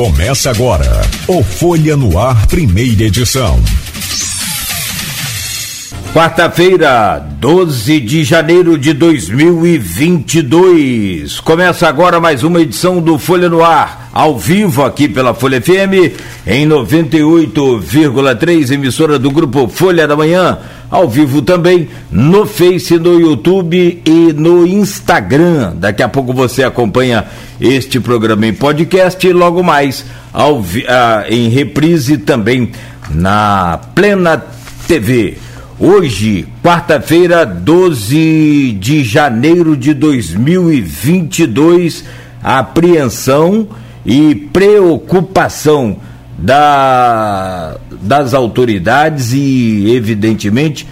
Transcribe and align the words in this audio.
Começa 0.00 0.48
agora 0.48 1.02
o 1.28 1.44
Folha 1.44 1.94
no 1.94 2.18
Ar, 2.18 2.46
primeira 2.46 3.02
edição. 3.02 3.60
Quarta-feira, 6.14 7.22
12 7.38 8.00
de 8.00 8.24
janeiro 8.24 8.78
de 8.78 8.94
2022. 8.94 11.38
Começa 11.40 11.86
agora 11.86 12.18
mais 12.18 12.42
uma 12.42 12.62
edição 12.62 12.98
do 12.98 13.18
Folha 13.18 13.50
no 13.50 13.62
Ar, 13.62 14.08
ao 14.10 14.38
vivo 14.38 14.82
aqui 14.82 15.06
pela 15.06 15.34
Folha 15.34 15.60
FM, 15.60 16.16
em 16.46 16.66
98,3, 16.66 18.70
emissora 18.70 19.18
do 19.18 19.30
grupo 19.30 19.68
Folha 19.68 20.08
da 20.08 20.16
Manhã, 20.16 20.60
ao 20.90 21.08
vivo 21.08 21.40
também 21.40 21.88
no 22.10 22.44
Face, 22.44 22.98
no 22.98 23.20
YouTube 23.20 24.02
e 24.04 24.32
no 24.32 24.66
Instagram. 24.66 25.74
Daqui 25.76 26.02
a 26.02 26.08
pouco 26.08 26.32
você 26.32 26.64
acompanha 26.64 27.24
este 27.60 28.00
programa 28.00 28.44
em 28.46 28.52
podcast 28.52 29.24
e 29.24 29.32
logo 29.32 29.62
mais 29.62 30.04
ao, 30.32 30.60
ah, 30.88 31.24
em 31.28 31.48
reprise 31.48 32.18
também 32.18 32.72
na 33.10 33.78
Plena 33.94 34.44
TV. 34.88 35.38
Hoje, 35.78 36.48
quarta-feira, 36.62 37.46
12 37.46 38.76
de 38.78 39.02
janeiro 39.04 39.76
de 39.76 39.94
2022, 39.94 42.04
a 42.42 42.58
apreensão 42.58 43.68
e 44.04 44.34
preocupação 44.34 45.96
da, 46.40 47.76
das 48.00 48.32
autoridades 48.32 49.32
e, 49.32 49.94
evidentemente, 49.94 50.86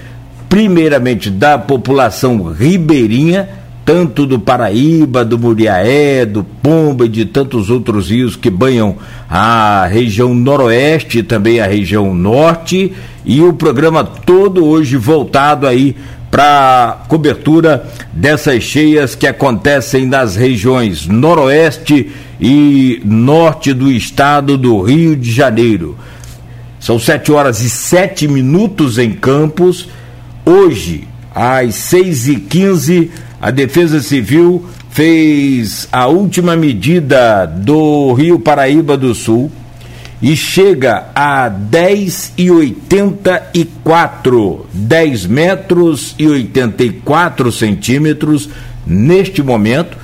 primeiramente 0.48 1.30
da 1.30 1.58
população 1.58 2.42
ribeirinha, 2.42 3.48
tanto 3.84 4.26
do 4.26 4.38
Paraíba, 4.38 5.24
do 5.24 5.38
Muriaé, 5.38 6.26
do 6.26 6.44
Pomba 6.44 7.06
e 7.06 7.08
de 7.08 7.24
tantos 7.24 7.70
outros 7.70 8.10
rios 8.10 8.36
que 8.36 8.50
banham 8.50 8.96
a 9.30 9.86
região 9.86 10.34
noroeste 10.34 11.20
e 11.20 11.22
também 11.22 11.60
a 11.60 11.66
região 11.66 12.14
norte. 12.14 12.92
E 13.24 13.40
o 13.40 13.54
programa 13.54 14.04
todo 14.04 14.66
hoje 14.66 14.98
voltado 14.98 15.66
aí 15.66 15.96
para 16.30 17.04
cobertura 17.08 17.86
dessas 18.12 18.62
cheias 18.62 19.14
que 19.14 19.26
acontecem 19.26 20.06
nas 20.06 20.36
regiões 20.36 21.06
noroeste 21.06 22.10
e 22.40 23.00
norte 23.04 23.72
do 23.72 23.90
estado 23.90 24.56
do 24.56 24.80
Rio 24.82 25.16
de 25.16 25.32
Janeiro. 25.32 25.96
São 26.78 26.98
sete 26.98 27.32
horas 27.32 27.60
e 27.60 27.70
sete 27.70 28.28
minutos 28.28 28.98
em 28.98 29.12
Campos. 29.12 29.88
Hoje, 30.44 31.08
às 31.34 31.74
seis 31.74 32.28
e 32.28 32.36
quinze, 32.36 33.10
a 33.40 33.50
Defesa 33.50 34.00
Civil 34.00 34.64
fez 34.90 35.88
a 35.90 36.06
última 36.06 36.56
medida 36.56 37.46
do 37.46 38.12
Rio 38.12 38.38
Paraíba 38.38 38.96
do 38.96 39.14
Sul 39.14 39.50
e 40.20 40.36
chega 40.36 41.06
a 41.14 41.48
10 41.48 42.34
e 42.36 42.50
84, 42.50 44.66
10 44.72 45.26
metros 45.26 46.16
e 46.18 46.26
84 46.26 47.52
centímetros 47.52 48.50
neste 48.86 49.42
momento. 49.42 49.96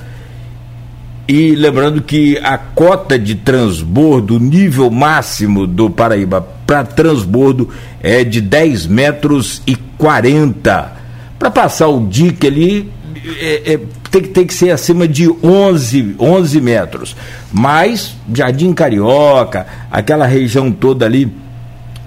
E 1.27 1.55
lembrando 1.55 2.01
que 2.01 2.37
a 2.37 2.57
cota 2.57 3.19
de 3.19 3.35
transbordo, 3.35 4.35
o 4.35 4.39
nível 4.39 4.89
máximo 4.91 5.67
do 5.67 5.89
Paraíba 5.89 6.39
para 6.65 6.83
transbordo 6.83 7.69
é 8.01 8.23
de 8.23 8.39
10 8.39 8.87
metros 8.87 9.61
e 9.67 9.75
40. 9.97 10.93
Para 11.37 11.51
passar 11.51 11.87
o 11.87 12.07
dique 12.07 12.47
ali, 12.47 12.89
é, 13.39 13.73
é, 13.73 13.79
tem, 14.11 14.21
tem 14.23 14.45
que 14.45 14.53
ser 14.53 14.71
acima 14.71 15.07
de 15.07 15.29
11, 15.29 16.15
11 16.19 16.61
metros. 16.61 17.15
Mas 17.51 18.15
Jardim 18.33 18.73
Carioca, 18.73 19.65
aquela 19.91 20.25
região 20.25 20.71
toda 20.71 21.05
ali, 21.05 21.31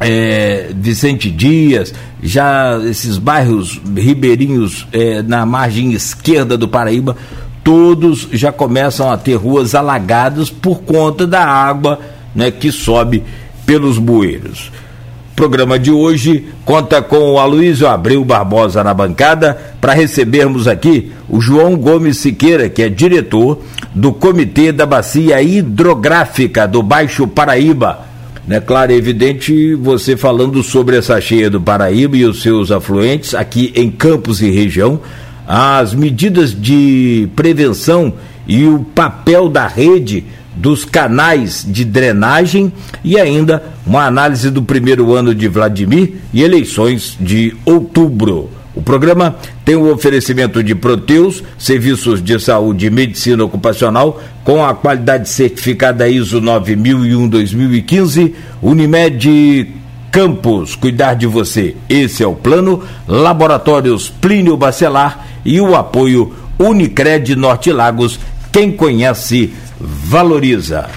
é, 0.01 0.71
Vicente 0.75 1.31
Dias, 1.31 1.93
já 2.23 2.79
esses 2.85 3.19
bairros 3.19 3.81
ribeirinhos 3.97 4.87
é, 4.93 5.23
na 5.23 5.45
margem 5.45 5.93
esquerda 5.93 6.57
do 6.57 6.69
Paraíba, 6.69 7.17
todos 7.65 8.29
já 8.33 8.53
começam 8.53 9.11
a 9.11 9.17
ter 9.17 9.35
ruas 9.35 9.75
alagadas 9.75 10.51
por 10.51 10.83
conta 10.83 11.27
da 11.27 11.45
água 11.45 11.99
né, 12.35 12.51
que 12.51 12.71
sobe 12.71 13.23
pelos 13.67 13.99
bueiros 13.99 14.71
programa 15.39 15.79
de 15.79 15.93
hoje 15.93 16.47
conta 16.65 17.01
com 17.01 17.35
o 17.35 17.39
Aloysio 17.39 17.87
Abreu 17.87 18.25
Barbosa 18.25 18.83
na 18.83 18.93
bancada 18.93 19.57
para 19.81 19.93
recebermos 19.93 20.67
aqui 20.67 21.13
o 21.29 21.41
João 21.41 21.77
Gomes 21.77 22.17
Siqueira, 22.17 22.69
que 22.69 22.83
é 22.83 22.89
diretor 22.89 23.61
do 23.95 24.13
Comitê 24.13 24.73
da 24.73 24.85
Bacia 24.85 25.41
Hidrográfica 25.41 26.67
do 26.67 26.83
Baixo 26.83 27.29
Paraíba. 27.29 28.01
Né, 28.49 28.59
claro, 28.61 28.91
é 28.91 28.97
evidente 28.97 29.77
você 29.77 30.17
falando 30.17 30.61
sobre 30.65 30.97
essa 30.97 31.21
cheia 31.21 31.49
do 31.49 31.61
Paraíba 31.61 32.17
e 32.17 32.25
os 32.25 32.43
seus 32.43 32.73
afluentes 32.73 33.33
aqui 33.33 33.73
em 33.77 33.93
Campos 33.93 34.43
e 34.43 34.51
região, 34.51 34.99
as 35.47 35.95
medidas 35.95 36.53
de 36.53 37.29
prevenção 37.37 38.13
e 38.45 38.67
o 38.67 38.81
papel 38.81 39.49
da 39.49 39.69
rede 39.69 40.25
dos 40.59 40.85
canais 40.85 41.65
de 41.67 41.85
drenagem 41.85 42.73
e 43.05 43.19
ainda 43.19 43.63
uma 43.87 44.05
análise 44.05 44.51
do 44.51 44.63
primeiro 44.63 45.15
ano 45.15 45.35
de 45.35 45.47
Vladimir 45.49 46.15
e 46.33 46.43
eleições 46.43 47.17
de 47.21 47.57
outubro. 47.65 48.51
O 48.75 48.83
programa 48.83 49.37
tem 49.65 49.77
o 49.77 49.93
oferecimento 49.93 50.63
de 50.63 50.75
Proteus, 50.75 51.43
serviços 51.59 52.23
de 52.23 52.39
saúde 52.39 52.87
e 52.87 52.91
medicina 52.91 53.43
ocupacional 53.43 54.21
com 54.45 54.65
a 54.65 54.75
qualidade 54.75 55.29
certificada 55.29 56.09
ISO 56.09 56.41
9001-2015, 56.41 58.35
Unimed 58.63 59.73
Campos, 60.11 60.75
cuidar 60.75 61.15
de 61.15 61.27
você. 61.27 61.77
Esse 61.89 62.23
é 62.23 62.27
o 62.27 62.35
plano. 62.35 62.83
Laboratórios 63.07 64.09
Plínio 64.09 64.57
Bacelar 64.57 65.27
e 65.45 65.61
o 65.61 65.75
apoio 65.75 66.33
Unicred 66.59 67.35
Norte 67.37 67.73
Lagos. 67.73 68.19
Quem 68.53 68.73
conhece 68.73 69.53
valoriza. 69.81 70.89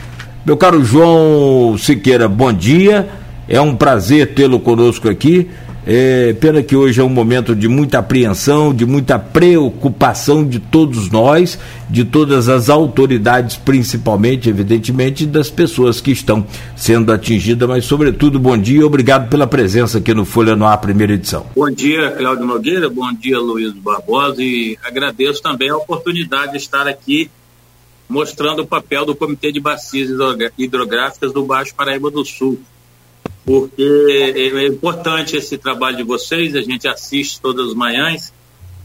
Meu 0.45 0.57
caro 0.57 0.83
João 0.83 1.77
Siqueira, 1.77 2.27
bom 2.27 2.51
dia. 2.51 3.09
É 3.47 3.59
um 3.59 3.75
prazer 3.75 4.33
tê-lo 4.33 4.59
conosco 4.59 5.09
aqui. 5.09 5.49
É, 5.85 6.33
pena 6.33 6.61
que 6.61 6.75
hoje 6.75 7.01
é 7.01 7.03
um 7.03 7.09
momento 7.09 7.55
de 7.55 7.67
muita 7.67 7.99
apreensão, 7.99 8.71
de 8.71 8.85
muita 8.85 9.17
preocupação 9.17 10.45
de 10.45 10.59
todos 10.59 11.09
nós, 11.09 11.57
de 11.89 12.05
todas 12.05 12.49
as 12.49 12.69
autoridades, 12.69 13.57
principalmente, 13.57 14.47
evidentemente, 14.47 15.25
das 15.25 15.49
pessoas 15.49 15.99
que 15.99 16.11
estão 16.11 16.45
sendo 16.75 17.11
atingidas, 17.11 17.67
mas, 17.67 17.85
sobretudo, 17.85 18.39
bom 18.39 18.55
dia 18.57 18.81
e 18.81 18.83
obrigado 18.83 19.27
pela 19.27 19.47
presença 19.47 19.97
aqui 19.97 20.13
no 20.13 20.23
Folha 20.23 20.55
no 20.55 20.77
primeira 20.77 21.13
edição. 21.13 21.47
Bom 21.55 21.69
dia, 21.71 22.11
Cláudio 22.11 22.45
Nogueira, 22.45 22.87
bom 22.87 23.11
dia, 23.13 23.39
Luiz 23.39 23.73
Barbosa, 23.73 24.41
e 24.41 24.77
agradeço 24.83 25.41
também 25.41 25.69
a 25.69 25.77
oportunidade 25.77 26.51
de 26.51 26.57
estar 26.59 26.87
aqui 26.87 27.29
mostrando 28.11 28.63
o 28.63 28.67
papel 28.67 29.05
do 29.05 29.15
Comitê 29.15 29.51
de 29.51 29.59
Bacias 29.61 30.09
Hidrográficas 30.57 31.31
do 31.31 31.45
Baixo 31.45 31.73
Paraíba 31.73 32.11
do 32.11 32.25
Sul. 32.25 32.59
Porque 33.45 33.81
é 34.35 34.67
importante 34.67 35.37
esse 35.37 35.57
trabalho 35.57 35.97
de 35.97 36.03
vocês, 36.03 36.55
a 36.55 36.61
gente 36.61 36.87
assiste 36.87 37.39
todas 37.39 37.69
as 37.69 37.73
manhãs 37.73 38.33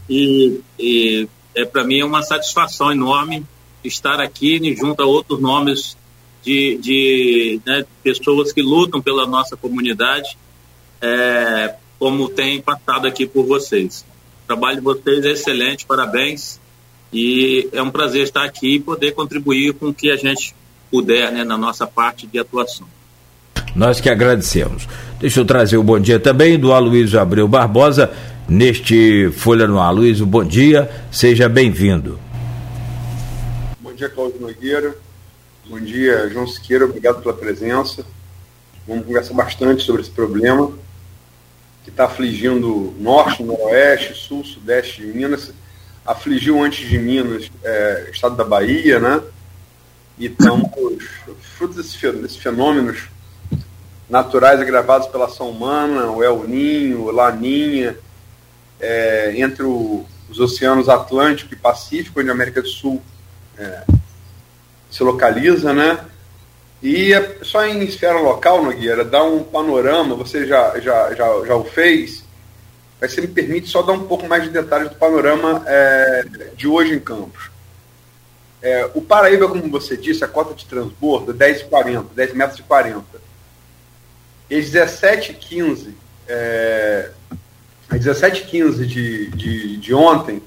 e, 0.09 0.61
e 0.79 1.27
é 1.53 1.65
para 1.65 1.83
mim 1.83 1.99
é 1.99 2.05
uma 2.05 2.23
satisfação 2.23 2.91
enorme 2.91 3.45
estar 3.83 4.19
aqui 4.21 4.75
junto 4.75 5.03
a 5.03 5.05
outros 5.05 5.39
nomes 5.39 5.97
de, 6.41 6.77
de 6.77 7.61
né, 7.65 7.85
pessoas 8.01 8.53
que 8.53 8.61
lutam 8.61 9.01
pela 9.01 9.27
nossa 9.27 9.57
comunidade, 9.57 10.37
é, 11.01 11.75
como 11.99 12.29
tem 12.29 12.61
passado 12.61 13.07
aqui 13.07 13.27
por 13.27 13.45
vocês. 13.45 14.05
O 14.43 14.47
trabalho 14.47 14.77
de 14.77 14.83
vocês 14.83 15.25
é 15.25 15.31
excelente, 15.31 15.85
parabéns. 15.85 16.59
E 17.11 17.69
é 17.71 17.81
um 17.81 17.89
prazer 17.89 18.23
estar 18.23 18.43
aqui 18.43 18.75
e 18.75 18.79
poder 18.79 19.13
contribuir 19.13 19.73
com 19.73 19.87
o 19.87 19.93
que 19.93 20.11
a 20.11 20.15
gente 20.15 20.53
puder 20.91 21.31
né, 21.31 21.43
na 21.43 21.57
nossa 21.57 21.87
parte 21.87 22.27
de 22.27 22.37
atuação. 22.37 22.87
Nós 23.75 24.01
que 24.01 24.09
agradecemos. 24.09 24.87
Deixa 25.19 25.39
eu 25.39 25.45
trazer 25.45 25.77
o 25.77 25.83
bom 25.83 25.99
dia 25.99 26.19
também 26.19 26.59
do 26.59 26.73
Aloysio 26.73 27.19
Abreu 27.19 27.47
Barbosa, 27.47 28.11
neste 28.47 29.29
Folha 29.31 29.67
no 29.67 29.79
Aloysio, 29.79 30.25
bom 30.25 30.43
dia, 30.43 30.89
seja 31.11 31.47
bem-vindo. 31.47 32.19
Bom 33.79 33.93
dia, 33.93 34.09
Cláudio 34.09 34.39
Nogueira. 34.41 34.95
Bom 35.69 35.79
dia, 35.79 36.29
João 36.29 36.47
Siqueira, 36.47 36.85
obrigado 36.85 37.21
pela 37.21 37.33
presença. 37.33 38.05
Vamos 38.87 39.05
conversar 39.05 39.33
bastante 39.33 39.83
sobre 39.83 40.01
esse 40.01 40.11
problema 40.11 40.71
que 41.83 41.89
está 41.89 42.05
afligindo 42.05 42.93
norte, 42.99 43.43
noroeste, 43.43 44.13
sul, 44.13 44.43
sudeste 44.43 45.01
de 45.01 45.07
Minas 45.07 45.53
afligiu 46.07 46.63
antes 46.63 46.87
de 46.87 46.97
Minas, 46.97 47.51
é, 47.63 48.09
estado 48.11 48.35
da 48.35 48.45
Bahia, 48.45 48.99
né? 48.99 49.21
E 50.17 50.27
estamos 50.27 50.71
fruto 51.57 51.73
desses 51.75 52.37
fenômenos 52.37 53.09
naturais 54.09 54.59
agravados 54.59 55.07
pela 55.09 55.25
ação 55.25 55.49
humana, 55.49 56.09
o 56.09 56.23
El 56.23 56.47
Ninho, 56.47 57.03
o 57.03 57.11
Laninha, 57.11 57.97
é, 58.79 59.33
entre 59.35 59.63
o, 59.63 60.05
os 60.29 60.39
oceanos 60.39 60.87
Atlântico 60.87 61.53
e 61.53 61.57
Pacífico, 61.57 62.21
onde 62.21 62.29
a 62.29 62.33
América 62.33 62.61
do 62.61 62.69
Sul 62.69 63.01
é, 63.57 63.83
se 64.89 65.03
localiza, 65.03 65.73
né? 65.73 65.99
E 66.81 67.13
é 67.13 67.39
só 67.41 67.65
em 67.65 67.83
esfera 67.83 68.19
local, 68.19 68.63
Nogueira, 68.63 69.03
dar 69.03 69.23
um 69.23 69.43
panorama, 69.43 70.15
você 70.15 70.45
já, 70.45 70.79
já, 70.79 71.13
já, 71.13 71.45
já 71.45 71.55
o 71.55 71.65
fez, 71.65 72.23
mas 72.99 73.13
você 73.13 73.21
me 73.21 73.27
permite 73.27 73.69
só 73.69 73.81
dar 73.81 73.93
um 73.93 74.07
pouco 74.07 74.27
mais 74.27 74.43
de 74.43 74.49
detalhes 74.49 74.89
do 74.89 74.95
panorama 74.95 75.63
é, 75.67 76.25
de 76.55 76.67
hoje 76.67 76.93
em 76.93 76.99
Campos. 76.99 77.49
É, 78.61 78.89
o 78.95 79.01
Paraíba, 79.01 79.47
como 79.47 79.69
você 79.69 79.95
disse, 79.95 80.23
a 80.23 80.27
cota 80.27 80.53
de 80.53 80.65
transbordo 80.65 81.31
é 81.31 81.35
10,40, 81.35 82.05
10 82.15 82.33
metros 82.33 82.59
e 82.59 82.63
40. 82.63 83.05
E 84.49 84.57
17,15, 84.57 85.89
é, 86.27 87.11
17,15 87.91 88.85
de, 88.85 89.29
de, 89.29 89.77
de 89.77 89.93
ontem, 89.93 90.41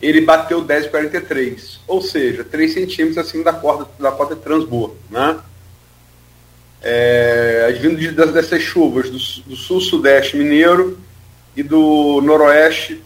ele 0.00 0.20
bateu 0.22 0.64
10,43, 0.64 1.78
ou 1.86 2.02
seja, 2.02 2.42
3 2.42 2.72
centímetros 2.72 3.18
acima 3.18 3.44
da, 3.44 3.52
corda, 3.52 3.88
da 4.00 4.10
cota 4.10 4.34
de 4.34 4.40
transbordo. 4.40 4.96
Né? 5.08 5.38
É, 6.82 7.66
advindo 7.68 7.96
de, 7.96 8.10
dessas 8.10 8.60
chuvas 8.60 9.08
do, 9.08 9.50
do 9.50 9.56
sul-sudeste 9.56 10.36
mineiro 10.36 10.98
e 11.56 11.62
do 11.62 12.20
noroeste 12.22 13.02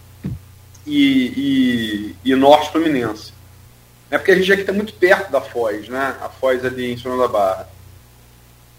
e, 0.87 2.15
e, 2.25 2.31
e 2.33 2.35
norte 2.35 2.71
fluminense. 2.71 3.33
É 4.11 4.19
porque 4.19 4.33
a 4.33 4.37
gente 4.37 4.53
aqui 4.53 4.61
está 4.61 4.73
muito 4.73 4.95
perto 4.95 5.31
da 5.33 5.41
Foz, 5.41 5.89
né? 5.89 6.17
A 6.21 6.29
Foz 6.29 6.65
ali 6.65 6.93
em 6.93 6.97
São 6.97 7.19
da 7.19 7.27
Barra. 7.27 7.69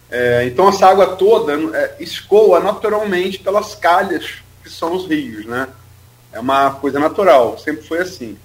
É, 0.10 0.46
então 0.46 0.70
essa 0.70 0.88
água 0.88 1.18
toda 1.18 1.54
é, 1.78 1.96
escoa 2.00 2.62
naturalmente 2.62 3.40
pelas 3.40 3.76
calhas 3.76 4.36
que 4.64 4.70
são 4.70 4.96
os 4.96 5.06
rios, 5.06 5.46
né? 5.46 5.68
É 6.32 6.40
uma 6.40 6.72
coisa 6.76 7.00
natural, 7.00 7.58
sempre 7.58 7.86
foi 7.86 8.00
assim. 8.00 8.38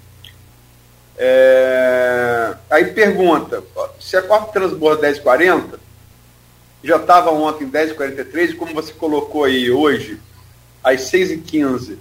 É... 1.17 2.55
Aí 2.71 2.87
pergunta, 2.87 3.63
se 4.01 4.17
a 4.17 4.23
quarta 4.23 4.53
transborda 4.53 5.09
10,40, 5.09 5.79
já 6.83 6.97
estava 6.97 7.31
ontem 7.31 7.69
10,43, 7.69 8.51
e 8.51 8.55
como 8.55 8.75
você 8.75 8.93
colocou 8.93 9.45
aí 9.45 9.71
hoje, 9.71 10.19
às 10.82 11.02
6h15, 11.11 11.96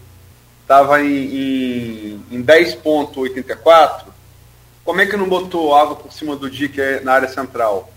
estava 0.61 1.01
em, 1.01 1.05
em, 1.07 2.25
em 2.31 2.43
10,84, 2.43 4.05
como 4.83 5.01
é 5.01 5.05
que 5.05 5.17
não 5.17 5.29
botou 5.29 5.75
água 5.75 5.95
por 5.95 6.11
cima 6.11 6.35
do 6.35 6.49
dique 6.49 6.81
na 7.03 7.13
área 7.13 7.27
central? 7.27 7.91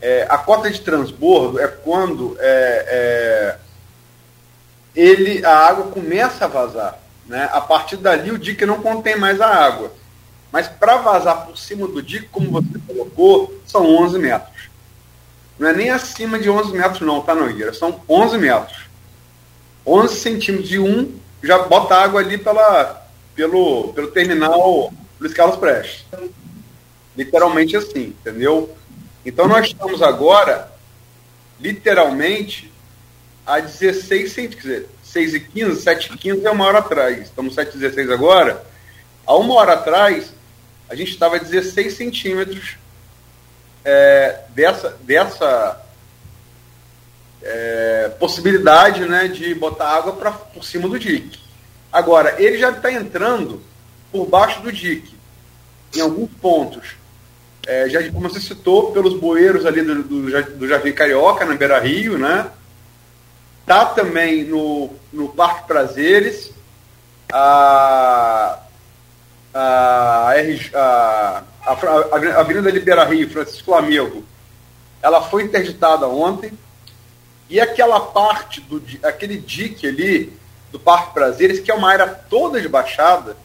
É, 0.00 0.26
a 0.30 0.38
cota 0.38 0.70
de 0.70 0.80
transbordo 0.80 1.60
é 1.60 1.68
quando 1.68 2.36
é, 2.38 2.86
é 2.88 3.58
ele, 4.94 5.44
a 5.44 5.54
água 5.54 5.88
começa 5.88 6.44
a 6.44 6.48
vazar. 6.48 6.98
Né? 7.26 7.48
A 7.52 7.60
partir 7.60 7.96
dali, 7.96 8.30
o 8.30 8.38
dique 8.38 8.66
não 8.66 8.82
contém 8.82 9.16
mais 9.16 9.40
a 9.40 9.48
água. 9.48 9.92
Mas 10.50 10.66
para 10.68 10.96
vazar 10.96 11.46
por 11.46 11.56
cima 11.56 11.86
do 11.86 12.02
dique, 12.02 12.28
como 12.28 12.50
você 12.50 12.78
colocou, 12.86 13.54
são 13.66 13.86
11 13.86 14.18
metros. 14.18 14.68
Não 15.58 15.68
é 15.68 15.72
nem 15.72 15.90
acima 15.90 16.38
de 16.38 16.50
11 16.50 16.72
metros, 16.72 17.00
não, 17.02 17.20
tá, 17.20 17.34
Nogueira? 17.34 17.72
São 17.72 18.00
11 18.08 18.38
metros. 18.38 18.89
11 19.90 20.14
centímetros 20.14 20.68
de 20.68 20.78
um, 20.78 21.18
já 21.42 21.58
bota 21.64 21.96
água 21.96 22.20
ali 22.20 22.38
pela, 22.38 23.04
pelo, 23.34 23.92
pelo 23.92 24.08
terminal 24.08 24.92
Luiz 25.18 25.34
Carlos 25.34 25.56
Prestes. 25.56 26.06
Literalmente 27.16 27.76
assim, 27.76 28.14
entendeu? 28.20 28.74
Então 29.26 29.48
nós 29.48 29.66
estamos 29.66 30.00
agora, 30.00 30.70
literalmente, 31.60 32.72
a 33.44 33.58
16 33.58 34.32
centímetros, 34.32 34.62
quer 34.62 34.68
dizer, 34.68 34.88
6 35.02 35.34
e 35.34 35.40
15, 35.40 35.82
7 35.82 36.12
e 36.14 36.18
15 36.18 36.46
é 36.46 36.50
uma 36.50 36.66
hora 36.66 36.78
atrás. 36.78 37.22
Estamos 37.22 37.54
7 37.54 37.74
e 37.74 37.80
16 37.80 38.10
agora. 38.10 38.64
Há 39.26 39.36
uma 39.36 39.54
hora 39.54 39.72
atrás, 39.72 40.32
a 40.88 40.94
gente 40.94 41.10
estava 41.10 41.34
a 41.34 41.38
16 41.40 41.92
centímetros 41.94 42.76
é, 43.84 44.40
dessa, 44.54 44.96
dessa 45.02 45.80
é, 47.42 48.12
possibilidade 48.18 49.04
né, 49.06 49.28
de 49.28 49.54
botar 49.54 49.88
água 49.88 50.12
pra, 50.12 50.30
por 50.32 50.64
cima 50.64 50.88
do 50.88 50.98
dique. 50.98 51.38
Agora, 51.92 52.36
ele 52.38 52.58
já 52.58 52.70
está 52.70 52.92
entrando 52.92 53.62
por 54.12 54.26
baixo 54.26 54.60
do 54.60 54.72
dique, 54.72 55.14
em 55.94 56.00
alguns 56.00 56.30
pontos. 56.40 56.96
É, 57.66 57.88
já, 57.88 58.02
como 58.10 58.28
você 58.28 58.40
citou, 58.40 58.92
pelos 58.92 59.18
bueiros 59.18 59.66
ali 59.66 59.82
do, 59.82 60.02
do, 60.02 60.42
do 60.56 60.68
Jardim 60.68 60.92
Carioca, 60.92 61.44
na 61.44 61.54
Beira 61.54 61.78
Rio, 61.78 62.18
né? 62.18 62.50
Tá 63.66 63.86
também 63.86 64.44
no, 64.44 64.90
no 65.12 65.28
Parque 65.28 65.66
Prazeres, 65.66 66.52
a, 67.32 68.58
a, 69.54 70.32
a, 70.74 71.42
a, 71.64 71.72
a 71.72 72.40
Avenida 72.40 72.70
Libera 72.70 73.04
Rio, 73.04 73.30
Francisco 73.30 73.74
Amigo, 73.74 74.24
ela 75.02 75.22
foi 75.22 75.44
interditada 75.44 76.08
ontem, 76.08 76.52
e 77.50 77.60
aquela 77.60 77.98
parte, 77.98 78.60
do 78.60 78.80
aquele 79.02 79.36
dique 79.36 79.86
ali 79.86 80.32
do 80.70 80.78
Parque 80.78 81.12
Prazeres, 81.12 81.58
que 81.58 81.70
é 81.70 81.74
uma 81.74 81.90
área 81.90 82.06
toda 82.06 82.60
de 82.60 82.68
baixada, 82.68 83.36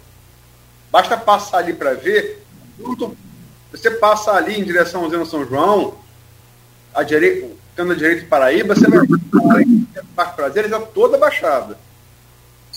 basta 0.92 1.18
passar 1.18 1.58
ali 1.58 1.74
para 1.74 1.96
ver, 1.96 2.46
você 3.72 3.90
passa 3.90 4.32
ali 4.32 4.60
em 4.60 4.64
direção 4.64 5.04
ao 5.04 5.10
Zeno 5.10 5.26
São 5.26 5.44
João, 5.44 5.98
a 6.94 7.02
direita, 7.02 7.48
ficando 7.72 7.94
à 7.94 7.96
direita 7.96 8.22
de 8.22 8.28
Paraíba, 8.28 8.76
você 8.76 8.88
vai 8.88 9.08
Parque 10.16 10.36
Prazeres 10.36 10.72
é 10.72 10.80
toda 10.80 11.18
baixada. 11.18 11.78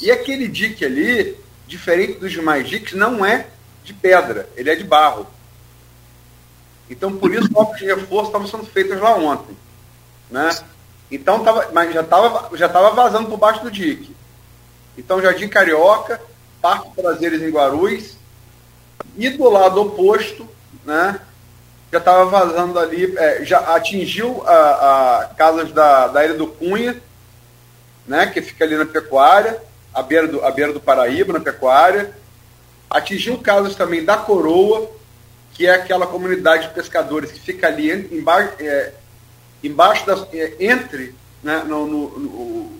E 0.01 0.11
aquele 0.11 0.49
dique 0.49 0.85
ali, 0.85 1.37
diferente 1.67 2.19
dos 2.19 2.33
demais 2.33 2.69
diques, 2.69 2.95
não 2.95 3.25
é 3.25 3.47
de 3.85 3.93
pedra, 3.93 4.49
ele 4.57 4.71
é 4.71 4.75
de 4.75 4.83
barro. 4.83 5.27
Então, 6.91 7.17
por 7.17 7.33
isso, 7.33 7.49
obras 7.55 7.79
de 7.79 7.87
reforço 7.87 8.29
estavam 8.29 8.49
sendo 8.49 8.65
feitas 8.65 8.99
lá 8.99 9.15
ontem. 9.15 9.57
Né? 10.31 10.49
Então, 11.11 11.43
tava, 11.43 11.71
mas 11.73 11.93
já 11.93 12.03
estava 12.03 12.57
já 12.57 12.69
tava 12.69 12.91
vazando 12.91 13.29
por 13.29 13.39
baixo 13.39 13.63
do 13.63 13.71
dique. 13.71 14.15
Então, 14.97 15.23
Jardim 15.23 15.49
Carioca, 15.49 16.21
Parque 16.61 16.91
Prazeres 16.91 17.41
em 17.41 17.51
Guarulhos, 17.51 18.17
e 19.17 19.31
do 19.31 19.49
lado 19.49 19.81
oposto, 19.81 20.49
né, 20.85 21.21
já 21.91 21.99
estava 21.99 22.25
vazando 22.27 22.79
ali, 22.79 23.17
é, 23.17 23.45
já 23.45 23.59
atingiu 23.75 24.43
a, 24.47 25.21
a 25.21 25.25
casas 25.35 25.73
da, 25.73 26.09
da 26.09 26.25
Ilha 26.25 26.35
do 26.35 26.47
Cunha, 26.47 27.01
né, 28.07 28.27
que 28.27 28.43
fica 28.43 28.65
ali 28.65 28.77
na 28.77 28.87
pecuária, 28.87 29.61
à 29.95 30.03
beira 30.03 30.29
do, 30.29 30.45
à 30.45 30.51
beira 30.51 30.73
do 30.73 30.81
Paraíba, 30.81 31.33
na 31.33 31.41
pecuária. 31.41 32.13
Atingiu 32.91 33.39
casas 33.39 33.75
também 33.75 34.05
da 34.05 34.17
Coroa, 34.17 34.91
que 35.55 35.67
é 35.67 35.75
aquela 35.75 36.07
comunidade 36.07 36.69
de 36.69 36.75
pescadores 36.75 37.33
que 37.33 37.41
fica 37.41 37.67
ali 37.67 37.91
embaixo, 38.13 38.53
é, 38.61 38.93
embaixo 39.63 40.07
das, 40.07 40.27
é, 40.33 40.55
entre, 40.61 41.15
né, 41.43 41.65
no, 41.67 41.87
no, 41.87 42.19
no, 42.19 42.71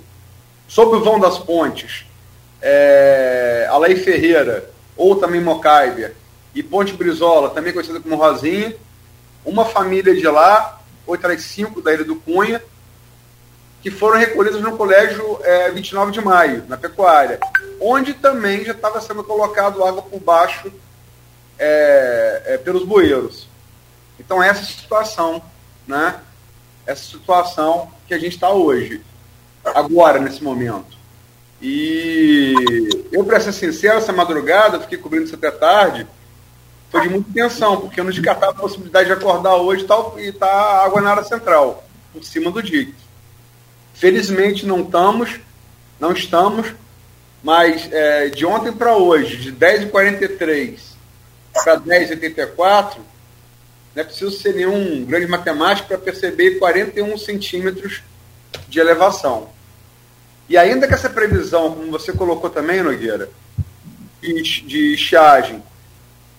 sob 0.67 0.97
o 0.97 1.05
vão 1.05 1.19
das 1.19 1.39
pontes, 1.39 2.05
é, 2.61 3.69
Alei 3.71 3.97
Ferreira, 3.97 4.71
ou 4.97 5.17
também 5.17 5.41
Mocaibe, 5.41 6.13
e 6.55 6.63
Ponte 6.63 6.93
Brizola, 6.95 7.51
também 7.51 7.73
conhecida 7.73 8.01
como 8.01 8.17
Rosinha, 8.17 8.75
uma 9.45 9.65
família 9.65 10.15
de 10.15 10.27
lá, 10.27 10.81
outras 11.07 11.43
cinco 11.43 11.81
da 11.81 11.93
Ilha 11.93 12.05
do 12.05 12.17
Cunha, 12.17 12.63
que 13.81 13.91
foram 13.91 14.19
recolhidas 14.19 14.61
no 14.61 14.77
colégio 14.77 15.39
é, 15.43 15.71
29 15.71 16.13
de 16.13 16.21
maio, 16.21 16.65
na 16.69 16.77
pecuária, 16.77 17.39
onde 17.81 18.13
também 18.13 18.65
já 18.65 18.73
estava 18.73 19.01
sendo 19.01 19.23
colocado 19.23 19.85
água 19.85 20.03
por 20.03 20.21
baixo 20.21 20.73
é, 21.59 22.43
é, 22.47 22.59
pelos 22.59 22.85
bueiros. 22.85 23.49
Então 24.19 24.43
essa 24.43 24.65
situação, 24.65 25.43
né? 25.87 26.21
Essa 26.89 27.05
situação 27.05 27.91
que 28.07 28.15
a 28.15 28.19
gente 28.19 28.33
está 28.33 28.51
hoje, 28.51 29.03
agora, 29.63 30.19
nesse 30.19 30.43
momento. 30.43 30.97
E 31.61 32.55
eu, 33.13 33.25
para 33.25 33.39
ser 33.41 33.53
sincero, 33.53 33.99
essa 33.99 34.11
madrugada, 34.11 34.81
fiquei 34.81 34.97
cobrindo 34.97 35.27
isso 35.27 35.35
até 35.35 35.51
tarde, 35.51 36.07
foi 36.91 37.03
de 37.03 37.11
muita 37.11 37.31
tensão, 37.31 37.79
porque 37.79 38.01
eu 38.01 38.05
não 38.05 38.11
descartava 38.11 38.53
a 38.53 38.55
possibilidade 38.55 39.07
de 39.07 39.13
acordar 39.13 39.57
hoje 39.57 39.85
tal, 39.85 40.19
e 40.19 40.33
tá 40.33 40.83
água 40.83 41.03
na 41.03 41.11
área 41.11 41.25
central, 41.25 41.85
por 42.11 42.25
cima 42.25 42.51
do 42.51 42.63
dique. 42.63 42.95
Felizmente 43.93 44.65
não 44.65 44.81
estamos, 44.81 45.39
não 46.01 46.13
estamos, 46.13 46.73
mas 47.43 47.87
é, 47.93 48.31
de 48.31 48.47
ontem 48.47 48.73
para 48.73 48.97
hoje, 48.97 49.37
de 49.37 49.53
10h43 49.53 50.79
para 51.53 51.79
10h84, 51.79 52.97
não 53.99 54.03
é 54.03 54.05
preciso 54.05 54.31
ser 54.31 54.55
nenhum 54.55 55.05
grande 55.05 55.27
matemático 55.27 55.89
para 55.89 55.99
perceber 55.99 56.61
41 56.61 57.19
centímetros 57.19 58.01
de 58.69 58.79
elevação. 58.79 59.51
E 60.49 60.57
ainda 60.57 60.87
que 60.87 60.95
essa 60.95 61.11
previsão, 61.11 61.75
como 61.75 61.91
você 61.91 62.13
colocou 62.13 62.49
também, 62.49 62.81
Nogueira, 62.81 63.29
de, 64.23 64.41
de 64.63 64.95
estiagem, 64.95 65.61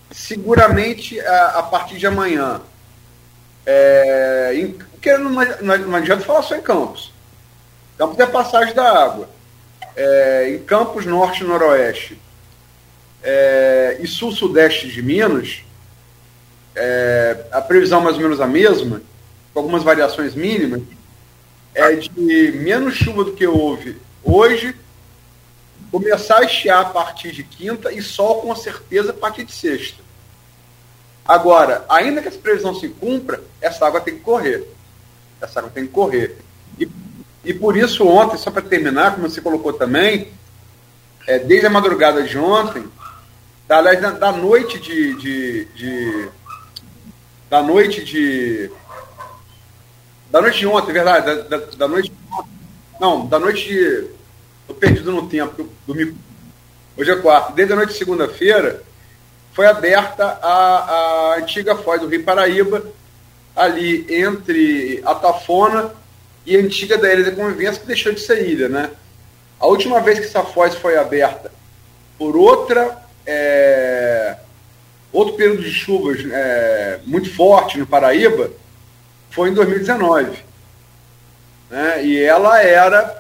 seguramente 0.10 1.20
a, 1.20 1.48
a, 1.60 1.64
partir 1.64 1.98
de 1.98 2.08
amanhã, 2.08 2.62
é, 3.66 4.54
em, 4.56 4.72
porque 4.72 5.18
não, 5.18 5.30
não, 5.30 5.78
não 5.80 5.96
adianta 5.96 6.24
falar 6.24 6.44
só 6.44 6.56
em 6.56 6.62
Campos. 6.62 7.14
Campos 7.98 8.18
é 8.20 8.26
passagem 8.26 8.74
da 8.74 9.04
água. 9.04 9.30
É, 9.98 10.52
em 10.56 10.60
Campos 10.60 11.06
Norte 11.06 11.44
e 11.44 11.48
Noroeste 11.48 12.18
é, 13.22 13.98
e 14.00 14.08
Sul-Sudeste 14.08 14.88
de 14.88 15.02
Minas, 15.02 15.62
é, 16.80 17.46
a 17.52 17.60
previsão 17.60 18.00
mais 18.00 18.16
ou 18.16 18.22
menos 18.22 18.40
a 18.40 18.48
mesma, 18.48 19.02
com 19.54 19.60
algumas 19.60 19.84
variações 19.84 20.34
mínimas, 20.34 20.82
é 21.76 21.94
de 21.96 22.52
menos 22.54 22.96
chuva 22.96 23.26
do 23.26 23.34
que 23.34 23.46
houve 23.46 23.98
hoje, 24.24 24.74
começar 25.92 26.38
a 26.38 26.46
estiar 26.46 26.82
a 26.82 26.90
partir 26.90 27.32
de 27.32 27.44
quinta 27.44 27.92
e 27.92 28.02
sol 28.02 28.42
com 28.42 28.56
certeza 28.56 29.12
a 29.12 29.14
partir 29.14 29.44
de 29.44 29.52
sexta. 29.52 30.02
Agora, 31.28 31.86
ainda 31.90 32.22
que 32.22 32.30
essa 32.30 32.40
previsão 32.40 32.74
se 32.74 32.88
cumpra, 32.88 33.42
essa 33.62 33.86
água 33.86 34.02
tem 34.02 34.16
que 34.16 34.22
correr. 34.22 34.66
Essa 35.42 35.60
água 35.60 35.72
tem 35.72 35.86
que 35.86 35.92
correr. 35.92 36.38
E, 36.80 36.90
e 37.44 37.54
por 37.54 37.76
isso 37.76 38.08
ontem, 38.08 38.38
só 38.38 38.50
para 38.50 38.62
terminar, 38.62 39.16
como 39.16 39.30
você 39.30 39.42
colocou 39.42 39.74
também, 39.74 40.32
é, 41.28 41.40
desde 41.40 41.68
a 41.68 41.70
madrugada 41.70 42.24
de 42.24 42.38
ontem, 42.38 42.88
da, 43.68 43.82
da, 43.82 44.12
da 44.12 44.32
noite 44.32 44.80
de, 44.80 45.14
de, 45.16 45.66
de, 45.66 46.30
da 47.50 47.62
noite 47.62 48.04
de 48.04 48.70
da 50.30 50.42
noite 50.42 50.60
de 50.60 50.68
ontem, 50.68 50.94
verdade, 50.94 51.26
da, 51.26 51.58
da, 51.58 51.66
da 51.66 51.88
noite 51.88 52.12
não, 53.00 53.26
da 53.26 53.40
noite 53.40 53.68
de 53.68 54.08
tô 54.68 54.74
perdido 54.74 55.12
no 55.12 55.28
tempo, 55.28 55.68
dormi 55.88 56.16
hoje 56.98 57.12
é 57.12 57.16
quarta, 57.16 57.54
desde 57.54 57.74
a 57.74 57.76
noite 57.76 57.94
de 57.94 57.98
segunda-feira 57.98 58.84
foi 59.54 59.66
aberta 59.66 60.40
a, 60.42 61.34
a 61.34 61.36
antiga 61.38 61.76
foz 61.76 62.00
do 62.00 62.08
Rio 62.08 62.24
Paraíba, 62.24 62.84
ali 63.56 64.06
entre 64.10 65.02
a 65.06 65.16
Tafona 65.16 65.94
e 66.46 66.56
a 66.56 66.60
antiga 66.60 66.98
da 66.98 67.12
Ilha 67.12 67.26
da 67.26 67.36
Convivência, 67.36 67.82
que 67.82 67.88
deixou 67.88 68.14
de 68.14 68.22
ser 68.22 68.48
ilha, 68.48 68.70
né? 68.70 68.90
A 69.60 69.68
última 69.68 70.00
vez 70.00 70.20
que 70.20 70.26
essa 70.26 70.44
foz 70.44 70.76
foi 70.76 70.98
aberta 70.98 71.52
por 72.18 72.38
outra 72.38 73.04
é, 73.26 74.38
outro 75.12 75.36
período 75.36 75.64
de 75.64 75.72
chuvas 75.72 76.20
é, 76.32 77.00
muito 77.06 77.34
forte 77.34 77.78
no 77.78 77.88
Paraíba 77.88 78.52
foi 79.32 79.50
em 79.50 79.54
2019. 79.54 80.44
Né? 81.70 82.06
E 82.06 82.24
ela 82.24 82.62
era 82.62 83.20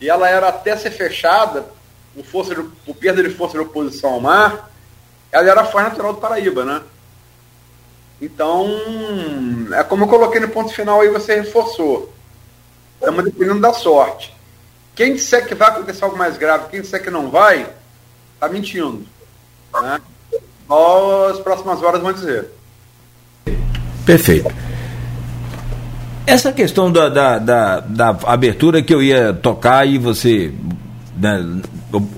e 0.00 0.08
ela 0.08 0.28
era 0.28 0.48
até 0.48 0.76
ser 0.76 0.90
fechada 0.90 1.66
por, 2.14 2.24
força 2.24 2.54
de, 2.54 2.62
por 2.62 2.94
perda 2.94 3.22
de 3.22 3.30
força 3.30 3.54
de 3.54 3.64
oposição 3.64 4.14
ao 4.14 4.20
mar, 4.20 4.70
ela 5.30 5.50
era 5.50 5.60
a 5.60 5.64
foz 5.64 5.84
natural 5.84 6.14
do 6.14 6.20
Paraíba, 6.20 6.64
né? 6.64 6.82
Então, 8.20 8.66
é 9.72 9.82
como 9.84 10.04
eu 10.04 10.08
coloquei 10.08 10.40
no 10.40 10.48
ponto 10.48 10.72
final 10.72 11.00
aí, 11.00 11.08
você 11.08 11.40
reforçou. 11.40 12.12
Estamos 12.94 13.24
dependendo 13.24 13.60
da 13.60 13.72
sorte. 13.72 14.34
Quem 14.94 15.14
disser 15.14 15.46
que 15.46 15.54
vai 15.54 15.68
acontecer 15.68 16.02
algo 16.02 16.16
mais 16.16 16.36
grave, 16.36 16.68
quem 16.68 16.80
disser 16.80 17.02
que 17.02 17.10
não 17.10 17.30
vai, 17.30 17.72
está 18.34 18.48
mentindo. 18.48 19.06
Né? 19.72 20.00
Só 20.68 21.30
as 21.30 21.38
próximas 21.40 21.82
horas 21.82 22.00
vão 22.00 22.12
dizer. 22.12 22.46
Perfeito. 24.04 24.52
Essa 26.26 26.52
questão 26.52 26.92
da, 26.92 27.08
da, 27.08 27.38
da, 27.38 27.80
da 27.80 28.18
abertura 28.26 28.82
que 28.82 28.94
eu 28.94 29.02
ia 29.02 29.32
tocar 29.32 29.88
e 29.88 29.96
você 29.96 30.52
né, 31.16 31.62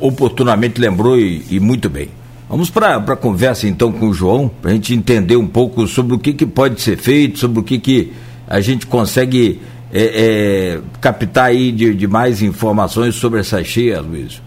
oportunamente 0.01 0.81
lembrou 0.81 1.17
e, 1.17 1.47
e 1.49 1.61
muito 1.61 1.89
bem. 1.89 2.11
Vamos 2.49 2.69
para 2.69 2.97
a 2.97 3.17
conversa 3.17 3.69
então 3.69 3.93
com 3.93 4.09
o 4.09 4.13
João, 4.13 4.49
para 4.49 4.73
a 4.73 4.75
gente 4.75 4.93
entender 4.93 5.37
um 5.37 5.47
pouco 5.47 5.87
sobre 5.87 6.15
o 6.17 6.19
que, 6.19 6.33
que 6.33 6.45
pode 6.45 6.81
ser 6.81 6.97
feito, 6.97 7.39
sobre 7.39 7.61
o 7.61 7.63
que, 7.63 7.79
que 7.79 8.13
a 8.49 8.61
gente 8.61 8.89
consegue 8.89 9.61
é, 9.93 10.03
é, 10.03 10.81
captar 11.01 11.47
aí 11.47 11.71
de, 11.71 11.95
de, 11.95 12.07
mais 12.09 12.43
informações 12.43 13.15
sobre 13.15 13.39
essa 13.39 13.63
cheia, 13.63 14.01
Luiz? 14.01 14.43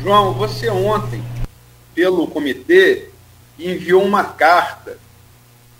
João, 0.00 0.32
você 0.34 0.70
ontem, 0.70 1.20
pelo 1.94 2.26
comitê, 2.26 3.08
enviou 3.58 4.02
uma 4.02 4.24
carta. 4.24 4.98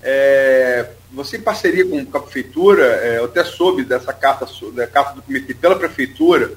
É, 0.02 0.90
você 1.12 1.36
em 1.36 1.42
parceria 1.42 1.84
com 1.84 2.16
a 2.16 2.20
prefeitura, 2.20 2.84
é, 2.84 3.18
eu 3.18 3.24
até 3.24 3.44
soube 3.44 3.84
dessa 3.84 4.12
carta, 4.12 4.46
da 4.72 4.86
carta 4.86 5.14
do 5.14 5.22
comitê 5.22 5.54
pela 5.54 5.76
prefeitura, 5.76 6.52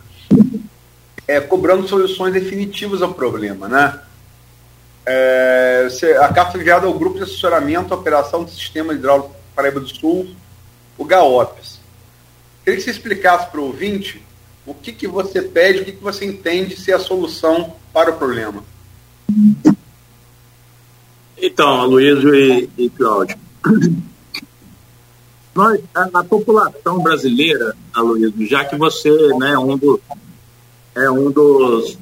é, 1.28 1.40
cobrando 1.40 1.88
soluções 1.88 2.34
definitivas 2.34 3.02
ao 3.02 3.14
problema, 3.14 3.68
né? 3.68 4.00
É, 5.06 5.88
a 6.22 6.30
carta 6.30 6.58
enviada 6.58 6.86
ao 6.86 6.94
Grupo 6.94 7.18
de 7.18 7.24
Assessoramento 7.24 7.94
à 7.94 7.98
Operação 7.98 8.44
do 8.44 8.52
Sistema 8.52 8.94
Hidráulico 8.94 9.36
Paraíba 9.54 9.80
do 9.80 9.88
Sul, 9.88 10.34
o 10.98 11.04
GAOPS. 11.04 11.80
Queria 12.64 12.78
que 12.78 12.84
você 12.84 12.92
explicasse 12.92 13.50
para 13.50 13.60
o 13.60 13.66
ouvinte 13.66 14.24
o 14.66 14.74
que, 14.74 14.94
que 14.94 15.08
você 15.08 15.42
pede, 15.42 15.82
o 15.82 15.86
que, 15.86 15.92
que 15.92 16.04
você 16.04 16.26
entende 16.26 16.80
ser 16.80 16.94
a 16.94 17.00
solução 17.00 17.76
para 17.92 18.12
o 18.12 18.18
problema. 18.18 18.64
Então, 21.38 21.82
Aloysio 21.82 22.34
e, 22.34 22.70
e 22.78 22.90
Cláudio, 22.90 23.38
nós, 25.54 25.82
a, 25.94 26.10
a, 26.20 26.24
população 26.24 27.02
brasileira, 27.02 27.76
Aloysio, 27.94 28.48
já 28.48 28.66
que 28.66 28.76
você 28.76 29.10
né, 29.38 29.52
é 29.52 29.60
um, 29.60 29.78
do, 29.78 30.02
é 30.96 31.12
um 31.12 31.32
dos 31.32 31.98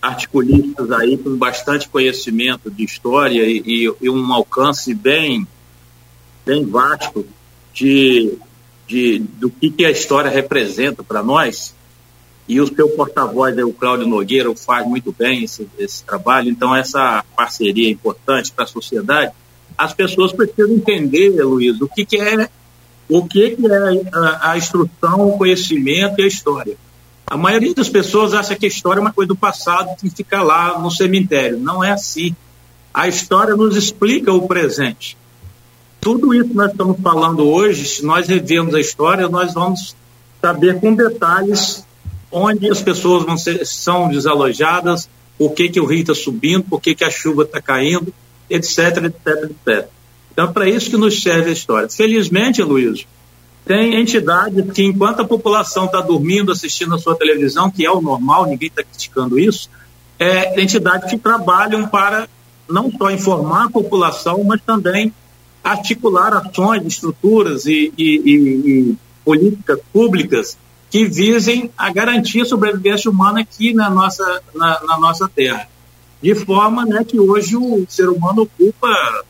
articulistas 0.00 0.90
aí 0.92 1.18
com 1.18 1.36
bastante 1.36 1.88
conhecimento 1.88 2.70
de 2.70 2.84
história 2.84 3.42
e, 3.42 3.62
e, 3.66 3.94
e 4.00 4.10
um 4.10 4.32
alcance 4.32 4.94
bem, 4.94 5.46
bem 6.44 6.64
vasto 6.64 7.26
de 7.74 8.38
de, 8.86 9.18
do 9.18 9.50
que, 9.50 9.70
que 9.70 9.84
a 9.84 9.90
história 9.90 10.30
representa 10.30 11.02
para 11.02 11.22
nós, 11.22 11.74
e 12.48 12.60
o 12.60 12.66
seu 12.66 12.88
porta-voz, 12.90 13.56
o 13.58 13.72
Cláudio 13.72 14.06
Nogueira, 14.06 14.54
faz 14.54 14.86
muito 14.86 15.14
bem 15.16 15.44
esse, 15.44 15.68
esse 15.78 16.04
trabalho, 16.04 16.48
então 16.48 16.74
essa 16.74 17.24
parceria 17.36 17.88
é 17.88 17.90
importante 17.90 18.52
para 18.52 18.64
a 18.64 18.68
sociedade. 18.68 19.32
As 19.76 19.92
pessoas 19.92 20.32
precisam 20.32 20.74
entender, 20.74 21.30
Luiz, 21.42 21.80
o 21.80 21.88
que, 21.88 22.04
que 22.04 22.16
é 22.18 22.48
o 23.08 23.24
que, 23.26 23.50
que 23.50 23.66
é 23.66 23.76
a, 24.12 24.50
a 24.52 24.58
instrução, 24.58 25.28
o 25.28 25.38
conhecimento 25.38 26.20
e 26.20 26.24
a 26.24 26.26
história. 26.26 26.76
A 27.26 27.36
maioria 27.36 27.74
das 27.74 27.88
pessoas 27.88 28.34
acha 28.34 28.56
que 28.56 28.66
a 28.66 28.68
história 28.68 29.00
é 29.00 29.02
uma 29.02 29.12
coisa 29.12 29.28
do 29.28 29.36
passado 29.36 29.96
que 29.96 30.10
fica 30.10 30.42
lá 30.42 30.78
no 30.78 30.90
cemitério. 30.90 31.58
Não 31.58 31.82
é 31.82 31.92
assim. 31.92 32.34
A 32.92 33.06
história 33.06 33.54
nos 33.54 33.76
explica 33.76 34.32
o 34.32 34.46
presente 34.46 35.16
tudo 36.06 36.32
isso 36.32 36.50
que 36.50 36.54
nós 36.54 36.70
estamos 36.70 37.00
falando 37.00 37.44
hoje, 37.44 37.84
se 37.84 38.04
nós 38.04 38.28
revemos 38.28 38.72
a 38.76 38.80
história, 38.80 39.28
nós 39.28 39.52
vamos 39.52 39.96
saber 40.40 40.78
com 40.78 40.94
detalhes 40.94 41.84
onde 42.38 42.70
as 42.70 42.82
pessoas 42.82 43.24
vão 43.24 43.38
ser, 43.38 43.64
são 43.66 44.10
desalojadas, 44.10 45.08
por 45.38 45.54
que, 45.54 45.70
que 45.70 45.80
o 45.80 45.86
rio 45.86 46.00
está 46.00 46.14
subindo, 46.14 46.64
por 46.64 46.82
que, 46.82 46.94
que 46.94 47.02
a 47.02 47.10
chuva 47.10 47.44
está 47.44 47.62
caindo, 47.62 48.12
etc, 48.50 49.04
etc, 49.04 49.50
etc. 49.50 49.88
Então, 50.30 50.44
é 50.44 50.52
para 50.52 50.68
isso 50.68 50.90
que 50.90 50.98
nos 50.98 51.22
serve 51.22 51.48
a 51.48 51.52
história. 51.54 51.88
Felizmente, 51.88 52.62
Luiz, 52.62 53.06
tem 53.64 53.98
entidades 53.98 54.70
que, 54.70 54.84
enquanto 54.84 55.20
a 55.20 55.24
população 55.24 55.86
está 55.86 56.02
dormindo, 56.02 56.52
assistindo 56.52 56.94
a 56.94 56.98
sua 56.98 57.16
televisão, 57.16 57.70
que 57.70 57.86
é 57.86 57.90
o 57.90 58.02
normal, 58.02 58.44
ninguém 58.44 58.68
está 58.68 58.82
criticando 58.82 59.38
isso, 59.38 59.70
é, 60.18 60.60
entidades 60.60 61.08
que 61.08 61.16
trabalham 61.16 61.88
para 61.88 62.28
não 62.68 62.92
só 62.92 63.10
informar 63.10 63.64
a 63.64 63.70
população, 63.70 64.44
mas 64.44 64.60
também 64.60 65.10
articular 65.64 66.34
ações, 66.34 66.84
estruturas 66.84 67.64
e, 67.64 67.92
e, 67.96 68.04
e, 68.04 68.70
e 68.90 68.96
políticas 69.24 69.80
públicas 69.90 70.58
que 70.90 71.04
visem 71.06 71.70
a 71.76 71.92
garantir 71.92 72.42
a 72.42 72.46
sobrevivência 72.46 73.10
humana 73.10 73.40
aqui 73.40 73.74
na 73.74 73.90
nossa, 73.90 74.42
na, 74.54 74.80
na, 74.84 74.98
nossa 74.98 75.28
Terra. 75.28 75.68
De 76.22 76.34
forma 76.34 76.84
né, 76.84 77.04
que 77.04 77.18
hoje 77.18 77.56
o 77.56 77.84
ser 77.88 78.08
humano 78.08 78.42
ocupa 78.42 79.24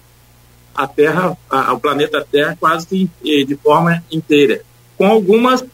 a 0.75 0.87
Terra, 0.87 1.37
a, 1.51 1.73
o 1.73 1.81
planeta 1.81 2.27
Terra 2.31 2.57
quase 2.59 2.87
que 2.87 3.45
de 3.45 3.57
forma 3.57 4.05
inteira, 4.11 4.63
com 4.97 5.07
algumas 5.07 5.65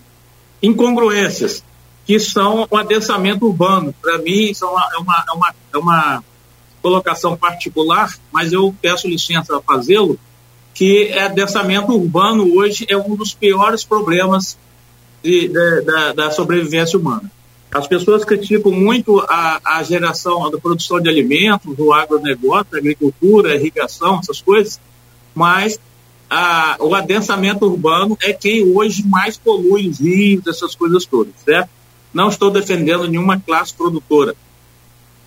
incongruências, 0.62 1.64
que 2.06 2.18
são 2.18 2.66
o 2.70 2.76
adensamento 2.76 3.46
urbano. 3.46 3.94
Para 4.00 4.18
mim, 4.18 4.50
isso 4.50 4.64
é 4.64 4.68
uma, 4.68 4.88
é, 4.94 4.98
uma, 4.98 5.24
é, 5.28 5.32
uma, 5.32 5.54
é 5.74 5.78
uma 5.78 6.24
colocação 6.80 7.36
particular, 7.36 8.12
mas 8.30 8.52
eu 8.52 8.74
peço 8.80 9.08
licença 9.08 9.56
a 9.56 9.60
fazê-lo, 9.60 10.18
que 10.74 11.08
é 11.08 11.24
adensamento 11.24 11.92
urbano 11.92 12.56
hoje 12.56 12.86
é 12.88 12.96
um 12.96 13.14
dos 13.14 13.34
piores 13.34 13.84
problemas 13.84 14.56
de, 15.22 15.48
de, 15.48 15.80
da, 15.82 16.12
da, 16.12 16.30
sobrevivência 16.30 16.98
humana. 16.98 17.30
As 17.70 17.86
pessoas 17.86 18.24
criticam 18.24 18.70
muito 18.70 19.20
a, 19.20 19.60
a 19.64 19.82
geração, 19.82 20.44
a 20.44 20.58
produção 20.58 21.00
de 21.00 21.08
alimentos, 21.08 21.74
o 21.78 21.92
agronegócio, 21.92 22.74
a 22.74 22.78
agricultura, 22.78 23.52
a 23.52 23.54
irrigação, 23.54 24.18
essas 24.18 24.42
coisas, 24.42 24.78
mas 25.34 25.80
a, 26.28 26.76
o 26.80 26.94
adensamento 26.94 27.64
urbano 27.66 28.16
é 28.22 28.32
quem 28.32 28.64
hoje 28.64 29.06
mais 29.06 29.36
polui 29.36 29.88
os 29.88 30.00
rios, 30.00 30.46
essas 30.46 30.74
coisas 30.74 31.04
todas, 31.06 31.34
certo? 31.44 31.70
Não 32.12 32.28
estou 32.28 32.50
defendendo 32.50 33.08
nenhuma 33.08 33.40
classe 33.40 33.74
produtora. 33.74 34.34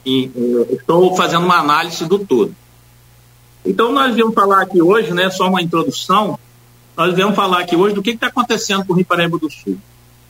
E, 0.05 0.25
eh, 0.35 0.73
estou 0.73 1.15
fazendo 1.15 1.45
uma 1.45 1.57
análise 1.57 2.05
do 2.05 2.19
todo. 2.19 2.55
Então, 3.65 3.91
nós 3.91 4.13
viemos 4.13 4.35
falar 4.35 4.61
aqui 4.61 4.81
hoje, 4.81 5.11
né, 5.13 5.29
só 5.31 5.47
uma 5.47 5.61
introdução, 5.61 6.39
nós 6.97 7.13
viemos 7.15 7.35
falar 7.35 7.59
aqui 7.59 7.75
hoje 7.75 7.95
do 7.95 8.01
que 8.01 8.11
está 8.11 8.27
acontecendo 8.27 8.85
com 8.85 8.93
o 8.93 8.95
Rio 8.95 9.05
Paraíba 9.05 9.37
do 9.37 9.49
Sul. 9.49 9.77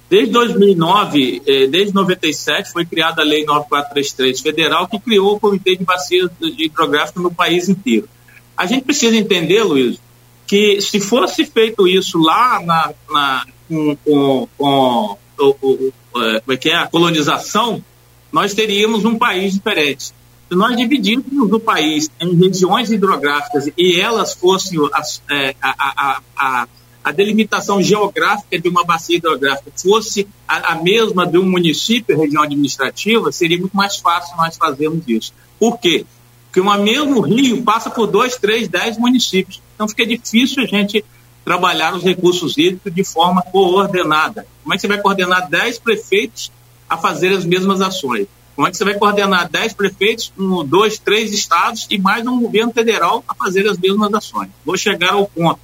Desde 0.09 0.31
2009, 0.31 1.41
eh, 1.45 1.67
desde 1.67 1.93
97, 1.93 2.71
foi 2.71 2.85
criada 2.85 3.21
a 3.21 3.25
Lei 3.25 3.43
9433 3.43 4.39
federal, 4.39 4.87
que 4.87 4.99
criou 4.99 5.35
o 5.35 5.39
Comitê 5.39 5.75
de 5.75 5.83
Bacias 5.83 6.29
Hidrográficas 6.39 7.23
no 7.23 7.33
país 7.33 7.67
inteiro. 7.67 8.07
A 8.55 8.65
gente 8.65 8.83
precisa 8.83 9.15
entender, 9.15 9.63
Luiz, 9.63 9.99
que 10.45 10.79
se 10.79 10.99
fosse 10.99 11.45
feito 11.45 11.87
isso 11.87 12.19
lá 12.19 12.61
na, 12.61 12.93
na 13.09 13.45
com, 13.67 13.97
com, 14.05 14.47
com, 14.57 15.17
com, 15.53 15.91
é, 16.21 16.69
é, 16.69 16.75
a 16.75 16.87
colonização, 16.87 17.83
nós 18.31 18.53
teríamos 18.53 19.05
um 19.05 19.17
país 19.17 19.53
diferente. 19.53 20.13
Se 20.47 20.55
nós 20.55 20.77
dividíssemos 20.77 21.51
o 21.51 21.59
país 21.59 22.09
em 22.19 22.35
regiões 22.35 22.91
hidrográficas 22.91 23.67
e 23.75 23.99
elas 23.99 24.33
fossem 24.33 24.79
as, 24.93 25.21
é, 25.29 25.55
a, 25.59 25.73
a, 25.79 26.21
a, 26.37 26.67
a, 27.03 27.11
delimitação 27.11 27.81
geográfica 27.81 28.59
de 28.59 28.69
uma 28.69 28.83
bacia 28.83 29.17
hidrográfica 29.17 29.71
fosse 29.75 30.27
a, 30.47 30.73
a, 30.73 30.75
mesma 30.75 31.25
de 31.25 31.39
um 31.39 31.49
município, 31.49 32.15
região 32.15 32.43
administrativa, 32.43 33.31
seria 33.31 33.57
muito 33.57 33.75
mais 33.75 33.97
fácil 33.97 34.37
nós 34.37 34.55
fazermos 34.55 35.03
isso. 35.07 35.33
Por 35.59 35.79
quê? 35.79 36.05
Porque 36.45 36.61
um 36.61 36.83
mesmo 36.83 37.21
rio 37.21 37.63
passa 37.63 37.89
por 37.89 38.05
dois, 38.05 38.37
três, 38.37 38.67
dez 38.67 38.97
municípios. 38.99 39.59
Então 39.73 39.89
fica 39.89 40.05
difícil 40.05 40.63
a 40.63 40.67
gente 40.67 41.03
trabalhar 41.43 41.95
os 41.95 42.03
recursos 42.03 42.55
hídricos 42.57 42.93
de 42.93 43.03
forma 43.03 43.41
coordenada. 43.41 44.45
Como 44.61 44.73
é 44.73 44.77
que 44.77 44.81
você 44.81 44.87
vai 44.87 45.01
coordenar 45.01 45.49
dez 45.49 45.79
prefeitos 45.79 46.51
a 46.87 46.97
fazer 46.97 47.33
as 47.33 47.43
mesmas 47.45 47.81
ações? 47.81 48.27
Como 48.55 48.67
é 48.67 48.71
que 48.71 48.77
você 48.77 48.85
vai 48.85 48.93
coordenar 48.93 49.49
dez 49.49 49.73
prefeitos, 49.73 50.31
um, 50.37 50.65
dois, 50.65 50.97
três 50.97 51.33
estados 51.33 51.85
e 51.89 51.97
mais 51.97 52.25
um 52.25 52.39
governo 52.39 52.71
federal 52.71 53.23
a 53.27 53.35
fazer 53.35 53.67
as 53.67 53.77
mesmas 53.77 54.13
ações? 54.13 54.49
Vou 54.63 54.77
chegar 54.77 55.13
ao 55.13 55.27
ponto. 55.27 55.59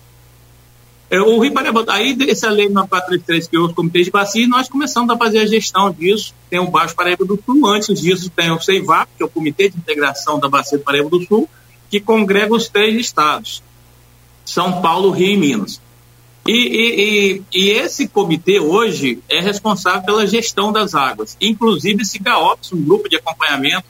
É, 1.10 1.20
o 1.22 1.40
Rio 1.40 1.54
Paraíba, 1.54 1.86
aí 1.90 2.18
essa 2.30 2.50
lei 2.50 2.70
9433 2.70 3.48
que 3.48 3.58
os 3.58 3.74
comitês 3.74 4.06
de 4.06 4.12
bacia, 4.12 4.48
nós 4.48 4.70
começamos 4.70 5.10
a 5.14 5.18
fazer 5.18 5.40
a 5.40 5.46
gestão 5.46 5.92
disso. 5.92 6.34
Tem 6.50 6.60
o 6.60 6.70
Baixo 6.70 6.96
Paraíba 6.96 7.26
do 7.26 7.42
Sul, 7.46 7.68
antes 7.68 8.00
disso 8.00 8.30
tem 8.30 8.52
o 8.52 8.62
CEIVAP, 8.62 9.10
que 9.18 9.24
é 9.24 9.26
o 9.26 9.30
Comitê 9.30 9.70
de 9.70 9.78
Integração 9.78 10.40
da 10.40 10.50
Bacia 10.50 10.78
do 10.78 10.84
Paraíba 10.84 11.10
do 11.10 11.22
Sul, 11.26 11.50
que 11.90 12.00
congrega 12.00 12.54
os 12.54 12.70
três 12.70 12.96
estados, 12.96 13.62
São 14.46 14.82
Paulo, 14.82 15.12
Rio 15.12 15.34
e 15.34 15.38
Minas. 15.38 15.82
E, 16.48 16.52
e, 16.52 17.02
e, 17.04 17.44
e, 17.54 17.70
esse 17.70 18.08
comitê 18.08 18.60
hoje 18.60 19.20
é 19.30 19.40
responsável 19.40 20.02
pela 20.02 20.26
gestão 20.26 20.72
das 20.72 20.96
águas. 20.96 21.38
Inclusive 21.40 22.02
esse 22.02 22.18
GAOPS, 22.18 22.74
um 22.74 22.82
grupo 22.82 23.08
de 23.08 23.16
acompanhamento 23.18 23.86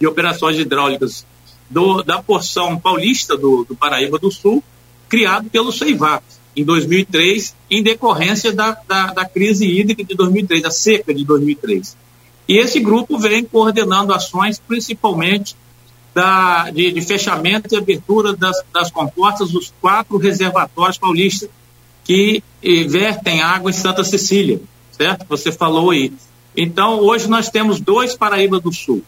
de 0.00 0.06
operações 0.06 0.58
hidráulicas 0.58 1.26
do, 1.68 2.02
da 2.02 2.22
porção 2.22 2.78
paulista 2.78 3.36
do, 3.36 3.64
do, 3.64 3.76
Paraíba 3.76 4.18
do 4.18 4.30
Sul, 4.30 4.64
criado 5.08 5.50
pelo 5.50 5.70
CEIVAP 5.70 6.24
em 6.56 6.64
2003, 6.64 7.54
em 7.70 7.82
decorrência 7.82 8.52
da, 8.52 8.76
da, 8.88 9.06
da 9.08 9.24
crise 9.26 9.66
hídrica 9.66 10.02
de 10.02 10.14
2003, 10.14 10.62
da 10.62 10.70
seca 10.70 11.12
de 11.12 11.24
2003. 11.24 11.96
E 12.48 12.58
esse 12.58 12.80
grupo 12.80 13.18
vem 13.18 13.44
coordenando 13.44 14.14
ações, 14.14 14.58
principalmente 14.58 15.54
da, 16.14 16.70
de, 16.70 16.90
de 16.90 17.00
fechamento 17.02 17.74
e 17.74 17.76
abertura 17.76 18.34
das, 18.34 18.56
das 18.72 18.90
comportas 18.90 19.50
dos 19.50 19.72
quatro 19.80 20.16
reservatórios 20.16 20.98
paulistas 20.98 21.48
que 22.04 22.42
vertem 22.88 23.40
água 23.42 23.70
em 23.70 23.74
Santa 23.74 24.04
Cecília, 24.04 24.60
certo? 24.90 25.26
Você 25.28 25.52
falou 25.52 25.90
aí. 25.90 26.12
Então, 26.56 27.00
hoje 27.00 27.28
nós 27.28 27.48
temos 27.48 27.80
dois 27.80 28.14
Paraíba 28.14 28.60
do 28.60 28.72
Sul. 28.72 29.02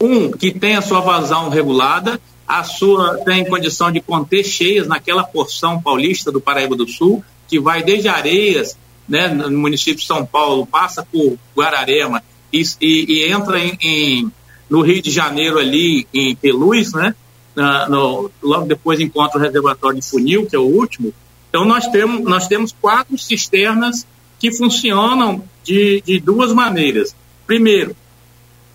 Um 0.00 0.30
que 0.30 0.52
tem 0.52 0.76
a 0.76 0.82
sua 0.82 1.00
vazão 1.00 1.48
regulada, 1.48 2.20
a 2.46 2.62
sua 2.62 3.18
tem 3.18 3.44
condição 3.44 3.90
de 3.90 4.00
conter 4.00 4.44
cheias 4.44 4.86
naquela 4.86 5.24
porção 5.24 5.80
paulista 5.80 6.30
do 6.30 6.40
Paraíba 6.40 6.76
do 6.76 6.86
Sul, 6.86 7.24
que 7.48 7.58
vai 7.58 7.82
desde 7.82 8.08
Areias, 8.08 8.76
né, 9.08 9.28
no 9.28 9.58
município 9.58 10.00
de 10.00 10.06
São 10.06 10.24
Paulo, 10.24 10.66
passa 10.66 11.06
por 11.10 11.36
Guararema 11.56 12.22
e, 12.52 12.62
e, 12.80 13.04
e 13.08 13.32
entra 13.32 13.58
em, 13.58 13.78
em, 13.80 14.32
no 14.68 14.82
Rio 14.82 15.02
de 15.02 15.10
Janeiro 15.10 15.58
ali 15.58 16.06
em 16.12 16.34
Peluz, 16.36 16.92
né? 16.92 17.14
Na, 17.54 17.88
no, 17.88 18.30
logo 18.42 18.66
depois 18.66 18.98
encontra 18.98 19.38
o 19.38 19.42
reservatório 19.42 20.00
de 20.00 20.08
Funil, 20.08 20.46
que 20.46 20.56
é 20.56 20.58
o 20.58 20.62
último, 20.62 21.12
então, 21.54 21.64
nós 21.64 21.86
temos, 21.86 22.24
nós 22.24 22.48
temos 22.48 22.74
quatro 22.80 23.16
cisternas 23.16 24.04
que 24.40 24.50
funcionam 24.50 25.44
de, 25.62 26.02
de 26.04 26.18
duas 26.18 26.52
maneiras. 26.52 27.14
Primeiro, 27.46 27.94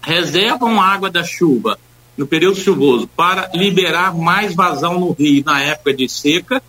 reservam 0.02 0.80
água 0.80 1.12
da 1.12 1.22
chuva 1.22 1.78
no 2.18 2.26
período 2.26 2.56
chuvoso 2.58 3.06
para 3.06 3.52
liberar 3.54 4.15
mais 4.15 4.56
vazão 4.56 4.98
no 4.98 5.12
rio 5.12 5.44
na 5.46 5.62
época 5.62 5.94
de 5.94 6.08
seca, 6.08 6.63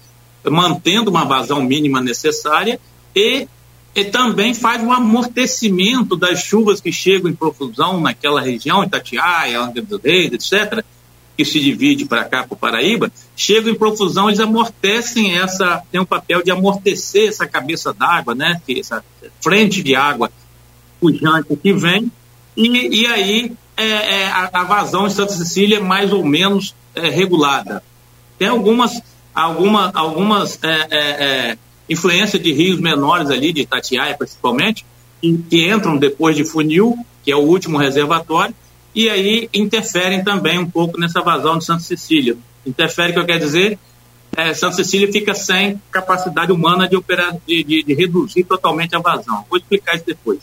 mantendo 0.51 1.13
uma 1.13 1.25
vazão 1.25 1.63
mínima 1.63 2.01
necessária 2.01 2.81
e, 3.15 3.47
e 3.95 4.05
também 4.07 4.53
faz 4.53 4.83
um 4.83 4.93
amortecimento 4.93 6.17
das 6.17 6.41
chuvas 6.41 6.81
que 6.81 6.91
chegam 6.91 7.31
em 7.31 7.37
profusão 7.37 8.01
naquela 8.01 8.41
região, 8.41 8.83
Itatiaia, 8.83 9.61
Angra 9.61 9.81
dos 9.81 10.03
Reis, 10.03 10.33
etc., 10.33 10.85
que 11.41 11.45
se 11.51 11.59
divide 11.59 12.05
para 12.05 12.25
cá, 12.25 12.45
para 12.45 12.53
o 12.53 12.57
Paraíba, 12.57 13.11
chegam 13.35 13.73
em 13.73 13.75
profusão, 13.75 14.29
eles 14.29 14.41
amortecem 14.41 15.39
essa, 15.39 15.83
tem 15.91 15.99
um 15.99 16.05
papel 16.05 16.43
de 16.43 16.51
amortecer 16.51 17.31
essa 17.31 17.47
cabeça 17.47 17.95
d'água, 17.95 18.35
né, 18.35 18.61
essa 18.69 19.03
frente 19.41 19.83
de 19.83 19.95
água 19.95 20.31
pujante 21.01 21.57
que 21.57 21.73
vem, 21.73 22.13
e, 22.55 23.01
e 23.01 23.07
aí 23.07 23.53
é, 23.75 23.85
é, 23.85 24.27
a, 24.27 24.51
a, 24.53 24.65
vazão 24.65 25.07
em 25.07 25.11
Santa 25.11 25.33
Cecília 25.33 25.79
é 25.79 25.81
mais 25.81 26.13
ou 26.13 26.23
menos 26.23 26.75
é, 26.95 27.09
regulada. 27.09 27.83
Tem 28.39 28.49
algumas, 28.49 29.01
alguma, 29.35 29.91
algumas 29.95 30.59
é, 30.63 30.87
é, 30.91 30.99
é 30.99 31.59
influências 31.89 32.43
de 32.43 32.53
rios 32.53 32.79
menores 32.79 33.31
ali, 33.31 33.51
de 33.51 33.63
Itatiaia 33.63 34.15
principalmente, 34.15 34.85
que, 35.23 35.39
que 35.49 35.71
entram 35.71 35.97
depois 35.97 36.37
de 36.37 36.45
Funil, 36.45 36.99
que 37.25 37.33
é 37.33 37.37
o 37.37 37.41
último 37.41 37.79
reservatório, 37.79 38.55
e 38.95 39.09
aí 39.09 39.49
interferem 39.55 40.25
também 40.25 40.59
um 40.59 40.69
pouco 40.69 40.99
nessa 40.99 41.21
vazão 41.21 41.59
de 41.59 41.65
Santa 41.65 41.83
Cecília. 41.83 42.37
Interfere, 42.67 43.13
que 43.13 43.19
eu 43.19 43.27
quero 43.27 43.41
dizer, 43.41 43.79
é, 44.37 44.55
Santa 44.55 44.77
Cecília 44.77 45.11
fica 45.13 45.35
sem 45.35 45.81
capacidade 45.91 46.53
humana 46.53 46.89
de, 46.89 46.97
operar, 46.97 47.37
de, 47.47 47.65
de, 47.65 47.83
de, 47.83 47.95
reduzir 47.95 48.45
totalmente 48.45 48.95
a 48.95 48.99
vazão. 48.99 49.45
Vou 49.49 49.59
explicar 49.59 49.97
isso 49.97 50.07
depois. 50.07 50.41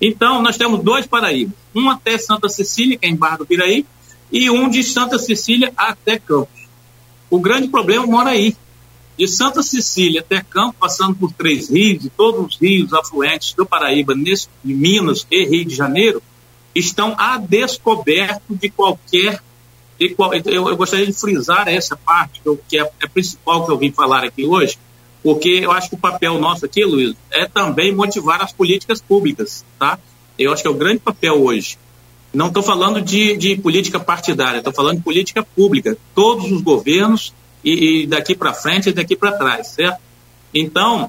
Então, 0.00 0.42
nós 0.42 0.56
temos 0.56 0.82
dois 0.82 1.06
Paraíbas, 1.06 1.54
um 1.74 1.88
até 1.88 2.18
Santa 2.18 2.48
Cecília, 2.48 2.98
que 2.98 3.06
é 3.06 3.10
em 3.10 3.16
Barra 3.16 3.38
do 3.38 3.46
Piraí, 3.46 3.86
e 4.30 4.50
um 4.50 4.68
de 4.68 4.82
Santa 4.82 5.18
Cecília 5.18 5.72
até 5.76 6.18
Campos. 6.18 6.68
O 7.30 7.38
grande 7.38 7.68
problema 7.68 8.06
mora 8.06 8.30
aí. 8.30 8.56
De 9.16 9.28
Santa 9.28 9.62
Cecília 9.62 10.20
até 10.20 10.42
Campos, 10.42 10.76
passando 10.78 11.14
por 11.14 11.32
três 11.32 11.70
rios, 11.70 12.04
e 12.04 12.10
todos 12.10 12.46
os 12.46 12.60
rios 12.60 12.92
afluentes 12.92 13.54
do 13.54 13.64
Paraíba, 13.64 14.14
nesse, 14.14 14.48
de 14.62 14.74
Minas 14.74 15.26
e 15.30 15.44
Rio 15.44 15.64
de 15.64 15.74
Janeiro, 15.74 16.22
estão 16.74 17.14
a 17.18 17.38
descoberto 17.38 18.42
de 18.50 18.68
qualquer. 18.68 19.40
De 19.98 20.08
qual, 20.10 20.34
eu, 20.34 20.68
eu, 20.68 20.76
gostaria 20.76 21.06
de 21.06 21.12
frisar 21.12 21.68
essa 21.68 21.96
parte, 21.96 22.42
que, 22.68 22.78
é 22.78 22.90
é 23.00 23.06
principal 23.06 23.64
que 23.64 23.70
eu 23.70 23.78
vim 23.78 23.92
falar 23.92 24.24
aqui 24.24 24.44
hoje, 24.44 24.76
porque 25.22 25.60
eu 25.62 25.70
acho 25.70 25.88
que 25.88 25.94
o 25.94 25.98
papel 25.98 26.38
nosso 26.40 26.66
aqui, 26.66 26.84
Luiz, 26.84 27.14
é 27.30 27.46
também 27.46 27.94
motivar 27.94 28.42
as 28.42 28.52
políticas 28.52 29.00
públicas, 29.00 29.64
tá? 29.78 29.98
Eu 30.36 30.52
acho 30.52 30.62
que 30.62 30.68
é 30.68 30.70
o 30.70 30.74
grande 30.74 30.98
papel 30.98 31.40
hoje. 31.40 31.78
Não 32.32 32.48
estou 32.48 32.62
falando 32.62 33.00
de, 33.00 33.36
de, 33.36 33.56
política 33.56 34.00
partidária, 34.00 34.58
estou 34.58 34.72
falando 34.72 34.96
de 34.96 35.04
política 35.04 35.44
pública. 35.44 35.96
Todos 36.12 36.50
os 36.50 36.60
governos 36.60 37.32
e, 37.62 38.02
e 38.02 38.06
daqui 38.08 38.34
para 38.34 38.52
frente 38.52 38.88
e 38.88 38.92
daqui 38.92 39.14
para 39.14 39.30
trás, 39.30 39.68
certo? 39.68 40.00
Então, 40.52 41.08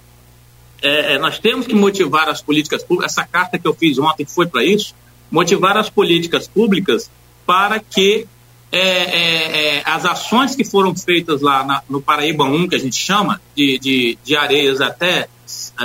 é, 0.79 1.15
é, 1.15 1.17
nós 1.17 1.39
temos 1.39 1.65
que 1.65 1.73
motivar 1.73 2.29
as 2.29 2.39
políticas 2.39 2.83
públicas. 2.83 3.13
Essa 3.13 3.25
carta 3.25 3.57
que 3.57 3.67
eu 3.67 3.73
fiz 3.73 3.97
ontem 3.97 4.25
foi 4.25 4.45
para 4.45 4.63
isso 4.63 4.93
motivar 5.31 5.77
as 5.77 5.89
políticas 5.89 6.47
públicas 6.47 7.09
para 7.45 7.79
que 7.79 8.27
é, 8.71 8.79
é, 8.79 9.77
é, 9.77 9.83
as 9.85 10.05
ações 10.05 10.55
que 10.55 10.63
foram 10.63 10.95
feitas 10.95 11.41
lá 11.41 11.63
na, 11.63 11.81
no 11.89 12.01
Paraíba 12.01 12.43
1, 12.43 12.67
que 12.67 12.75
a 12.75 12.79
gente 12.79 12.97
chama, 12.97 13.39
de, 13.55 13.79
de, 13.79 14.17
de 14.23 14.35
Areias 14.35 14.81
até 14.81 15.29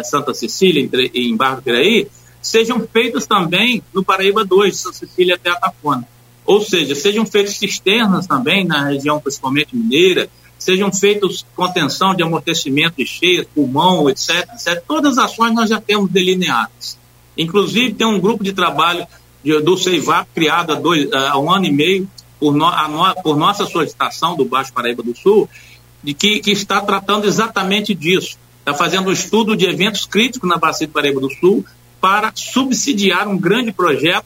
Santa 0.03 0.35
Cecília, 0.35 0.83
em, 0.83 1.11
em 1.15 1.37
Barro 1.37 1.57
do 1.57 1.63
Piraí, 1.63 2.09
sejam 2.43 2.81
feitas 2.93 3.27
também 3.27 3.83
no 3.93 4.03
Paraíba 4.03 4.45
2, 4.45 4.73
de 4.73 4.79
Santa 4.79 4.97
Cecília 4.97 5.35
até 5.37 5.51
Atafona. 5.51 6.07
Ou 6.45 6.61
seja, 6.63 6.95
sejam 6.95 7.25
feitas 7.25 7.57
cisternas 7.57 8.27
também 8.27 8.65
na 8.65 8.89
região 8.89 9.21
principalmente 9.21 9.77
mineira, 9.77 10.29
sejam 10.59 10.93
feitos 10.93 11.47
contenção 11.55 12.15
de 12.15 12.23
amortecimento 12.23 12.97
de 12.97 13.07
cheias, 13.07 13.47
pulmão, 13.55 14.11
etc, 14.11 14.49
etc. 14.55 14.83
Todas 14.87 15.17
as 15.17 15.27
ações 15.27 15.55
nós 15.55 15.71
já 15.71 15.81
temos 15.81 16.11
delineadas. 16.11 16.99
Inclusive, 17.37 17.95
tem 17.95 18.07
um 18.07 18.19
grupo 18.19 18.43
de 18.43 18.53
trabalho 18.53 19.07
do 19.43 19.77
CEIVAP, 19.77 20.29
criado 20.35 20.73
há, 20.73 20.75
dois, 20.75 21.11
há 21.13 21.39
um 21.39 21.51
ano 21.51 21.67
e 21.67 21.73
meio, 21.73 22.09
por, 22.39 22.55
no, 22.55 22.71
no, 22.89 23.15
por 23.23 23.37
nossa 23.37 23.67
solicitação 23.67 24.37
do 24.37 24.45
Baixo 24.45 24.73
Paraíba 24.73 25.03
do 25.03 25.17
Sul, 25.17 25.49
de 26.03 26.15
que, 26.15 26.41
que 26.41 26.51
está 26.51 26.81
tratando 26.81 27.27
exatamente 27.27 27.95
disso. 27.95 28.39
Está 28.59 28.75
fazendo 28.75 29.09
um 29.09 29.13
estudo 29.13 29.57
de 29.57 29.67
eventos 29.67 30.07
críticos 30.07 30.49
na 30.49 30.57
Bacia 30.57 30.87
do 30.87 30.93
Paraíba 30.93 31.21
do 31.21 31.31
Sul 31.31 31.65
para 32.01 32.33
subsidiar 32.35 33.29
um 33.29 33.39
grande 33.39 33.73
projeto 33.73 34.25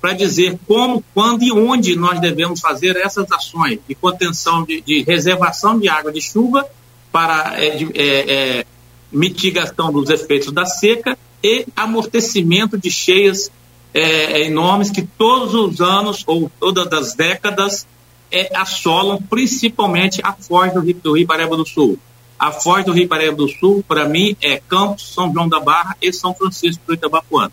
para 0.00 0.12
dizer 0.12 0.58
como, 0.66 1.02
quando 1.14 1.42
e 1.42 1.50
onde 1.50 1.96
nós 1.96 2.20
devemos 2.20 2.60
fazer 2.60 2.94
essas 2.96 3.30
ações 3.32 3.78
de 3.88 3.94
contenção, 3.94 4.62
de, 4.62 4.82
de 4.82 5.02
reservação 5.02 5.78
de 5.78 5.88
água 5.88 6.12
de 6.12 6.20
chuva 6.20 6.66
para 7.10 7.54
é, 7.56 7.70
de, 7.70 7.90
é, 7.94 8.34
é, 8.34 8.66
mitigação 9.10 9.90
dos 9.90 10.10
efeitos 10.10 10.52
da 10.52 10.66
seca 10.66 11.16
e 11.42 11.64
amortecimento 11.74 12.76
de 12.76 12.90
cheias 12.90 13.50
é, 13.94 14.00
é, 14.00 14.46
enormes 14.46 14.90
que 14.90 15.02
todos 15.02 15.54
os 15.54 15.80
anos 15.80 16.24
ou 16.26 16.50
todas 16.58 16.92
as 16.92 17.14
décadas 17.14 17.86
é, 18.30 18.50
assolam 18.56 19.22
principalmente 19.22 20.20
a 20.24 20.32
foz 20.32 20.74
do 20.74 20.80
Rio, 20.80 21.00
do 21.00 21.56
do 21.56 21.66
Sul. 21.66 21.98
A 22.36 22.50
foz 22.50 22.84
do 22.84 22.92
Rio 22.92 23.06
Paraíba 23.06 23.36
do 23.36 23.48
Sul, 23.48 23.84
para 23.86 24.08
mim, 24.08 24.36
é 24.42 24.60
Campos, 24.68 25.14
São 25.14 25.32
João 25.32 25.48
da 25.48 25.60
Barra 25.60 25.96
e 26.02 26.12
São 26.12 26.34
Francisco 26.34 26.82
do 26.84 26.94
Itabapuana. 26.94 27.52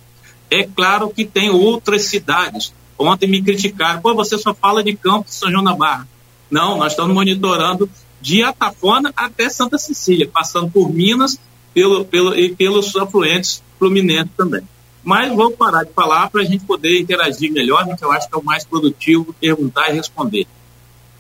É 0.49 0.63
claro 0.63 1.11
que 1.11 1.23
tem 1.23 1.51
outras 1.51 2.05
cidades. 2.05 2.73
Ontem 2.97 3.27
me 3.27 3.41
criticaram, 3.41 4.01
pô, 4.01 4.15
você 4.15 4.37
só 4.37 4.53
fala 4.53 4.83
de 4.83 4.95
Campos 4.95 5.35
São 5.35 5.51
João 5.51 5.63
da 5.63 5.75
Barra. 5.75 6.07
Não, 6.49 6.77
nós 6.77 6.93
estamos 6.93 7.13
monitorando 7.13 7.87
de 8.19 8.41
Atafona 8.41 9.13
até 9.15 9.47
Santa 9.47 9.77
Cecília, 9.77 10.27
passando 10.27 10.69
por 10.71 10.91
Minas 10.91 11.39
pelo, 11.73 12.03
pelo, 12.03 12.35
e 12.37 12.53
pelos 12.55 12.95
afluentes 12.95 13.63
fluminenses 13.77 14.31
também. 14.35 14.61
Mas 15.03 15.33
vou 15.33 15.51
parar 15.51 15.83
de 15.83 15.91
falar 15.93 16.29
para 16.29 16.41
a 16.41 16.45
gente 16.45 16.63
poder 16.65 16.99
interagir 16.99 17.51
melhor, 17.51 17.85
né, 17.85 17.95
que 17.97 18.05
eu 18.05 18.11
acho 18.11 18.27
que 18.29 18.35
é 18.35 18.37
o 18.37 18.43
mais 18.43 18.63
produtivo 18.63 19.33
perguntar 19.39 19.89
e 19.89 19.93
responder. 19.93 20.47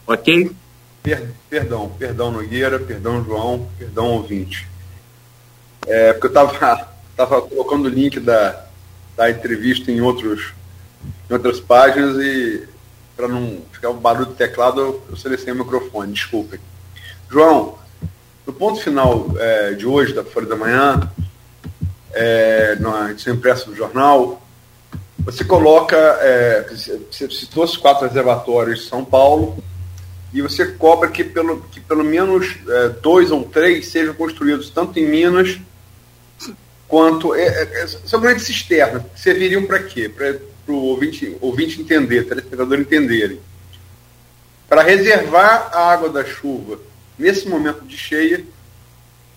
Ok? 0.05 0.51
Per, 1.01 1.33
perdão, 1.49 1.89
perdão 1.97 2.31
Nogueira, 2.31 2.79
perdão 2.79 3.23
João, 3.23 3.67
perdão 3.77 4.07
ouvinte. 4.07 4.67
É, 5.87 6.13
porque 6.13 6.27
eu 6.27 6.43
estava 6.43 6.91
tava 7.17 7.41
colocando 7.41 7.85
o 7.85 7.89
link 7.89 8.19
da, 8.19 8.65
da 9.15 9.29
entrevista 9.29 9.91
em, 9.91 9.99
outros, 9.99 10.53
em 11.29 11.33
outras 11.33 11.59
páginas 11.59 12.17
e 12.17 12.67
para 13.15 13.27
não 13.27 13.61
ficar 13.71 13.89
um 13.89 13.97
barulho 13.97 14.27
do 14.27 14.33
teclado, 14.33 14.81
eu, 14.81 15.03
eu 15.09 15.15
selecionei 15.15 15.53
o 15.53 15.63
microfone, 15.63 16.13
desculpem. 16.13 16.59
João, 17.29 17.77
no 18.45 18.53
ponto 18.53 18.81
final 18.81 19.27
é, 19.37 19.73
de 19.73 19.85
hoje, 19.85 20.13
da 20.13 20.23
Folha 20.23 20.47
da 20.47 20.55
Manhã, 20.55 21.11
é, 22.13 22.75
na 22.79 23.11
edição 23.11 23.33
impressa 23.33 23.65
do 23.65 23.75
jornal, 23.75 24.41
você 25.19 25.43
coloca, 25.43 25.95
é, 25.95 26.65
você 26.69 27.29
citou 27.29 27.63
os 27.63 27.77
quatro 27.77 28.07
reservatórios 28.07 28.79
de 28.79 28.89
São 28.89 29.05
Paulo, 29.05 29.63
e 30.33 30.41
você 30.41 30.65
cobra 30.65 31.09
que 31.09 31.23
pelo, 31.23 31.61
que 31.63 31.79
pelo 31.79 32.03
menos 32.03 32.57
é, 32.67 32.89
dois 32.89 33.31
ou 33.31 33.43
três 33.43 33.87
sejam 33.87 34.13
construídos 34.13 34.69
tanto 34.69 34.97
em 34.97 35.05
Minas 35.05 35.59
quanto. 36.87 37.35
É, 37.35 37.45
é, 37.45 37.87
são 37.87 38.19
grandes 38.19 38.45
cisternas, 38.45 39.03
que 39.13 39.21
serviriam 39.21 39.65
para 39.65 39.79
quê? 39.79 40.09
Para 40.09 40.37
o 40.67 40.75
ouvinte, 40.75 41.37
ouvinte 41.41 41.81
entender, 41.81 42.27
telespectador 42.27 42.79
entenderem. 42.79 43.39
Para 44.69 44.83
reservar 44.83 45.69
a 45.73 45.91
água 45.91 46.09
da 46.09 46.23
chuva 46.23 46.79
nesse 47.19 47.47
momento 47.47 47.83
de 47.85 47.97
cheia 47.97 48.43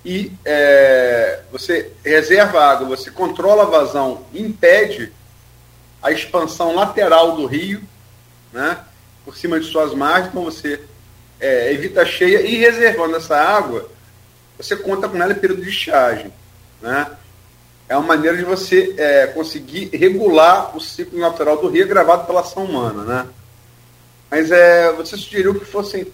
e 0.05 0.31
é, 0.45 1.41
você 1.51 1.91
reserva 2.05 2.63
água, 2.63 2.89
você 2.89 3.11
controla 3.11 3.63
a 3.63 3.67
vazão, 3.67 4.27
impede 4.35 5.13
a 6.03 6.13
expansão 6.13 6.75
lateral 6.75 7.37
do 7.37 7.47
rio, 7.47 7.83
né, 8.53 8.79
por 9.25 9.37
cima 9.37 9.59
de 9.59 9.67
suas 9.67 9.95
margens, 9.95 10.29
então 10.29 10.45
você 10.45 10.81
é, 11.41 11.73
evita 11.73 12.03
a 12.03 12.07
cheia 12.07 12.43
e 12.43 12.57
reservando 12.57 13.17
essa 13.17 13.37
água, 13.37 13.89
você 14.59 14.77
conta 14.77 15.09
com 15.09 15.21
ela 15.21 15.33
em 15.33 15.39
período 15.39 15.63
de 15.63 15.71
estiagem. 15.71 16.33
Né? 16.81 17.11
É 17.89 17.97
uma 17.97 18.07
maneira 18.07 18.37
de 18.37 18.45
você 18.45 18.95
é, 18.99 19.27
conseguir 19.29 19.89
regular 19.95 20.77
o 20.77 20.81
ciclo 20.81 21.19
natural 21.19 21.57
do 21.57 21.69
rio 21.69 21.89
gravado 21.89 22.27
pela 22.27 22.41
ação 22.41 22.65
humana. 22.65 23.03
Né? 23.05 23.27
Mas 24.31 24.51
é, 24.51 24.93
você 24.93 25.17
sugeriu 25.17 25.59
que 25.59 25.65
fossem, 25.65 26.07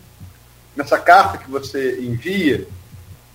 nessa 0.74 0.98
carta 0.98 1.38
que 1.38 1.50
você 1.50 2.00
envia, 2.00 2.66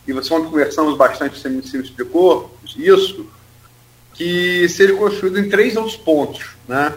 e 0.08 0.14
você 0.14 0.34
ontem 0.34 0.50
conversamos 0.50 0.98
bastante, 0.98 1.40
você 1.40 1.50
me, 1.50 1.62
você 1.62 1.78
me 1.78 1.84
explicou 1.84 2.56
isso, 2.78 3.28
que 4.14 4.68
seja 4.70 4.94
construído 4.96 5.40
em 5.40 5.50
três 5.50 5.76
outros 5.76 5.98
pontos, 5.98 6.56
né? 6.68 6.94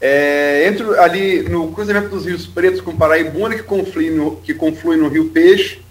É, 0.00 0.68
entre 0.68 0.96
ali 0.98 1.42
no 1.42 1.72
cruzamento 1.72 2.08
dos 2.08 2.24
rios 2.24 2.46
Pretos 2.46 2.80
com 2.80 2.96
Paraibuna, 2.96 3.56
que 3.56 3.64
conflui 3.64 4.10
no, 4.10 4.36
que 4.36 4.54
conflui 4.54 4.96
no 4.96 5.08
Rio 5.08 5.30
Peixe, 5.30 5.82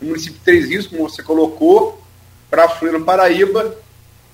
no 0.00 0.08
município 0.08 0.34
de 0.34 0.44
Três 0.44 0.68
Rios, 0.68 0.86
como 0.86 1.08
você 1.08 1.22
colocou, 1.22 2.02
para 2.50 2.68
fluir 2.68 2.92
no 2.92 3.04
Paraíba, 3.04 3.74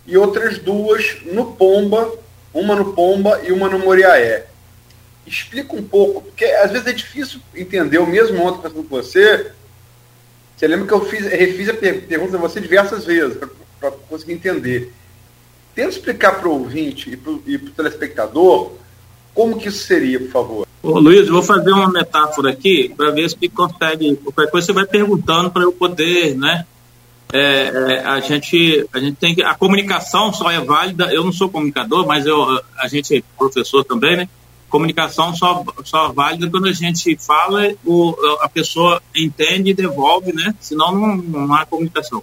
e 0.07 0.17
outras 0.17 0.59
duas 0.59 1.19
no 1.25 1.53
Pomba, 1.53 2.13
uma 2.53 2.75
no 2.75 2.93
Pomba 2.93 3.41
e 3.45 3.53
uma 3.53 3.69
no 3.69 3.79
Moriaé. 3.79 4.47
Explica 5.25 5.77
um 5.77 5.83
pouco, 5.85 6.23
porque 6.23 6.45
às 6.45 6.73
vezes 6.73 6.89
é 6.89 6.93
difícil 6.93 7.41
entender, 7.55 7.99
eu 7.99 8.07
mesmo 8.07 8.43
ontem 8.43 8.63
falando 8.63 8.89
com 8.89 8.97
você, 8.97 9.53
você 10.61 10.69
lembra 10.69 10.87
que 10.87 10.93
eu 10.93 11.03
fiz, 11.07 11.25
refiz 11.25 11.71
a 11.71 11.75
pergunta 11.75 12.37
a 12.37 12.41
você 12.41 12.61
diversas 12.61 13.07
vezes, 13.07 13.39
para 13.81 13.91
conseguir 14.11 14.35
entender. 14.35 14.93
Tenta 15.75 15.89
explicar 15.89 16.39
para 16.39 16.51
o 16.51 16.53
ouvinte 16.53 17.11
e 17.11 17.17
para 17.17 17.33
o 17.33 17.71
telespectador 17.75 18.73
como 19.35 19.59
que 19.59 19.69
isso 19.69 19.87
seria, 19.87 20.21
por 20.21 20.29
favor. 20.29 20.67
Ô, 20.83 20.99
Luiz, 20.99 21.31
vou 21.31 21.43
fazer 21.43 21.73
uma 21.73 21.91
metáfora 21.91 22.51
aqui 22.51 22.93
para 22.95 23.11
ver 23.11 23.31
se 23.31 23.49
consegue. 23.49 24.17
Qualquer 24.17 24.51
coisa 24.51 24.67
você 24.67 24.73
vai 24.75 24.85
perguntando 24.85 25.51
para 25.51 25.63
eu 25.63 25.73
poder, 25.73 26.37
né? 26.37 26.67
É, 27.33 27.41
é, 27.41 28.05
a 28.05 28.21
gente 28.21 28.87
a 28.93 28.99
gente 28.99 29.17
tem 29.17 29.35
que 29.35 29.43
a 29.43 29.55
comunicação 29.55 30.31
só 30.31 30.51
é 30.51 30.61
válida. 30.61 31.11
Eu 31.11 31.25
não 31.25 31.33
sou 31.33 31.49
comunicador, 31.49 32.07
mas 32.07 32.27
eu 32.27 32.63
a 32.77 32.87
gente 32.87 33.17
é 33.17 33.23
professor 33.39 33.83
também, 33.83 34.15
né? 34.15 34.29
Comunicação 34.71 35.35
só, 35.35 35.65
só 35.85 36.13
válida 36.13 36.49
quando 36.49 36.69
a 36.69 36.73
gente 36.73 37.17
fala, 37.19 37.75
o, 37.85 38.15
a 38.41 38.49
pessoa 38.49 39.03
entende 39.15 39.71
e 39.71 39.75
devolve, 39.75 40.33
né? 40.33 40.55
Senão 40.61 40.93
não, 40.93 41.17
não 41.17 41.55
há 41.55 41.67
comunicação. 41.67 42.23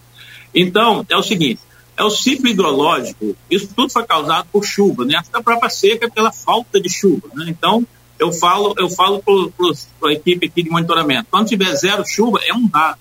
Então, 0.56 1.06
é 1.10 1.18
o 1.18 1.22
seguinte, 1.22 1.60
é 1.96 2.04
o 2.04 2.10
ciclo 2.10 2.48
hidrológico, 2.48 3.36
isso 3.52 3.70
tudo 3.76 3.92
foi 3.92 4.06
causado 4.06 4.48
por 4.52 4.66
chuva, 4.66 5.06
né? 5.06 5.22
A 5.34 5.44
própria 5.44 5.70
seca 5.70 6.06
é 6.08 6.10
pela 6.10 6.32
falta 6.32 6.80
de 6.80 6.90
chuva, 6.90 7.28
né? 7.36 7.46
Então, 7.50 7.86
eu 8.18 8.32
falo, 8.32 8.74
eu 8.78 8.90
falo 8.90 9.22
para 9.22 10.10
a 10.10 10.14
equipe 10.14 10.48
aqui 10.48 10.64
de 10.64 10.70
monitoramento, 10.70 11.28
quando 11.30 11.48
tiver 11.48 11.76
zero 11.76 12.04
chuva, 12.08 12.40
é 12.44 12.54
um 12.54 12.68
dado. 12.68 13.00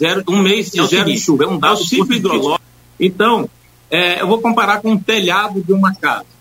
Zero, 0.00 0.22
um 0.28 0.40
mês 0.40 0.70
de 0.70 0.80
é 0.80 0.86
zero 0.86 1.04
seguinte, 1.06 1.20
chuva, 1.20 1.44
é 1.44 1.48
um 1.48 1.58
dado. 1.58 1.80
É 1.80 1.82
o 1.82 1.84
ciclo 1.84 2.14
hidrológico. 2.14 2.64
Então, 2.98 3.50
é, 3.90 4.22
eu 4.22 4.26
vou 4.26 4.40
comparar 4.40 4.80
com 4.80 4.92
um 4.92 4.98
telhado 4.98 5.60
de 5.62 5.72
uma 5.72 5.94
casa. 5.94 6.37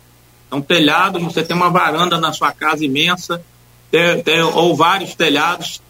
É 0.51 0.55
um 0.55 0.62
telhado, 0.62 1.19
você 1.19 1.43
tem 1.43 1.55
uma 1.55 1.69
varanda 1.69 2.17
na 2.19 2.31
sua 2.31 2.51
casa 2.51 2.86
imensa, 2.86 3.43
tem, 3.91 4.21
tem, 4.21 4.41
ou 4.41 4.75
vários 4.75 5.13
telhados, 5.15 5.81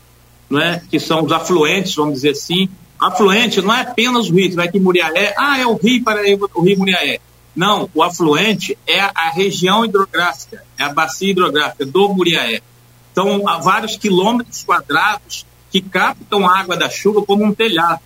não 0.49 0.59
é? 0.59 0.81
que 0.89 0.99
são 0.99 1.23
os 1.23 1.31
afluentes, 1.31 1.95
vamos 1.95 2.15
dizer 2.15 2.31
assim. 2.31 2.69
Afluente 2.99 3.61
não 3.61 3.73
é 3.73 3.81
apenas 3.81 4.29
o 4.29 4.33
rio, 4.33 4.55
vai 4.55 4.69
que 4.69 4.79
Muriaé, 4.79 5.35
ah, 5.37 5.59
é 5.59 5.65
o 5.67 5.75
rio 5.75 6.03
para 6.03 6.21
o 6.55 6.61
rio 6.63 6.79
Muriaé. 6.79 7.19
Não, 7.55 7.89
o 7.93 8.03
afluente 8.03 8.77
é 8.87 8.99
a 8.99 9.29
região 9.29 9.83
hidrográfica, 9.83 10.63
é 10.77 10.83
a 10.83 10.93
bacia 10.93 11.31
hidrográfica 11.31 11.85
do 11.85 12.09
Muriaé. 12.09 12.61
Então, 13.11 13.47
há 13.47 13.57
vários 13.57 13.97
quilômetros 13.97 14.63
quadrados 14.63 15.45
que 15.71 15.81
captam 15.81 16.47
a 16.47 16.59
água 16.59 16.77
da 16.77 16.89
chuva 16.89 17.23
como 17.23 17.43
um 17.43 17.53
telhado 17.53 17.99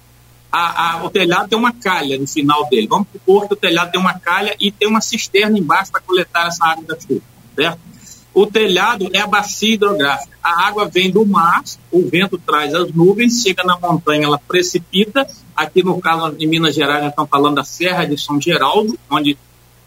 a, 0.52 0.96
a, 0.96 1.06
o 1.06 1.10
telhado 1.10 1.48
tem 1.48 1.58
uma 1.58 1.72
calha 1.72 2.18
no 2.18 2.28
final 2.28 2.68
dele. 2.70 2.88
Vamos 2.88 3.08
supor 3.12 3.48
que 3.48 3.54
o 3.54 3.58
telhado 3.58 3.92
tem 3.92 4.00
uma 4.00 4.20
calha 4.20 4.56
e 4.60 4.72
tem 4.72 4.88
uma 4.88 5.00
cisterna 5.00 5.58
embaixo 5.58 5.92
para 5.92 6.02
coletar 6.02 6.48
essa 6.48 6.66
água 6.66 6.84
da 6.84 7.00
chuva, 7.00 7.22
certo? 7.56 7.80
O 8.34 8.46
telhado 8.46 9.10
é 9.14 9.20
a 9.20 9.28
bacia 9.28 9.74
hidrográfica. 9.74 10.38
A 10.42 10.68
água 10.68 10.86
vem 10.86 11.12
do 11.12 11.26
mar, 11.26 11.64
o 11.92 12.08
vento 12.08 12.38
traz 12.38 12.74
as 12.74 12.92
nuvens, 12.92 13.42
chega 13.42 13.64
na 13.64 13.78
montanha, 13.78 14.26
ela 14.26 14.40
precipita. 14.40 15.28
Aqui 15.56 15.84
no 15.84 16.00
caso 16.00 16.36
de 16.36 16.48
Minas 16.48 16.74
Gerais, 16.74 17.02
nós 17.02 17.10
estamos 17.12 17.30
falando 17.30 17.56
da 17.56 17.64
Serra 17.64 18.06
de 18.06 18.18
São 18.18 18.40
Geraldo, 18.40 18.98
onde, 19.10 19.38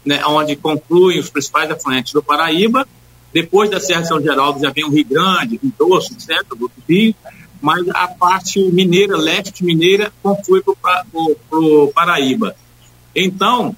né, 0.05 0.23
onde 0.25 0.55
concluem 0.55 1.19
os 1.19 1.29
principais 1.29 1.69
afluentes 1.71 2.13
do 2.13 2.21
Paraíba. 2.21 2.87
Depois 3.33 3.69
da 3.69 3.79
Serra 3.79 4.01
de 4.01 4.07
São 4.07 4.21
Geraldo 4.21 4.59
já 4.59 4.69
vem 4.69 4.85
o 4.85 4.89
Rio 4.89 5.05
Grande, 5.05 5.59
Rio 5.61 5.73
Doce, 5.77 6.13
etc., 6.13 6.47
do 6.49 6.71
Rio 6.87 7.15
mas 7.65 7.83
a 7.95 8.07
parte 8.07 8.59
mineira, 8.59 9.17
leste 9.17 9.65
mineira, 9.65 10.13
conflui 10.21 10.61
para 10.61 11.03
o 11.51 11.91
Paraíba. 11.91 12.55
Então, 13.15 13.75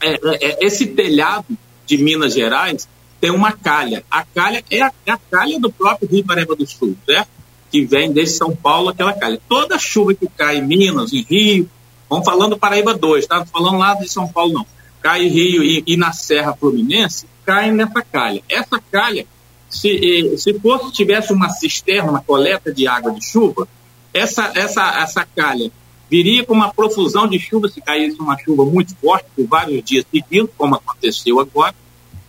é, 0.00 0.12
é, 0.12 0.18
é, 0.42 0.64
esse 0.64 0.86
telhado 0.86 1.58
de 1.84 1.98
Minas 1.98 2.34
Gerais 2.34 2.88
tem 3.20 3.32
uma 3.32 3.50
calha. 3.50 4.04
A 4.08 4.22
calha 4.22 4.62
é 4.70 4.80
a, 4.80 4.92
é 5.04 5.10
a 5.10 5.18
calha 5.28 5.58
do 5.58 5.72
próprio 5.72 6.08
Rio 6.08 6.24
Paraíba 6.24 6.54
do 6.54 6.64
Sul, 6.64 6.96
certo? 7.04 7.28
Que 7.68 7.84
vem 7.84 8.12
desde 8.12 8.36
São 8.36 8.54
Paulo, 8.54 8.90
aquela 8.90 9.12
calha. 9.12 9.40
Toda 9.48 9.76
chuva 9.76 10.14
que 10.14 10.28
cai 10.28 10.58
em 10.58 10.64
Minas, 10.64 11.12
em 11.12 11.22
Rio, 11.22 11.68
vamos 12.08 12.24
falando 12.24 12.56
Paraíba 12.56 12.94
2, 12.94 13.26
tá? 13.26 13.44
Falando 13.44 13.78
lá 13.78 13.94
de 13.94 14.08
São 14.08 14.28
Paulo, 14.28 14.52
não. 14.52 14.66
Cai 15.02 15.24
em 15.24 15.28
Rio 15.28 15.64
e, 15.64 15.82
e 15.84 15.96
na 15.96 16.12
Serra 16.12 16.54
Fluminense, 16.54 17.26
cai 17.44 17.72
nessa 17.72 18.02
calha. 18.02 18.40
Essa 18.48 18.80
calha 18.88 19.26
se, 19.70 20.36
se 20.36 20.54
fosse, 20.54 20.92
tivesse 20.92 21.32
uma 21.32 21.48
cisterna, 21.48 22.10
uma 22.10 22.22
coleta 22.22 22.74
de 22.74 22.86
água 22.86 23.12
de 23.12 23.24
chuva, 23.24 23.68
essa, 24.12 24.52
essa, 24.54 25.00
essa 25.00 25.24
calha 25.24 25.70
viria 26.10 26.44
com 26.44 26.52
uma 26.52 26.74
profusão 26.74 27.28
de 27.28 27.38
chuva 27.38 27.68
se 27.68 27.80
caísse 27.80 28.20
uma 28.20 28.36
chuva 28.36 28.64
muito 28.64 28.94
forte 28.96 29.26
por 29.36 29.46
vários 29.46 29.82
dias 29.84 30.04
seguidos, 30.10 30.50
como 30.58 30.74
aconteceu 30.74 31.38
agora, 31.38 31.74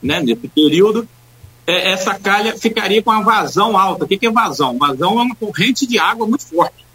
né, 0.01 0.19
nesse 0.21 0.47
período, 0.47 1.07
é, 1.65 1.91
essa 1.91 2.13
calha 2.13 2.55
ficaria 2.55 3.01
com 3.01 3.09
uma 3.09 3.23
vazão 3.23 3.75
alta. 3.75 4.05
O 4.05 4.07
que, 4.07 4.17
que 4.17 4.27
é 4.27 4.31
vazão? 4.31 4.77
Vazão 4.77 5.19
é 5.19 5.23
uma 5.23 5.35
corrente 5.35 5.87
de 5.87 5.97
água 5.97 6.27
muito 6.27 6.45
forte, 6.45 6.85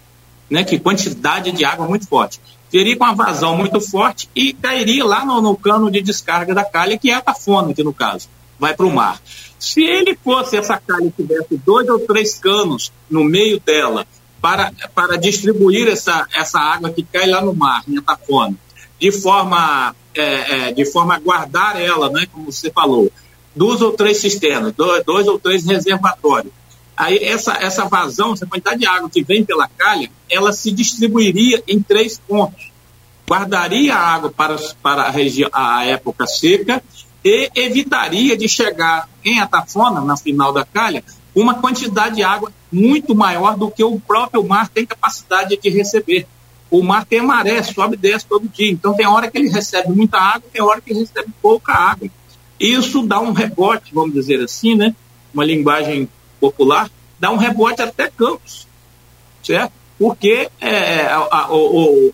né, 0.48 0.62
que 0.62 0.78
quantidade 0.78 1.50
de 1.50 1.64
água 1.64 1.88
muito 1.88 2.06
forte. 2.06 2.40
Teria 2.70 2.96
com 2.96 3.04
uma 3.04 3.14
vazão 3.14 3.56
muito 3.56 3.80
forte 3.80 4.28
e 4.34 4.52
cairia 4.52 5.04
lá 5.04 5.24
no, 5.24 5.40
no 5.40 5.56
cano 5.56 5.90
de 5.90 6.00
descarga 6.00 6.54
da 6.54 6.64
calha, 6.64 6.96
que 6.96 7.10
é 7.10 7.14
a 7.14 7.20
tafona, 7.20 7.70
aqui 7.70 7.82
no 7.82 7.92
caso, 7.92 8.28
vai 8.58 8.74
para 8.74 8.86
o 8.86 8.94
mar. 8.94 9.20
Se 9.58 9.82
ele 9.82 10.16
fosse 10.22 10.56
essa 10.56 10.78
calha 10.78 11.12
tivesse 11.16 11.56
dois 11.64 11.88
ou 11.88 11.98
três 12.00 12.34
canos 12.38 12.92
no 13.10 13.24
meio 13.24 13.58
dela 13.60 14.06
para, 14.40 14.72
para 14.94 15.16
distribuir 15.16 15.88
essa, 15.88 16.26
essa 16.34 16.58
água 16.58 16.90
que 16.90 17.02
cai 17.02 17.28
lá 17.28 17.40
no 17.42 17.54
mar, 17.54 17.82
em 17.88 17.98
Atafona, 17.98 18.54
de 19.00 19.10
forma, 19.12 19.94
é, 20.14 20.68
é, 20.68 20.72
de 20.72 20.84
forma 20.84 21.14
a 21.14 21.18
guardar 21.18 21.80
ela, 21.80 22.10
né, 22.10 22.26
como 22.30 22.52
você 22.52 22.70
falou, 22.70 23.10
duas 23.54 23.80
ou 23.80 23.92
três 23.92 24.18
cisternas, 24.18 24.72
dois, 24.74 25.04
dois 25.04 25.26
ou 25.26 25.38
três 25.38 25.64
reservatórios. 25.64 26.52
Aí 26.96 27.18
essa, 27.18 27.54
essa 27.54 27.84
vazão, 27.86 28.32
essa 28.32 28.46
quantidade 28.46 28.80
de 28.80 28.86
água 28.86 29.10
que 29.10 29.22
vem 29.22 29.44
pela 29.44 29.68
calha, 29.68 30.10
ela 30.30 30.52
se 30.52 30.70
distribuiria 30.70 31.62
em 31.66 31.80
três 31.82 32.18
pontos. 32.18 32.70
Guardaria 33.28 33.94
a 33.94 33.98
água 33.98 34.30
para, 34.30 34.56
para 34.82 35.02
a, 35.02 35.10
região, 35.10 35.50
a 35.52 35.84
época 35.84 36.26
seca 36.26 36.82
e 37.26 37.50
evitaria 37.56 38.36
de 38.36 38.48
chegar 38.48 39.08
em 39.24 39.40
Atafona, 39.40 40.00
na 40.00 40.16
final 40.16 40.52
da 40.52 40.64
calha, 40.64 41.02
uma 41.34 41.54
quantidade 41.54 42.14
de 42.14 42.22
água 42.22 42.52
muito 42.70 43.16
maior 43.16 43.56
do 43.56 43.68
que 43.68 43.82
o 43.82 43.98
próprio 43.98 44.44
mar 44.44 44.68
tem 44.68 44.86
capacidade 44.86 45.56
de 45.56 45.68
receber. 45.68 46.24
O 46.70 46.84
mar 46.84 47.04
tem 47.04 47.20
maré, 47.20 47.60
sobe 47.64 47.94
e 47.94 47.98
desce 47.98 48.24
todo 48.26 48.48
dia. 48.48 48.70
Então 48.70 48.94
tem 48.94 49.08
hora 49.08 49.28
que 49.28 49.36
ele 49.36 49.48
recebe 49.48 49.88
muita 49.88 50.18
água, 50.18 50.48
tem 50.52 50.62
hora 50.62 50.80
que 50.80 50.92
ele 50.92 51.00
recebe 51.00 51.28
pouca 51.42 51.72
água. 51.72 52.08
Isso 52.60 53.02
dá 53.02 53.18
um 53.18 53.32
rebote, 53.32 53.92
vamos 53.92 54.14
dizer 54.14 54.40
assim, 54.40 54.76
né? 54.76 54.94
Uma 55.34 55.44
linguagem 55.44 56.08
popular, 56.40 56.88
dá 57.18 57.32
um 57.32 57.36
rebote 57.36 57.82
até 57.82 58.08
Campos, 58.08 58.68
certo? 59.42 59.72
Porque 59.98 60.48
é, 60.60 61.06
a, 61.06 61.18
a, 61.18 61.48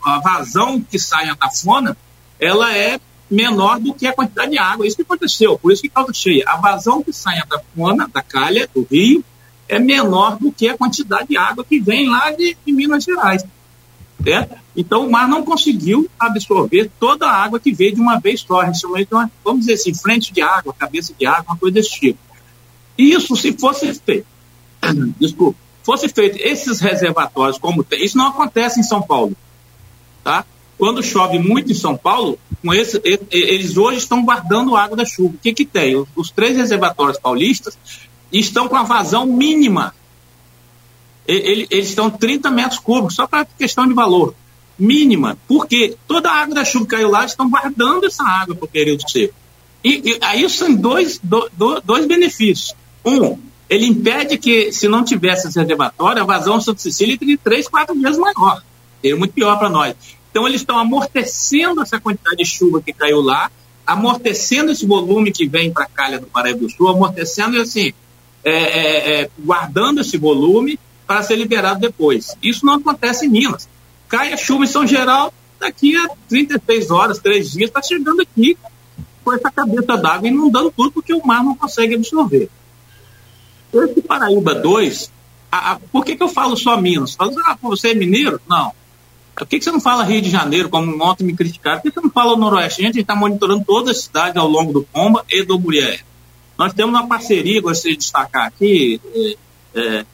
a, 0.04 0.18
vazão 0.20 0.80
que 0.80 0.98
sai 0.98 1.28
a 1.28 1.36
tafona, 1.36 1.96
ela 2.40 2.74
é 2.74 2.98
menor 3.32 3.80
do 3.80 3.94
que 3.94 4.06
a 4.06 4.12
quantidade 4.12 4.52
de 4.52 4.58
água. 4.58 4.86
Isso 4.86 4.96
que 4.96 5.02
aconteceu, 5.02 5.58
por 5.58 5.72
isso 5.72 5.82
que 5.82 5.88
causa 5.88 6.12
cheia. 6.12 6.44
A 6.46 6.56
vazão 6.56 7.02
que 7.02 7.12
sai 7.12 7.38
a 7.38 7.46
tafona, 7.46 8.08
da 8.12 8.22
calha, 8.22 8.68
do 8.74 8.86
rio, 8.88 9.24
é 9.68 9.78
menor 9.78 10.38
do 10.38 10.52
que 10.52 10.68
a 10.68 10.76
quantidade 10.76 11.28
de 11.28 11.36
água 11.36 11.64
que 11.64 11.80
vem 11.80 12.08
lá 12.08 12.30
de, 12.30 12.56
de 12.64 12.72
Minas 12.72 13.04
Gerais. 13.04 13.44
Certo? 14.22 14.56
Então 14.76 15.06
o 15.06 15.10
mar 15.10 15.28
não 15.28 15.42
conseguiu 15.44 16.08
absorver 16.18 16.90
toda 17.00 17.26
a 17.26 17.42
água 17.42 17.58
que 17.58 17.72
veio 17.72 17.94
de 17.94 18.00
uma 18.00 18.20
vez 18.20 18.40
só. 18.40 18.62
Vamos 19.42 19.60
dizer 19.60 19.74
assim, 19.74 19.94
frente 19.94 20.32
de 20.32 20.40
água, 20.40 20.74
cabeça 20.78 21.12
de 21.18 21.26
água, 21.26 21.52
uma 21.52 21.56
coisa 21.56 21.74
desse 21.74 21.90
tipo. 21.90 22.18
Isso, 22.96 23.34
se 23.34 23.52
fosse 23.52 23.92
feito, 23.94 24.26
desculpa, 25.18 25.58
fosse 25.82 26.08
feito 26.08 26.36
esses 26.38 26.78
reservatórios 26.80 27.58
como 27.58 27.82
tem, 27.82 28.04
isso 28.04 28.16
não 28.16 28.28
acontece 28.28 28.78
em 28.78 28.82
São 28.82 29.02
Paulo, 29.02 29.34
tá? 30.22 30.44
Quando 30.78 31.02
chove 31.02 31.38
muito 31.38 31.70
em 31.70 31.74
São 31.74 31.96
Paulo, 31.96 32.38
esse, 32.72 33.00
eles 33.30 33.76
hoje 33.76 33.98
estão 33.98 34.24
guardando 34.24 34.76
água 34.76 34.96
da 34.96 35.04
chuva. 35.04 35.34
O 35.34 35.38
que 35.38 35.52
que 35.52 35.64
tem? 35.64 36.04
Os, 36.16 36.30
três 36.30 36.56
reservatórios 36.56 37.18
paulistas 37.18 37.78
estão 38.32 38.68
com 38.68 38.76
a 38.76 38.82
vazão 38.82 39.26
mínima. 39.26 39.94
Eles, 41.26 41.68
estão 41.70 42.10
30 42.10 42.50
metros 42.50 42.80
cúbicos, 42.80 43.14
só 43.14 43.26
para 43.26 43.44
questão 43.44 43.86
de 43.86 43.94
valor. 43.94 44.34
Mínima, 44.78 45.38
porque 45.46 45.96
toda 46.08 46.30
a 46.30 46.42
água 46.42 46.54
da 46.54 46.64
chuva 46.64 46.86
que 46.86 46.90
caiu 46.92 47.10
lá, 47.10 47.24
estão 47.24 47.48
guardando 47.48 48.06
essa 48.06 48.24
água 48.24 48.54
para 48.56 48.64
o 48.64 48.68
período 48.68 49.08
seco. 49.08 49.34
E, 49.84 50.02
e 50.04 50.18
aí 50.20 50.48
são 50.48 50.74
dois, 50.74 51.20
do, 51.22 51.48
do, 51.52 51.80
dois 51.80 52.06
benefícios. 52.06 52.74
Um, 53.04 53.38
ele 53.68 53.86
impede 53.86 54.36
que, 54.38 54.72
se 54.72 54.88
não 54.88 55.04
tivesse 55.04 55.48
esse 55.48 55.58
reservatório, 55.58 56.22
a 56.22 56.26
vazão 56.26 56.60
Santa 56.60 56.80
Cecília 56.80 57.16
teria 57.16 57.38
três, 57.38 57.68
quatro 57.68 57.98
vezes 58.00 58.18
maior. 58.18 58.62
Seria 59.00 59.16
muito 59.16 59.32
pior 59.32 59.58
para 59.58 59.68
nós. 59.68 59.94
Então, 60.32 60.48
eles 60.48 60.62
estão 60.62 60.78
amortecendo 60.78 61.82
essa 61.82 62.00
quantidade 62.00 62.38
de 62.38 62.46
chuva 62.46 62.80
que 62.80 62.90
caiu 62.90 63.20
lá, 63.20 63.52
amortecendo 63.86 64.72
esse 64.72 64.86
volume 64.86 65.30
que 65.30 65.46
vem 65.46 65.70
para 65.70 65.84
a 65.84 65.88
calha 65.88 66.18
do 66.18 66.26
Paraíba 66.26 66.60
do 66.60 66.70
Sul, 66.70 66.88
amortecendo 66.88 67.56
e 67.58 67.60
assim, 67.60 67.92
é, 68.42 68.50
é, 68.52 69.20
é, 69.20 69.30
guardando 69.38 70.00
esse 70.00 70.16
volume 70.16 70.80
para 71.06 71.22
ser 71.22 71.36
liberado 71.36 71.80
depois. 71.80 72.34
Isso 72.42 72.64
não 72.64 72.74
acontece 72.74 73.26
em 73.26 73.28
Minas. 73.28 73.68
Cai 74.08 74.32
a 74.32 74.36
chuva 74.38 74.64
em 74.64 74.68
São 74.68 74.86
Geral, 74.86 75.34
daqui 75.60 75.94
a 75.96 76.08
36 76.30 76.90
horas, 76.90 77.18
três 77.18 77.52
dias, 77.52 77.68
está 77.68 77.82
chegando 77.82 78.22
aqui 78.22 78.56
com 79.22 79.32
essa 79.34 79.50
cabeça 79.50 79.98
d'água 79.98 80.28
inundando 80.28 80.72
tudo 80.74 80.90
porque 80.90 81.12
o 81.12 81.24
mar 81.24 81.44
não 81.44 81.54
consegue 81.54 81.94
absorver. 81.94 82.48
Esse 83.72 84.00
Paraíba 84.00 84.54
2, 84.54 85.12
a, 85.50 85.72
a, 85.72 85.78
por 85.78 86.04
que, 86.04 86.16
que 86.16 86.22
eu 86.22 86.28
falo 86.28 86.56
só 86.56 86.80
Minas? 86.80 87.14
Falo, 87.14 87.34
ah, 87.46 87.56
você 87.60 87.90
é 87.90 87.94
mineiro? 87.94 88.40
Não. 88.48 88.72
Por 89.34 89.46
que, 89.46 89.58
que 89.58 89.64
você 89.64 89.72
não 89.72 89.80
fala 89.80 90.04
Rio 90.04 90.20
de 90.20 90.30
Janeiro, 90.30 90.68
como 90.68 91.02
ontem 91.02 91.24
me 91.24 91.34
criticaram? 91.34 91.80
Por 91.80 91.90
que 91.90 91.94
você 91.94 92.00
não 92.00 92.10
fala 92.10 92.34
o 92.34 92.36
Noroeste? 92.36 92.82
A 92.82 92.86
gente 92.86 93.00
está 93.00 93.14
monitorando 93.14 93.64
todas 93.64 93.96
as 93.96 94.04
cidades 94.04 94.36
ao 94.36 94.46
longo 94.46 94.72
do 94.72 94.82
Pomba 94.82 95.24
e 95.30 95.42
do 95.42 95.58
Murié. 95.58 96.00
Nós 96.58 96.72
temos 96.74 96.94
uma 96.94 97.06
parceria, 97.08 97.60
gostaria 97.60 97.96
de 97.96 98.02
destacar 98.02 98.46
aqui, 98.46 99.00
é, 99.14 99.36
é, 99.74 100.04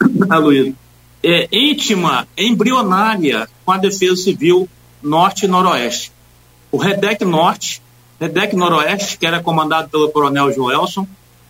é, 1.24 1.48
íntima, 1.50 2.28
embrionária 2.36 3.48
com 3.64 3.72
a 3.72 3.78
Defesa 3.78 4.16
Civil 4.16 4.68
Norte 5.02 5.46
e 5.46 5.48
Noroeste. 5.48 6.12
O 6.70 6.76
REDEC 6.76 7.24
Norte, 7.24 7.82
REDEC 8.20 8.54
Noroeste, 8.54 9.18
que 9.18 9.26
era 9.26 9.42
comandado 9.42 9.88
pelo 9.88 10.10
Coronel 10.10 10.52
Joelson, 10.52 11.06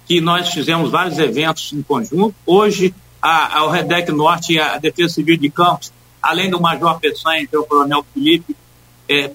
que 0.07 0.21
nós 0.21 0.49
fizemos 0.49 0.91
vários 0.91 1.19
eventos 1.19 1.73
em 1.73 1.83
conjunto. 1.83 2.35
Hoje, 2.47 2.95
a, 3.21 3.59
a, 3.59 3.65
o 3.67 3.71
REDEC 3.71 4.13
Norte 4.13 4.55
e 4.55 4.61
a 4.61 4.79
Defesa 4.79 5.15
Civil 5.15 5.37
de 5.37 5.51
Campos, 5.51 5.93
além 6.29 6.51
do 6.51 6.61
Major 6.61 7.01
Peçanha 7.01 7.49
e 7.51 7.57
o 7.57 7.65
Coronel 7.65 8.05
Felipe 8.13 8.55
é, 9.09 9.31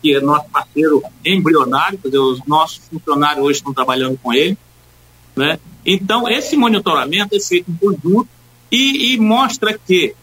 que 0.00 0.14
é 0.14 0.20
nosso 0.20 0.48
parceiro 0.48 1.02
embrionário, 1.24 1.98
dizer, 2.02 2.18
os 2.18 2.44
nossos 2.46 2.80
funcionários 2.88 3.44
hoje 3.44 3.58
estão 3.58 3.74
trabalhando 3.74 4.18
com 4.22 4.32
ele. 4.32 4.56
Né? 5.36 5.58
Então, 5.84 6.26
esse 6.28 6.56
monitoramento 6.56 7.36
é 7.36 7.40
feito 7.40 7.70
em 7.70 7.74
conjunto 7.74 8.28
e, 8.70 9.12
e 9.12 9.18
mostra 9.18 9.78
que 9.78 10.14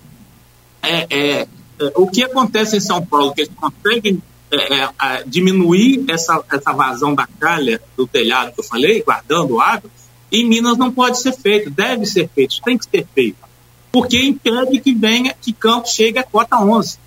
é, 0.81 1.07
é, 1.09 1.41
é 1.41 1.47
o 1.95 2.07
que 2.07 2.23
acontece 2.23 2.77
em 2.77 2.79
São 2.79 3.05
Paulo, 3.05 3.33
que 3.33 3.41
eles 3.41 3.53
conseguem 3.55 4.21
é, 4.51 4.83
é 4.83 5.23
diminuir 5.27 6.03
essa, 6.09 6.43
essa 6.51 6.73
vazão 6.73 7.13
da 7.13 7.27
calha 7.39 7.79
do 7.95 8.07
telhado 8.07 8.53
que 8.53 8.61
eu 8.61 8.63
falei, 8.63 9.03
guardando 9.03 9.61
água, 9.61 9.89
em 10.31 10.47
Minas 10.47 10.77
não 10.77 10.91
pode 10.91 11.21
ser 11.21 11.33
feito, 11.33 11.69
deve 11.69 12.07
ser 12.07 12.27
feito, 12.29 12.59
tem 12.63 12.77
que 12.77 12.85
ser 12.85 13.05
feito. 13.13 13.48
Porque 13.91 14.23
impede 14.23 14.79
que 14.79 14.93
venha, 14.93 15.35
que 15.39 15.51
Campos 15.51 15.91
chegue 15.91 16.19
a 16.19 16.23
cota 16.23 16.57
11. 16.57 16.97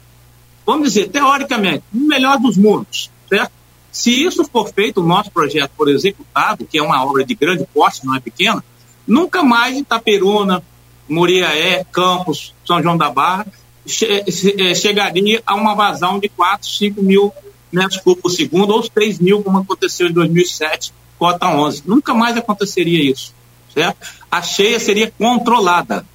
Vamos 0.67 0.89
dizer, 0.89 1.09
teoricamente, 1.09 1.85
no 1.93 2.07
melhor 2.07 2.39
dos 2.39 2.57
mundos, 2.57 3.11
certo? 3.29 3.53
Se 3.91 4.25
isso 4.25 4.45
for 4.45 4.73
feito, 4.73 5.01
o 5.01 5.07
nosso 5.07 5.31
projeto 5.31 5.73
for 5.77 5.89
executado, 5.89 6.67
que 6.67 6.79
é 6.79 6.83
uma 6.83 7.05
obra 7.05 7.25
de 7.25 7.35
grande 7.35 7.67
porte, 7.73 8.07
não 8.07 8.15
é 8.15 8.21
pequena, 8.21 8.65
nunca 9.07 9.43
mais 9.43 9.77
Itaperuna, 9.77 10.63
Muriaé, 11.09 11.85
Campos, 11.93 12.55
São 12.65 12.83
João 12.83 12.97
da 12.97 13.11
Barra 13.11 13.47
eh, 13.85 14.75
chegaria 14.75 15.43
a 15.45 15.55
uma 15.55 15.75
vazão 15.75 16.19
de 16.19 16.29
4, 16.29 16.69
5 16.69 17.03
mil 17.03 17.33
metros 17.71 18.01
cúbicos 18.01 18.33
por 18.33 18.37
segundo, 18.37 18.71
ou 18.73 18.89
3 18.89 19.19
mil, 19.19 19.43
como 19.43 19.59
aconteceu 19.59 20.09
em 20.09 20.13
2007, 20.13 20.93
cota 21.19 21.49
11. 21.49 21.83
Nunca 21.87 22.15
mais 22.15 22.37
aconteceria 22.37 23.11
isso, 23.11 23.35
certo? 23.75 23.97
A 24.31 24.41
cheia 24.41 24.79
seria 24.79 25.13
controlada, 25.19 26.07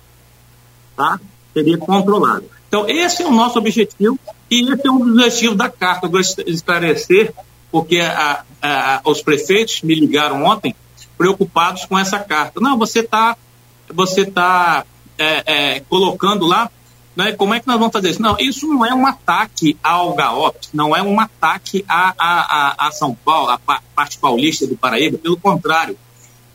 tá? 0.97 1.19
Seria 1.53 1.77
controlada. 1.77 2.43
Então, 2.67 2.89
esse 2.89 3.23
é 3.23 3.25
o 3.25 3.31
nosso 3.31 3.57
objetivo 3.57 4.19
e 4.51 4.69
esse 4.69 4.85
é 4.85 4.91
um 4.91 4.99
dos 4.99 5.13
objetivos 5.13 5.55
da 5.55 5.69
carta. 5.69 6.07
Eu 6.07 6.11
gostaria 6.11 6.51
de 6.51 6.57
esclarecer, 6.57 7.33
porque 7.71 7.99
a, 7.99 8.43
a, 8.61 9.01
os 9.05 9.21
prefeitos 9.21 9.81
me 9.83 9.95
ligaram 9.95 10.43
ontem 10.43 10.75
preocupados 11.17 11.85
com 11.85 11.97
essa 11.97 12.19
carta. 12.19 12.59
Não, 12.59 12.77
você 12.77 12.99
está 12.99 13.37
você 13.93 14.25
tá, 14.25 14.85
é, 15.17 15.75
é, 15.75 15.79
colocando 15.79 16.45
lá 16.45 16.69
né? 17.17 17.31
Como 17.31 17.51
é 17.55 17.59
que 17.59 17.67
nós 17.67 17.79
vamos 17.79 17.91
fazer 17.91 18.11
isso? 18.11 18.21
Não, 18.21 18.37
isso 18.39 18.67
não 18.67 18.85
é 18.85 18.93
um 18.93 19.07
ataque 19.07 19.75
ao 19.81 20.13
GAOP, 20.13 20.67
não 20.71 20.95
é 20.95 21.01
um 21.01 21.19
ataque 21.19 21.83
a, 21.89 22.13
a, 22.15 22.85
a, 22.85 22.87
a 22.87 22.91
São 22.91 23.15
Paulo, 23.15 23.49
a 23.49 23.57
parte 23.57 24.19
paulista 24.19 24.67
do 24.67 24.77
Paraíba, 24.77 25.17
pelo 25.17 25.35
contrário, 25.35 25.97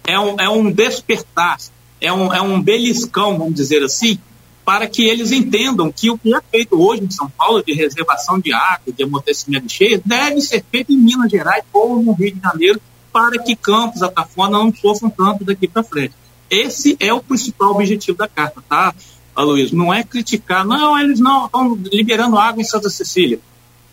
é 0.05 0.19
um, 0.21 0.37
é 0.39 0.49
um 0.49 0.71
despertar, 0.71 1.59
é 2.01 2.13
um, 2.13 2.33
é 2.33 2.41
um 2.41 2.63
beliscão, 2.63 3.37
vamos 3.37 3.55
dizer 3.55 3.83
assim, 3.83 4.21
para 4.65 4.87
que 4.87 5.05
eles 5.05 5.33
entendam 5.33 5.91
que 5.91 6.11
o 6.11 6.17
que 6.17 6.35
é 6.35 6.41
feito 6.51 6.81
hoje 6.81 7.05
em 7.05 7.11
São 7.11 7.29
Paulo 7.29 7.63
de 7.63 7.73
reservação 7.73 8.39
de 8.39 8.53
água, 8.53 8.93
de 8.93 9.03
amortecimento 9.03 9.67
de 9.67 9.73
cheias, 9.73 10.01
deve 10.05 10.41
ser 10.41 10.65
feito 10.71 10.93
em 10.93 10.97
Minas 10.97 11.31
Gerais 11.31 11.65
ou 11.73 12.03
no 12.03 12.13
Rio 12.13 12.35
de 12.35 12.41
Janeiro, 12.41 12.81
para 13.13 13.39
que 13.39 13.57
Campos, 13.57 14.03
Atafona 14.03 14.59
não 14.59 14.73
sofram 14.75 15.11
tanto 15.11 15.45
daqui 15.45 15.67
para 15.67 15.83
frente. 15.83 16.15
Esse 16.49 16.97
é 17.01 17.13
o 17.13 17.23
principal 17.23 17.73
objetivo 17.73 18.17
da 18.17 18.29
carta, 18.29 18.63
tá? 18.69 18.95
Aloysio, 19.35 19.77
não 19.77 19.93
é 19.93 20.05
criticar, 20.05 20.65
não, 20.65 20.99
eles 20.99 21.19
não 21.19 21.47
estão 21.47 21.75
liberando 21.91 22.39
água 22.39 22.61
em 22.61 22.65
Santa 22.65 22.91
Cecília. 22.91 23.41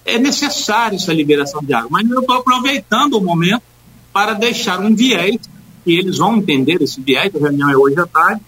É 0.05 0.19
necessário 0.19 0.97
essa 0.97 1.13
liberação 1.13 1.62
de 1.62 1.73
água, 1.73 1.89
mas 1.91 2.10
eu 2.10 2.19
estou 2.19 2.36
aproveitando 2.36 3.13
o 3.15 3.21
momento 3.21 3.63
para 4.12 4.34
deixar 4.34 4.79
um 4.79 4.93
viés, 4.93 5.38
que 5.84 5.97
eles 5.97 6.17
vão 6.17 6.38
entender 6.38 6.82
esse 6.82 6.99
viés, 6.99 7.34
a 7.34 7.39
reunião 7.39 7.69
é 7.69 7.77
hoje 7.77 7.99
à 7.99 8.05
tarde, 8.05 8.41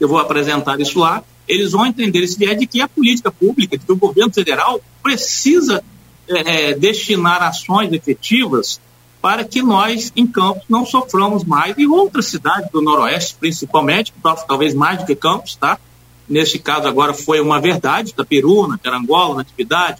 eu 0.00 0.08
vou 0.08 0.18
apresentar 0.18 0.80
isso 0.80 0.98
lá, 0.98 1.22
eles 1.48 1.72
vão 1.72 1.86
entender 1.86 2.20
esse 2.20 2.38
viés 2.38 2.58
de 2.58 2.66
que 2.66 2.80
a 2.80 2.88
política 2.88 3.30
pública, 3.30 3.78
que 3.78 3.92
o 3.92 3.96
governo 3.96 4.32
federal 4.32 4.80
precisa 5.02 5.82
é, 6.28 6.70
é 6.70 6.74
destinar 6.74 7.42
ações 7.42 7.92
efetivas 7.92 8.80
para 9.20 9.42
que 9.42 9.62
nós, 9.62 10.12
em 10.14 10.26
Campos, 10.26 10.64
não 10.68 10.84
soframos 10.84 11.44
mais, 11.44 11.74
e 11.78 11.86
outras 11.86 12.26
cidades 12.26 12.70
do 12.70 12.82
Noroeste, 12.82 13.36
principalmente, 13.40 14.12
talvez 14.46 14.74
mais 14.74 14.98
do 14.98 15.06
que 15.06 15.14
Campos, 15.14 15.56
tá? 15.56 15.78
Nesse 16.28 16.58
caso 16.58 16.86
agora 16.86 17.14
foi 17.14 17.40
uma 17.40 17.58
verdade, 17.58 18.14
da 18.14 18.22
Peruna, 18.22 18.76
Carangola, 18.76 19.36
Natividade, 19.36 19.98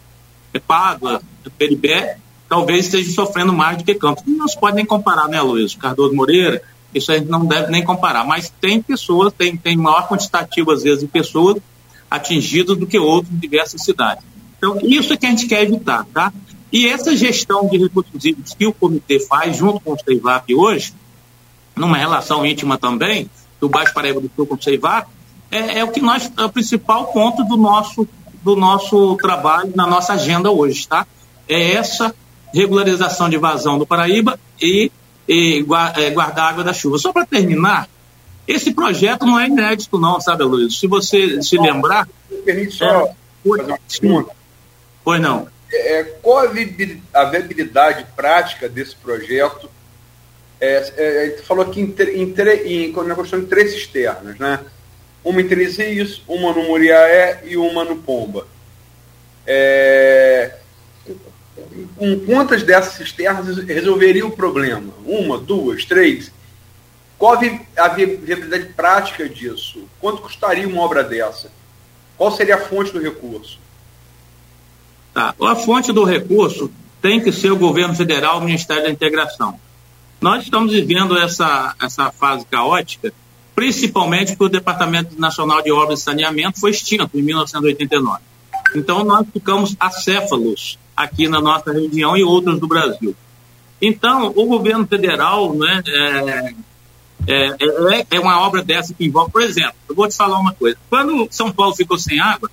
Pádua, 0.67 1.23
Peribé, 1.57 2.19
talvez 2.49 2.85
esteja 2.85 3.11
sofrendo 3.13 3.53
mais 3.53 3.79
do 3.79 3.85
que 3.85 3.95
Campos. 3.95 4.25
Não 4.27 4.47
se 4.47 4.61
pode 4.61 4.77
nem 4.77 4.85
comparar, 4.85 5.27
né, 5.27 5.41
Luiz? 5.41 5.75
Cardoso 5.75 6.15
Moreira, 6.15 6.63
isso 6.95 7.11
a 7.11 7.19
gente 7.19 7.29
não 7.29 7.45
deve 7.45 7.71
nem 7.71 7.85
comparar, 7.85 8.25
mas 8.25 8.53
tem 8.61 8.81
pessoas, 8.81 9.33
tem, 9.33 9.57
tem 9.57 9.77
maior 9.77 10.09
quantitativo, 10.09 10.71
às 10.71 10.83
vezes, 10.83 11.01
de 11.01 11.09
pessoas 11.09 11.57
atingidas 12.11 12.77
do 12.77 12.87
que 12.87 12.99
outros 12.99 13.33
em 13.35 13.37
diversas 13.37 13.83
cidades. 13.83 14.25
Então, 14.57 14.79
isso 14.83 15.13
é 15.13 15.17
que 15.17 15.27
a 15.27 15.31
gente 15.31 15.47
quer 15.47 15.63
evitar, 15.63 16.07
tá? 16.13 16.33
E 16.73 16.89
essa 16.89 17.17
gestão 17.17 17.69
de 17.69 17.79
recursos 17.79 18.25
hídricos 18.25 18.55
que 18.55 18.67
o 18.67 18.73
comitê 18.73 19.21
faz 19.21 19.57
junto 19.57 19.81
com 19.81 19.93
o 19.93 19.99
CEIVAP 19.99 20.55
hoje, 20.55 20.95
numa 21.77 21.97
relação 21.97 22.47
íntima 22.47 22.79
também, 22.79 23.29
do 23.61 23.69
Baixo 23.69 23.93
Paraíba 23.95 24.21
do 24.21 24.31
Sul 24.35 24.47
com 24.47 24.55
o 24.55 24.63
CEIVAP, 24.63 25.09
é, 25.51 25.79
é, 25.79 25.85
o 25.85 25.89
que 25.89 26.01
nós, 26.01 26.31
é 26.37 26.45
o 26.45 26.51
principal 26.51 27.07
ponto 27.13 27.45
do 27.45 27.57
nosso, 27.57 28.09
do 28.43 28.57
nosso 28.57 29.17
trabalho, 29.17 29.73
na 29.75 29.87
nossa 29.87 30.15
agenda 30.15 30.51
hoje, 30.51 30.87
tá? 30.87 31.07
É 31.49 31.75
essa 31.75 32.15
regularização 32.53 33.29
de 33.29 33.37
vazão 33.37 33.79
do 33.79 33.87
Paraíba 33.87 34.39
e, 34.61 34.91
e 35.29 35.65
é, 35.97 36.11
guardar 36.11 36.51
água 36.51 36.65
da 36.65 36.73
chuva. 36.73 36.99
Só 36.99 37.13
para 37.13 37.27
terminar, 37.27 37.89
esse 38.47 38.73
projeto 38.73 39.25
não 39.25 39.41
é 39.41 39.47
inédito, 39.47 39.99
não, 39.99 40.21
sabe, 40.21 40.45
Luiz? 40.45 40.79
Se 40.79 40.87
você 40.87 41.43
se 41.43 41.57
lembrar. 41.57 42.09
Permite 42.45 42.73
só 42.73 42.85
é, 42.87 43.15
fazer 43.49 43.63
uma 43.63 43.79
pergunta? 43.89 44.37
Pois 45.03 45.21
não. 45.21 45.49
É, 45.73 46.03
qual 46.23 46.39
a 46.39 47.25
viabilidade 47.25 48.07
prática 48.15 48.69
desse 48.69 48.95
projeto? 48.97 49.69
É, 50.61 50.93
é, 50.97 51.43
falou 51.43 51.65
aqui 51.65 51.81
em, 51.81 51.95
em, 52.15 52.35
em, 52.87 52.93
na 52.93 53.15
questão 53.15 53.41
de 53.41 53.47
três 53.47 53.73
cisternas, 53.73 54.39
né? 54.39 54.61
Uma 55.23 55.41
em 55.41 55.49
Terezias, 55.49 56.23
uma 56.29 56.53
no 56.53 56.65
Muriaé 56.65 57.43
e 57.45 57.57
uma 57.57 57.83
no 57.83 57.97
Pomba. 57.97 58.47
É, 59.47 60.55
com 61.97 62.21
quantas 62.21 62.63
dessas 62.63 62.95
cisternas 62.95 63.59
resolveria 63.59 64.27
o 64.27 64.31
problema? 64.31 64.93
Uma, 65.05 65.39
duas, 65.39 65.85
três? 65.85 66.33
Qual 67.17 67.39
a 67.77 67.89
viabilidade 67.89 68.67
prática 68.75 69.29
disso? 69.29 69.85
Quanto 70.01 70.23
custaria 70.23 70.67
uma 70.67 70.83
obra 70.83 71.05
dessa? 71.05 71.51
Qual 72.17 72.31
seria 72.31 72.57
a 72.57 72.61
fonte 72.61 72.93
do 72.93 73.01
recurso? 73.01 73.59
Tá. 75.13 75.35
A 75.41 75.57
fonte 75.57 75.93
do 75.93 76.05
recurso 76.05 76.71
tem 77.01 77.21
que 77.21 77.31
ser 77.31 77.53
o 77.53 77.57
governo 77.57 77.95
federal, 77.95 78.39
o 78.39 78.45
Ministério 78.45 78.83
da 78.83 78.91
Integração. 78.91 79.59
Nós 80.21 80.45
estamos 80.45 80.73
vivendo 80.73 81.17
essa, 81.19 81.75
essa 81.81 82.11
fase 82.11 82.45
caótica, 82.47 83.13
principalmente 83.55 84.33
porque 84.33 84.45
o 84.45 84.49
Departamento 84.49 85.19
Nacional 85.19 85.63
de 85.63 85.71
Obras 85.71 86.01
e 86.01 86.03
Saneamento 86.03 86.59
foi 86.59 86.71
extinto 86.71 87.11
em 87.15 87.23
1989. 87.23 88.23
Então, 88.75 89.05
nós 89.05 89.27
ficamos 89.33 89.77
acéfalos 89.79 90.79
aqui 90.97 91.29
na 91.29 91.41
nossa 91.41 91.73
região 91.73 92.17
e 92.17 92.23
outras 92.23 92.59
do 92.59 92.67
Brasil. 92.67 93.15
Então, 93.81 94.33
o 94.35 94.47
governo 94.47 94.87
federal 94.87 95.55
né, 95.55 95.83
é, 95.87 96.55
é, 97.27 97.47
é, 98.01 98.07
é 98.11 98.21
uma 98.21 98.41
obra 98.41 98.63
dessa 98.63 98.95
que 98.95 99.05
envolve, 99.05 99.33
por 99.33 99.43
exemplo, 99.43 99.75
eu 99.89 99.95
vou 99.95 100.09
te 100.09 100.17
falar 100.17 100.39
uma 100.39 100.53
coisa: 100.53 100.77
quando 100.89 101.29
São 101.31 101.53
Paulo 101.53 101.75
ficou 101.75 101.99
sem 101.99 102.21
água, 102.21 102.51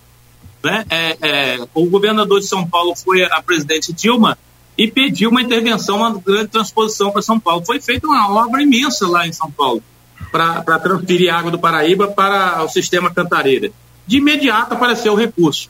né? 0.64 0.86
É, 0.90 1.18
é, 1.22 1.68
o 1.74 1.86
governador 1.86 2.40
de 2.40 2.46
São 2.46 2.68
Paulo 2.68 2.96
foi 2.96 3.24
a 3.24 3.42
presidente 3.42 3.92
Dilma 3.92 4.38
e 4.78 4.90
pediu 4.90 5.30
uma 5.30 5.42
intervenção, 5.42 5.98
uma 5.98 6.18
grande 6.20 6.50
transposição 6.50 7.12
para 7.12 7.22
São 7.22 7.40
Paulo. 7.40 7.66
Foi 7.66 7.82
feita 7.82 8.08
uma 8.08 8.32
obra 8.32 8.62
imensa 8.62 9.08
lá 9.08 9.28
em 9.28 9.34
São 9.34 9.52
Paulo 9.52 9.84
para 10.32 10.80
transferir 10.80 11.34
água 11.34 11.52
do 11.52 11.60
Paraíba 11.60 12.08
para 12.08 12.64
o 12.64 12.70
sistema 12.70 13.14
Cantareira. 13.14 13.72
De 14.06 14.18
imediato 14.18 14.74
apareceu 14.74 15.14
o 15.14 15.16
recurso. 15.16 15.70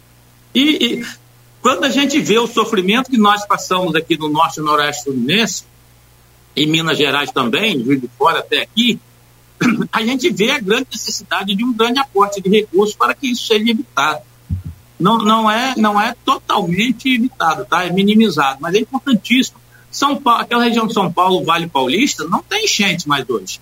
E, 0.53 0.99
e, 0.99 1.05
quando 1.61 1.83
a 1.83 1.89
gente 1.89 2.19
vê 2.19 2.39
o 2.39 2.47
sofrimento 2.47 3.09
que 3.09 3.17
nós 3.17 3.45
passamos 3.45 3.95
aqui 3.95 4.17
no 4.17 4.29
norte 4.29 4.59
e 4.59 4.63
noroeste 4.63 5.03
fluminense, 5.03 5.63
em 6.55 6.67
Minas 6.67 6.97
Gerais 6.97 7.31
também, 7.31 7.77
Rio 7.77 7.99
de 7.99 8.09
Fora 8.17 8.39
até 8.39 8.61
aqui, 8.61 8.99
a 9.91 10.03
gente 10.03 10.29
vê 10.31 10.51
a 10.51 10.59
grande 10.59 10.87
necessidade 10.91 11.55
de 11.55 11.63
um 11.63 11.73
grande 11.73 11.99
aporte 11.99 12.41
de 12.41 12.49
recursos 12.49 12.95
para 12.95 13.13
que 13.13 13.31
isso 13.31 13.45
seja 13.45 13.69
evitado 13.69 14.21
não, 15.01 15.17
não, 15.17 15.49
é, 15.49 15.73
não 15.75 15.99
é 15.99 16.13
totalmente 16.23 17.15
evitado, 17.15 17.65
tá? 17.65 17.83
é 17.83 17.89
minimizado, 17.89 18.59
mas 18.61 18.75
é 18.75 18.79
importantíssimo. 18.79 19.57
São 19.89 20.15
Paulo, 20.15 20.41
aquela 20.41 20.63
região 20.63 20.85
de 20.85 20.93
São 20.93 21.11
Paulo, 21.11 21.43
Vale 21.43 21.67
Paulista, 21.67 22.25
não 22.25 22.43
tem 22.43 22.65
enchente 22.65 23.09
mais 23.09 23.27
hoje, 23.27 23.59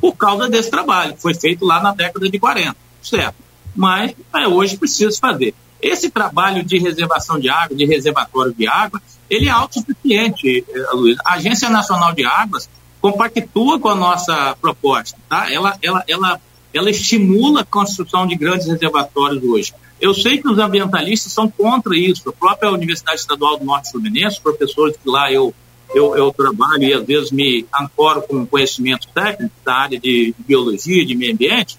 por 0.00 0.16
causa 0.16 0.48
desse 0.48 0.70
trabalho, 0.70 1.14
que 1.14 1.22
foi 1.22 1.34
feito 1.34 1.64
lá 1.64 1.80
na 1.82 1.92
década 1.92 2.28
de 2.28 2.38
40, 2.38 2.74
certo? 3.02 3.36
Mas 3.76 4.14
é, 4.34 4.48
hoje 4.48 4.78
precisa 4.78 5.16
fazer. 5.20 5.54
Esse 5.84 6.08
trabalho 6.08 6.64
de 6.64 6.78
reservação 6.78 7.38
de 7.38 7.50
água, 7.50 7.76
de 7.76 7.84
reservatório 7.84 8.54
de 8.54 8.66
água, 8.66 9.02
ele 9.28 9.48
é 9.48 9.50
autossuficiente, 9.50 10.64
eh, 10.66 10.86
Luiz. 10.94 11.18
A 11.22 11.34
Agência 11.34 11.68
Nacional 11.68 12.14
de 12.14 12.24
Águas 12.24 12.70
compactua 13.02 13.78
com 13.78 13.90
a 13.90 13.94
nossa 13.94 14.56
proposta, 14.62 15.18
tá? 15.28 15.52
Ela, 15.52 15.76
ela, 15.82 16.02
ela, 16.08 16.40
ela 16.72 16.90
estimula 16.90 17.60
a 17.60 17.64
construção 17.66 18.26
de 18.26 18.34
grandes 18.34 18.66
reservatórios 18.66 19.44
hoje. 19.44 19.74
Eu 20.00 20.14
sei 20.14 20.38
que 20.38 20.48
os 20.48 20.58
ambientalistas 20.58 21.30
são 21.30 21.50
contra 21.50 21.94
isso. 21.94 22.30
A 22.30 22.32
própria 22.32 22.72
Universidade 22.72 23.20
Estadual 23.20 23.58
do 23.58 23.66
Norte 23.66 23.90
Fluminense, 23.90 24.40
professores 24.40 24.96
que 24.96 25.10
lá 25.10 25.30
eu, 25.30 25.52
eu, 25.94 26.16
eu 26.16 26.32
trabalho 26.32 26.82
e 26.82 26.94
às 26.94 27.04
vezes 27.04 27.30
me 27.30 27.66
ancoro 27.78 28.22
com 28.22 28.46
conhecimentos 28.46 29.06
técnicos 29.14 29.58
da 29.62 29.74
área 29.74 30.00
de 30.00 30.34
biologia, 30.38 31.04
de 31.04 31.14
meio 31.14 31.34
ambiente, 31.34 31.76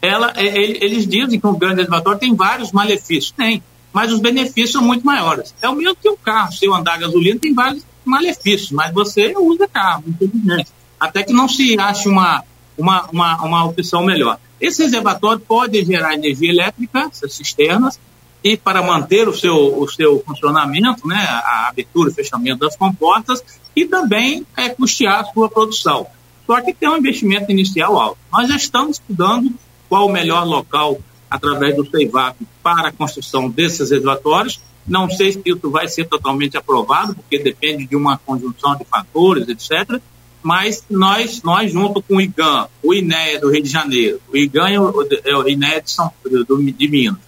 ela, 0.00 0.32
é, 0.36 0.44
eles 0.44 1.06
dizem 1.06 1.40
que 1.40 1.46
o 1.46 1.56
grande 1.56 1.76
reservatório 1.76 2.18
tem 2.18 2.34
vários 2.34 2.72
malefícios. 2.72 3.32
Tem, 3.32 3.62
mas 3.92 4.12
os 4.12 4.20
benefícios 4.20 4.72
são 4.72 4.82
muito 4.82 5.04
maiores. 5.06 5.54
É 5.60 5.68
o 5.68 5.74
mesmo 5.74 5.96
que 5.96 6.08
o 6.08 6.16
carro. 6.16 6.52
Se 6.52 6.66
eu 6.66 6.74
andar 6.74 6.94
a 6.94 6.98
gasolina, 6.98 7.40
tem 7.40 7.54
vários 7.54 7.82
malefícios, 8.04 8.70
mas 8.70 8.92
você 8.92 9.34
usa 9.36 9.66
carro, 9.66 10.04
infelizmente. 10.06 10.70
Até 10.98 11.22
que 11.22 11.32
não 11.32 11.48
se 11.48 11.78
ache 11.78 12.08
uma, 12.08 12.44
uma, 12.76 13.08
uma, 13.10 13.42
uma 13.42 13.64
opção 13.64 14.04
melhor. 14.04 14.38
Esse 14.60 14.82
reservatório 14.82 15.40
pode 15.40 15.84
gerar 15.84 16.14
energia 16.14 16.50
elétrica, 16.50 17.08
essas 17.10 17.34
cisternas, 17.34 17.98
e 18.42 18.56
para 18.56 18.82
manter 18.82 19.28
o 19.28 19.34
seu, 19.34 19.80
o 19.80 19.88
seu 19.88 20.22
funcionamento, 20.24 21.06
né, 21.06 21.16
a 21.16 21.68
abertura 21.68 22.10
e 22.10 22.14
fechamento 22.14 22.60
das 22.60 22.76
comportas, 22.76 23.42
e 23.74 23.84
também 23.86 24.46
é, 24.56 24.68
custear 24.68 25.20
a 25.20 25.24
sua 25.24 25.48
produção. 25.48 26.06
Só 26.46 26.60
que 26.60 26.72
tem 26.72 26.88
um 26.88 26.96
investimento 26.96 27.50
inicial 27.50 27.98
alto. 27.98 28.18
Nós 28.32 28.48
já 28.48 28.56
estamos 28.56 28.98
estudando 28.98 29.52
qual 29.88 30.06
o 30.06 30.12
melhor 30.12 30.44
local 30.44 30.98
através 31.30 31.76
do 31.76 31.88
CEIVAP 31.88 32.36
para 32.62 32.88
a 32.88 32.92
construção 32.92 33.48
desses 33.48 33.80
reservatórios. 33.80 34.60
Não 34.86 35.10
sei 35.10 35.32
se 35.32 35.42
isso 35.44 35.70
vai 35.70 35.88
ser 35.88 36.06
totalmente 36.06 36.56
aprovado, 36.56 37.14
porque 37.14 37.38
depende 37.38 37.86
de 37.86 37.96
uma 37.96 38.16
conjunção 38.18 38.76
de 38.76 38.84
fatores, 38.84 39.48
etc 39.48 40.00
mas 40.46 40.84
nós, 40.88 41.42
nós 41.42 41.72
junto 41.72 42.00
com 42.00 42.18
o 42.18 42.20
IGAN, 42.20 42.68
o 42.80 42.94
INEA 42.94 43.40
do 43.40 43.50
Rio 43.50 43.64
de 43.64 43.68
Janeiro, 43.68 44.20
o 44.32 44.36
IGAN 44.36 44.70
e 44.70 44.78
o, 44.78 45.08
é 45.24 45.36
o 45.36 45.48
INEA 45.48 45.82
de, 45.82 45.90
São, 45.90 46.12
do, 46.24 46.62
de 46.62 46.88
Minas, 46.88 47.18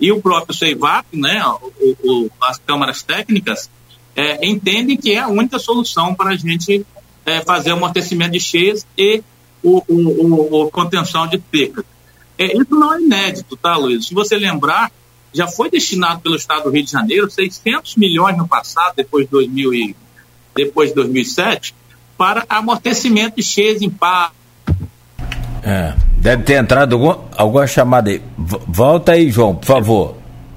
e 0.00 0.12
o 0.12 0.22
próprio 0.22 0.56
CEIVAP, 0.56 1.16
né, 1.16 1.44
o, 1.44 1.96
o, 2.04 2.30
as 2.40 2.58
câmaras 2.58 3.02
técnicas, 3.02 3.68
é, 4.14 4.46
entendem 4.46 4.96
que 4.96 5.10
é 5.10 5.18
a 5.18 5.26
única 5.26 5.58
solução 5.58 6.14
para 6.14 6.30
a 6.30 6.36
gente 6.36 6.86
é, 7.26 7.40
fazer 7.40 7.72
o 7.72 7.74
amortecimento 7.74 8.34
de 8.34 8.40
cheias 8.40 8.86
e 8.96 9.20
o, 9.64 9.82
o, 9.88 10.62
o 10.62 10.70
contenção 10.70 11.26
de 11.26 11.42
seca. 11.52 11.84
É, 12.40 12.56
isso 12.56 12.70
não 12.70 12.94
é 12.94 13.02
inédito, 13.02 13.54
tá, 13.54 13.76
Luiz? 13.76 14.06
Se 14.06 14.14
você 14.14 14.34
lembrar, 14.38 14.90
já 15.30 15.46
foi 15.46 15.70
destinado 15.70 16.20
pelo 16.20 16.36
Estado 16.36 16.62
do 16.62 16.70
Rio 16.70 16.82
de 16.82 16.90
Janeiro 16.90 17.30
600 17.30 17.96
milhões 17.96 18.34
no 18.38 18.48
passado, 18.48 18.94
depois 18.96 19.26
de, 19.26 19.30
2000 19.30 19.74
e, 19.74 19.96
depois 20.56 20.88
de 20.88 20.94
2007, 20.94 21.74
para 22.16 22.46
amortecimento 22.48 23.36
de 23.36 23.42
cheias 23.42 23.82
em 23.82 23.90
pá. 23.90 24.32
É, 25.62 25.94
deve 26.16 26.44
ter 26.44 26.54
entrado 26.54 26.94
algum, 26.94 27.14
alguma 27.36 27.66
chamada 27.66 28.08
aí. 28.08 28.22
volta 28.38 29.12
aí, 29.12 29.30
João, 29.30 29.54
por 29.54 29.66
favor. 29.66 30.14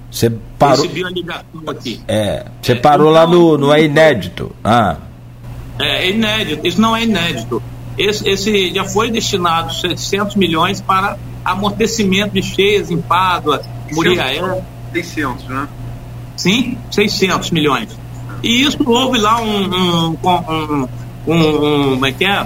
Você 0.10 0.32
parou. 0.58 0.84
Recebi 0.84 1.02
uma 1.02 1.12
ligação 1.12 1.64
aqui. 1.68 2.00
É, 2.08 2.46
você 2.62 2.76
parou 2.76 3.12
então, 3.12 3.22
lá 3.22 3.28
no, 3.28 3.58
no 3.58 3.74
É 3.74 3.84
Inédito. 3.84 4.56
Ah. 4.64 4.96
É, 5.78 6.06
é 6.06 6.10
inédito, 6.12 6.66
isso 6.66 6.80
não 6.80 6.96
é 6.96 7.04
inédito. 7.04 7.62
Esse, 7.98 8.30
esse 8.30 8.74
já 8.74 8.86
foi 8.86 9.12
destinado 9.12 9.74
700 9.74 10.36
milhões 10.36 10.80
para 10.80 11.18
amortecimento 11.44 12.34
de 12.34 12.42
cheias 12.42 12.90
em 12.92 13.02
Pádua, 13.02 13.62
Muriaé. 13.92 14.64
600, 14.94 15.46
né? 15.46 15.68
Sim, 16.36 16.78
600 16.92 17.52
milhões. 17.52 17.90
E 18.42 18.62
isso 18.62 18.78
houve 18.86 19.18
lá 19.18 19.42
um, 19.42 20.16
um, 20.24 20.88
um 21.28 21.90
como 21.94 22.06
é 22.06 22.12
que 22.12 22.26
é? 22.26 22.46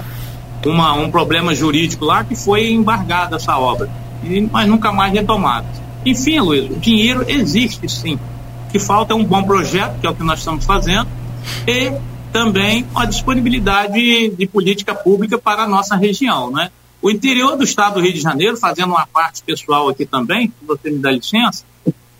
Uma, 0.64 0.92
um 0.94 1.10
problema 1.10 1.54
jurídico 1.54 2.04
lá 2.04 2.24
que 2.24 2.36
foi 2.36 2.70
embargada 2.70 3.36
essa 3.36 3.56
obra, 3.58 3.88
e, 4.22 4.40
mas 4.40 4.68
nunca 4.68 4.92
mais 4.92 5.12
retomada. 5.12 5.66
Enfim, 6.04 6.40
Luiz, 6.40 6.70
o 6.70 6.76
dinheiro 6.76 7.24
existe 7.28 7.88
sim. 7.88 8.14
O 8.14 8.70
que 8.70 8.78
falta 8.78 9.12
é 9.12 9.16
um 9.16 9.24
bom 9.24 9.42
projeto, 9.42 9.98
que 10.00 10.06
é 10.06 10.10
o 10.10 10.14
que 10.14 10.22
nós 10.22 10.40
estamos 10.40 10.64
fazendo, 10.64 11.08
e 11.66 11.92
também 12.32 12.86
a 12.94 13.04
disponibilidade 13.04 14.28
de 14.28 14.46
política 14.46 14.94
pública 14.94 15.38
para 15.38 15.62
a 15.62 15.68
nossa 15.68 15.96
região, 15.96 16.50
né? 16.50 16.70
O 17.00 17.10
interior 17.10 17.56
do 17.56 17.64
estado 17.64 17.94
do 17.94 18.00
Rio 18.00 18.12
de 18.12 18.20
Janeiro, 18.20 18.56
fazendo 18.56 18.90
uma 18.90 19.06
parte 19.06 19.42
pessoal 19.42 19.88
aqui 19.88 20.04
também, 20.04 20.48
se 20.48 20.66
você 20.66 20.90
me 20.90 20.98
dá 20.98 21.10
licença, 21.12 21.64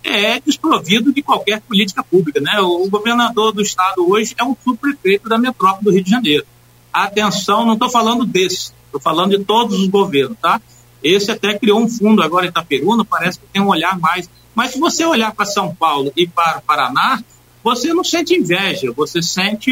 é 0.03 0.39
desprovido 0.39 1.13
de 1.13 1.21
qualquer 1.21 1.61
política 1.61 2.03
pública, 2.03 2.39
né? 2.39 2.59
O 2.61 2.89
governador 2.89 3.51
do 3.51 3.61
estado 3.61 4.09
hoje 4.09 4.33
é 4.37 4.43
um 4.43 4.55
subprefeito 4.63 5.27
da 5.27 5.37
metrópole 5.37 5.83
do 5.83 5.91
Rio 5.91 6.03
de 6.03 6.09
Janeiro. 6.09 6.45
Atenção, 6.93 7.65
não 7.65 7.73
estou 7.73 7.89
falando 7.89 8.25
desse, 8.25 8.71
estou 8.85 9.01
falando 9.01 9.37
de 9.37 9.43
todos 9.43 9.77
os 9.77 9.87
governos, 9.87 10.37
tá? 10.41 10.61
Esse 11.03 11.31
até 11.31 11.57
criou 11.57 11.81
um 11.81 11.89
fundo 11.89 12.21
agora 12.21 12.45
em 12.45 12.49
Itaperuna, 12.49 13.05
parece 13.05 13.39
que 13.39 13.45
tem 13.47 13.61
um 13.61 13.67
olhar 13.67 13.97
mais. 13.99 14.29
Mas 14.55 14.71
se 14.71 14.79
você 14.79 15.05
olhar 15.05 15.33
para 15.33 15.45
São 15.45 15.75
Paulo 15.75 16.11
e 16.15 16.27
para 16.27 16.59
o 16.59 16.61
Paraná, 16.61 17.21
você 17.63 17.93
não 17.93 18.03
sente 18.03 18.33
inveja, 18.33 18.91
você 18.91 19.21
sente 19.21 19.71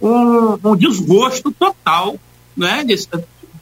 um, 0.00 0.58
um 0.64 0.76
desgosto 0.76 1.50
total, 1.50 2.16
né? 2.56 2.84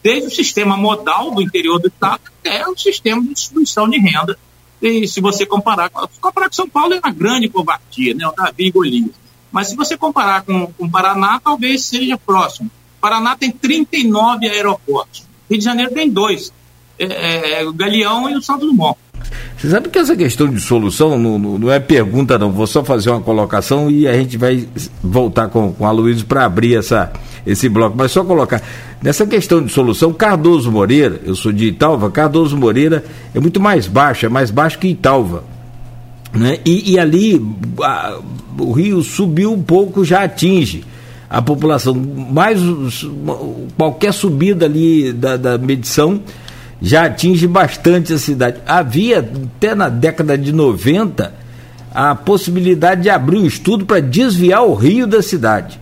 Desde 0.03 0.29
o 0.29 0.31
sistema 0.31 0.77
modal 0.77 1.31
do 1.31 1.43
interior 1.43 1.79
do 1.79 1.89
estado 1.89 2.23
até 2.27 2.67
o 2.67 2.77
sistema 2.77 3.23
de 3.23 3.35
distribuição 3.35 3.89
de 3.89 3.99
renda. 3.99 4.39
E 4.81 5.07
se 5.07 5.21
você 5.21 5.45
comparar, 5.45 5.91
comparar 5.91 6.49
com 6.49 6.55
São 6.55 6.69
Paulo 6.69 6.95
é 6.95 6.99
uma 6.99 7.13
grande 7.13 7.49
covardia, 7.49 8.15
né? 8.15 8.27
O 8.27 8.33
Davi 8.33 8.67
e 8.67 8.71
Golias. 8.71 9.11
Mas 9.53 9.69
se 9.69 9.77
você 9.77 9.97
comparar 9.97 10.43
com, 10.43 10.73
o 10.79 10.91
Paraná, 10.91 11.41
talvez 11.43 11.85
seja 11.85 12.17
próximo. 12.17 12.71
Paraná 13.01 13.37
tem 13.37 13.51
39 13.51 14.49
aeroportos. 14.49 15.25
Rio 15.51 15.59
de 15.59 15.65
Janeiro 15.65 15.93
tem 15.93 16.09
dois. 16.09 16.53
É, 16.99 17.61
é, 17.61 17.67
o 17.67 17.73
Galeão 17.73 18.29
e 18.31 18.37
o 18.37 18.43
Santos 18.43 18.69
Dumont. 18.69 18.97
Você 19.57 19.71
sabe 19.71 19.89
que 19.89 19.99
essa 19.99 20.17
questão 20.17 20.49
de 20.49 20.61
solução 20.61 21.19
não, 21.19 21.39
não, 21.39 21.59
não, 21.59 21.71
é 21.71 21.79
pergunta, 21.79 22.39
não. 22.39 22.51
Vou 22.51 22.67
só 22.67 22.85
fazer 22.85 23.11
uma 23.11 23.21
colocação 23.21 23.91
e 23.91 24.07
a 24.07 24.15
gente 24.15 24.39
vai 24.39 24.67
voltar 25.03 25.49
com, 25.49 25.73
com 25.73 25.87
a 25.87 25.91
Luiz 25.91 26.23
para 26.23 26.45
abrir 26.45 26.77
essa, 26.77 27.13
esse 27.47 27.69
bloco. 27.69 27.97
Mas 27.97 28.13
só 28.13 28.25
colocar. 28.25 28.63
Nessa 29.03 29.27
questão 29.27 29.63
de 29.63 29.73
solução, 29.73 30.13
Cardoso 30.13 30.71
Moreira, 30.71 31.21
eu 31.25 31.35
sou 31.35 31.53
de 31.53 31.67
Italva, 31.67 32.11
Cardoso 32.11 32.57
Moreira 32.57 33.05
é 33.35 33.41
muito 33.41 33.61
mais 33.61 33.87
baixo, 33.87 34.27
é 34.27 34.29
mais 34.29 34.51
baixo 34.51 34.79
que 34.79 34.89
Italva. 34.89 35.45
Né? 36.33 36.59
E, 36.65 36.93
e 36.93 36.99
ali 36.99 37.45
a, 37.83 38.19
o 38.59 38.73
rio 38.73 39.03
subiu 39.03 39.53
um 39.53 39.63
pouco, 39.63 40.05
já 40.05 40.23
atinge 40.23 40.85
a 41.29 41.41
população. 41.41 41.95
Mais 41.95 42.61
qualquer 43.77 44.13
subida 44.13 44.67
ali 44.67 45.13
da, 45.13 45.37
da 45.37 45.59
medição 45.59 46.21
já 46.83 47.05
atinge 47.05 47.47
bastante 47.47 48.13
a 48.13 48.19
cidade. 48.19 48.59
Havia, 48.67 49.19
até 49.19 49.75
na 49.75 49.89
década 49.89 50.37
de 50.37 50.53
90, 50.53 51.33
a 51.93 52.15
possibilidade 52.15 53.03
de 53.03 53.11
abrir 53.11 53.39
um 53.39 53.47
estudo 53.47 53.85
para 53.85 54.01
desviar 54.01 54.65
o 54.65 54.75
rio 54.75 55.07
da 55.07 55.23
cidade. 55.23 55.79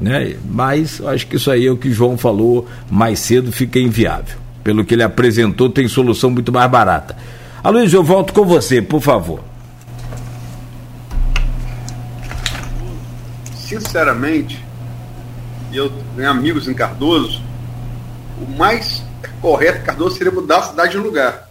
Né? 0.00 0.36
Mas 0.44 1.00
acho 1.00 1.26
que 1.26 1.36
isso 1.36 1.50
aí 1.50 1.66
é 1.66 1.70
o 1.70 1.76
que 1.76 1.88
o 1.88 1.92
João 1.92 2.18
falou 2.18 2.66
mais 2.90 3.20
cedo, 3.20 3.52
fica 3.52 3.78
inviável. 3.78 4.36
Pelo 4.62 4.84
que 4.84 4.94
ele 4.94 5.02
apresentou, 5.02 5.68
tem 5.68 5.86
solução 5.86 6.30
muito 6.30 6.50
mais 6.52 6.70
barata. 6.70 7.16
Aloysio, 7.62 7.98
eu 7.98 8.04
volto 8.04 8.32
com 8.32 8.44
você, 8.44 8.82
por 8.82 9.00
favor. 9.00 9.40
Sinceramente, 13.54 14.62
eu 15.72 15.92
tenho 16.16 16.30
amigos 16.30 16.68
em 16.68 16.74
Cardoso, 16.74 17.42
o 18.40 18.58
mais 18.58 19.02
correto, 19.40 19.84
Cardoso, 19.84 20.16
seria 20.16 20.32
mudar 20.32 20.58
a 20.58 20.62
cidade 20.62 20.92
de 20.92 20.98
lugar. 20.98 21.48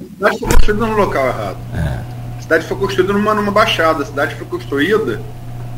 A 0.00 0.04
cidade 0.04 0.38
foi 0.38 0.48
construída 0.48 0.86
no 0.86 0.96
local 0.96 1.26
errado. 1.26 1.58
É. 1.74 2.38
A 2.38 2.42
cidade 2.42 2.66
foi 2.66 2.76
construída 2.76 3.12
numa, 3.12 3.34
numa 3.34 3.52
baixada, 3.52 4.02
a 4.02 4.06
cidade 4.06 4.34
foi 4.34 4.46
construída 4.46 5.20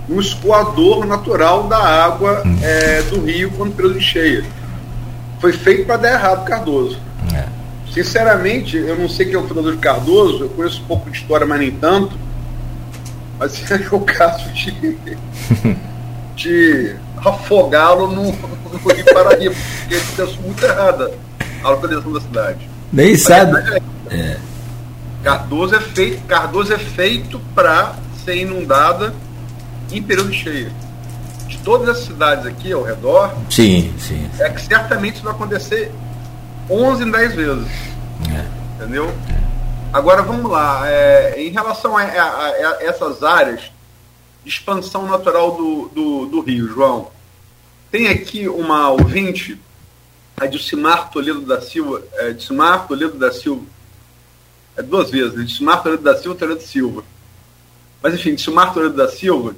no 0.08 0.20
escoador 0.20 1.06
natural 1.06 1.64
da 1.64 1.78
água 1.78 2.42
hum. 2.44 2.58
é, 2.62 3.02
do 3.02 3.20
rio 3.20 3.50
quando 3.56 3.74
período 3.74 3.98
de 3.98 4.04
cheia. 4.04 4.44
Foi 5.40 5.52
feito 5.52 5.86
para 5.86 5.96
dar 5.96 6.12
errado 6.12 6.44
Cardoso. 6.44 6.98
É. 7.34 7.44
Sinceramente, 7.92 8.76
eu 8.76 8.96
não 8.98 9.08
sei 9.08 9.26
quem 9.26 9.34
é 9.34 9.38
o 9.38 9.46
fundador 9.46 9.72
de 9.72 9.78
Cardoso, 9.78 10.44
eu 10.44 10.48
conheço 10.48 10.82
um 10.82 10.86
pouco 10.86 11.10
de 11.10 11.18
história, 11.18 11.46
mas 11.46 11.58
nem 11.58 11.70
tanto. 11.70 12.16
Mas 13.38 13.62
é 13.70 13.88
o 13.90 14.00
caso 14.00 14.50
de, 14.52 14.70
de 16.34 16.96
afogá-lo 17.16 18.08
no, 18.08 18.24
no 18.24 18.92
Rio 18.92 19.04
Paraíba, 19.12 19.54
porque 19.54 19.94
ele 19.94 20.04
pensou 20.16 20.42
muito 20.42 20.64
errada 20.64 21.12
a 21.62 21.70
localização 21.70 22.12
da 22.12 22.20
cidade. 22.20 22.68
Nem 22.92 23.12
Mas 23.12 23.22
sabe. 23.22 23.80
É, 24.10 24.16
é. 24.16 24.38
Cardoso 25.22 25.74
é 25.74 25.80
feito, 25.80 26.22
Cardoso 26.26 26.74
é 26.74 26.78
feito 26.78 27.40
para 27.54 27.94
ser 28.24 28.36
inundada 28.36 29.14
em 29.98 30.02
período 30.02 30.30
de 30.30 30.38
cheia. 30.38 30.72
De 31.48 31.58
todas 31.58 31.88
as 31.88 32.04
cidades 32.04 32.46
aqui 32.46 32.72
ao 32.72 32.82
redor, 32.82 33.34
sim, 33.50 33.94
sim. 33.98 34.28
é 34.38 34.48
que 34.48 34.60
certamente 34.62 35.16
isso 35.16 35.24
vai 35.24 35.34
acontecer 35.34 35.92
11 36.70 37.02
em 37.02 37.10
10 37.10 37.34
vezes. 37.34 37.68
É. 38.30 38.64
Entendeu? 38.76 39.12
Agora 39.92 40.22
vamos 40.22 40.50
lá. 40.50 40.82
É, 40.88 41.40
em 41.40 41.50
relação 41.50 41.96
a, 41.96 42.02
a, 42.02 42.46
a, 42.46 42.78
essas 42.80 43.22
áreas 43.22 43.60
de 44.42 44.50
expansão 44.50 45.06
natural 45.06 45.56
do, 45.56 45.88
do, 45.88 46.26
do 46.26 46.40
rio, 46.40 46.66
João, 46.68 47.10
tem 47.90 48.08
aqui 48.08 48.48
uma 48.48 48.90
ouvinte, 48.90 49.56
a 50.36 50.46
Dilcimar 50.46 51.10
Toledo 51.10 51.42
da 51.42 51.60
Silva, 51.60 52.02
é, 52.14 52.32
Dilcimar 52.32 52.88
Toledo 52.88 53.16
da 53.16 53.30
Silva, 53.30 53.64
é 54.76 54.82
duas 54.82 55.10
vezes, 55.10 55.34
né? 55.34 55.44
Dilcimar 55.44 55.82
Toledo 55.82 56.02
da 56.02 56.16
Silva, 56.16 56.38
Toledo 56.38 56.62
Silva. 56.62 57.04
Mas 58.02 58.14
enfim, 58.14 58.34
Dilcimar 58.34 58.74
Toledo 58.74 58.96
da 58.96 59.08
Silva, 59.08 59.54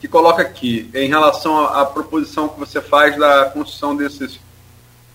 que 0.00 0.06
coloca 0.06 0.42
aqui, 0.42 0.90
em 0.94 1.08
relação 1.08 1.58
à, 1.66 1.84
proposição 1.84 2.48
que 2.48 2.58
você 2.58 2.80
faz 2.80 3.16
da 3.16 3.46
construção 3.46 3.96
desses, 3.96 4.38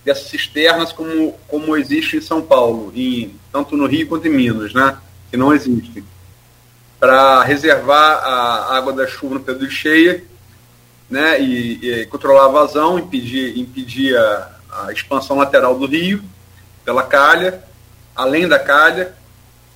dessas 0.04 0.28
cisternas 0.28 0.92
como, 0.92 1.34
como 1.48 1.78
existe 1.78 2.18
em 2.18 2.22
São 2.22 2.42
Paulo, 2.42 2.92
em, 2.96 3.36
tanto 3.52 3.78
no 3.78 3.86
Rio 3.86 4.08
quanto 4.08 4.28
em 4.28 4.32
Minas, 4.32 4.74
né? 4.74 4.98
Que 5.30 5.38
não 5.38 5.54
existem. 5.54 6.04
Para 7.00 7.44
reservar 7.44 8.24
a 8.24 8.76
água 8.76 8.94
da 8.94 9.08
chuva 9.08 9.36
no 9.36 9.40
período 9.40 9.68
de 9.68 9.74
cheia 9.74 10.24
né, 11.12 11.42
e, 11.42 12.02
e 12.02 12.06
controlar 12.06 12.46
a 12.46 12.48
vazão, 12.48 12.98
impedir, 12.98 13.60
impedir 13.60 14.18
a, 14.18 14.60
a, 14.72 14.92
expansão 14.94 15.38
lateral 15.38 15.78
do 15.78 15.86
rio 15.86 16.24
pela 16.86 17.04
calha, 17.04 17.62
além 18.16 18.48
da 18.48 18.58
calha, 18.58 19.14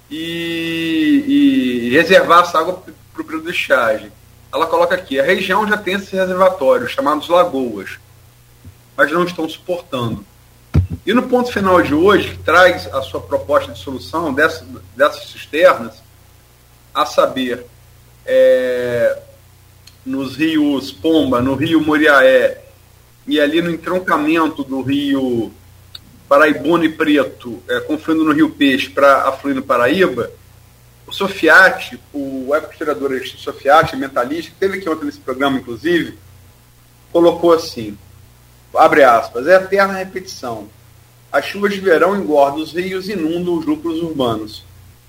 e, 0.10 1.26
e 1.28 1.90
reservar 1.92 2.44
essa 2.44 2.58
água 2.58 2.82
para 3.14 3.22
o 3.22 3.26
período 3.26 3.46
de 3.46 3.52
estiagem. 3.52 4.12
Ela 4.56 4.68
coloca 4.68 4.96
aqui, 4.96 5.20
a 5.20 5.24
região 5.24 5.68
já 5.68 5.76
tem 5.76 5.96
esses 5.96 6.10
reservatórios, 6.10 6.92
chamados 6.92 7.28
lagoas, 7.28 8.00
mas 8.96 9.12
não 9.12 9.26
estão 9.26 9.50
suportando. 9.50 10.26
E 11.06 11.14
no 11.14 11.24
ponto 11.24 11.52
final 11.52 11.82
de 11.82 11.94
hoje, 11.94 12.30
que 12.30 12.38
traz 12.38 12.88
a 12.94 13.02
sua 13.02 13.20
proposta 13.20 13.74
de 13.74 13.80
solução 13.80 14.34
dessas, 14.34 14.66
dessas 14.96 15.30
cisternas, 15.30 16.02
a 16.94 17.06
saber, 17.06 17.66
é, 18.26 19.20
nos 20.06 20.38
rios 20.38 20.90
Pomba, 20.90 21.42
no 21.42 21.54
rio 21.56 21.82
Moriaé 21.82 22.64
e 23.28 23.42
ali 23.42 23.62
no 23.62 23.70
entroncamento 23.70 24.64
do 24.64 24.82
rio 24.82 25.52
Paraibuna 26.30 26.86
e 26.86 26.90
Preto, 26.90 27.62
é, 27.68 27.82
confluindo 27.82 28.24
no 28.24 28.32
rio 28.32 28.52
Peixe 28.52 28.90
para 28.90 29.28
afluir 29.28 29.54
no 29.54 29.64
Paraíba, 29.64 30.32
o 31.08 31.14
Sofiati, 31.14 32.00
o 32.12 32.50
web-historiador 32.50 33.12
Sofiati, 33.38 33.96
mentalista, 33.96 34.52
que 34.52 34.58
teve 34.58 34.78
aqui 34.80 34.90
ontem 34.90 35.06
nesse 35.06 35.20
programa, 35.20 35.58
inclusive, 35.58 36.18
colocou 37.12 37.54
assim, 37.54 37.98
abre 38.76 39.04
aspas, 39.04 39.48
é 39.48 39.56
a 39.56 39.62
eterna 39.62 39.94
repetição. 39.94 40.68
As 41.32 41.46
chuvas 41.46 41.74
de 41.74 41.80
verão 41.80 42.16
engordam 42.16 42.62
os 42.62 42.74
rios 42.74 43.08
e 43.08 43.14
inundam 43.14 43.58
os 43.58 43.66
lucros 43.66 44.02
urbanos, 44.02 44.64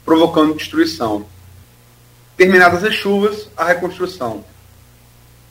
provocando 0.05 0.55
destruição. 0.55 1.25
Terminadas 2.37 2.85
as 2.85 2.95
chuvas, 2.95 3.49
a 3.57 3.65
reconstrução. 3.65 4.45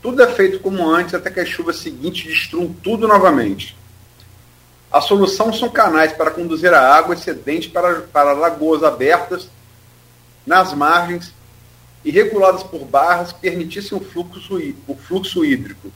Tudo 0.02 0.22
é 0.22 0.28
feito 0.28 0.60
como 0.60 0.88
antes 0.88 1.16
até 1.16 1.32
que 1.32 1.40
as 1.40 1.50
chuvas 1.50 1.78
seguintes 1.78 2.24
destruam 2.26 2.72
tudo 2.84 3.08
novamente. 3.08 3.76
A 4.92 5.02
solução 5.02 5.52
são 5.52 5.70
canais 5.70 6.14
para 6.14 6.30
conduzir 6.30 6.72
a 6.74 6.96
água 6.96 7.16
excedente 7.16 7.70
para, 7.70 8.02
para 8.02 8.34
lagoas 8.34 8.84
abertas 8.84 9.50
nas 10.46 10.74
margens 10.74 11.34
e 12.04 12.12
reguladas 12.12 12.64
por 12.64 12.86
barras 12.86 13.32
que 13.32 13.40
permitissem 13.40 13.98
o 13.98 14.02
fluxo, 14.02 14.60
o 14.88 14.96
fluxo 14.96 15.44
hídrico. 15.44 15.92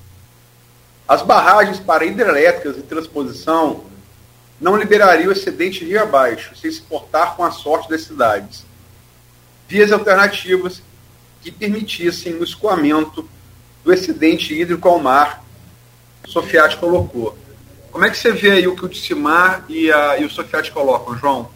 As 1.08 1.22
barragens 1.22 1.80
para 1.80 2.06
hidrelétricas 2.06 2.78
e 2.78 2.82
transposição 2.82 3.84
não 4.60 4.76
liberariam 4.76 5.30
o 5.30 5.32
excedente 5.32 5.86
rio 5.86 6.02
abaixo, 6.02 6.56
sem 6.56 6.72
se 6.72 6.82
portar 6.82 7.36
com 7.36 7.44
a 7.44 7.52
sorte 7.52 7.90
das 7.90 8.02
cidades. 8.02 8.66
Vias 9.68 9.92
alternativas 9.92 10.82
que 11.42 11.52
permitissem 11.52 12.36
o 12.36 12.44
escoamento 12.44 13.28
do 13.84 13.94
excedente 13.94 14.54
hídrico 14.54 14.90
ao 14.90 15.00
mar, 15.00 15.44
Sofiati 16.28 16.78
colocou. 16.78 17.38
Como 17.92 18.06
é 18.06 18.10
que 18.10 18.18
você 18.18 18.32
vê 18.32 18.52
aí 18.52 18.68
o 18.68 18.76
que 18.76 18.86
o 18.86 18.90
Tissimar 18.90 19.66
e, 19.68 19.88
e 19.88 20.26
o 20.26 20.30
Sofiati 20.30 20.72
colocam, 20.72 21.18
João? 21.18 21.50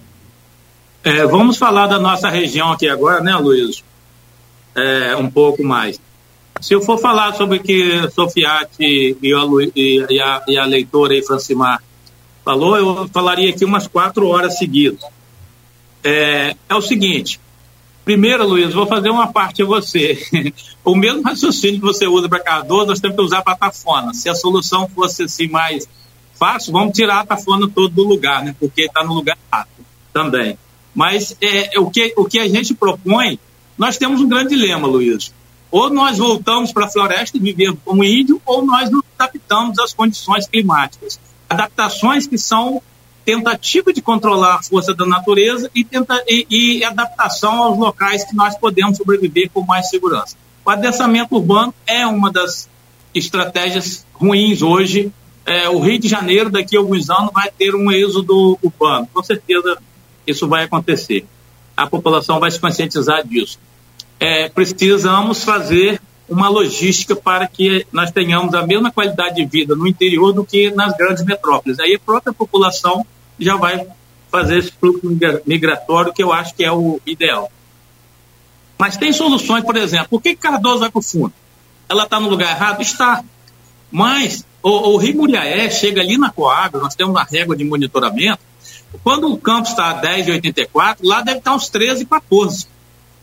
É, 1.03 1.25
vamos 1.25 1.57
falar 1.57 1.87
da 1.87 1.99
nossa 1.99 2.29
região 2.29 2.71
aqui 2.71 2.87
agora, 2.87 3.21
né, 3.21 3.35
Luiz? 3.35 3.83
É, 4.75 5.15
um 5.15 5.29
pouco 5.29 5.63
mais. 5.63 5.99
Se 6.61 6.73
eu 6.73 6.81
for 6.81 6.97
falar 6.97 7.33
sobre 7.35 7.57
o 7.57 7.63
que 7.63 8.09
Sofiati 8.11 9.17
e 9.21 9.33
a, 9.33 9.41
e, 9.75 10.21
a, 10.21 10.43
e 10.47 10.57
a 10.57 10.65
leitora 10.65 11.13
aí, 11.13 11.21
Francimar, 11.21 11.83
falou, 12.45 12.77
eu 12.77 13.09
falaria 13.09 13.49
aqui 13.49 13.65
umas 13.65 13.87
quatro 13.87 14.27
horas 14.27 14.57
seguidas. 14.57 15.03
É, 16.03 16.55
é 16.69 16.75
o 16.75 16.81
seguinte, 16.81 17.39
Primeiro, 18.03 18.45
Luiz, 18.45 18.73
vou 18.73 18.85
fazer 18.85 19.09
uma 19.09 19.31
parte 19.31 19.63
a 19.63 19.65
você. 19.65 20.21
o 20.83 20.93
mesmo 20.93 21.21
raciocínio 21.21 21.79
que 21.79 21.85
você 21.85 22.05
usa 22.05 22.27
para 22.27 22.39
Cardoso, 22.39 22.87
nós 22.87 22.99
temos 22.99 23.15
que 23.15 23.23
usar 23.23 23.41
para 23.41 23.55
Tafona. 23.55 24.13
Se 24.13 24.27
a 24.27 24.35
solução 24.35 24.89
fosse 24.89 25.23
assim 25.23 25.47
mais 25.47 25.87
fácil, 26.35 26.73
vamos 26.73 26.93
tirar 26.93 27.21
a 27.21 27.25
Tafona 27.25 27.69
todo 27.73 27.89
do 27.89 28.03
lugar, 28.03 28.43
né? 28.43 28.53
Porque 28.59 28.83
está 28.83 29.03
no 29.05 29.13
lugar 29.13 29.37
também. 30.11 30.57
Mas 30.93 31.35
é, 31.41 31.79
o, 31.79 31.89
que, 31.89 32.13
o 32.15 32.25
que 32.25 32.39
a 32.39 32.47
gente 32.47 32.73
propõe, 32.73 33.39
nós 33.77 33.97
temos 33.97 34.21
um 34.21 34.27
grande 34.27 34.49
dilema, 34.49 34.87
Luiz. 34.87 35.33
Ou 35.71 35.89
nós 35.89 36.17
voltamos 36.17 36.71
para 36.71 36.85
a 36.85 36.89
floresta 36.89 37.37
e 37.37 37.39
vivemos 37.39 37.79
como 37.83 38.03
índio, 38.03 38.39
ou 38.45 38.63
nós 38.63 38.91
nos 38.91 39.03
adaptamos 39.17 39.79
às 39.79 39.93
condições 39.93 40.47
climáticas. 40.47 41.19
Adaptações 41.49 42.27
que 42.27 42.37
são 42.37 42.81
tentativa 43.25 43.91
de 43.93 44.01
controlar 44.01 44.55
a 44.55 44.63
força 44.63 44.93
da 44.93 45.05
natureza 45.05 45.71
e, 45.73 45.83
tenta, 45.83 46.21
e, 46.27 46.45
e, 46.49 46.83
adaptação 46.83 47.63
aos 47.63 47.77
locais 47.77 48.23
que 48.23 48.35
nós 48.35 48.55
podemos 48.57 48.97
sobreviver 48.97 49.49
com 49.51 49.61
mais 49.61 49.89
segurança. 49.89 50.35
O 50.65 50.69
adensamento 50.69 51.35
urbano 51.35 51.73
é 51.87 52.05
uma 52.05 52.31
das 52.31 52.69
estratégias 53.13 54.05
ruins 54.13 54.61
hoje. 54.61 55.11
É, 55.45 55.69
o 55.69 55.79
Rio 55.79 55.99
de 55.99 56.07
Janeiro, 56.07 56.49
daqui 56.49 56.75
a 56.75 56.79
alguns 56.79 57.09
anos, 57.09 57.31
vai 57.33 57.49
ter 57.49 57.75
um 57.75 57.91
êxodo 57.91 58.57
urbano. 58.61 59.07
Com 59.13 59.23
certeza 59.23 59.77
isso 60.25 60.47
vai 60.47 60.63
acontecer. 60.63 61.25
A 61.75 61.87
população 61.87 62.39
vai 62.39 62.51
se 62.51 62.59
conscientizar 62.59 63.25
disso. 63.25 63.59
É, 64.19 64.49
precisamos 64.49 65.43
fazer 65.43 66.01
uma 66.29 66.47
logística 66.47 67.15
para 67.15 67.47
que 67.47 67.85
nós 67.91 68.11
tenhamos 68.11 68.53
a 68.53 68.65
mesma 68.65 68.91
qualidade 68.91 69.35
de 69.35 69.45
vida 69.45 69.75
no 69.75 69.87
interior 69.87 70.33
do 70.33 70.45
que 70.45 70.71
nas 70.71 70.95
grandes 70.95 71.23
metrópoles. 71.23 71.79
Aí 71.79 71.95
a 71.95 71.99
própria 71.99 72.33
população 72.33 73.05
já 73.39 73.55
vai 73.55 73.85
fazer 74.31 74.57
esse 74.57 74.71
fluxo 74.71 75.01
migratório, 75.45 76.13
que 76.13 76.23
eu 76.23 76.31
acho 76.31 76.55
que 76.55 76.63
é 76.63 76.71
o 76.71 76.99
ideal. 77.05 77.51
Mas 78.79 78.97
tem 78.97 79.13
soluções, 79.13 79.63
por 79.63 79.77
exemplo, 79.77 80.07
por 80.09 80.21
que 80.21 80.35
Cardoso 80.35 80.79
vai 80.79 80.89
para 80.89 80.99
o 80.99 81.03
fundo? 81.03 81.33
Ela 81.87 82.03
está 82.03 82.19
no 82.19 82.29
lugar 82.29 82.55
errado? 82.55 82.81
Está. 82.81 83.23
Mas 83.91 84.45
o, 84.61 84.69
o 84.69 84.97
Rio 84.97 85.17
Muriaé 85.17 85.69
chega 85.69 86.01
ali 86.01 86.17
na 86.17 86.31
Coab, 86.31 86.77
nós 86.77 86.95
temos 86.95 87.13
uma 87.13 87.23
régua 87.23 87.55
de 87.55 87.63
monitoramento, 87.63 88.39
quando 89.03 89.31
o 89.31 89.37
campo 89.37 89.67
está 89.67 89.91
a 89.91 90.01
10,84, 90.01 90.97
lá 91.01 91.21
deve 91.21 91.39
estar 91.39 91.55
uns 91.55 91.69
13, 91.69 92.05
14. 92.05 92.67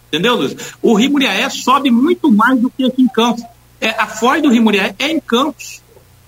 Entendeu, 0.09 0.35
Luiz? 0.35 0.57
O 0.83 0.95
Rio 0.95 1.13
Muriaé 1.13 1.49
sobe 1.49 1.91
muito 1.91 2.33
mais 2.33 2.59
do 2.61 2.69
que 2.71 2.85
aqui 2.85 3.03
em 3.03 3.09
Campos. 3.09 3.45
É, 3.81 3.91
a 3.91 4.07
foz 4.07 4.43
do 4.43 4.51
Rio 4.51 4.63
Muriaé 4.63 4.95
é 4.99 5.11
em 5.11 5.21
Campos. 5.21 5.81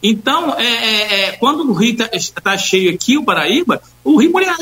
Então, 0.03 0.55
é, 0.59 0.65
é, 0.65 1.21
é, 1.21 1.33
quando 1.33 1.69
o 1.69 1.73
rio 1.73 1.97
está 2.13 2.41
tá 2.41 2.59
cheio 2.59 2.93
aqui, 2.93 3.17
o 3.17 3.25
Paraíba, 3.25 3.81
o 4.03 4.21
rio 4.21 4.33
Muriaé 4.33 4.57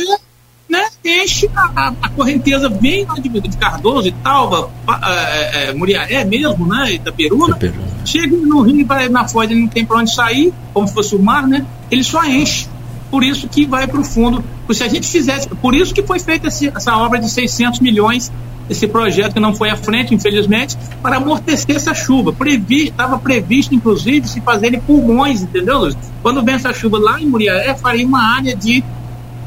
né, 0.69 0.87
enche 1.05 1.51
a, 1.55 1.95
a, 2.01 2.09
correnteza 2.11 2.69
vem 2.69 3.05
lá 3.05 3.15
de, 3.15 3.29
de 3.29 3.57
Cardoso 3.57 4.07
e 4.07 4.13
tal, 4.13 4.73
é, 5.03 5.71
é, 5.71 5.75
Muriaé 5.75 6.25
mesmo, 6.25 6.67
né, 6.67 6.93
Itaperuna, 6.93 7.57
Itaperuna. 7.57 8.07
chega 8.07 8.37
no 8.37 8.61
rio, 8.61 8.87
na 9.11 9.27
foz, 9.27 9.51
ele 9.51 9.61
não 9.61 9.69
tem 9.69 9.85
para 9.85 9.99
onde 9.99 10.15
sair, 10.15 10.53
como 10.73 10.87
se 10.87 10.95
fosse 10.95 11.17
o 11.17 11.23
mar, 11.23 11.47
né, 11.47 11.67
ele 11.91 12.05
só 12.05 12.23
enche. 12.25 12.69
Por 13.11 13.25
isso 13.25 13.49
que 13.49 13.67
vai 13.67 13.87
para 13.87 14.01
o 14.01 14.05
fundo. 14.05 14.45
Se 14.73 14.85
a 14.85 14.89
gente 14.89 15.09
fizesse, 15.09 15.49
por 15.49 15.75
isso 15.75 15.93
que 15.93 16.03
foi 16.03 16.19
feita 16.21 16.49
essa 16.49 16.97
obra 16.97 17.19
de 17.19 17.29
600 17.29 17.81
milhões 17.81 18.31
esse 18.71 18.87
projeto 18.87 19.35
que 19.35 19.41
não 19.41 19.53
foi 19.53 19.69
à 19.69 19.77
frente, 19.77 20.15
infelizmente, 20.15 20.79
para 21.03 21.17
amortecer 21.17 21.75
essa 21.75 21.93
chuva. 21.93 22.31
Estava 22.31 23.19
previ, 23.19 23.43
previsto, 23.43 23.75
inclusive, 23.75 24.29
se 24.29 24.41
fazerem 24.41 24.81
pulmões, 24.81 25.43
entendeu, 25.43 25.79
Luiz? 25.79 25.97
Quando 26.23 26.43
vem 26.43 26.55
essa 26.55 26.73
chuva 26.73 26.97
lá 26.99 27.21
em 27.21 27.27
Muriaé, 27.27 27.75
faria 27.75 28.07
uma 28.07 28.23
área 28.23 28.55
de, 28.55 28.85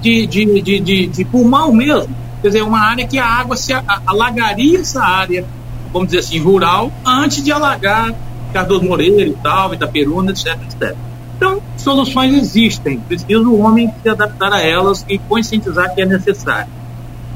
de, 0.01 0.27
de, 0.27 0.61
de, 0.61 0.79
de, 0.81 1.07
de 1.07 1.25
pulmão 1.25 1.71
mesmo. 1.71 2.13
Quer 2.41 2.49
dizer, 2.49 2.63
uma 2.63 2.81
área 2.81 3.07
que 3.07 3.17
a 3.17 3.25
água 3.25 3.55
se 3.55 3.71
alagaria 4.05 4.79
essa 4.79 5.01
área, 5.01 5.45
vamos 5.93 6.09
dizer 6.09 6.19
assim, 6.19 6.39
rural, 6.39 6.91
antes 7.05 7.41
de 7.41 7.51
alagar 7.53 8.13
Cardoso 8.51 8.83
Moreira 8.83 9.23
e 9.23 9.33
tal, 9.41 9.73
Itaperuna, 9.73 10.31
etc, 10.31 10.59
etc. 10.63 10.95
Então, 11.35 11.61
soluções 11.77 12.33
existem, 12.33 12.99
precisa 12.99 13.39
o 13.39 13.59
homem 13.59 13.91
se 14.01 14.09
adaptar 14.09 14.53
a 14.53 14.61
elas 14.61 15.05
e 15.09 15.17
conscientizar 15.17 15.93
que 15.93 16.01
é 16.01 16.05
necessário. 16.05 16.71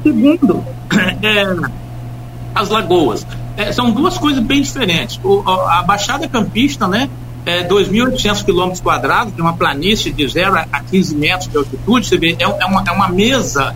Segundo, 0.02 0.64
é, 1.22 1.70
as 2.54 2.68
lagoas. 2.68 3.26
É, 3.56 3.72
são 3.72 3.90
duas 3.90 4.16
coisas 4.16 4.42
bem 4.42 4.62
diferentes. 4.62 5.20
O, 5.22 5.42
a 5.48 5.82
Baixada 5.82 6.28
Campista, 6.28 6.86
né, 6.86 7.10
é 7.44 7.66
2.800 7.66 8.44
quilômetros 8.44 8.80
quadrados, 8.80 9.34
de 9.34 9.40
uma 9.40 9.54
planície 9.54 10.12
de 10.12 10.28
0 10.28 10.56
a 10.70 10.80
15 10.80 11.16
metros 11.16 11.50
de 11.50 11.56
altitude, 11.56 12.06
você 12.06 12.18
vê, 12.18 12.36
é, 12.38 12.42
é, 12.42 12.66
uma, 12.66 12.84
é 12.86 12.92
uma 12.92 13.08
mesa. 13.08 13.74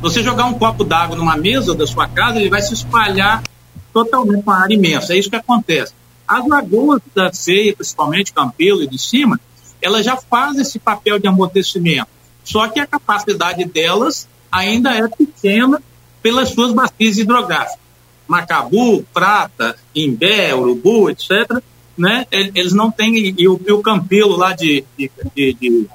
Você 0.00 0.22
jogar 0.22 0.44
um 0.44 0.54
copo 0.54 0.84
d'água 0.84 1.16
numa 1.16 1.36
mesa 1.36 1.74
da 1.74 1.86
sua 1.86 2.06
casa, 2.06 2.38
ele 2.38 2.50
vai 2.50 2.60
se 2.60 2.74
espalhar 2.74 3.42
totalmente 3.92 4.42
uma 4.42 4.62
área 4.62 4.74
imensa. 4.74 5.14
É 5.14 5.18
isso 5.18 5.30
que 5.30 5.36
acontece. 5.36 5.94
As 6.26 6.46
lagoas 6.46 7.00
da 7.14 7.32
Ceia, 7.32 7.74
principalmente 7.74 8.32
Campelo 8.32 8.82
e 8.82 8.86
de 8.86 8.98
cima, 8.98 9.40
elas 9.84 10.04
já 10.04 10.16
fazem 10.16 10.62
esse 10.62 10.78
papel 10.78 11.18
de 11.18 11.28
amortecimento. 11.28 12.08
Só 12.42 12.66
que 12.68 12.80
a 12.80 12.86
capacidade 12.86 13.64
delas 13.66 14.26
ainda 14.50 14.94
é 14.94 15.06
pequena 15.08 15.82
pelas 16.22 16.50
suas 16.50 16.72
bacias 16.72 17.18
hidrográficas. 17.18 17.78
Macabu, 18.26 19.02
Prata, 19.12 19.76
Imbé, 19.94 20.54
Urubu, 20.54 21.10
etc., 21.10 21.62
né, 21.96 22.26
eles 22.30 22.72
não 22.72 22.90
têm, 22.90 23.34
e 23.38 23.46
o, 23.46 23.60
e 23.64 23.72
o 23.72 23.82
Campelo 23.82 24.36
lá 24.36 24.52
de, 24.52 24.84
de, 24.98 25.10
de, 25.36 25.54
de, 25.54 25.88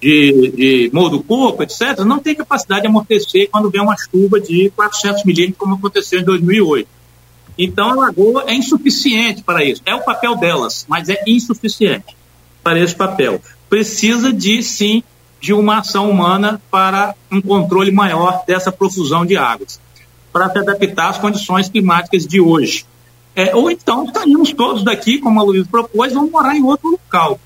de, 0.00 0.90
do 0.90 1.22
Coco, 1.22 1.62
etc., 1.62 2.00
não 2.00 2.18
tem 2.18 2.34
capacidade 2.34 2.82
de 2.82 2.88
amortecer 2.88 3.48
quando 3.50 3.70
vem 3.70 3.80
uma 3.80 3.96
chuva 3.96 4.38
de 4.38 4.70
400 4.76 5.24
milímetros, 5.24 5.58
como 5.58 5.74
aconteceu 5.74 6.20
em 6.20 6.24
2008. 6.24 6.86
Então, 7.56 7.90
a 7.90 7.94
lagoa 7.94 8.44
é 8.46 8.54
insuficiente 8.54 9.42
para 9.42 9.64
isso. 9.64 9.80
É 9.86 9.94
o 9.94 10.04
papel 10.04 10.36
delas, 10.36 10.84
mas 10.88 11.08
é 11.08 11.22
insuficiente 11.26 12.14
para 12.64 12.80
esse 12.80 12.94
papel. 12.94 13.40
Precisa 13.68 14.32
de, 14.32 14.62
sim, 14.62 15.02
de 15.40 15.52
uma 15.52 15.78
ação 15.78 16.10
humana 16.10 16.60
para 16.70 17.14
um 17.30 17.40
controle 17.40 17.92
maior 17.92 18.42
dessa 18.46 18.72
profusão 18.72 19.26
de 19.26 19.36
águas, 19.36 19.78
para 20.32 20.50
se 20.50 20.58
adaptar 20.58 21.10
às 21.10 21.18
condições 21.18 21.68
climáticas 21.68 22.26
de 22.26 22.40
hoje. 22.40 22.86
É, 23.36 23.54
ou 23.54 23.70
então 23.70 24.10
saímos 24.12 24.52
todos 24.52 24.82
daqui, 24.82 25.18
como 25.18 25.38
a 25.38 25.42
Luísa 25.42 25.68
propôs, 25.70 26.12
vamos 26.12 26.30
morar 26.30 26.56
em 26.56 26.62
outro 26.62 26.90
local. 26.90 27.38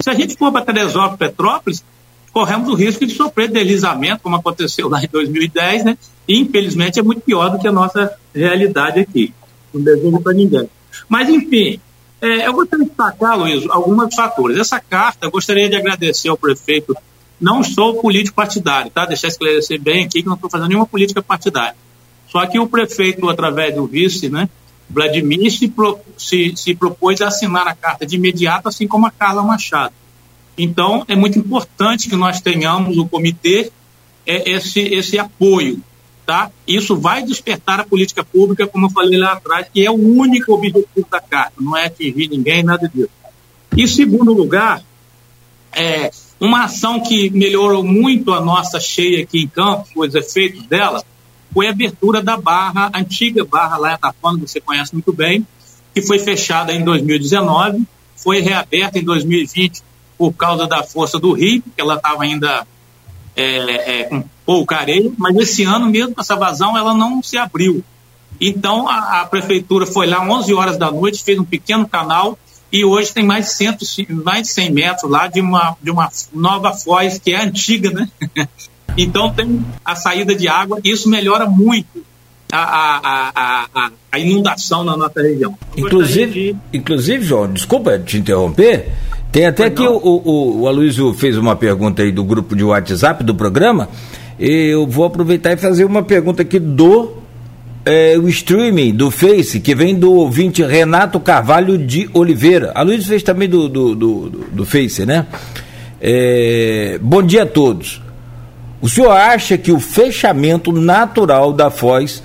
Se 0.00 0.10
a 0.10 0.14
gente 0.14 0.36
for 0.36 0.50
para 0.50 0.64
Teresópolis, 0.64 1.18
Petrópolis, 1.18 1.84
corremos 2.32 2.68
o 2.68 2.74
risco 2.74 3.06
de 3.06 3.14
sofrer 3.14 3.48
deslizamento, 3.48 4.22
como 4.22 4.36
aconteceu 4.36 4.88
lá 4.88 5.02
em 5.02 5.08
2010, 5.08 5.84
né? 5.84 5.98
E 6.26 6.40
infelizmente 6.40 6.98
é 6.98 7.02
muito 7.02 7.20
pior 7.20 7.50
do 7.50 7.58
que 7.58 7.68
a 7.68 7.72
nossa 7.72 8.12
realidade 8.34 9.00
aqui. 9.00 9.32
Não 9.72 9.82
desejo 9.82 10.20
para 10.20 10.32
ninguém. 10.32 10.68
Mas, 11.08 11.28
enfim, 11.28 11.80
é, 12.26 12.46
eu 12.46 12.52
gostaria 12.52 12.84
de 12.84 12.90
destacar, 12.90 13.38
Luiz, 13.38 13.64
alguns 13.68 14.14
fatores. 14.14 14.58
Essa 14.58 14.80
carta, 14.80 15.26
eu 15.26 15.30
gostaria 15.30 15.68
de 15.68 15.76
agradecer 15.76 16.28
ao 16.28 16.36
prefeito 16.36 16.96
não 17.40 17.62
sou 17.62 18.00
político 18.00 18.34
partidário, 18.34 18.90
tá? 18.90 19.04
Deixar 19.04 19.28
esclarecer 19.28 19.80
bem 19.80 20.04
aqui 20.04 20.22
que 20.22 20.26
não 20.26 20.34
estou 20.34 20.48
fazendo 20.48 20.68
nenhuma 20.68 20.86
política 20.86 21.22
partidária. 21.22 21.76
Só 22.28 22.44
que 22.46 22.58
o 22.58 22.66
prefeito, 22.66 23.28
através 23.28 23.74
do 23.74 23.86
vice, 23.86 24.28
né, 24.28 24.48
Vladimir, 24.88 25.50
se, 25.50 25.68
pro, 25.68 25.98
se, 26.16 26.54
se 26.56 26.74
propôs 26.74 27.20
a 27.20 27.28
assinar 27.28 27.68
a 27.68 27.74
carta 27.74 28.06
de 28.06 28.16
imediato, 28.16 28.68
assim 28.68 28.86
como 28.86 29.06
a 29.06 29.10
Carla 29.10 29.42
Machado. 29.42 29.92
Então, 30.56 31.04
é 31.08 31.14
muito 31.14 31.38
importante 31.38 32.08
que 32.08 32.16
nós 32.16 32.40
tenhamos 32.40 32.96
o 32.96 33.06
comitê 33.06 33.70
é, 34.26 34.50
esse, 34.50 34.80
esse 34.80 35.18
apoio. 35.18 35.80
Tá? 36.26 36.50
Isso 36.66 36.96
vai 36.96 37.22
despertar 37.22 37.78
a 37.78 37.84
política 37.84 38.24
pública, 38.24 38.66
como 38.66 38.86
eu 38.86 38.90
falei 38.90 39.16
lá 39.16 39.34
atrás, 39.34 39.68
que 39.72 39.86
é 39.86 39.90
o 39.90 39.94
único 39.94 40.52
objetivo 40.52 41.06
da 41.08 41.20
carta, 41.20 41.52
não 41.60 41.76
é 41.76 41.86
atingir 41.86 42.28
ninguém, 42.28 42.64
nada 42.64 42.90
disso. 42.92 43.10
E, 43.76 43.86
segundo 43.86 44.32
lugar, 44.32 44.82
é, 45.72 46.10
uma 46.40 46.64
ação 46.64 46.98
que 46.98 47.30
melhorou 47.30 47.84
muito 47.84 48.32
a 48.32 48.40
nossa 48.40 48.80
cheia 48.80 49.22
aqui 49.22 49.44
em 49.44 49.46
Campos, 49.46 49.90
os 49.94 50.14
efeitos 50.16 50.66
dela, 50.66 51.00
foi 51.54 51.68
a 51.68 51.70
abertura 51.70 52.20
da 52.20 52.36
barra, 52.36 52.90
antiga 52.92 53.44
barra 53.44 53.76
lá 53.76 53.90
em 53.92 53.94
Atafona, 53.94 54.40
que 54.40 54.48
você 54.48 54.60
conhece 54.60 54.92
muito 54.92 55.12
bem, 55.12 55.46
que 55.94 56.02
foi 56.02 56.18
fechada 56.18 56.72
em 56.72 56.84
2019, 56.84 57.84
foi 58.16 58.40
reaberta 58.40 58.98
em 58.98 59.04
2020 59.04 59.80
por 60.18 60.32
causa 60.32 60.66
da 60.66 60.82
força 60.82 61.20
do 61.20 61.32
rio, 61.32 61.62
que 61.62 61.80
ela 61.80 61.94
estava 61.94 62.24
ainda 62.24 62.66
é, 63.36 64.00
é, 64.00 64.04
com 64.04 64.24
pouco 64.46 64.72
areia, 64.72 65.10
mas 65.18 65.36
esse 65.36 65.64
ano 65.64 65.90
mesmo, 65.90 66.14
com 66.14 66.20
essa 66.20 66.36
vazão, 66.36 66.78
ela 66.78 66.94
não 66.94 67.22
se 67.22 67.36
abriu. 67.36 67.84
Então, 68.40 68.88
a, 68.88 69.22
a 69.22 69.26
prefeitura 69.26 69.84
foi 69.84 70.06
lá 70.06 70.22
11 70.22 70.54
horas 70.54 70.78
da 70.78 70.90
noite, 70.90 71.24
fez 71.24 71.38
um 71.38 71.44
pequeno 71.44 71.86
canal 71.86 72.38
e 72.72 72.84
hoje 72.84 73.12
tem 73.12 73.24
mais 73.24 73.46
de, 73.46 73.52
100, 73.52 74.06
mais 74.10 74.42
de 74.42 74.48
100 74.48 74.70
metros 74.70 75.10
lá 75.10 75.26
de 75.26 75.40
uma, 75.40 75.76
de 75.82 75.90
uma 75.90 76.08
nova 76.32 76.72
foz 76.72 77.18
que 77.18 77.32
é 77.32 77.42
antiga, 77.42 77.90
né? 77.90 78.08
então 78.96 79.32
tem 79.32 79.64
a 79.84 79.96
saída 79.96 80.34
de 80.34 80.48
água, 80.48 80.80
isso 80.84 81.08
melhora 81.08 81.46
muito 81.46 82.04
a, 82.52 82.58
a, 82.58 83.68
a, 83.74 83.90
a 84.12 84.18
inundação 84.18 84.84
na 84.84 84.96
nossa 84.96 85.20
região. 85.20 85.56
inclusive, 85.76 86.52
de... 86.52 86.56
inclusive, 86.78 87.24
João, 87.24 87.52
desculpa 87.52 87.98
te 87.98 88.18
interromper, 88.18 88.92
tem 89.32 89.46
até 89.46 89.68
que 89.68 89.82
o, 89.82 89.96
o, 89.96 90.60
o 90.60 90.68
Aloysio 90.68 91.12
fez 91.12 91.36
uma 91.36 91.56
pergunta 91.56 92.02
aí 92.02 92.12
do 92.12 92.24
grupo 92.24 92.54
de 92.54 92.64
WhatsApp 92.64 93.24
do 93.24 93.34
programa, 93.34 93.88
e 93.88 94.25
eu 94.38 94.86
vou 94.86 95.04
aproveitar 95.04 95.52
e 95.52 95.56
fazer 95.56 95.84
uma 95.84 96.02
pergunta 96.02 96.42
aqui 96.42 96.58
do 96.58 97.16
é, 97.84 98.18
o 98.18 98.28
streaming 98.28 98.92
do 98.92 99.10
Face, 99.10 99.60
que 99.60 99.74
vem 99.74 99.94
do 99.94 100.12
ouvinte 100.12 100.62
Renato 100.62 101.20
Carvalho 101.20 101.78
de 101.78 102.10
Oliveira. 102.12 102.72
A 102.74 102.82
Luiz 102.82 103.06
fez 103.06 103.22
também 103.22 103.48
do, 103.48 103.68
do, 103.68 103.94
do, 103.94 104.28
do 104.28 104.66
Face, 104.66 105.06
né? 105.06 105.26
É, 106.00 106.98
bom 107.00 107.22
dia 107.22 107.44
a 107.44 107.46
todos. 107.46 108.02
O 108.80 108.88
senhor 108.88 109.12
acha 109.12 109.56
que 109.56 109.72
o 109.72 109.78
fechamento 109.80 110.72
natural 110.72 111.52
da 111.52 111.70
Foz 111.70 112.22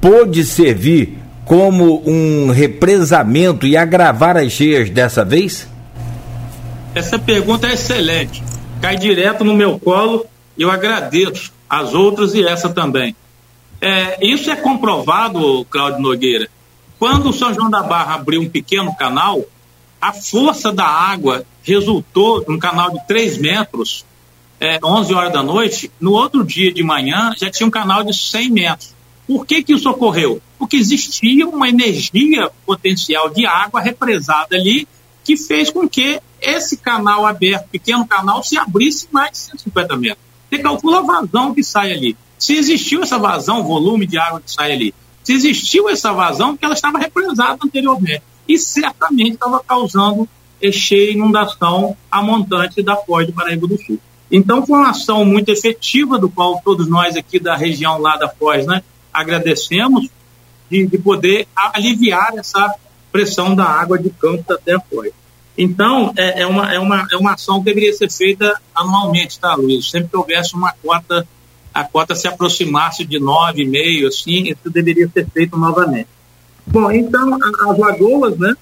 pode 0.00 0.44
servir 0.44 1.18
como 1.44 2.02
um 2.06 2.50
represamento 2.50 3.66
e 3.66 3.76
agravar 3.76 4.36
as 4.36 4.52
cheias 4.52 4.88
dessa 4.88 5.24
vez? 5.24 5.68
Essa 6.94 7.18
pergunta 7.18 7.66
é 7.66 7.74
excelente. 7.74 8.42
Cai 8.80 8.96
direto 8.96 9.44
no 9.44 9.54
meu 9.54 9.78
colo 9.78 10.26
eu 10.62 10.70
agradeço 10.70 11.52
as 11.68 11.94
outras 11.94 12.34
e 12.34 12.44
essa 12.44 12.68
também. 12.68 13.14
É, 13.80 14.24
isso 14.24 14.50
é 14.50 14.56
comprovado, 14.56 15.64
Cláudio 15.68 16.00
Nogueira. 16.00 16.48
Quando 16.98 17.30
o 17.30 17.32
São 17.32 17.52
João 17.52 17.68
da 17.68 17.82
Barra 17.82 18.14
abriu 18.14 18.40
um 18.40 18.48
pequeno 18.48 18.94
canal, 18.94 19.44
a 20.00 20.12
força 20.12 20.72
da 20.72 20.86
água 20.86 21.44
resultou 21.62 22.44
num 22.46 22.58
canal 22.58 22.90
de 22.90 23.06
3 23.06 23.38
metros, 23.38 24.04
é, 24.60 24.78
11 24.82 25.12
horas 25.12 25.32
da 25.32 25.42
noite. 25.42 25.90
No 26.00 26.12
outro 26.12 26.44
dia 26.44 26.72
de 26.72 26.82
manhã, 26.82 27.32
já 27.36 27.50
tinha 27.50 27.66
um 27.66 27.70
canal 27.70 28.04
de 28.04 28.16
100 28.16 28.50
metros. 28.50 28.94
Por 29.26 29.44
que, 29.44 29.62
que 29.62 29.72
isso 29.72 29.90
ocorreu? 29.90 30.40
Porque 30.58 30.76
existia 30.76 31.48
uma 31.48 31.68
energia 31.68 32.50
potencial 32.64 33.30
de 33.30 33.46
água 33.46 33.80
represada 33.80 34.54
ali 34.54 34.86
que 35.24 35.36
fez 35.36 35.70
com 35.70 35.88
que 35.88 36.20
esse 36.40 36.76
canal 36.76 37.26
aberto, 37.26 37.68
pequeno 37.68 38.06
canal, 38.06 38.42
se 38.42 38.56
abrisse 38.56 39.08
mais 39.10 39.32
de 39.32 39.38
150 39.38 39.96
metros. 39.96 40.31
Você 40.52 40.58
calcula 40.58 40.98
a 40.98 41.02
vazão 41.02 41.54
que 41.54 41.64
sai 41.64 41.92
ali. 41.92 42.14
Se 42.38 42.54
existiu 42.54 43.02
essa 43.02 43.18
vazão, 43.18 43.60
o 43.60 43.64
volume 43.64 44.06
de 44.06 44.18
água 44.18 44.38
que 44.38 44.52
sai 44.52 44.72
ali, 44.72 44.94
se 45.24 45.32
existiu 45.32 45.88
essa 45.88 46.12
vazão, 46.12 46.50
porque 46.50 46.66
ela 46.66 46.74
estava 46.74 46.98
represada 46.98 47.58
anteriormente. 47.64 48.22
E 48.46 48.58
certamente 48.58 49.32
estava 49.32 49.60
causando 49.66 50.28
cheia 50.70 51.12
inundação 51.12 51.96
a 52.10 52.22
montante 52.22 52.82
da 52.82 52.94
Foz 52.96 53.26
do 53.26 53.32
Paraíba 53.32 53.66
do 53.66 53.82
Sul. 53.82 53.98
Então, 54.30 54.64
foi 54.66 54.78
uma 54.78 54.90
ação 54.90 55.24
muito 55.24 55.48
efetiva, 55.48 56.18
do 56.18 56.28
qual 56.28 56.60
todos 56.62 56.86
nós 56.86 57.16
aqui 57.16 57.40
da 57.40 57.56
região 57.56 57.98
lá 57.98 58.18
da 58.18 58.28
Foz 58.28 58.66
né, 58.66 58.82
agradecemos, 59.10 60.10
de, 60.70 60.86
de 60.86 60.98
poder 60.98 61.48
aliviar 61.56 62.34
essa 62.36 62.74
pressão 63.10 63.54
da 63.54 63.64
água 63.64 63.98
de 63.98 64.10
campo 64.10 64.52
até 64.52 64.74
a 64.74 64.80
Foz. 64.80 65.12
Então, 65.56 66.12
é, 66.16 66.42
é, 66.42 66.46
uma, 66.46 66.72
é, 66.72 66.78
uma, 66.78 67.06
é 67.10 67.16
uma 67.16 67.34
ação 67.34 67.58
que 67.58 67.66
deveria 67.66 67.92
ser 67.92 68.10
feita 68.10 68.58
anualmente, 68.74 69.38
tá, 69.38 69.54
Luiz? 69.54 69.90
Sempre 69.90 70.08
que 70.08 70.16
houvesse 70.16 70.54
uma 70.54 70.72
cota, 70.82 71.26
a 71.72 71.84
cota 71.84 72.14
se 72.14 72.26
aproximasse 72.26 73.04
de 73.04 73.18
9,5, 73.18 74.06
assim, 74.06 74.50
isso 74.50 74.70
deveria 74.70 75.08
ser 75.08 75.26
feito 75.28 75.56
novamente. 75.58 76.08
Bom, 76.66 76.90
então, 76.90 77.38
as 77.42 77.78
lagoas, 77.78 78.38
né? 78.38 78.54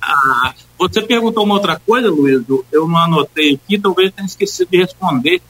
Ah, 0.00 0.54
você 0.78 1.02
perguntou 1.02 1.44
uma 1.44 1.54
outra 1.54 1.78
coisa, 1.78 2.08
Luiz, 2.08 2.42
eu 2.72 2.88
não 2.88 2.96
anotei 2.96 3.54
aqui, 3.54 3.78
talvez 3.78 4.12
tenha 4.12 4.26
esquecido 4.26 4.70
de 4.70 4.78
responder. 4.78 5.42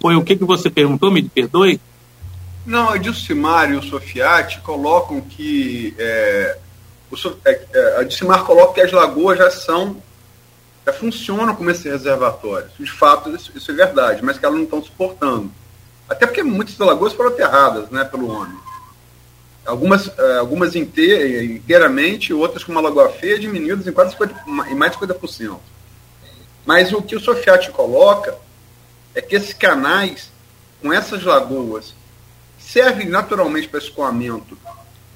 Foi 0.00 0.16
o 0.16 0.24
que, 0.24 0.36
que 0.36 0.44
você 0.44 0.70
perguntou, 0.70 1.10
me 1.10 1.22
perdoe? 1.22 1.80
Não, 2.64 2.88
a 2.88 2.96
Dilcimar 2.96 3.70
e 3.70 3.76
o 3.76 3.82
Sofiati 3.82 4.60
colocam 4.60 5.20
que 5.20 5.94
é, 5.98 6.58
a 7.98 8.02
Dilcimar 8.02 8.44
coloca 8.44 8.74
que 8.74 8.80
as 8.80 8.92
lagoas 8.92 9.38
já 9.38 9.50
são 9.50 10.02
já 10.86 10.92
funcionam 10.92 11.54
como 11.54 11.70
esse 11.70 11.88
reservatório. 11.88 12.68
De 12.78 12.90
fato, 12.90 13.34
isso, 13.34 13.52
isso 13.54 13.70
é 13.70 13.74
verdade, 13.74 14.24
mas 14.24 14.38
que 14.38 14.44
elas 14.44 14.56
não 14.56 14.64
estão 14.64 14.82
suportando. 14.82 15.50
Até 16.08 16.26
porque 16.26 16.42
muitas 16.42 16.76
lagoas 16.78 17.12
foram 17.12 17.30
aterradas 17.30 17.88
né, 17.90 18.04
pelo 18.04 18.28
homem. 18.28 18.56
Algumas, 19.64 20.10
é, 20.18 20.38
algumas 20.38 20.74
inteiramente, 20.74 22.32
outras 22.32 22.64
com 22.64 22.72
uma 22.72 22.80
lagoa 22.80 23.10
feia, 23.10 23.38
diminuídas 23.38 23.86
em, 23.86 23.92
quase 23.92 24.12
50, 24.12 24.34
em 24.70 24.74
mais 24.74 24.92
de 24.92 24.98
50%. 24.98 25.58
Mas 26.66 26.92
o 26.92 27.02
que 27.02 27.14
o 27.14 27.20
Sofiati 27.20 27.70
coloca 27.70 28.36
é 29.14 29.20
que 29.20 29.36
esses 29.36 29.52
canais, 29.52 30.30
com 30.80 30.92
essas 30.92 31.22
lagoas, 31.22 31.94
servem 32.58 33.08
naturalmente 33.08 33.68
para 33.68 33.78
escoamento 33.78 34.58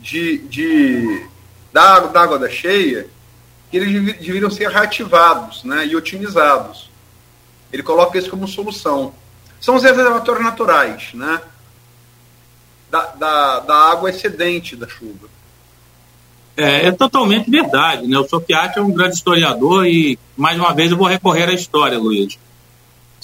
de, 0.00 0.38
de, 0.38 1.26
da, 1.74 1.98
da 1.98 2.22
água 2.22 2.38
da 2.38 2.48
cheia, 2.48 3.08
que 3.68 3.76
eles 3.76 4.16
deveriam 4.20 4.48
ser 4.48 4.68
reativados 4.68 5.64
né, 5.64 5.84
e 5.84 5.96
otimizados. 5.96 6.88
Ele 7.72 7.82
coloca 7.82 8.16
isso 8.16 8.30
como 8.30 8.46
solução. 8.46 9.12
São 9.60 9.74
os 9.74 9.82
reservatórios 9.82 10.44
naturais, 10.44 11.12
né? 11.12 11.40
Da, 12.88 13.06
da, 13.06 13.60
da 13.60 13.74
água 13.90 14.08
excedente 14.08 14.76
da 14.76 14.86
chuva. 14.86 15.28
É, 16.56 16.86
é, 16.86 16.92
totalmente 16.92 17.50
verdade, 17.50 18.06
né? 18.06 18.16
O 18.16 18.28
Sofiati 18.28 18.78
é 18.78 18.82
um 18.82 18.92
grande 18.92 19.16
historiador 19.16 19.84
e, 19.84 20.16
mais 20.36 20.56
uma 20.56 20.72
vez, 20.72 20.92
eu 20.92 20.96
vou 20.96 21.08
recorrer 21.08 21.48
à 21.48 21.52
história, 21.52 21.98
Luiz. 21.98 22.38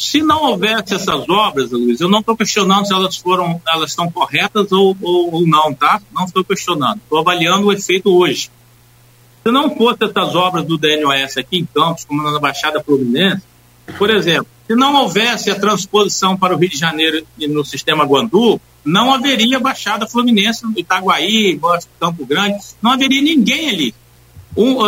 Se 0.01 0.23
não 0.23 0.45
houvesse 0.45 0.95
essas 0.95 1.29
obras, 1.29 1.71
Luiz, 1.71 2.01
eu 2.01 2.09
não 2.09 2.21
estou 2.21 2.35
questionando 2.35 2.87
se 2.87 2.95
elas 2.95 3.19
foram, 3.19 3.61
elas 3.69 3.91
estão 3.91 4.11
corretas 4.11 4.73
ou, 4.73 4.97
ou, 4.99 5.35
ou 5.35 5.47
não, 5.47 5.75
tá? 5.75 6.01
Não 6.11 6.25
estou 6.25 6.43
questionando. 6.43 6.97
Estou 6.97 7.19
avaliando 7.19 7.67
o 7.67 7.73
efeito 7.73 8.11
hoje. 8.11 8.51
Se 9.45 9.53
não 9.53 9.77
fosse 9.77 10.03
essas 10.05 10.35
obras 10.35 10.65
do 10.65 10.79
DNOS 10.79 11.37
aqui 11.37 11.59
em 11.59 11.67
Campos, 11.67 12.07
como 12.07 12.23
na 12.23 12.39
Baixada 12.39 12.83
Fluminense, 12.83 13.43
por 13.99 14.09
exemplo, 14.09 14.47
se 14.67 14.75
não 14.75 14.95
houvesse 15.03 15.51
a 15.51 15.61
transposição 15.61 16.35
para 16.35 16.55
o 16.55 16.59
Rio 16.59 16.71
de 16.71 16.79
Janeiro 16.79 17.27
no 17.37 17.63
sistema 17.63 18.05
Guandu, 18.05 18.59
não 18.83 19.13
haveria 19.13 19.61
Baixada 19.61 20.07
Fluminense, 20.07 20.65
Itaguaí, 20.79 21.61
Campo 22.01 22.25
Grande, 22.25 22.59
não 22.81 22.93
haveria 22.93 23.21
ninguém 23.21 23.69
ali. 23.69 23.95
O, 24.57 24.83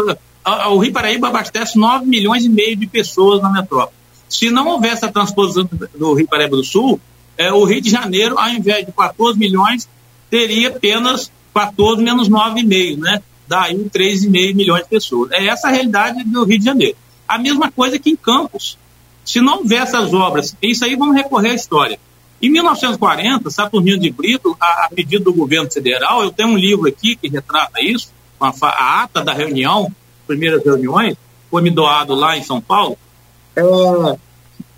o 0.71 0.79
Rio 0.79 0.93
Paraíba 0.93 1.29
abastece 1.29 1.79
9 1.79 2.07
milhões 2.07 2.47
e 2.47 2.49
meio 2.49 2.75
de 2.77 2.87
pessoas 2.87 3.43
na 3.43 3.53
metrópole. 3.53 4.02
Se 4.33 4.51
não 4.51 4.67
houvesse 4.67 5.05
a 5.05 5.13
transposição 5.13 5.69
do 5.95 6.15
Rio 6.15 6.27
Paraíba 6.27 6.57
do 6.57 6.65
Sul, 6.65 6.99
é, 7.37 7.53
o 7.53 7.65
Rio 7.65 7.83
de 7.83 7.91
Janeiro, 7.91 8.39
ao 8.39 8.49
invés 8.49 8.87
de 8.87 8.91
14 8.91 9.39
milhões, 9.39 9.87
teria 10.31 10.69
apenas 10.69 11.31
14 11.53 12.03
menos 12.03 12.31
9,5, 12.31 12.99
né? 12.99 13.23
Daí 13.47 13.77
3,5 13.77 14.55
milhões 14.55 14.85
de 14.85 14.89
pessoas. 14.89 15.31
É 15.33 15.47
essa 15.49 15.69
a 15.69 15.71
realidade 15.71 16.25
do 16.25 16.45
Rio 16.45 16.59
de 16.59 16.65
Janeiro. 16.65 16.97
A 17.29 17.37
mesma 17.37 17.71
coisa 17.71 17.99
que 17.99 18.09
em 18.09 18.17
Campos. 18.17 18.79
Se 19.23 19.39
não 19.43 19.59
houvesse 19.59 19.95
as 19.95 20.15
obras, 20.15 20.57
isso 20.63 20.83
aí 20.83 20.97
vamos 20.97 21.15
recorrer 21.15 21.51
à 21.51 21.55
história. 21.55 22.01
Em 22.41 22.49
1940, 22.51 23.51
Saturnino 23.51 24.01
de 24.01 24.11
Brito, 24.11 24.57
a, 24.59 24.87
a 24.87 24.89
pedido 24.89 25.25
do 25.25 25.35
governo 25.35 25.71
federal, 25.71 26.23
eu 26.23 26.33
tenho 26.33 26.49
um 26.49 26.57
livro 26.57 26.89
aqui 26.89 27.17
que 27.17 27.29
retrata 27.29 27.83
isso, 27.83 28.09
a, 28.41 28.51
a 28.63 29.03
ata 29.03 29.23
da 29.23 29.35
reunião, 29.35 29.95
primeiras 30.27 30.65
reuniões, 30.65 31.17
foi 31.51 31.61
me 31.61 31.71
doado 31.71 32.15
lá 32.15 32.35
em 32.35 32.43
São 32.43 32.63
Paulo, 32.63 32.97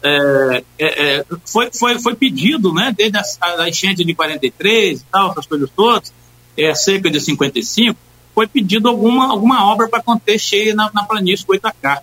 é, 0.05 0.63
é, 0.79 1.17
é, 1.19 1.25
foi, 1.47 1.71
foi, 1.73 1.99
foi 1.99 2.15
pedido, 2.15 2.73
né, 2.75 2.95
desde 2.97 3.17
a, 3.17 3.23
a, 3.63 3.69
enchente 3.69 4.05
de 4.05 4.15
43 4.15 5.01
e 5.01 5.05
tal, 5.11 5.31
essas 5.31 5.47
coisas 5.47 5.71
todas, 5.75 6.13
é, 6.59 6.75
cerca 6.75 7.11
de 7.11 7.19
55, 7.19 7.99
foi 8.35 8.47
pedido 8.47 8.89
alguma, 8.89 9.31
alguma 9.31 9.65
obra 9.73 9.89
para 9.89 10.03
conter 10.03 10.39
cheia 10.39 10.75
na, 10.75 10.91
na 10.93 11.05
planície 11.05 11.47
Goitacá. 11.47 12.03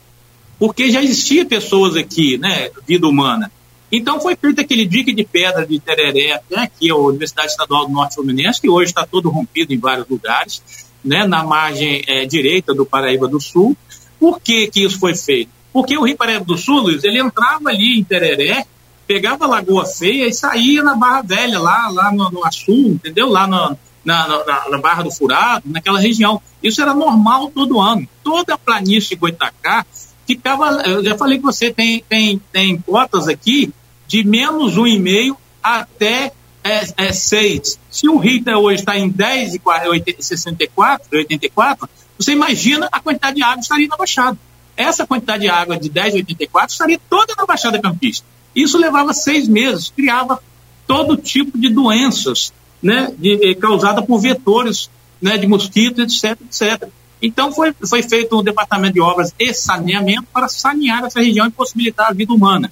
Porque 0.58 0.90
já 0.90 1.02
existia 1.02 1.46
pessoas 1.46 1.96
aqui, 1.96 2.38
né, 2.38 2.72
vida 2.88 3.08
humana. 3.08 3.52
Então 3.92 4.20
foi 4.20 4.36
feito 4.36 4.62
aquele 4.62 4.86
dique 4.86 5.14
de 5.14 5.24
pedra 5.24 5.66
de 5.68 5.80
Tereré, 5.80 6.42
né, 6.50 6.64
aqui 6.64 6.90
é 6.90 6.92
a 6.92 6.96
Universidade 6.96 7.50
Estadual 7.50 7.86
do 7.86 7.92
Norte 7.92 8.16
Fluminense, 8.16 8.62
que 8.62 8.70
hoje 8.70 8.92
está 8.92 9.06
todo 9.06 9.30
rompido 9.30 9.74
em 9.74 9.80
vários 9.80 10.08
lugares, 10.08 10.64
né, 11.04 11.28
na 11.28 11.44
margem 11.44 12.04
é, 12.08 12.26
direita 12.26 12.74
do 12.74 12.86
Paraíba 12.86 13.28
do 13.28 13.40
Sul. 13.40 13.78
Por 14.20 14.40
que, 14.40 14.68
que 14.68 14.84
isso 14.84 15.00
foi 15.00 15.16
feito? 15.16 15.61
Porque 15.74 15.98
o 15.98 16.04
Rio 16.04 16.18
Paraíba 16.18 16.44
do 16.44 16.58
Sul, 16.58 16.82
Luiz, 16.82 17.04
ele 17.04 17.20
entrava 17.20 17.70
ali 17.70 18.00
em 18.00 18.04
Tereré, 18.04 18.66
pegava 19.08 19.46
a 19.46 19.48
Lagoa 19.48 19.86
Feia 19.86 20.28
e 20.28 20.34
saía 20.34 20.84
na 20.84 20.96
Barra 20.96 21.22
Velha, 21.22 21.60
lá, 21.60 21.90
lá 21.90 22.12
no, 22.12 22.30
no 22.30 22.46
Açu, 22.46 22.72
entendeu? 22.72 23.30
Lá 23.30 23.48
no, 23.48 23.78
na, 24.04 24.28
na, 24.28 24.70
na, 24.70 24.78
Barra 24.78 25.04
do 25.04 25.12
Furado, 25.12 25.64
naquela 25.66 26.00
região. 26.00 26.42
Isso 26.62 26.82
era 26.82 26.94
normal 26.94 27.52
todo 27.54 27.80
ano. 27.80 28.08
Toda 28.24 28.56
a 28.56 28.58
planície 28.58 29.16
Goitacá 29.16 29.86
ficava. 30.28 30.82
Eu 30.86 31.04
já 31.04 31.18
falei 31.18 31.38
que 31.38 31.44
você 31.44 31.72
tem, 31.72 32.04
tem, 32.08 32.42
tem 32.52 32.78
cotas 32.78 33.28
aqui 33.28 33.74
de 34.08 34.24
menos 34.24 34.78
1,5 34.78 35.38
até 35.64 36.34
é, 36.64 37.06
é 37.06 37.14
6. 37.14 37.80
Se 37.90 38.10
o 38.10 38.18
Rio 38.18 38.44
hoje 38.60 38.82
está 38.82 38.98
em 38.98 39.10
10 39.10 39.56
e 39.56 40.16
64, 40.20 41.18
84, 41.18 41.90
você 42.18 42.34
imagina 42.34 42.90
a 42.92 43.00
quantidade 43.00 43.38
de 43.38 43.44
água 43.44 43.62
estaria 43.62 43.88
na 43.88 43.98
Baixada 43.98 44.38
essa 44.76 45.06
quantidade 45.06 45.44
de 45.44 45.50
água 45.50 45.78
de 45.78 45.90
10,84 45.90 46.70
estaria 46.70 47.00
toda 47.10 47.34
na 47.38 47.46
Baixada 47.46 47.80
Campista. 47.80 48.26
Isso 48.56 48.78
levava 48.78 49.14
seis 49.14 49.48
meses, 49.48 49.92
criava 49.96 50.42
todo 50.88 51.18
tipo 51.18 51.58
de 51.58 51.70
doenças 51.70 52.54
né, 52.82 53.14
de, 53.18 53.56
causada 53.56 54.02
por 54.02 54.20
vetores 54.20 54.90
né, 55.22 55.38
de 55.38 55.48
mosquitos, 55.48 56.24
etc, 56.24 56.38
etc. 56.42 56.90
Então 57.22 57.52
foi, 57.52 57.74
foi 57.88 58.02
feito 58.02 58.38
um 58.40 58.44
departamento 58.44 58.96
de 58.96 59.02
obras 59.02 59.34
e 59.38 59.54
saneamento 59.54 60.28
para 60.34 60.48
sanear 60.48 61.06
essa 61.06 61.20
região 61.20 61.46
e 61.46 61.52
possibilitar 61.52 62.10
a 62.10 62.14
vida 62.14 62.34
humana. 62.34 62.72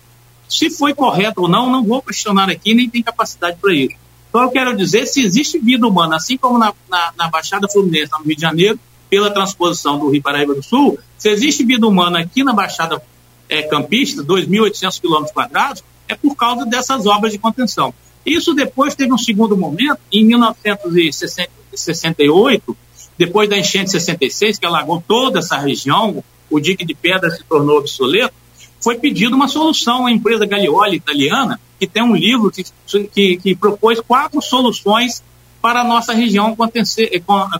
Se 0.50 0.72
foi 0.72 0.94
correto 0.96 1.44
ou 1.44 1.48
não, 1.48 1.70
não 1.70 1.84
vou 1.84 2.02
questionar 2.02 2.50
aqui, 2.50 2.74
nem 2.74 2.90
tem 2.90 3.04
capacidade 3.04 3.58
para 3.62 3.74
isso. 3.74 3.96
Então 4.30 4.42
eu 4.42 4.50
quero 4.50 4.76
dizer, 4.76 5.06
se 5.06 5.22
existe 5.22 5.60
vida 5.60 5.88
humana, 5.88 6.16
assim 6.16 6.38
como 6.38 6.58
na, 6.58 6.74
na, 6.90 7.14
na 7.16 7.30
Baixada 7.30 7.68
Fluminense, 7.68 8.12
no 8.12 8.26
Rio 8.26 8.36
de 8.36 8.42
Janeiro, 8.42 8.80
pela 9.10 9.32
transposição 9.32 9.98
do 9.98 10.10
Rio 10.10 10.22
Paraíba 10.22 10.54
do 10.54 10.62
Sul, 10.62 11.00
se 11.18 11.30
existe 11.30 11.66
vida 11.66 11.88
humana 11.88 12.20
aqui 12.20 12.44
na 12.44 12.54
Baixada 12.54 13.02
é, 13.50 13.64
Campista, 13.64 14.22
2.800 14.24 15.02
quilômetros 15.02 15.34
quadrados, 15.34 15.84
é 16.08 16.16
por 16.16 16.36
causa 16.36 16.64
dessas 16.66 17.06
obras 17.06 17.32
de 17.32 17.40
contenção. 17.40 17.94
Isso 18.26 18.54
depois 18.54 18.96
teve 18.96 19.14
um 19.14 19.18
segundo 19.18 19.58
momento, 19.58 20.00
em 20.12 20.26
1968, 20.26 22.78
depois 23.18 23.50
da 23.50 23.58
enchente 23.58 23.86
de 23.86 23.92
66, 23.92 24.60
que 24.60 24.66
alagou 24.66 25.02
toda 25.06 25.40
essa 25.40 25.58
região, 25.58 26.22
o 26.50 26.60
dique 26.60 26.86
de 26.86 26.94
pedra 26.94 27.32
se 27.32 27.44
tornou 27.44 27.78
obsoleto, 27.78 28.34
foi 28.82 28.98
pedido 28.98 29.36
uma 29.36 29.48
solução 29.48 30.06
à 30.06 30.12
empresa 30.12 30.46
Galioli 30.46 30.98
italiana, 30.98 31.60
que 31.80 31.88
tem 31.88 32.02
um 32.02 32.16
livro 32.16 32.52
que, 32.52 32.64
que, 33.08 33.38
que 33.38 33.56
propôs 33.56 34.00
quatro 34.00 34.42
soluções 34.42 35.22
para 35.62 35.82
a 35.82 35.84
nossa 35.84 36.14
região 36.14 36.56
conter, 36.56 36.84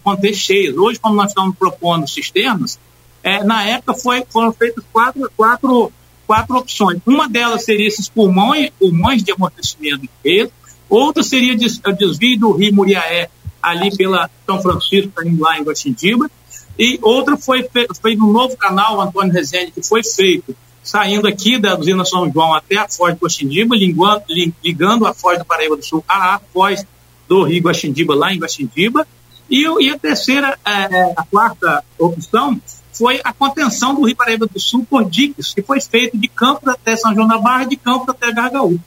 conter 0.04 0.34
cheias. 0.34 0.78
Hoje, 0.78 1.00
quando 1.00 1.16
nós 1.16 1.30
estamos 1.30 1.56
propondo 1.58 2.08
sistemas, 2.08 2.80
é, 3.24 3.44
na 3.44 3.66
época 3.66 3.94
foi, 3.94 4.24
foram 4.30 4.54
feitas 4.54 4.84
quatro, 4.92 5.30
quatro, 5.36 5.92
quatro 6.26 6.58
opções. 6.58 7.00
Uma 7.06 7.28
delas 7.28 7.66
seria 7.66 7.88
esses 7.88 8.08
pulmões, 8.08 8.70
pulmões 8.80 9.24
de 9.24 9.32
amortecimento 9.32 10.00
de 10.00 10.10
peso, 10.24 10.52
outra 10.90 11.22
seria 11.24 11.54
o 11.54 11.94
desvio 11.94 12.40
do 12.40 12.52
rio 12.54 12.74
Muriaé, 12.74 13.30
ali 13.62 13.96
pela 13.96 14.30
São 14.46 14.62
Francisco, 14.62 15.12
lá 15.38 15.60
em 15.60 15.64
Guaxindiba, 15.64 16.32
e 16.78 16.98
outra 17.02 17.36
foi 17.36 17.64
feito 17.64 18.20
no 18.20 18.32
novo 18.32 18.56
canal 18.56 19.02
Antônio 19.02 19.34
Rezende, 19.34 19.72
que 19.72 19.84
foi 19.84 20.02
feito 20.02 20.56
saindo 20.82 21.28
aqui 21.28 21.60
da 21.60 21.78
usina 21.78 22.06
São 22.06 22.32
João 22.32 22.54
até 22.54 22.78
a 22.78 22.88
Foz 22.88 23.14
do 23.14 23.20
Guaxindiba, 23.26 23.76
ligando, 23.76 24.24
ligando 24.64 25.06
a 25.06 25.14
Foz 25.14 25.38
do 25.38 25.46
Paraíba 25.46 25.76
do 25.76 25.84
Sul 25.84 26.04
à 26.08 26.40
Foz 26.54 26.86
do 27.30 27.44
Rio 27.44 27.62
Guaxindiba, 27.62 28.16
lá 28.16 28.34
em 28.34 28.40
Guaxindiba. 28.40 29.08
E, 29.50 29.64
e 29.64 29.90
a 29.90 29.98
terceira, 29.98 30.58
é, 30.66 31.14
a 31.16 31.24
quarta 31.24 31.84
opção 31.98 32.60
foi 32.92 33.22
a 33.24 33.32
contenção 33.32 33.96
do 33.96 34.04
Rio 34.04 34.16
Paraíba 34.16 34.48
do 34.48 34.60
Sul 34.60 34.86
por 34.90 35.10
diques, 35.10 35.54
que 35.54 35.62
foi 35.62 35.80
feito 35.80 36.18
de 36.18 36.28
Campos 36.28 36.68
até 36.68 36.96
São 36.96 37.14
João 37.14 37.28
da 37.28 37.38
Barra, 37.38 37.64
de 37.64 37.78
Campos 37.78 38.10
até 38.10 38.32
Gargaú. 38.32 38.80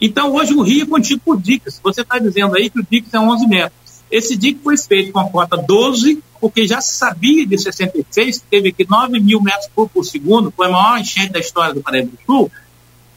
Então, 0.00 0.34
hoje 0.34 0.52
o 0.52 0.60
rio 0.60 0.82
é 0.82 0.86
contido 0.86 1.20
por 1.24 1.40
diques. 1.40 1.80
Você 1.82 2.02
está 2.02 2.18
dizendo 2.18 2.54
aí 2.54 2.68
que 2.68 2.80
o 2.80 2.86
dique 2.88 3.08
é 3.10 3.18
11 3.18 3.46
metros. 3.46 3.86
Esse 4.10 4.36
dique 4.36 4.60
foi 4.62 4.76
feito 4.76 5.10
com 5.10 5.20
a 5.20 5.28
cota 5.28 5.56
12, 5.56 6.22
porque 6.40 6.66
já 6.66 6.80
se 6.80 6.94
sabia 6.96 7.46
de 7.46 7.58
66, 7.58 8.44
teve 8.50 8.68
aqui 8.68 8.86
9 8.88 9.18
mil 9.20 9.40
metros 9.40 9.68
por, 9.74 9.88
por 9.88 10.04
segundo, 10.04 10.52
foi 10.54 10.66
a 10.66 10.70
maior 10.70 11.00
enchente 11.00 11.30
da 11.30 11.40
história 11.40 11.74
do 11.74 11.80
Paraíba 11.80 12.10
do 12.10 12.18
Sul, 12.24 12.50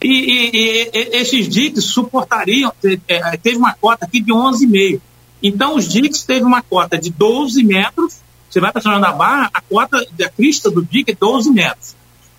e, 0.02 0.08
e, 0.08 0.90
e, 0.94 1.18
esses 1.18 1.48
diques 1.48 1.86
suportariam, 1.86 2.72
é, 3.08 3.38
teve 3.38 3.58
uma 3.58 3.74
cota 3.74 4.06
aqui 4.06 4.22
de 4.22 4.32
11,5. 4.32 5.02
Então, 5.42 5.76
os 5.76 5.88
diques 5.88 6.24
teve 6.24 6.44
uma 6.44 6.62
cota 6.62 6.98
de 6.98 7.10
12 7.10 7.64
metros, 7.64 8.18
você 8.50 8.60
vai 8.60 8.72
para 8.72 8.82
São 8.82 8.92
João 8.92 9.02
da 9.02 9.12
Barra, 9.12 9.50
a 9.54 9.62
cota 9.62 10.06
da 10.18 10.30
crista 10.30 10.72
do 10.72 10.84
dique 10.84 11.12
é 11.12 11.16
12 11.16 11.52
metros. 11.52 11.96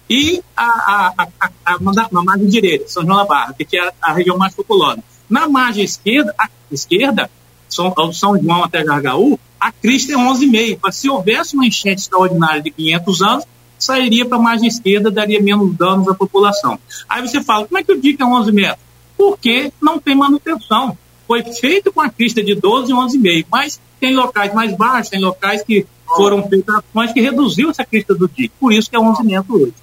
E 0.09 0.43
a, 0.57 0.65
a, 0.65 1.29
a, 1.39 1.51
a, 1.65 1.79
na 2.11 2.23
margem 2.25 2.49
direita, 2.49 2.89
São 2.89 3.05
João 3.05 3.19
da 3.19 3.25
Barra, 3.25 3.55
que 3.55 3.79
é 3.79 3.93
a, 4.03 4.13
região 4.13 4.37
mais 4.37 4.55
populosa. 4.55 5.03
Na 5.29 5.49
margem 5.49 5.85
esquerda, 5.85 6.35
a 6.37 6.49
esquerda, 6.71 7.31
São, 7.69 7.95
São 8.13 8.37
João 8.43 8.65
até 8.65 8.83
Gargaú, 8.83 9.39
a 9.61 9.71
crista 9.71 10.13
é 10.13 10.17
11,5. 10.17 10.79
Mas 10.83 10.97
se 10.97 11.09
houvesse 11.09 11.55
uma 11.55 11.67
enchente 11.67 12.03
extraordinária 12.03 12.61
de 12.61 12.71
500 12.71 13.23
anos, 13.23 13.45
sairia 13.85 14.27
para 14.27 14.39
a 14.39 14.41
margem 14.41 14.69
esquerda, 14.69 15.11
daria 15.11 15.43
menos 15.43 15.75
danos 15.77 16.09
à 16.09 16.15
população. 16.15 16.79
Aí 17.09 17.23
você 17.23 17.43
fala, 17.43 17.67
como 17.67 17.79
é 17.79 17.83
que 17.83 17.93
o 17.93 18.01
dique 18.01 18.23
é 18.23 18.27
11 18.27 18.53
metros? 18.53 18.81
Porque 19.17 19.73
não 19.81 19.99
tem 19.99 20.15
manutenção. 20.15 20.97
Foi 21.27 21.43
feito 21.43 21.93
com 21.93 22.01
a 22.01 22.09
crista 22.09 22.43
de 22.43 22.55
12 22.55 22.91
e 22.91 22.95
11,5, 22.95 23.47
mas 23.51 23.81
tem 23.99 24.15
locais 24.15 24.53
mais 24.53 24.77
baixos, 24.77 25.11
tem 25.11 25.21
locais 25.21 25.63
que 25.63 25.87
foram 26.17 26.49
feitas 26.49 26.77
ações 26.77 27.13
que 27.13 27.21
reduziu 27.21 27.71
essa 27.71 27.85
crista 27.85 28.15
do 28.15 28.29
dique. 28.29 28.53
Por 28.59 28.73
isso 28.73 28.91
que 28.91 28.97
é 28.97 28.99
11 28.99 29.23
metros 29.25 29.63
hoje. 29.63 29.75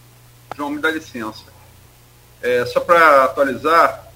João, 0.56 0.72
me 0.72 0.80
dá 0.80 0.92
licença. 0.92 1.44
É, 2.42 2.66
só 2.66 2.80
para 2.80 3.26
atualizar, 3.26 4.12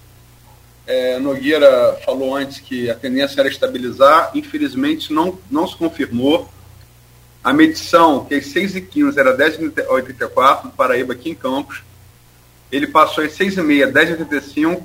é, 0.86 1.19
Nogueira 1.19 1.99
falou 2.03 2.36
antes 2.36 2.59
que 2.59 2.89
a 2.89 2.95
tendência 2.95 3.39
era 3.39 3.49
estabilizar, 3.49 4.32
infelizmente 4.34 5.13
não, 5.13 5.38
não 5.49 5.67
se 5.67 5.75
confirmou. 5.75 6.49
A 7.44 7.54
medição, 7.54 8.26
que 8.26 8.36
às 8.36 8.46
6 8.48 8.76
e 8.76 8.82
15 8.82 9.20
era 9.20 9.36
10,84, 9.36 10.66
no 10.66 10.72
Paraíba, 10.72 11.14
aqui 11.14 11.32
em 11.32 11.36
Campos, 11.36 11.82
ele 12.72 12.88
passou 12.88 13.24
às 13.24 13.34
6 13.34 13.58
e 13.58 13.62
meia, 13.62 13.92
10,85, 13.92 14.84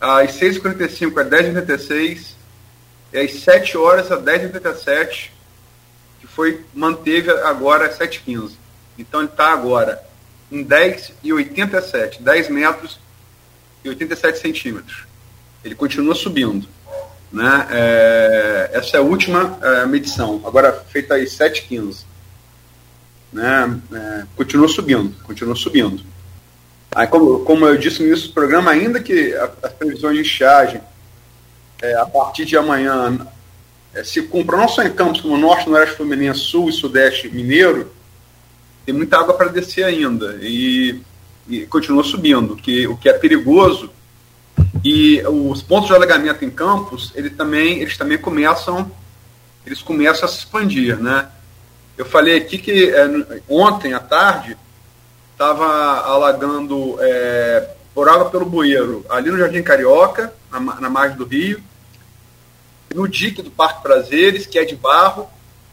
às 0.00 0.32
6 0.34 0.56
e 0.56 0.60
45 0.60 1.20
a 1.20 1.24
10,86, 1.24 2.34
e 3.12 3.18
às 3.18 3.32
7 3.32 3.76
horas 3.76 4.10
a 4.10 4.20
10,87, 4.20 5.30
que 6.20 6.26
foi, 6.26 6.64
manteve 6.74 7.30
agora 7.30 7.86
às 7.86 7.96
7 7.96 8.16
e 8.16 8.20
15. 8.22 8.58
Então 8.98 9.20
ele 9.20 9.28
está 9.28 9.52
agora 9.52 10.02
em 10.50 10.64
10,87, 10.64 12.20
10 12.20 12.48
metros 12.48 12.98
e 13.84 13.88
87 13.88 14.38
centímetros. 14.38 15.06
Ele 15.64 15.74
continua 15.74 16.14
subindo. 16.14 16.68
Né? 17.34 17.66
É, 17.68 18.70
essa 18.74 18.96
é 18.96 19.00
a 19.00 19.02
última 19.02 19.58
é, 19.60 19.86
medição, 19.86 20.40
agora 20.44 20.72
feita 20.88 21.16
às 21.16 21.30
7h15. 21.30 22.04
Né? 23.32 23.80
É, 23.92 24.24
continua 24.36 24.68
subindo, 24.68 25.12
continua 25.24 25.56
subindo. 25.56 26.00
Aí, 26.94 27.08
como, 27.08 27.40
como 27.40 27.66
eu 27.66 27.76
disse 27.76 28.00
no 28.00 28.06
início 28.06 28.28
do 28.28 28.34
programa, 28.34 28.70
ainda 28.70 29.00
que 29.00 29.34
as 29.34 29.72
previsões 29.72 30.14
de 30.14 30.22
estiagem 30.22 30.80
é, 31.82 31.94
a 31.96 32.06
partir 32.06 32.44
de 32.44 32.56
amanhã 32.56 33.26
é, 33.92 34.04
se 34.04 34.22
cumpram 34.22 34.58
não 34.58 34.68
só 34.68 34.84
em 34.84 34.92
Campos, 34.92 35.20
como 35.20 35.36
Norte, 35.36 35.68
Noroeste 35.68 35.96
Fluminense, 35.96 36.38
Sul 36.38 36.68
e 36.68 36.72
Sudeste 36.72 37.28
Mineiro, 37.28 37.92
tem 38.86 38.94
muita 38.94 39.18
água 39.18 39.34
para 39.34 39.48
descer 39.48 39.82
ainda 39.82 40.38
e, 40.40 41.00
e 41.48 41.66
continua 41.66 42.04
subindo, 42.04 42.54
que, 42.54 42.86
o 42.86 42.96
que 42.96 43.08
é 43.08 43.12
perigoso 43.12 43.90
e 44.82 45.22
os 45.26 45.62
pontos 45.62 45.88
de 45.88 45.94
alagamento 45.94 46.44
em 46.44 46.50
campos, 46.50 47.12
ele 47.14 47.30
também, 47.30 47.78
eles 47.78 47.96
também 47.96 48.18
começam, 48.18 48.90
eles 49.64 49.82
começam 49.82 50.24
a 50.24 50.28
se 50.28 50.38
expandir, 50.38 50.98
né? 50.98 51.28
Eu 51.96 52.04
falei 52.04 52.36
aqui 52.36 52.58
que 52.58 52.90
é, 52.90 53.08
ontem 53.48 53.94
à 53.94 54.00
tarde 54.00 54.56
estava 55.32 55.66
alagando 56.00 56.96
é, 57.00 57.70
água 57.96 58.30
pelo 58.30 58.44
bueiro, 58.44 59.04
ali 59.08 59.30
no 59.30 59.38
Jardim 59.38 59.62
Carioca, 59.62 60.32
na, 60.50 60.60
na 60.60 60.90
margem 60.90 61.16
do 61.16 61.24
rio, 61.24 61.62
no 62.94 63.08
dique 63.08 63.42
do 63.42 63.50
Parque 63.50 63.82
Prazeres, 63.82 64.46
que 64.46 64.58
é 64.58 64.64
de 64.64 64.76
barro, 64.76 65.28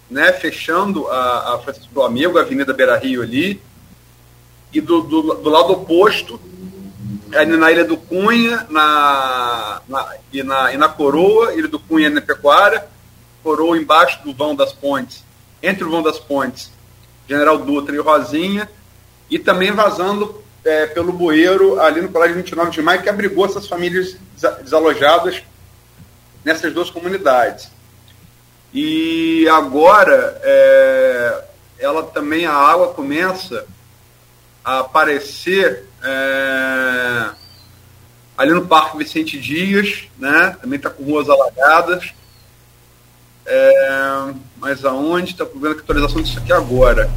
né, 0.10 0.32
fechando 0.34 1.08
a, 1.08 1.56
a 1.56 1.60
Francisco 1.60 1.93
do 1.93 2.04
Amigo, 2.04 2.38
a 2.38 2.41
Avenida 2.41 2.74
Beira 2.74 2.97
Rio 2.97 3.22
ali, 3.22 3.62
e 4.74 4.82
do, 4.82 5.02
do, 5.02 5.22
do 5.36 5.49
lado 5.49 5.74
oposto, 5.74 6.39
na 7.32 7.71
Ilha 7.71 7.86
do 7.86 7.97
Cunha 7.97 8.67
na, 8.69 9.82
na, 9.88 10.15
e, 10.32 10.43
na, 10.43 10.73
e 10.73 10.77
na 10.77 10.89
Coroa, 10.89 11.53
Ilha 11.53 11.67
do 11.67 11.79
Cunha 11.79 12.09
na 12.09 12.21
Pecuária, 12.21 12.86
Coroa 13.43 13.77
embaixo 13.77 14.23
do 14.23 14.34
Vão 14.34 14.55
das 14.55 14.73
Pontes, 14.73 15.23
entre 15.63 15.84
o 15.84 15.89
Vão 15.89 16.03
das 16.03 16.19
Pontes, 16.19 16.71
General 17.27 17.57
Dutra 17.57 17.95
e 17.95 17.99
Rosinha, 17.99 18.69
e 19.29 19.39
também 19.39 19.71
vazando 19.71 20.43
é, 20.63 20.86
pelo 20.88 21.11
bueiro 21.11 21.79
ali 21.79 22.01
no 22.01 22.09
Colégio 22.09 22.36
29 22.36 22.71
de 22.71 22.82
Maio, 22.82 23.01
que 23.01 23.09
abrigou 23.09 23.45
essas 23.45 23.67
famílias 23.67 24.15
desalojadas 24.61 25.41
nessas 26.43 26.73
duas 26.73 26.89
comunidades. 26.89 27.71
E 28.73 29.47
agora, 29.49 30.39
é, 30.43 31.43
ela 31.79 32.03
também, 32.03 32.45
a 32.45 32.53
água 32.53 32.89
começa 32.89 33.65
a 34.64 34.80
aparecer 34.80 35.86
é, 36.03 37.30
ali 38.38 38.51
no 38.51 38.66
Parque 38.66 38.97
Vicente 38.97 39.39
Dias, 39.39 40.03
né? 40.18 40.55
Também 40.62 40.78
está 40.78 40.89
com 40.89 41.03
ruas 41.03 41.30
alagadas. 41.30 42.14
É, 43.45 44.34
mas 44.57 44.86
aonde? 44.86 45.32
Está 45.32 45.43
vendo 45.45 45.68
a 45.68 45.72
atualização 45.72 46.22
disso 46.22 46.39
aqui 46.39 46.53
agora. 46.53 47.09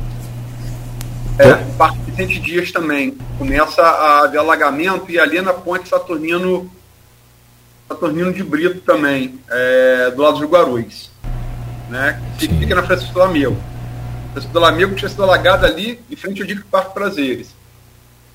É, 1.39 1.49
é, 1.49 1.55
Parque 1.77 1.99
Vicente 2.11 2.41
Dias 2.41 2.73
também. 2.73 3.17
Começa 3.39 3.83
a 3.83 4.25
haver 4.25 4.39
alagamento 4.39 5.11
e 5.11 5.19
ali 5.19 5.41
na 5.41 5.53
ponte 5.53 5.89
Saturnino 5.89 6.71
Saturnino 7.89 8.33
de 8.33 8.43
Brito 8.43 8.81
também, 8.81 9.39
é, 9.51 10.11
do 10.11 10.23
lado 10.23 10.39
de 10.39 10.47
Guarulhos. 10.47 11.11
Né? 11.91 12.21
Fica, 12.39 12.55
fica 12.55 12.75
na 12.75 12.83
Francisco 12.83 13.13
do 13.13 13.23
Amigo. 13.23 13.57
Francisco 14.35 14.53
do 14.53 14.65
Amigo 14.65 14.97
tinha 14.97 15.09
sido 15.09 15.23
alagada 15.23 15.67
ali 15.67 16.01
em 16.11 16.17
frente 16.17 16.43
ao 16.43 16.47
Dique 16.49 16.65
Parque 16.65 16.93
Prazeres 16.93 17.55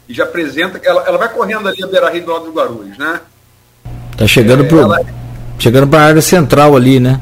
e 0.07 0.13
já 0.13 0.23
apresenta. 0.23 0.79
Ela, 0.81 1.03
ela 1.03 1.17
vai 1.17 1.27
correndo 1.29 1.67
ali 1.67 1.83
a 1.83 1.87
beira-rio 1.87 2.25
do 2.25 2.31
lado 2.31 2.45
do 2.45 2.53
Guarulhos, 2.53 2.97
né? 2.97 3.19
Tá 4.17 4.25
chegando 4.25 4.63
é, 4.63 4.67
pro. 4.67 4.79
Ela, 4.79 4.99
Chegando 5.59 5.89
para 5.89 5.99
a 5.99 6.05
área 6.05 6.21
central 6.21 6.73
ali, 6.73 7.01
né? 7.01 7.19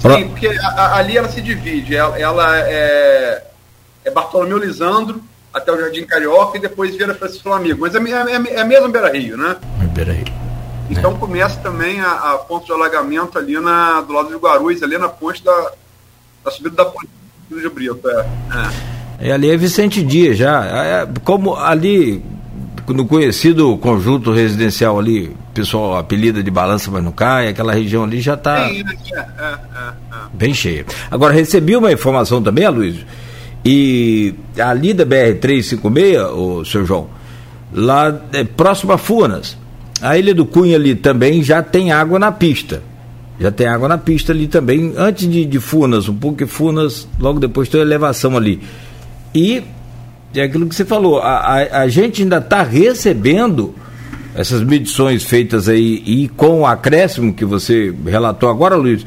Sim, 0.00 0.28
porque 0.30 0.48
a, 0.48 0.68
a, 0.68 0.96
ali 0.96 1.16
ela 1.16 1.28
se 1.28 1.40
divide. 1.40 1.94
Ela, 1.94 2.18
ela 2.18 2.58
é, 2.58 3.44
é, 4.04 4.10
Bartolomeu 4.10 4.58
Lisandro 4.58 5.22
até 5.54 5.70
o 5.70 5.78
Jardim 5.78 6.04
Carioca 6.04 6.58
e 6.58 6.60
depois 6.60 6.96
vira 6.96 7.14
Francisco 7.14 7.44
Flamengo. 7.44 7.82
Mas 7.82 7.94
é, 7.94 7.98
é, 7.98 8.60
é 8.60 8.64
mesmo 8.64 8.88
Beira 8.88 9.12
Rio, 9.12 9.36
né? 9.36 9.56
É 9.80 9.86
Beira 9.86 10.12
Rio. 10.12 10.26
Então 10.90 11.16
começa 11.16 11.60
também 11.60 12.00
a, 12.00 12.32
a 12.32 12.38
ponto 12.38 12.66
de 12.66 12.72
alagamento 12.72 13.38
ali 13.38 13.60
na, 13.60 14.00
do 14.00 14.12
lado 14.12 14.28
de 14.28 14.34
Guarulhos, 14.34 14.82
ali 14.82 14.98
na 14.98 15.08
ponte 15.08 15.44
da, 15.44 15.70
da 16.44 16.50
subida 16.50 16.74
da 16.74 16.84
ponte 16.84 17.08
de 17.60 17.68
Brito. 17.68 18.08
É. 18.08 19.28
é. 19.28 19.32
ali 19.32 19.50
é 19.50 19.56
Vicente 19.56 20.02
Dias 20.02 20.36
já. 20.36 20.64
É, 20.64 21.08
como 21.24 21.54
ali 21.54 22.22
no 22.88 23.06
conhecido 23.06 23.76
conjunto 23.78 24.32
residencial 24.32 24.98
ali, 24.98 25.34
pessoal 25.54 25.96
apelida 25.96 26.42
de 26.42 26.50
balança, 26.50 26.90
mas 26.90 27.02
não 27.02 27.12
cai, 27.12 27.48
aquela 27.48 27.72
região 27.72 28.04
ali 28.04 28.20
já 28.20 28.34
está 28.34 28.68
é, 28.68 28.80
é, 28.80 29.18
é, 29.18 29.92
bem 30.32 30.52
cheia. 30.52 30.84
Agora, 31.10 31.32
recebi 31.32 31.76
uma 31.76 31.92
informação 31.92 32.42
também, 32.42 32.68
Luiz, 32.68 32.96
e 33.64 34.34
ali 34.58 34.92
da 34.92 35.06
BR-356, 35.06 36.32
o 36.32 36.64
seu 36.64 36.84
João, 36.84 37.08
lá 37.72 38.20
é, 38.32 38.44
próximo 38.44 38.92
a 38.92 38.98
Furnas, 38.98 39.56
a 40.00 40.18
Ilha 40.18 40.34
do 40.34 40.44
Cunha 40.44 40.76
ali 40.76 40.94
também 40.94 41.42
já 41.42 41.62
tem 41.62 41.92
água 41.92 42.18
na 42.18 42.32
pista. 42.32 42.82
Já 43.42 43.50
tem 43.50 43.66
água 43.66 43.88
na 43.88 43.98
pista 43.98 44.32
ali 44.32 44.46
também, 44.46 44.94
antes 44.96 45.28
de, 45.28 45.44
de 45.44 45.58
um 45.58 46.14
pouco 46.14 46.38
de 46.38 46.46
Furnas, 46.46 47.08
logo 47.18 47.40
depois 47.40 47.68
tem 47.68 47.80
a 47.80 47.82
elevação 47.82 48.36
ali. 48.36 48.60
E 49.34 49.64
é 50.32 50.42
aquilo 50.42 50.68
que 50.68 50.76
você 50.76 50.84
falou, 50.84 51.18
a, 51.18 51.38
a, 51.38 51.80
a 51.80 51.88
gente 51.88 52.22
ainda 52.22 52.38
está 52.38 52.62
recebendo 52.62 53.74
essas 54.32 54.62
medições 54.62 55.24
feitas 55.24 55.68
aí 55.68 56.04
e 56.06 56.28
com 56.28 56.60
o 56.60 56.66
acréscimo 56.66 57.34
que 57.34 57.44
você 57.44 57.92
relatou 58.06 58.48
agora, 58.48 58.76
Luiz, 58.76 59.04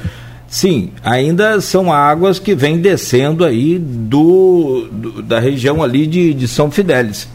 sim, 0.50 0.92
ainda 1.02 1.62
são 1.62 1.94
águas 1.94 2.38
que 2.38 2.54
vêm 2.54 2.80
descendo 2.80 3.46
aí 3.46 3.80
do, 3.80 4.90
do 4.92 5.22
da 5.22 5.40
região 5.40 5.82
ali 5.82 6.06
de, 6.06 6.34
de 6.34 6.46
São 6.46 6.70
Fidélis. 6.70 7.30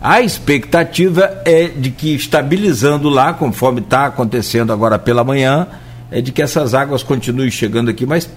A 0.00 0.20
expectativa 0.20 1.30
é 1.44 1.68
de 1.68 1.92
que 1.92 2.12
estabilizando 2.12 3.08
lá, 3.08 3.32
conforme 3.32 3.80
está 3.80 4.06
acontecendo 4.06 4.72
agora 4.72 4.98
pela 4.98 5.22
manhã, 5.22 5.68
é 6.10 6.20
de 6.20 6.32
que 6.32 6.42
essas 6.42 6.74
águas 6.74 7.02
continuem 7.02 7.50
chegando 7.50 7.90
aqui, 7.90 8.04
mas 8.04 8.30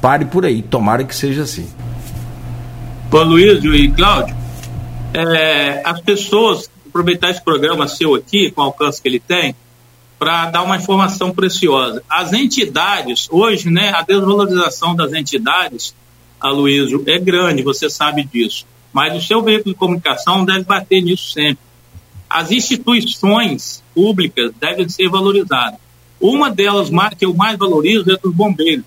pare 0.00 0.24
por 0.24 0.44
aí, 0.44 0.62
tomara 0.62 1.04
que 1.04 1.14
seja 1.14 1.42
assim. 1.42 1.68
Ô 3.12 3.22
Luiz 3.22 3.62
e 3.62 3.88
Cláudio, 3.88 4.34
é, 5.12 5.82
as 5.84 6.00
pessoas, 6.00 6.70
aproveitar 6.88 7.30
esse 7.30 7.42
programa 7.42 7.88
seu 7.88 8.14
aqui, 8.14 8.50
com 8.50 8.62
o 8.62 8.64
alcance 8.64 9.02
que 9.02 9.08
ele 9.08 9.20
tem, 9.20 9.54
para 10.18 10.50
dar 10.50 10.62
uma 10.62 10.76
informação 10.76 11.32
preciosa. 11.32 12.02
As 12.08 12.32
entidades, 12.32 13.26
hoje, 13.30 13.70
né, 13.70 13.90
a 13.94 14.02
desvalorização 14.02 14.94
das 14.94 15.12
entidades, 15.12 15.94
Aloysio, 16.40 17.02
é 17.06 17.18
grande, 17.18 17.62
você 17.62 17.90
sabe 17.90 18.24
disso. 18.24 18.66
Mas 18.92 19.16
o 19.16 19.26
seu 19.26 19.42
veículo 19.42 19.74
de 19.74 19.78
comunicação 19.78 20.44
deve 20.44 20.64
bater 20.64 21.00
nisso 21.02 21.32
sempre. 21.32 21.58
As 22.28 22.50
instituições 22.50 23.82
públicas 23.94 24.52
devem 24.60 24.88
ser 24.88 25.08
valorizadas. 25.08 25.78
Uma 26.20 26.50
delas 26.50 26.90
que 27.18 27.24
eu 27.24 27.34
mais 27.34 27.58
valorizo 27.58 28.12
é 28.12 28.16
dos 28.16 28.34
bombeiros. 28.34 28.84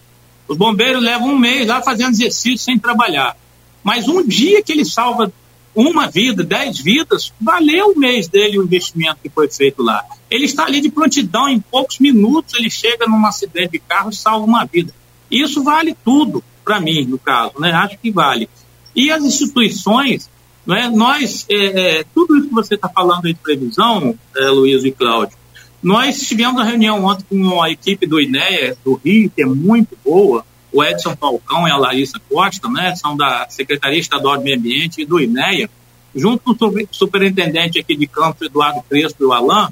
Os 0.48 0.58
bombeiros 0.58 1.02
levam 1.02 1.30
um 1.30 1.40
mês 1.40 1.68
lá 1.68 1.82
fazendo 1.82 2.12
exercício 2.12 2.60
sem 2.60 2.78
trabalhar. 2.78 3.36
Mas 3.84 4.08
um 4.08 4.26
dia 4.26 4.62
que 4.62 4.72
ele 4.72 4.86
salva 4.86 5.32
uma 5.76 6.08
vida, 6.08 6.44
dez 6.44 6.80
vidas, 6.80 7.34
valeu 7.42 7.94
o 7.94 8.00
mês 8.00 8.28
dele 8.28 8.60
o 8.60 8.64
investimento 8.64 9.18
que 9.24 9.30
foi 9.30 9.50
feito 9.50 9.82
lá. 9.82 10.04
Ele 10.30 10.46
está 10.46 10.66
ali 10.66 10.80
de 10.80 10.90
prontidão, 10.90 11.50
em 11.50 11.60
poucos 11.60 12.00
minutos 12.00 12.54
ele 12.54 12.70
chega 12.70 13.08
num 13.08 13.26
acidente 13.26 13.72
de 13.72 13.80
carro 13.80 14.12
e 14.12 14.16
salva 14.16 14.46
uma 14.46 14.66
vida. 14.66 14.94
Isso 15.32 15.64
vale 15.64 15.98
tudo 16.06 16.44
para 16.64 16.80
mim, 16.80 17.06
no 17.06 17.18
caso, 17.18 17.54
né? 17.60 17.72
Acho 17.72 17.98
que 17.98 18.12
vale. 18.12 18.48
E 18.96 19.12
as 19.12 19.24
instituições, 19.24 20.30
né, 20.66 20.90
nós, 20.94 21.46
é, 21.50 22.00
é, 22.00 22.06
tudo 22.14 22.38
isso 22.38 22.48
que 22.48 22.54
você 22.54 22.76
está 22.76 22.88
falando 22.88 23.26
aí 23.26 23.34
de 23.34 23.40
previsão, 23.40 24.18
é, 24.38 24.46
Luiz 24.50 24.84
e 24.84 24.92
Cláudio, 24.92 25.36
nós 25.84 26.18
tivemos 26.22 26.54
uma 26.54 26.64
reunião 26.64 27.04
ontem 27.04 27.26
com 27.30 27.62
a 27.62 27.70
equipe 27.70 28.08
do 28.08 28.20
INEA, 28.20 28.78
do 28.86 28.96
Rio, 28.96 29.30
que 29.30 29.44
é 29.44 29.46
muito 29.46 29.98
boa, 30.04 30.46
o 30.72 30.82
Edson 30.82 31.16
Falcão 31.16 31.68
e 31.68 31.72
a 31.72 31.78
Larissa 31.78 32.20
Costa, 32.30 32.70
né, 32.70 32.96
são 32.96 33.18
da 33.18 33.46
Secretaria 33.50 34.00
Estadual 34.00 34.38
de 34.38 34.46
Meio 34.46 34.58
Ambiente 34.58 35.02
e 35.02 35.06
do 35.06 35.20
INEA, 35.20 35.70
junto 36.16 36.56
com 36.56 36.66
o 36.68 36.88
superintendente 36.90 37.78
aqui 37.78 37.98
de 37.98 38.08
campo, 38.08 38.46
Eduardo 38.46 38.82
Crespo 38.90 39.24
e 39.24 39.26
o 39.26 39.34
Alain, 39.34 39.68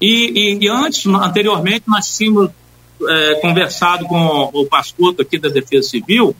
e, 0.00 0.30
e, 0.34 0.64
e 0.64 0.68
antes, 0.68 1.04
anteriormente, 1.06 1.84
nós 1.88 2.16
tínhamos 2.16 2.50
é, 3.08 3.34
conversado 3.36 4.06
com 4.06 4.50
o 4.52 4.66
Pascoto 4.66 5.22
aqui 5.22 5.38
da 5.38 5.48
Defesa 5.48 5.88
Civil, 5.88 6.36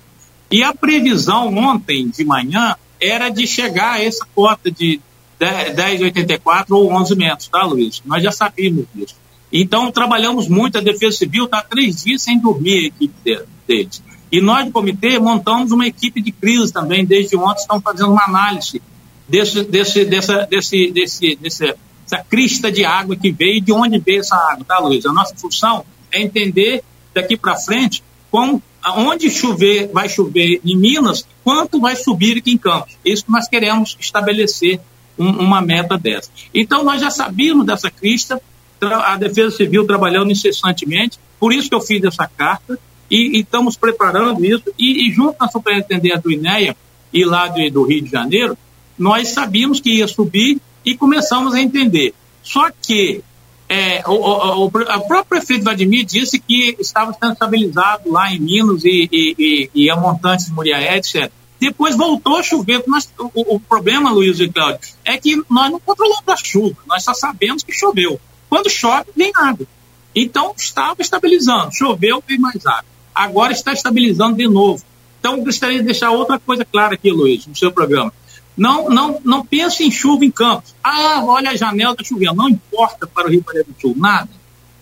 e 0.51 0.63
a 0.63 0.73
previsão 0.73 1.57
ontem 1.57 2.09
de 2.09 2.25
manhã 2.25 2.77
era 3.01 3.31
de 3.31 3.47
chegar 3.49 3.95
a 3.95 4.05
essa 4.05 4.25
cota 4.33 4.71
de 4.71 5.01
10,84 5.43 6.67
ou 6.71 6.93
11 6.93 7.17
metros, 7.17 7.49
tá, 7.49 7.65
Luiz? 7.65 8.03
Nós 8.05 8.23
já 8.23 8.31
sabíamos 8.31 8.87
disso. 8.95 9.17
Então, 9.53 9.91
trabalhamos 9.91 10.49
muito, 10.49 10.79
a 10.79 10.81
Defesa 10.81 11.19
Civil 11.19 11.45
está 11.45 11.61
três 11.63 12.03
dias 12.03 12.23
sem 12.23 12.39
dormir, 12.39 12.85
a 12.85 12.87
equipe 12.87 13.45
deles. 13.67 14.03
E 14.31 14.41
nós, 14.41 14.65
do 14.65 14.73
comitê, 14.73 15.19
montamos 15.19 15.73
uma 15.73 15.87
equipe 15.87 16.23
de 16.23 16.33
crise 16.33 16.73
também, 16.73 17.05
desde 17.05 17.37
ontem, 17.37 17.61
estamos 17.61 17.83
fazendo 17.83 18.13
uma 18.13 18.25
análise 18.25 18.81
desse, 19.29 19.63
desse, 19.65 20.05
dessa, 20.07 20.47
desse, 20.47 20.91
desse, 20.91 21.37
desse, 21.37 21.75
dessa 22.03 22.25
crista 22.25 22.73
de 22.73 22.85
água 22.85 23.15
que 23.15 23.31
veio 23.31 23.59
e 23.59 23.61
de 23.61 23.73
onde 23.73 23.99
veio 23.99 24.21
essa 24.21 24.37
água, 24.37 24.65
tá, 24.65 24.79
Luiz? 24.79 25.05
A 25.05 25.13
nossa 25.13 25.35
função 25.37 25.85
é 26.11 26.23
entender 26.23 26.83
daqui 27.13 27.37
para 27.37 27.57
frente 27.57 28.03
como 28.31 28.63
onde 28.97 29.31
chover, 29.31 29.91
vai 29.93 30.09
chover 30.09 30.61
em 30.65 30.77
Minas, 30.77 31.27
quanto 31.45 31.79
vai 31.79 31.95
subir 31.95 32.39
aqui 32.39 32.53
em 32.53 32.59
Campos. 32.59 32.97
Isso 33.05 33.27
que 33.27 33.31
nós 33.31 33.47
queremos 33.47 33.97
estabelecer 34.01 34.81
um, 35.23 35.41
uma 35.41 35.61
meta 35.61 35.97
dessa. 35.97 36.31
Então, 36.55 36.85
nós 36.85 37.01
já 37.01 37.11
sabíamos 37.11 37.67
dessa 37.67 37.91
crista, 37.91 38.41
a 38.81 39.17
Defesa 39.17 39.57
Civil 39.57 39.87
trabalhando 39.87 40.33
incessantemente, 40.33 41.19
por 41.39 41.53
isso 41.53 41.69
que 41.69 41.75
eu 41.75 41.81
fiz 41.81 42.03
essa 42.03 42.27
carta, 42.27 42.79
e, 43.11 43.39
e 43.39 43.41
estamos 43.41 43.77
preparando 43.77 44.45
isso, 44.45 44.65
e, 44.79 45.09
e 45.09 45.13
junto 45.13 45.35
com 45.35 45.45
a 45.45 46.19
do 46.19 46.31
INEA 46.31 46.77
e 47.13 47.25
lá 47.25 47.47
de, 47.49 47.71
do 47.71 47.85
Rio 47.85 48.03
de 48.03 48.11
Janeiro, 48.11 48.57
nós 48.99 49.29
sabíamos 49.29 49.81
que 49.81 49.99
ia 49.99 50.09
subir 50.09 50.61
e 50.85 50.97
começamos 50.97 51.55
a 51.55 51.61
entender. 51.61 52.15
Só 52.43 52.71
que 52.71 53.23
é, 53.69 54.03
o, 54.07 54.13
o, 54.13 54.65
o, 54.67 54.71
próprio 54.71 55.25
prefeito 55.29 55.65
Vladimir 55.65 56.05
disse 56.05 56.39
que 56.39 56.77
estava 56.79 57.13
sendo 57.13 57.33
estabilizado 57.33 58.11
lá 58.11 58.33
em 58.33 58.39
Minas 58.39 58.85
e, 58.85 59.09
e, 59.11 59.35
e, 59.39 59.71
e 59.75 59.91
a 59.91 59.97
montante 59.97 60.47
de 60.47 60.53
Muriaé, 60.53 60.97
etc. 60.97 61.31
Depois 61.63 61.97
voltou 61.97 62.39
a 62.39 62.43
chover. 62.43 62.83
Nós, 62.89 63.09
o, 63.17 63.55
o, 63.55 63.61
problema, 63.61 64.11
Luiz 64.11 64.41
e 64.41 64.49
Cláudio, 64.49 64.81
é 65.05 65.17
que 65.17 65.41
nós 65.49 65.71
não 65.71 65.79
controlamos 65.79 66.29
a 66.29 66.37
chuva, 66.37 66.77
nós 66.89 67.05
só 67.05 67.15
sabemos 67.15 67.63
que 67.63 67.73
choveu. 67.73 68.21
Quando 68.49 68.69
chove, 68.69 69.11
vem 69.17 69.31
água. 69.37 69.65
Então, 70.13 70.53
estava 70.59 71.01
estabilizando. 71.01 71.73
Choveu, 71.73 72.21
vem 72.27 72.37
mais 72.37 72.67
água. 72.67 72.85
Agora 73.15 73.53
está 73.53 73.73
estabilizando 73.73 74.39
de 74.39 74.49
novo. 74.49 74.83
Então, 75.21 75.39
gostaria 75.45 75.79
de 75.79 75.85
deixar 75.85 76.11
outra 76.11 76.37
coisa 76.37 76.65
clara 76.65 76.95
aqui, 76.95 77.13
Luiz, 77.13 77.47
no 77.47 77.55
seu 77.55 77.71
programa. 77.71 78.13
Não, 78.57 78.91
não, 78.91 79.21
não 79.25 79.47
pense 79.47 79.85
em 79.85 79.91
chuva 79.93 80.25
em 80.25 80.33
Campos. 80.33 80.75
Ah, 80.83 81.23
olha 81.25 81.51
a 81.51 81.57
janela 81.57 81.93
está 81.93 82.03
chovendo. 82.03 82.35
Não 82.35 82.49
importa 82.49 83.07
para 83.07 83.29
o 83.29 83.31
Rio 83.31 83.45
Paraíba 83.45 83.69
do 83.73 83.81
Sul, 83.81 83.95
nada. 83.97 84.31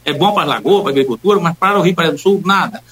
É 0.02 0.14
bom 0.14 0.32
para 0.32 0.44
a 0.44 0.46
lagoa, 0.46 0.80
para 0.80 0.92
a 0.92 0.94
agricultura, 0.94 1.38
mas 1.40 1.54
para 1.58 1.78
o 1.78 1.82
Rio 1.82 1.94
Paraíba 1.94 2.16
do 2.16 2.22
Sul, 2.22 2.40
nada. 2.42 2.82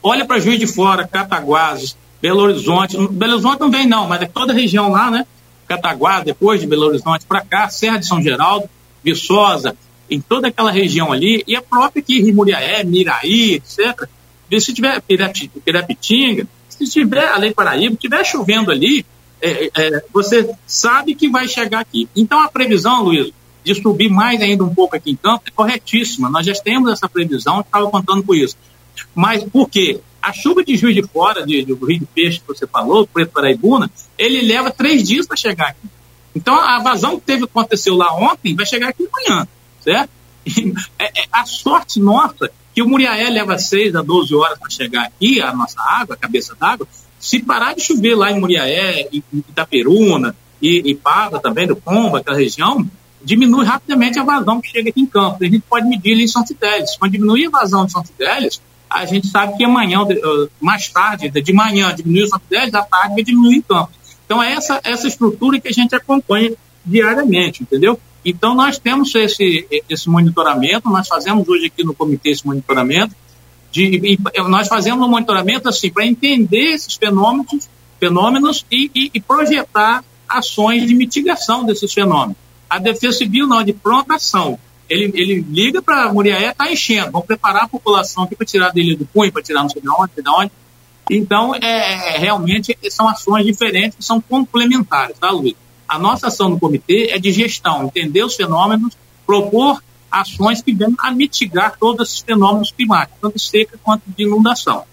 Olha 0.00 0.24
para 0.24 0.38
Juiz 0.38 0.60
de 0.60 0.66
Fora, 0.68 1.08
Cataguases, 1.08 1.96
Belo 2.22 2.42
Horizonte. 2.42 2.96
Belo 3.08 3.32
Horizonte 3.32 3.60
não 3.60 3.70
vem 3.70 3.86
não, 3.86 4.06
mas 4.06 4.22
é 4.22 4.26
toda 4.26 4.52
a 4.52 4.56
região 4.56 4.88
lá, 4.92 5.10
né? 5.10 5.26
Cataguases, 5.66 6.24
depois 6.26 6.60
de 6.60 6.66
Belo 6.68 6.86
Horizonte 6.86 7.26
para 7.26 7.40
cá, 7.40 7.68
Serra 7.68 7.98
de 7.98 8.06
São 8.06 8.22
Geraldo, 8.22 8.70
Viçosa, 9.02 9.76
em 10.08 10.20
toda 10.20 10.48
aquela 10.48 10.70
região 10.70 11.12
ali, 11.12 11.42
e 11.46 11.56
a 11.56 11.62
própria 11.62 12.00
aqui, 12.00 12.22
Rimuriaé, 12.22 12.84
Miraí, 12.84 13.54
etc. 13.54 14.08
Se 14.60 14.72
tiver 14.72 15.02
Pirapitinga, 15.02 16.46
se 16.68 16.86
tiver 16.86 17.26
além 17.26 17.52
Paraíba, 17.52 17.96
tiver 17.96 18.22
chovendo 18.24 18.70
ali, 18.70 19.04
é, 19.40 19.70
é, 19.74 20.04
você 20.12 20.48
sabe 20.66 21.14
que 21.14 21.28
vai 21.28 21.48
chegar 21.48 21.80
aqui. 21.80 22.08
Então 22.14 22.40
a 22.40 22.48
previsão, 22.48 23.02
Luiz, 23.02 23.32
de 23.64 23.74
subir 23.74 24.08
mais 24.08 24.40
ainda 24.40 24.62
um 24.62 24.72
pouco 24.72 24.94
aqui 24.94 25.10
em 25.10 25.16
campo 25.16 25.44
é 25.46 25.50
corretíssima. 25.50 26.30
Nós 26.30 26.46
já 26.46 26.52
temos 26.52 26.92
essa 26.92 27.08
previsão, 27.08 27.60
estava 27.60 27.90
contando 27.90 28.22
com 28.22 28.34
isso. 28.34 28.56
Mas 29.14 29.42
por 29.44 29.68
quê? 29.68 30.00
A 30.22 30.32
chuva 30.32 30.64
de 30.64 30.76
Juiz 30.76 30.94
de 30.94 31.02
Fora, 31.02 31.44
de, 31.44 31.64
do 31.64 31.74
Rio 31.84 32.00
de 32.00 32.06
Peixe 32.06 32.40
que 32.40 32.46
você 32.46 32.66
falou, 32.66 33.06
Preto 33.06 33.32
Paraibuna, 33.32 33.90
ele 34.16 34.40
leva 34.42 34.70
três 34.70 35.06
dias 35.06 35.26
para 35.26 35.36
chegar 35.36 35.70
aqui. 35.70 35.88
Então 36.34 36.54
a 36.54 36.80
vazão 36.80 37.18
que 37.18 37.26
teve 37.26 37.44
aconteceu 37.44 37.96
lá 37.96 38.14
ontem 38.14 38.54
vai 38.54 38.64
chegar 38.64 38.88
aqui 38.88 39.06
amanhã, 39.12 39.46
certo? 39.80 40.10
E, 40.46 40.72
é, 40.98 41.22
é, 41.22 41.24
a 41.30 41.44
sorte 41.44 42.00
nossa 42.00 42.50
que 42.74 42.82
o 42.82 42.88
Muriaé 42.88 43.28
leva 43.28 43.58
6 43.58 43.94
a 43.94 44.02
12 44.02 44.34
horas 44.34 44.58
para 44.58 44.70
chegar 44.70 45.04
aqui, 45.04 45.40
a 45.40 45.52
nossa 45.52 45.80
água, 45.80 46.14
a 46.14 46.18
cabeça 46.18 46.56
d'água, 46.58 46.86
se 47.18 47.40
parar 47.40 47.74
de 47.74 47.82
chover 47.82 48.16
lá 48.16 48.30
em 48.32 48.40
Muriaé, 48.40 49.08
em 49.12 49.22
Itaperuna 49.32 50.34
e, 50.60 50.90
e 50.90 50.94
Pava 50.94 51.38
também, 51.38 51.66
do 51.66 51.76
Pomba, 51.76 52.18
aquela 52.18 52.36
região, 52.36 52.88
diminui 53.22 53.64
rapidamente 53.64 54.18
a 54.18 54.24
vazão 54.24 54.60
que 54.60 54.68
chega 54.68 54.90
aqui 54.90 55.00
em 55.00 55.06
campo. 55.06 55.38
A 55.40 55.44
gente 55.44 55.62
pode 55.68 55.86
medir 55.86 56.14
ali 56.14 56.24
em 56.24 56.28
São 56.28 56.46
Fidélis. 56.46 56.96
Quando 56.96 57.12
diminui 57.12 57.46
a 57.46 57.50
vazão 57.50 57.86
de 57.86 57.92
São 57.92 58.04
Fidélis, 58.04 58.60
a 58.92 59.06
gente 59.06 59.28
sabe 59.28 59.56
que 59.56 59.64
amanhã, 59.64 60.00
mais 60.60 60.88
tarde, 60.88 61.30
de 61.30 61.52
manhã 61.52 61.94
diminui 61.94 62.24
o 62.24 62.28
São 62.28 62.38
Fidélis, 62.38 62.70
da 62.70 62.82
tarde 62.82 63.14
vai 63.14 63.22
diminuir 63.22 63.56
em 63.56 63.62
campo. 63.62 63.90
Então 64.24 64.42
é 64.42 64.52
essa, 64.52 64.80
essa 64.84 65.08
estrutura 65.08 65.60
que 65.60 65.68
a 65.68 65.72
gente 65.72 65.94
acompanha 65.94 66.52
diariamente, 66.84 67.62
entendeu? 67.62 67.98
Então 68.24 68.54
nós 68.54 68.78
temos 68.78 69.14
esse, 69.14 69.66
esse 69.88 70.08
monitoramento, 70.08 70.88
nós 70.88 71.08
fazemos 71.08 71.48
hoje 71.48 71.66
aqui 71.66 71.84
no 71.84 71.94
comitê 71.94 72.30
esse 72.30 72.46
monitoramento, 72.46 73.14
de, 73.70 74.18
nós 74.48 74.68
fazemos 74.68 75.06
um 75.06 75.10
monitoramento 75.10 75.68
assim 75.68 75.90
para 75.90 76.06
entender 76.06 76.74
esses 76.74 76.94
fenômenos, 76.94 77.68
fenômenos 77.98 78.66
e, 78.70 78.90
e, 78.94 79.10
e 79.14 79.20
projetar 79.20 80.04
ações 80.28 80.86
de 80.86 80.94
mitigação 80.94 81.64
desses 81.64 81.92
fenômenos. 81.92 82.36
A 82.68 82.78
Defesa 82.78 83.18
Civil 83.18 83.46
não, 83.46 83.62
de 83.62 83.72
pronta 83.72 84.14
ação. 84.14 84.58
Ele, 84.92 85.12
ele 85.14 85.40
liga 85.48 85.80
para 85.80 86.12
Muriaé, 86.12 86.50
está 86.50 86.70
enchendo, 86.70 87.12
vamos 87.12 87.26
preparar 87.26 87.64
a 87.64 87.68
população 87.68 88.24
aqui 88.24 88.36
para 88.36 88.46
tirar 88.46 88.70
dele 88.70 88.96
do 88.96 89.06
punho, 89.06 89.32
para 89.32 89.42
tirar 89.42 89.62
não 89.62 89.68
sei 89.68 89.80
de 89.80 89.88
onde, 89.88 90.12
de 90.16 90.30
onde. 90.30 90.52
Então, 91.10 91.54
é, 91.54 92.14
é, 92.14 92.18
realmente, 92.18 92.76
são 92.90 93.08
ações 93.08 93.44
diferentes, 93.44 93.96
que 93.96 94.04
são 94.04 94.20
complementares, 94.20 95.18
tá, 95.18 95.30
Luiz? 95.30 95.54
A 95.88 95.98
nossa 95.98 96.28
ação 96.28 96.48
no 96.48 96.58
comitê 96.58 97.10
é 97.10 97.18
de 97.18 97.32
gestão, 97.32 97.84
entender 97.84 98.24
os 98.24 98.34
fenômenos, 98.34 98.96
propor 99.26 99.82
ações 100.10 100.62
que 100.62 100.72
venham 100.72 100.94
a 100.98 101.10
mitigar 101.10 101.76
todos 101.78 102.08
esses 102.08 102.20
fenômenos 102.20 102.70
climáticos, 102.70 103.18
tanto 103.20 103.38
seca 103.38 103.78
quanto 103.82 104.02
de 104.06 104.22
inundação. 104.24 104.84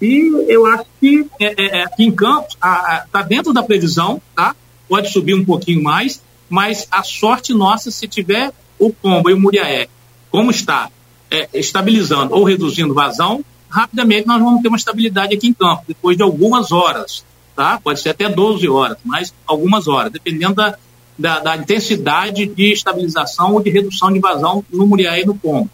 E 0.00 0.46
eu 0.48 0.66
acho 0.66 0.84
que 1.00 1.26
é, 1.40 1.46
é, 1.46 1.78
é 1.78 1.84
aqui 1.84 2.04
em 2.04 2.10
Campos 2.12 2.54
está 2.54 3.22
dentro 3.26 3.52
da 3.52 3.62
previsão, 3.62 4.20
tá? 4.34 4.54
pode 4.88 5.10
subir 5.10 5.34
um 5.34 5.44
pouquinho 5.44 5.82
mais, 5.82 6.22
mas 6.48 6.86
a 6.90 7.02
sorte 7.02 7.54
nossa, 7.54 7.90
se 7.90 8.06
tiver 8.06 8.52
o 8.78 8.92
Combo 8.92 9.30
e 9.30 9.32
o 9.32 9.40
Muriaé, 9.40 9.88
como 10.30 10.50
está, 10.50 10.90
é, 11.30 11.48
estabilizando 11.54 12.34
ou 12.34 12.44
reduzindo 12.44 12.94
vazão, 12.94 13.44
rapidamente 13.68 14.26
nós 14.26 14.40
vamos 14.40 14.62
ter 14.62 14.68
uma 14.68 14.76
estabilidade 14.76 15.34
aqui 15.34 15.48
em 15.48 15.52
campo, 15.52 15.82
depois 15.88 16.16
de 16.16 16.22
algumas 16.22 16.70
horas, 16.70 17.24
tá? 17.56 17.80
Pode 17.82 18.00
ser 18.00 18.10
até 18.10 18.28
12 18.28 18.68
horas, 18.68 18.98
mas 19.04 19.34
algumas 19.46 19.88
horas, 19.88 20.12
dependendo 20.12 20.54
da, 20.54 20.76
da, 21.18 21.40
da 21.40 21.56
intensidade 21.56 22.46
de 22.46 22.72
estabilização 22.72 23.54
ou 23.54 23.62
de 23.62 23.70
redução 23.70 24.12
de 24.12 24.20
vazão 24.20 24.64
no 24.72 24.86
Muriaé 24.86 25.22
e 25.22 25.26
no 25.26 25.34
Combo. 25.34 25.68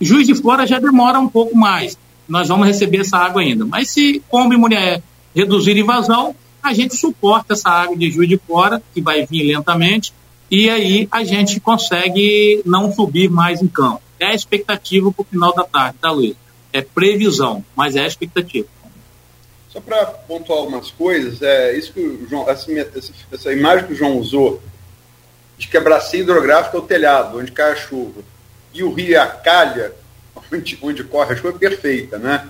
Juiz 0.00 0.26
de 0.26 0.34
Fora 0.34 0.66
já 0.66 0.78
demora 0.78 1.20
um 1.20 1.28
pouco 1.28 1.56
mais, 1.56 1.98
nós 2.28 2.48
vamos 2.48 2.66
receber 2.66 2.98
essa 2.98 3.18
água 3.18 3.42
ainda, 3.42 3.64
mas 3.64 3.90
se 3.90 4.22
Combo 4.28 4.54
e 4.54 4.56
Muriaé 4.56 5.02
reduzirem 5.34 5.84
vazão, 5.84 6.34
a 6.62 6.72
gente 6.72 6.96
suporta 6.96 7.54
essa 7.54 7.68
água 7.68 7.96
de 7.96 8.10
Juiz 8.10 8.28
de 8.28 8.38
Fora, 8.38 8.82
que 8.94 9.00
vai 9.00 9.26
vir 9.26 9.42
lentamente, 9.44 10.12
e 10.52 10.68
aí 10.68 11.08
a 11.10 11.24
gente 11.24 11.58
consegue 11.58 12.60
não 12.66 12.92
subir 12.92 13.30
mais 13.30 13.62
em 13.62 13.66
campo. 13.66 14.02
É 14.20 14.26
a 14.26 14.34
expectativa 14.34 15.10
para 15.10 15.22
o 15.22 15.24
final 15.24 15.54
da 15.54 15.64
tarde, 15.64 15.96
tá, 15.98 16.10
Luiz? 16.10 16.36
É 16.70 16.82
previsão, 16.82 17.64
mas 17.74 17.96
é 17.96 18.00
a 18.00 18.06
expectativa. 18.06 18.68
Só 19.70 19.80
para 19.80 20.04
pontuar 20.04 20.58
algumas 20.58 20.90
coisas, 20.90 21.40
é 21.40 21.74
isso 21.74 21.94
que 21.94 22.00
o 22.00 22.28
João, 22.28 22.50
essa, 22.50 22.70
essa, 23.32 23.50
imagem 23.50 23.86
que 23.86 23.94
o 23.94 23.96
João 23.96 24.18
usou, 24.18 24.62
de 25.56 25.68
que 25.68 25.78
a 25.78 26.00
hidrográfica 26.12 26.76
é 26.76 26.80
o 26.80 26.82
telhado, 26.82 27.38
onde 27.38 27.50
cai 27.50 27.72
a 27.72 27.76
chuva, 27.76 28.20
e 28.74 28.82
o 28.82 28.92
rio 28.92 29.14
é 29.14 29.18
a 29.18 29.26
calha, 29.26 29.94
onde, 30.52 30.78
onde 30.82 31.02
corre 31.02 31.32
a 31.32 31.36
chuva, 31.36 31.56
é 31.56 31.58
perfeita, 31.58 32.18
né? 32.18 32.46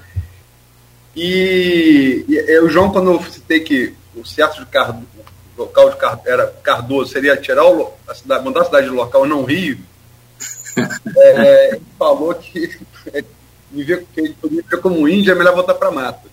E, 1.14 2.24
e, 2.28 2.34
e 2.34 2.60
o 2.62 2.68
João, 2.68 2.90
quando 2.90 3.12
eu 3.12 3.22
citei 3.30 3.60
que 3.60 3.94
o 4.16 4.24
certo 4.24 4.58
de 4.58 4.66
Cardoso, 4.66 5.06
local 5.56 5.90
de 5.90 5.96
Car, 5.96 6.20
era 6.24 6.46
Cardoso 6.62 7.12
seria 7.12 7.36
tirar 7.36 7.64
o, 7.66 7.92
a 8.08 8.14
cidade, 8.14 8.44
mandar 8.44 8.62
a 8.62 8.64
cidade 8.64 8.86
de 8.88 8.92
local 8.92 9.26
não 9.26 9.44
Rio, 9.44 9.78
é, 11.16 11.68
ele 11.70 11.82
falou 11.98 12.34
que 12.34 12.78
é, 13.12 13.24
me 13.70 13.82
ver, 13.84 14.06
que 14.12 14.20
ele 14.20 14.36
ver 14.42 14.80
como 14.80 15.08
índio 15.08 15.32
é 15.32 15.34
melhor 15.34 15.54
voltar 15.54 15.74
para 15.74 15.90
mata. 15.90 16.32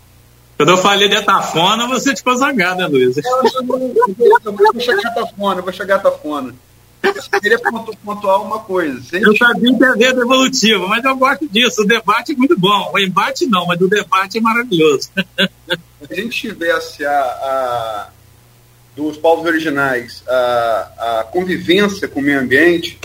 Quando 0.57 0.69
eu 0.69 0.77
falei 0.77 1.07
de 1.07 1.15
Atafona, 1.15 1.87
você 1.87 2.13
ficou 2.13 2.35
zangado, 2.35 2.81
né, 2.81 2.87
Luiz? 2.87 3.15
Eu, 3.17 3.65
vou 3.65 4.79
chegar 4.81 5.05
a 5.05 5.11
Atafona, 5.11 5.61
vou 5.61 5.71
chegar 5.71 5.95
a 5.95 5.97
Atafona. 5.99 6.53
Eu 7.01 7.39
queria 7.39 7.57
pontuar 8.03 8.41
uma 8.41 8.59
coisa. 8.59 9.17
Eu 9.17 9.35
sabia 9.37 9.77
que 9.77 9.83
é 9.85 9.95
dedo 9.95 10.21
evolutivo, 10.21 10.85
mas 10.89 11.03
eu 11.05 11.15
gosto 11.15 11.47
disso. 11.47 11.81
O 11.81 11.87
debate 11.87 12.33
é 12.33 12.35
muito 12.35 12.59
bom. 12.59 12.91
O 12.93 12.99
embate 12.99 13.47
não, 13.47 13.65
mas 13.65 13.79
o 13.79 13.87
debate 13.87 14.37
é 14.37 14.41
maravilhoso. 14.41 15.09
Se 16.07 16.13
a 16.13 16.15
gente 16.15 16.49
tivesse 16.49 17.05
a, 17.05 17.11
a 17.11 18.09
dos 19.07 19.17
povos 19.17 19.45
originais 19.45 20.23
a, 20.27 21.19
a, 21.19 21.23
convivência 21.23 22.07
com 22.07 22.19
o 22.19 22.23
meio 22.23 22.39
ambiente, 22.39 22.99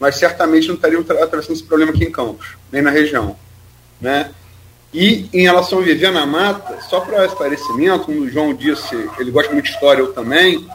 nós 0.00 0.16
certamente 0.16 0.66
não 0.66 0.74
estaríamos 0.74 1.08
atravessando 1.10 1.54
esse 1.54 1.62
problema 1.62 1.92
aqui 1.92 2.04
em 2.04 2.10
Campos, 2.10 2.56
nem 2.72 2.82
na 2.82 2.90
região. 2.90 3.36
Né? 4.00 4.30
E 4.92 5.28
em 5.32 5.42
relação 5.42 5.78
a 5.78 5.82
viver 5.82 6.10
na 6.10 6.26
mata, 6.26 6.80
só 6.82 7.00
para 7.00 7.24
esclarecimento, 7.24 8.06
como 8.06 8.22
o 8.22 8.28
João 8.28 8.52
disse, 8.52 8.94
ele 9.18 9.30
gosta 9.30 9.52
muito 9.52 9.66
de 9.66 9.70
história, 9.70 10.00
eu 10.00 10.12
também, 10.12 10.66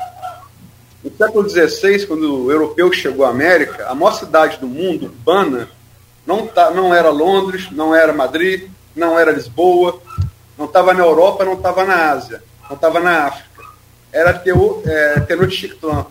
no 1.04 1.12
século 1.16 1.48
XVI, 1.48 2.08
quando 2.08 2.46
o 2.46 2.52
europeu 2.52 2.92
chegou 2.94 3.26
à 3.26 3.30
América, 3.30 3.88
a 3.88 3.94
maior 3.94 4.14
cidade 4.14 4.58
do 4.58 4.68
mundo, 4.68 5.06
urbana, 5.08 5.70
não, 6.26 6.48
tá, 6.48 6.72
não 6.72 6.96
era 6.96 7.10
Londres, 7.10 7.68
não 7.72 7.94
era 7.94 8.14
Madrid, 8.14 8.70
não 8.96 9.20
era 9.20 9.32
Lisboa, 9.32 10.02
não 10.58 10.66
estava 10.66 10.94
na 10.94 11.04
Europa, 11.04 11.46
não 11.46 11.54
estava 11.54 11.86
na 11.86 12.12
Ásia, 12.12 12.42
não 12.68 12.76
estava 12.76 13.00
na 13.00 13.26
África. 13.26 13.57
Era 14.18 14.34
Teo, 14.34 14.82
é, 14.84 15.20
Tenochtitlan, 15.20 16.08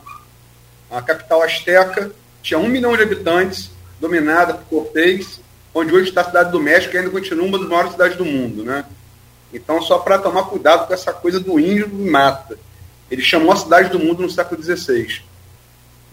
a 0.89 1.03
capital 1.03 1.43
asteca, 1.43 2.13
tinha 2.41 2.57
um 2.57 2.69
milhão 2.69 2.97
de 2.97 3.03
habitantes, 3.03 3.73
dominada 4.01 4.55
por 4.55 4.85
Cortês, 4.85 5.41
onde 5.75 5.93
hoje 5.93 6.11
está 6.11 6.21
a 6.21 6.25
cidade 6.27 6.53
do 6.53 6.61
México, 6.61 6.93
que 6.93 6.99
ainda 6.99 7.11
continua 7.11 7.49
uma 7.49 7.59
das 7.59 7.69
maiores 7.69 7.91
cidades 7.91 8.17
do 8.17 8.25
mundo. 8.25 8.63
Né? 8.63 8.85
Então, 9.53 9.83
só 9.83 9.99
para 9.99 10.21
tomar 10.21 10.45
cuidado 10.45 10.87
com 10.87 10.95
essa 10.95 11.13
coisa 11.13 11.41
do 11.41 11.59
índio 11.59 11.89
do 11.89 12.09
mata. 12.09 12.57
Ele 13.11 13.23
chamou 13.23 13.51
a 13.51 13.57
cidade 13.57 13.91
do 13.91 13.99
mundo 13.99 14.23
no 14.23 14.31
século 14.31 14.63
XVI. 14.63 15.23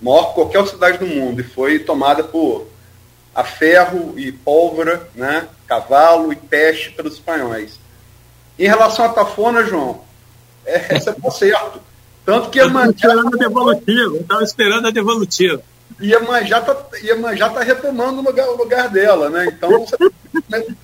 Maior 0.02 0.30
que 0.30 0.34
qualquer 0.34 0.68
cidade 0.68 0.98
do 0.98 1.06
mundo. 1.06 1.42
E 1.42 1.44
foi 1.44 1.78
tomada 1.78 2.24
por 2.24 2.66
a 3.36 3.44
ferro 3.44 4.18
e 4.18 4.32
pólvora, 4.32 5.08
né? 5.14 5.48
cavalo 5.68 6.34
e 6.34 6.36
peste 6.36 6.90
pelos 6.90 7.14
espanhóis. 7.14 7.80
Em 8.58 8.66
relação 8.66 9.06
à 9.06 9.10
Tafona, 9.10 9.64
João, 9.64 10.02
é, 10.66 10.96
essa 10.96 11.14
tá 11.14 11.32
certo. 11.32 11.80
Tanto 12.26 12.50
que 12.50 12.60
Iemanjá... 12.60 12.92
esperando 12.92 13.36
a 13.36 13.38
devolutiva, 13.38 14.18
estava 14.18 14.44
esperando 14.44 14.88
a 14.88 14.92
devolutiva. 14.92 15.62
Iemanjá 16.02 16.60
está 16.60 16.78
Iemanjá 17.02 17.50
tá 17.50 17.62
retomando 17.62 18.22
o 18.22 18.24
lugar, 18.24 18.48
o 18.50 18.58
lugar 18.58 18.90
dela, 18.90 19.30
né? 19.30 19.46
Então, 19.46 19.86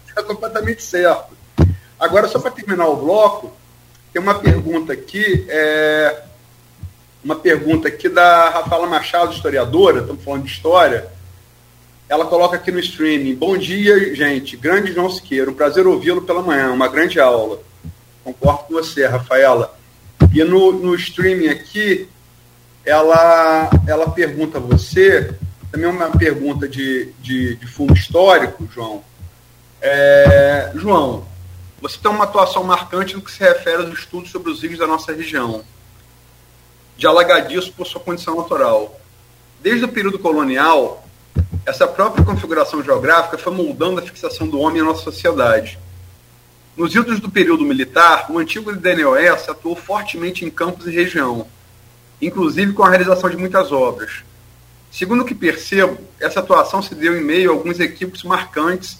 está 0.07 0.23
completamente 0.23 0.83
certo. 0.83 1.37
Agora, 1.99 2.27
só 2.27 2.39
para 2.39 2.51
terminar 2.51 2.87
o 2.87 2.95
bloco, 2.95 3.51
tem 4.13 4.21
uma 4.21 4.39
pergunta 4.39 4.93
aqui, 4.93 5.45
é, 5.49 6.23
uma 7.23 7.35
pergunta 7.35 7.87
aqui 7.87 8.09
da 8.09 8.49
Rafaela 8.49 8.87
Machado, 8.87 9.33
historiadora, 9.33 10.01
estamos 10.01 10.23
falando 10.23 10.43
de 10.43 10.51
história. 10.51 11.07
Ela 12.07 12.25
coloca 12.25 12.55
aqui 12.55 12.71
no 12.71 12.79
streaming: 12.79 13.35
Bom 13.35 13.57
dia, 13.57 14.15
gente. 14.15 14.57
Grande 14.57 14.93
João 14.93 15.09
Siqueira, 15.09 15.49
um 15.49 15.53
prazer 15.53 15.85
ouvi-lo 15.87 16.21
pela 16.21 16.41
manhã, 16.41 16.71
uma 16.71 16.87
grande 16.87 17.19
aula. 17.19 17.59
Concordo 18.23 18.63
com 18.63 18.73
você, 18.73 19.05
Rafaela. 19.05 19.77
E 20.33 20.43
no, 20.43 20.71
no 20.71 20.95
streaming 20.95 21.47
aqui, 21.47 22.07
ela, 22.85 23.69
ela 23.87 24.09
pergunta 24.11 24.57
a 24.57 24.61
você, 24.61 25.33
também 25.71 25.89
uma 25.89 26.09
pergunta 26.11 26.67
de, 26.67 27.11
de, 27.21 27.55
de 27.55 27.67
fundo 27.67 27.93
histórico, 27.93 28.67
João. 28.73 29.03
É, 29.81 30.71
João, 30.75 31.25
você 31.81 31.97
tem 31.97 32.11
uma 32.11 32.25
atuação 32.25 32.63
marcante 32.63 33.15
no 33.15 33.21
que 33.21 33.31
se 33.31 33.39
refere 33.39 33.83
aos 33.83 33.97
estudos 33.97 34.31
sobre 34.31 34.51
os 34.51 34.61
rios 34.61 34.77
da 34.77 34.87
nossa 34.87 35.13
região, 35.13 35.63
de 36.97 37.07
alagadiço 37.07 37.71
por 37.73 37.87
sua 37.87 38.01
condição 38.01 38.35
natural. 38.35 38.99
Desde 39.61 39.85
o 39.85 39.89
período 39.89 40.19
colonial, 40.19 41.05
essa 41.65 41.87
própria 41.87 42.25
configuração 42.25 42.83
geográfica 42.83 43.37
foi 43.37 43.53
moldando 43.53 43.99
a 43.99 44.03
fixação 44.03 44.47
do 44.47 44.59
homem 44.59 44.81
na 44.81 44.89
nossa 44.89 45.03
sociedade. 45.03 45.79
Nos 46.79 46.95
idos 46.95 47.19
do 47.19 47.29
período 47.29 47.65
militar, 47.65 48.27
o 48.31 48.39
antigo 48.39 48.73
DNOS 48.73 49.49
atuou 49.49 49.75
fortemente 49.75 50.45
em 50.45 50.49
campos 50.49 50.87
e 50.87 50.91
região, 50.91 51.45
inclusive 52.21 52.71
com 52.71 52.83
a 52.83 52.89
realização 52.89 53.29
de 53.29 53.35
muitas 53.35 53.69
obras. 53.73 54.23
Segundo 54.89 55.23
o 55.23 55.25
que 55.25 55.35
percebo, 55.35 55.97
essa 56.21 56.39
atuação 56.39 56.81
se 56.81 56.95
deu 56.95 57.17
em 57.17 57.21
meio 57.21 57.51
a 57.51 57.53
alguns 57.53 57.81
equívocos 57.81 58.23
marcantes 58.23 58.97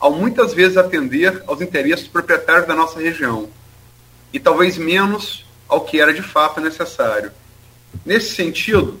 ao 0.00 0.10
muitas 0.16 0.52
vezes 0.52 0.76
atender 0.76 1.44
aos 1.46 1.60
interesses 1.60 2.08
proprietários 2.08 2.66
da 2.66 2.74
nossa 2.74 2.98
região, 2.98 3.48
e 4.32 4.40
talvez 4.40 4.76
menos 4.76 5.46
ao 5.68 5.82
que 5.82 6.00
era 6.00 6.12
de 6.12 6.22
fato 6.22 6.60
necessário. 6.60 7.30
Nesse 8.04 8.34
sentido, 8.34 9.00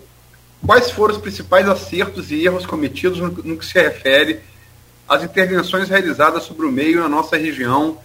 quais 0.64 0.92
foram 0.92 1.16
os 1.16 1.20
principais 1.20 1.68
acertos 1.68 2.30
e 2.30 2.44
erros 2.44 2.66
cometidos 2.66 3.18
no, 3.18 3.30
no 3.30 3.56
que 3.56 3.66
se 3.66 3.82
refere 3.82 4.42
às 5.08 5.22
intervenções 5.22 5.88
realizadas 5.88 6.42
sobre 6.42 6.66
o 6.66 6.72
meio 6.72 7.00
na 7.00 7.08
nossa 7.08 7.36
região 7.36 7.98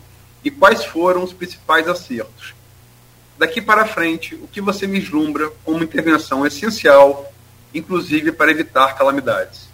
e 0.43 0.51
quais 0.51 0.85
foram 0.85 1.23
os 1.23 1.33
principais 1.33 1.87
acertos? 1.87 2.53
Daqui 3.37 3.61
para 3.61 3.85
frente, 3.85 4.35
o 4.35 4.47
que 4.47 4.61
você 4.61 4.85
vislumbra 4.85 5.51
como 5.63 5.83
intervenção 5.83 6.45
essencial 6.45 7.31
inclusive 7.73 8.31
para 8.31 8.51
evitar 8.51 8.97
calamidades? 8.97 9.69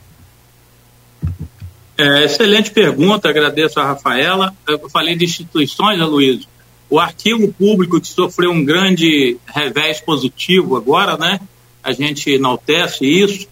É, 1.98 2.26
excelente 2.26 2.72
pergunta, 2.72 3.28
agradeço 3.28 3.80
a 3.80 3.86
Rafaela. 3.86 4.56
Eu 4.68 4.88
falei 4.90 5.16
de 5.16 5.26
instituições, 5.26 6.00
Aloysio. 6.00 6.48
O 6.90 7.00
arquivo 7.00 7.52
público 7.52 8.00
que 8.00 8.08
sofreu 8.08 8.52
um 8.52 8.64
grande 8.64 9.38
revés 9.48 10.00
positivo 10.00 10.78
agora, 10.78 11.18
né? 11.18 11.40
A 11.84 11.92
gente 11.92 12.30
enaltece 12.30 13.06
isso. 13.06 13.48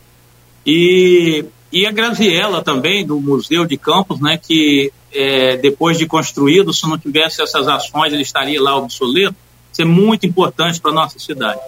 E, 0.66 1.44
e 1.76 1.86
a 1.86 1.92
Graziella 1.92 2.64
também, 2.64 3.06
do 3.06 3.20
Museu 3.20 3.66
de 3.66 3.76
Campos, 3.76 4.22
né? 4.22 4.40
Que 4.42 4.94
é, 5.14 5.58
depois 5.58 5.98
de 5.98 6.06
construído, 6.06 6.74
se 6.74 6.88
não 6.88 6.98
tivesse 6.98 7.42
essas 7.42 7.68
ações, 7.68 8.14
ele 8.14 8.22
estaria 8.22 8.64
lá 8.64 8.78
obsoleto. 8.78 9.36
Isso 9.74 9.82
é 9.82 9.86
muito 9.86 10.26
importante 10.26 10.80
para 10.80 10.92
a 10.92 10.94
nossa 10.94 11.20
cidade. 11.20 11.60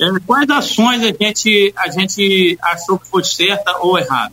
É, 0.00 0.06
quais 0.26 0.48
ações 0.48 1.02
a 1.02 1.12
gente, 1.12 1.70
a 1.76 1.90
gente 1.90 2.58
achou 2.62 2.98
que 2.98 3.06
foi 3.06 3.22
certa 3.24 3.76
ou 3.80 3.98
errada? 3.98 4.32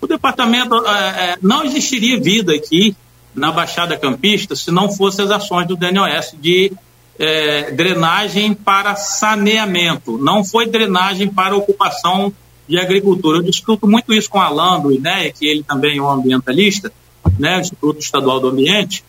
O 0.00 0.08
departamento 0.08 0.74
é, 0.74 0.90
é, 0.90 1.38
não 1.40 1.62
existiria 1.62 2.20
vida 2.20 2.52
aqui 2.52 2.96
na 3.32 3.52
Baixada 3.52 3.96
Campista 3.96 4.56
se 4.56 4.72
não 4.72 4.90
fossem 4.90 5.24
as 5.24 5.30
ações 5.30 5.68
do 5.68 5.76
DNOS 5.76 6.34
de 6.40 6.72
é, 7.16 7.70
drenagem 7.70 8.54
para 8.54 8.96
saneamento, 8.96 10.18
não 10.18 10.44
foi 10.44 10.66
drenagem 10.66 11.28
para 11.28 11.54
ocupação 11.54 12.32
de 12.68 12.78
agricultura. 12.78 13.38
Eu 13.38 13.42
discuto 13.42 13.86
muito 13.86 14.12
isso 14.12 14.28
com 14.28 14.40
Alan 14.40 14.80
do 14.80 14.92
INEA, 14.92 15.32
que 15.32 15.46
ele 15.46 15.62
também 15.62 15.98
é 15.98 16.02
um 16.02 16.10
ambientalista, 16.10 16.92
né, 17.38 17.60
Instituto 17.60 18.00
Estadual 18.00 18.40
do 18.40 18.48
Ambiente, 18.48 19.04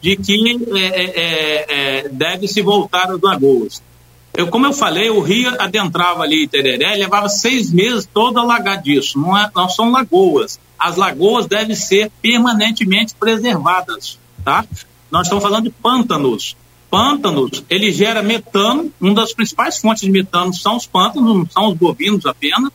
de 0.00 0.16
que 0.16 0.58
é, 0.74 0.86
é, 0.86 1.66
é 2.04 2.08
deve 2.08 2.48
se 2.48 2.62
voltar 2.62 3.10
às 3.10 3.20
lagoas. 3.20 3.82
Eu, 4.32 4.46
como 4.46 4.66
eu 4.66 4.72
falei, 4.72 5.10
o 5.10 5.20
rio 5.20 5.54
adentrava 5.60 6.22
ali 6.22 6.46
Tereré, 6.46 6.94
levava 6.94 7.28
seis 7.28 7.72
meses 7.72 8.08
todo 8.12 8.38
alagadiço. 8.38 9.18
Não, 9.18 9.36
é, 9.36 9.50
não 9.54 9.68
são 9.68 9.90
lagoas. 9.90 10.58
As 10.78 10.96
lagoas 10.96 11.46
devem 11.46 11.74
ser 11.74 12.10
permanentemente 12.22 13.14
preservadas, 13.14 14.18
tá? 14.44 14.64
Nós 15.10 15.26
estamos 15.26 15.42
falando 15.42 15.64
de 15.64 15.70
pântanos. 15.70 16.56
Pântanos, 16.88 17.64
ele 17.68 17.92
gera 17.92 18.22
metano. 18.22 18.92
Uma 19.00 19.14
das 19.14 19.32
principais 19.32 19.78
fontes 19.78 20.02
de 20.02 20.10
metano 20.10 20.54
são 20.54 20.76
os 20.76 20.86
pântanos, 20.86 21.36
não 21.36 21.46
são 21.48 21.68
os 21.68 21.76
bovinos 21.76 22.24
apenas. 22.24 22.70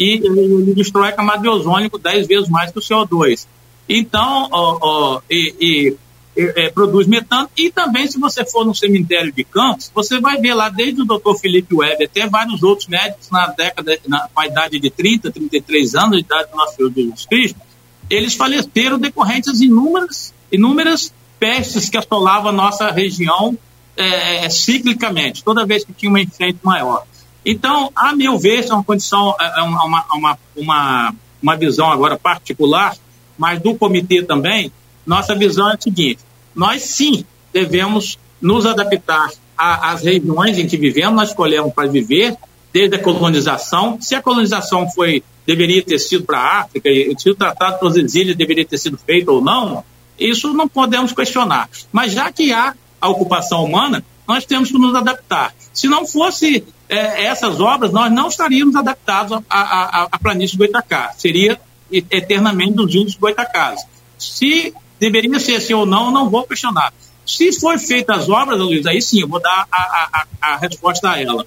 E 0.00 0.14
ele, 0.14 0.72
destrói 0.74 1.10
a 1.10 1.12
camada 1.12 1.42
de 1.42 1.48
ozônio 1.48 1.90
dez 2.02 2.26
vezes 2.26 2.48
mais 2.48 2.72
que 2.72 2.78
o 2.78 2.82
CO2. 2.82 3.46
Então, 3.86 4.48
ó, 4.50 4.78
ó, 4.80 5.20
e, 5.30 5.54
e 5.60 5.96
é, 6.36 6.70
produz 6.70 7.06
metano. 7.06 7.50
E 7.54 7.70
também, 7.70 8.06
se 8.06 8.18
você 8.18 8.44
for 8.46 8.64
no 8.64 8.74
cemitério 8.74 9.30
de 9.30 9.44
Campos, 9.44 9.90
você 9.94 10.18
vai 10.18 10.40
ver 10.40 10.54
lá, 10.54 10.70
desde 10.70 11.02
o 11.02 11.04
doutor 11.04 11.38
Felipe 11.38 11.74
Web 11.74 12.02
até 12.02 12.26
vários 12.26 12.62
outros 12.62 12.88
médicos 12.88 13.28
na 13.30 13.48
década, 13.48 13.98
na, 14.08 14.28
com 14.32 14.40
a 14.40 14.46
idade 14.46 14.78
de 14.78 14.88
30, 14.88 15.30
33 15.30 15.94
anos, 15.94 16.16
a 16.16 16.20
idade 16.20 16.50
do 16.50 16.56
nosso 16.56 16.76
Senhor 16.76 16.92
Jesus 16.94 17.26
Cristo, 17.26 17.60
eles 18.08 18.34
faleceram 18.34 18.98
decorrentes 18.98 19.58
de 19.58 19.66
inúmeras, 19.66 20.32
inúmeras 20.50 21.12
pestes 21.38 21.90
que 21.90 21.98
assolavam 21.98 22.48
a 22.48 22.52
nossa 22.52 22.90
região 22.90 23.56
é, 23.96 24.46
é, 24.46 24.50
ciclicamente, 24.50 25.44
toda 25.44 25.66
vez 25.66 25.84
que 25.84 25.92
tinha 25.92 26.08
uma 26.08 26.20
enchente 26.20 26.58
maior. 26.62 27.04
Então, 27.44 27.90
a 27.94 28.14
meu 28.14 28.38
ver, 28.38 28.60
isso 28.60 28.72
é 28.72 28.74
uma 28.74 28.84
condição, 28.84 29.34
é, 29.40 29.60
é 29.60 29.62
uma, 29.62 30.04
uma, 30.12 30.38
uma, 30.56 31.14
uma 31.42 31.56
visão 31.56 31.90
agora 31.90 32.18
particular, 32.18 32.96
mas 33.38 33.60
do 33.60 33.74
comitê 33.74 34.22
também, 34.22 34.70
nossa 35.06 35.34
visão 35.34 35.70
é 35.70 35.74
a 35.74 35.80
seguinte: 35.80 36.20
nós 36.54 36.82
sim 36.82 37.24
devemos 37.52 38.18
nos 38.40 38.66
adaptar 38.66 39.30
às 39.56 40.02
regiões 40.02 40.58
em 40.58 40.66
que 40.66 40.76
vivemos, 40.76 41.14
nós 41.14 41.28
escolhemos 41.30 41.72
para 41.74 41.88
viver, 41.88 42.36
desde 42.72 42.96
a 42.96 43.02
colonização. 43.02 43.98
Se 44.00 44.14
a 44.14 44.22
colonização 44.22 44.88
foi 44.90 45.22
deveria 45.46 45.82
ter 45.82 45.98
sido 45.98 46.24
para 46.24 46.38
a 46.38 46.60
África, 46.60 46.88
se 47.18 47.30
o 47.30 47.34
Tratado 47.34 47.74
de 47.74 47.80
Tordesilhas 47.80 48.36
deveria 48.36 48.64
ter 48.64 48.78
sido 48.78 48.96
feito 48.98 49.28
ou 49.30 49.40
não, 49.40 49.84
isso 50.18 50.52
não 50.52 50.68
podemos 50.68 51.12
questionar. 51.12 51.68
Mas 51.90 52.12
já 52.12 52.30
que 52.30 52.52
há 52.52 52.74
a 53.00 53.08
ocupação 53.08 53.64
humana, 53.64 54.04
nós 54.28 54.44
temos 54.44 54.70
que 54.70 54.78
nos 54.78 54.94
adaptar. 54.94 55.54
Se 55.72 55.88
não 55.88 56.06
fosse 56.06 56.64
é, 56.90 57.26
essas 57.26 57.60
obras, 57.60 57.92
nós 57.92 58.12
não 58.12 58.26
estaríamos 58.26 58.74
adaptados 58.74 59.40
à, 59.48 60.18
planície 60.20 60.56
do 60.56 60.58
Goitacá. 60.58 61.12
Seria 61.16 61.58
eternamente 61.90 62.74
dos 62.74 62.92
índios 62.92 63.14
Goitacás. 63.14 63.80
Se 64.18 64.74
deveria 64.98 65.38
ser 65.38 65.54
assim 65.54 65.72
ou 65.72 65.86
não, 65.86 66.10
não 66.10 66.28
vou 66.28 66.42
questionar. 66.42 66.92
Se 67.24 67.52
foi 67.52 67.78
feitas 67.78 68.22
as 68.22 68.28
obras, 68.28 68.58
Luiz, 68.58 68.84
aí 68.86 69.00
sim, 69.00 69.20
eu 69.20 69.28
vou 69.28 69.40
dar 69.40 69.66
a, 69.70 70.08
a, 70.12 70.26
a 70.40 70.56
resposta 70.56 71.10
a 71.10 71.20
ela. 71.20 71.46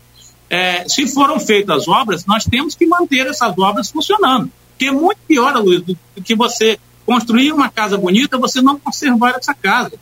É, 0.50 0.88
se 0.88 1.08
foram 1.08 1.38
feitas 1.40 1.82
as 1.82 1.88
obras, 1.90 2.26
nós 2.26 2.46
temos 2.46 2.74
que 2.74 2.86
manter 2.86 3.28
essas 3.28 3.58
obras 3.58 3.92
funcionando. 3.92 4.50
Porque 4.70 4.86
é 4.86 4.92
muito 4.92 5.20
pior, 5.28 5.54
Luiz, 5.58 5.82
do 5.82 5.98
que 6.24 6.36
você 6.36 6.80
construir 7.06 7.52
uma 7.52 7.70
casa 7.70 7.98
bonita, 7.98 8.38
você 8.38 8.62
não 8.62 8.80
conservar 8.80 9.36
essa 9.38 9.54
casa. 9.54 10.00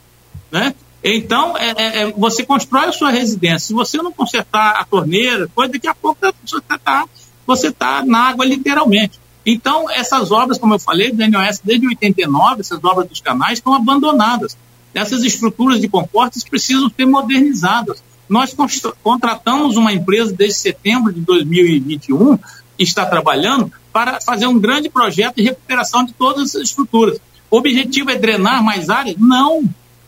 Né? 0.51 0.75
Então, 1.03 1.57
é, 1.57 1.71
é, 1.71 2.01
é 2.01 2.11
você 2.11 2.43
constrói 2.43 2.85
a 2.85 2.91
sua 2.91 3.09
residência. 3.09 3.67
Se 3.67 3.73
você 3.73 3.97
não 3.97 4.11
consertar 4.11 4.75
a 4.79 4.85
torneira, 4.85 5.47
coisa, 5.53 5.73
daqui 5.73 5.87
a 5.87 5.95
pouco 5.95 6.19
você 6.45 6.57
está 6.57 7.05
você 7.45 7.71
tá 7.71 8.03
na 8.05 8.29
água 8.29 8.45
literalmente. 8.45 9.19
Então, 9.45 9.89
essas 9.89 10.31
obras, 10.31 10.57
como 10.57 10.75
eu 10.75 10.79
falei, 10.79 11.11
do 11.11 11.27
NOS 11.27 11.59
desde 11.63 11.87
89, 11.87 12.61
essas 12.61 12.83
obras 12.83 13.07
dos 13.07 13.19
canais 13.19 13.53
estão 13.53 13.73
abandonadas. 13.73 14.55
Essas 14.93 15.23
estruturas 15.23 15.81
de 15.81 15.87
comportas 15.87 16.43
precisam 16.43 16.89
ser 16.89 17.05
modernizadas. 17.05 18.03
Nós 18.29 18.55
contratamos 19.03 19.77
uma 19.77 19.91
empresa 19.91 20.33
desde 20.33 20.59
setembro 20.59 21.11
de 21.11 21.21
2021 21.21 22.37
que 22.37 22.83
está 22.83 23.05
trabalhando 23.05 23.71
para 23.91 24.21
fazer 24.21 24.47
um 24.47 24.59
grande 24.59 24.89
projeto 24.89 25.35
de 25.35 25.43
recuperação 25.43 26.05
de 26.05 26.13
todas 26.13 26.49
essas 26.49 26.63
estruturas. 26.63 27.19
O 27.49 27.57
objetivo 27.57 28.09
é 28.09 28.15
drenar 28.15 28.63
mais 28.63 28.89
áreas? 28.89 29.17
Não. 29.17 29.63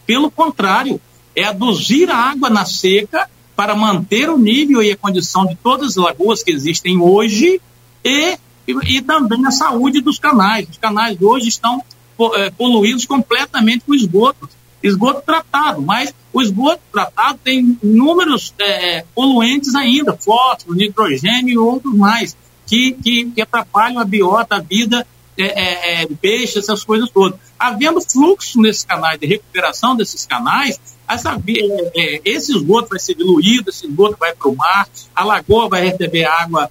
Pelo 0.06 0.30
contrário, 0.30 1.00
é 1.36 1.44
aduzir 1.44 2.10
a 2.10 2.18
água 2.18 2.50
na 2.50 2.66
seca 2.66 3.30
para 3.56 3.76
manter 3.76 4.30
o 4.30 4.38
nível 4.38 4.82
e 4.82 4.92
a 4.92 4.98
condição 4.98 5.46
de 5.46 5.56
todas 5.56 5.92
as 5.92 5.96
lagoas 5.96 6.44
que 6.44 6.52
existem 6.52 7.00
hoje 7.00 7.62
e 8.04 8.38
e, 8.68 9.02
também 9.02 9.46
a 9.46 9.52
saúde 9.52 10.02
dos 10.02 10.18
canais. 10.18 10.68
Os 10.70 10.78
canais 10.78 11.22
hoje 11.22 11.50
estão 11.50 11.82
é, 12.36 12.50
poluídos 12.50 13.06
completamente 13.06 13.84
com 13.86 13.94
esgoto, 13.94 14.50
esgoto 14.82 15.22
tratado, 15.22 15.82
mas 15.82 16.14
o 16.32 16.42
esgoto 16.42 16.82
tratado 16.92 17.40
tem 17.44 17.78
inúmeros 17.84 18.54
é, 18.60 19.06
poluentes 19.14 19.76
ainda, 19.76 20.14
fósforo, 20.14 20.76
nitrogênio 20.76 21.54
e 21.54 21.58
outros 21.58 21.94
mais, 21.94 22.38
que, 22.66 22.94
que, 22.94 23.26
que 23.32 23.42
atrapalham 23.42 24.00
a 24.00 24.06
biota, 24.06 24.56
a 24.56 24.60
vida 24.60 25.06
é, 25.38 25.44
é, 25.44 26.04
é, 26.04 26.08
peixe, 26.22 26.60
essas 26.60 26.84
coisas 26.84 27.10
todas. 27.10 27.40
Havendo 27.64 28.02
fluxo 28.02 28.60
nesses 28.60 28.84
canais, 28.84 29.18
de 29.18 29.26
recuperação 29.26 29.96
desses 29.96 30.26
canais, 30.26 30.78
essa, 31.08 31.42
é, 31.48 31.92
é, 31.96 32.22
esse 32.26 32.52
esgoto 32.52 32.90
vai 32.90 33.00
ser 33.00 33.16
diluído, 33.16 33.70
esse 33.70 33.86
esgoto 33.86 34.18
vai 34.20 34.34
para 34.34 34.50
o 34.50 34.56
mar, 34.56 34.86
a 35.16 35.24
lagoa 35.24 35.70
vai 35.70 35.88
receber 35.88 36.26
água 36.26 36.70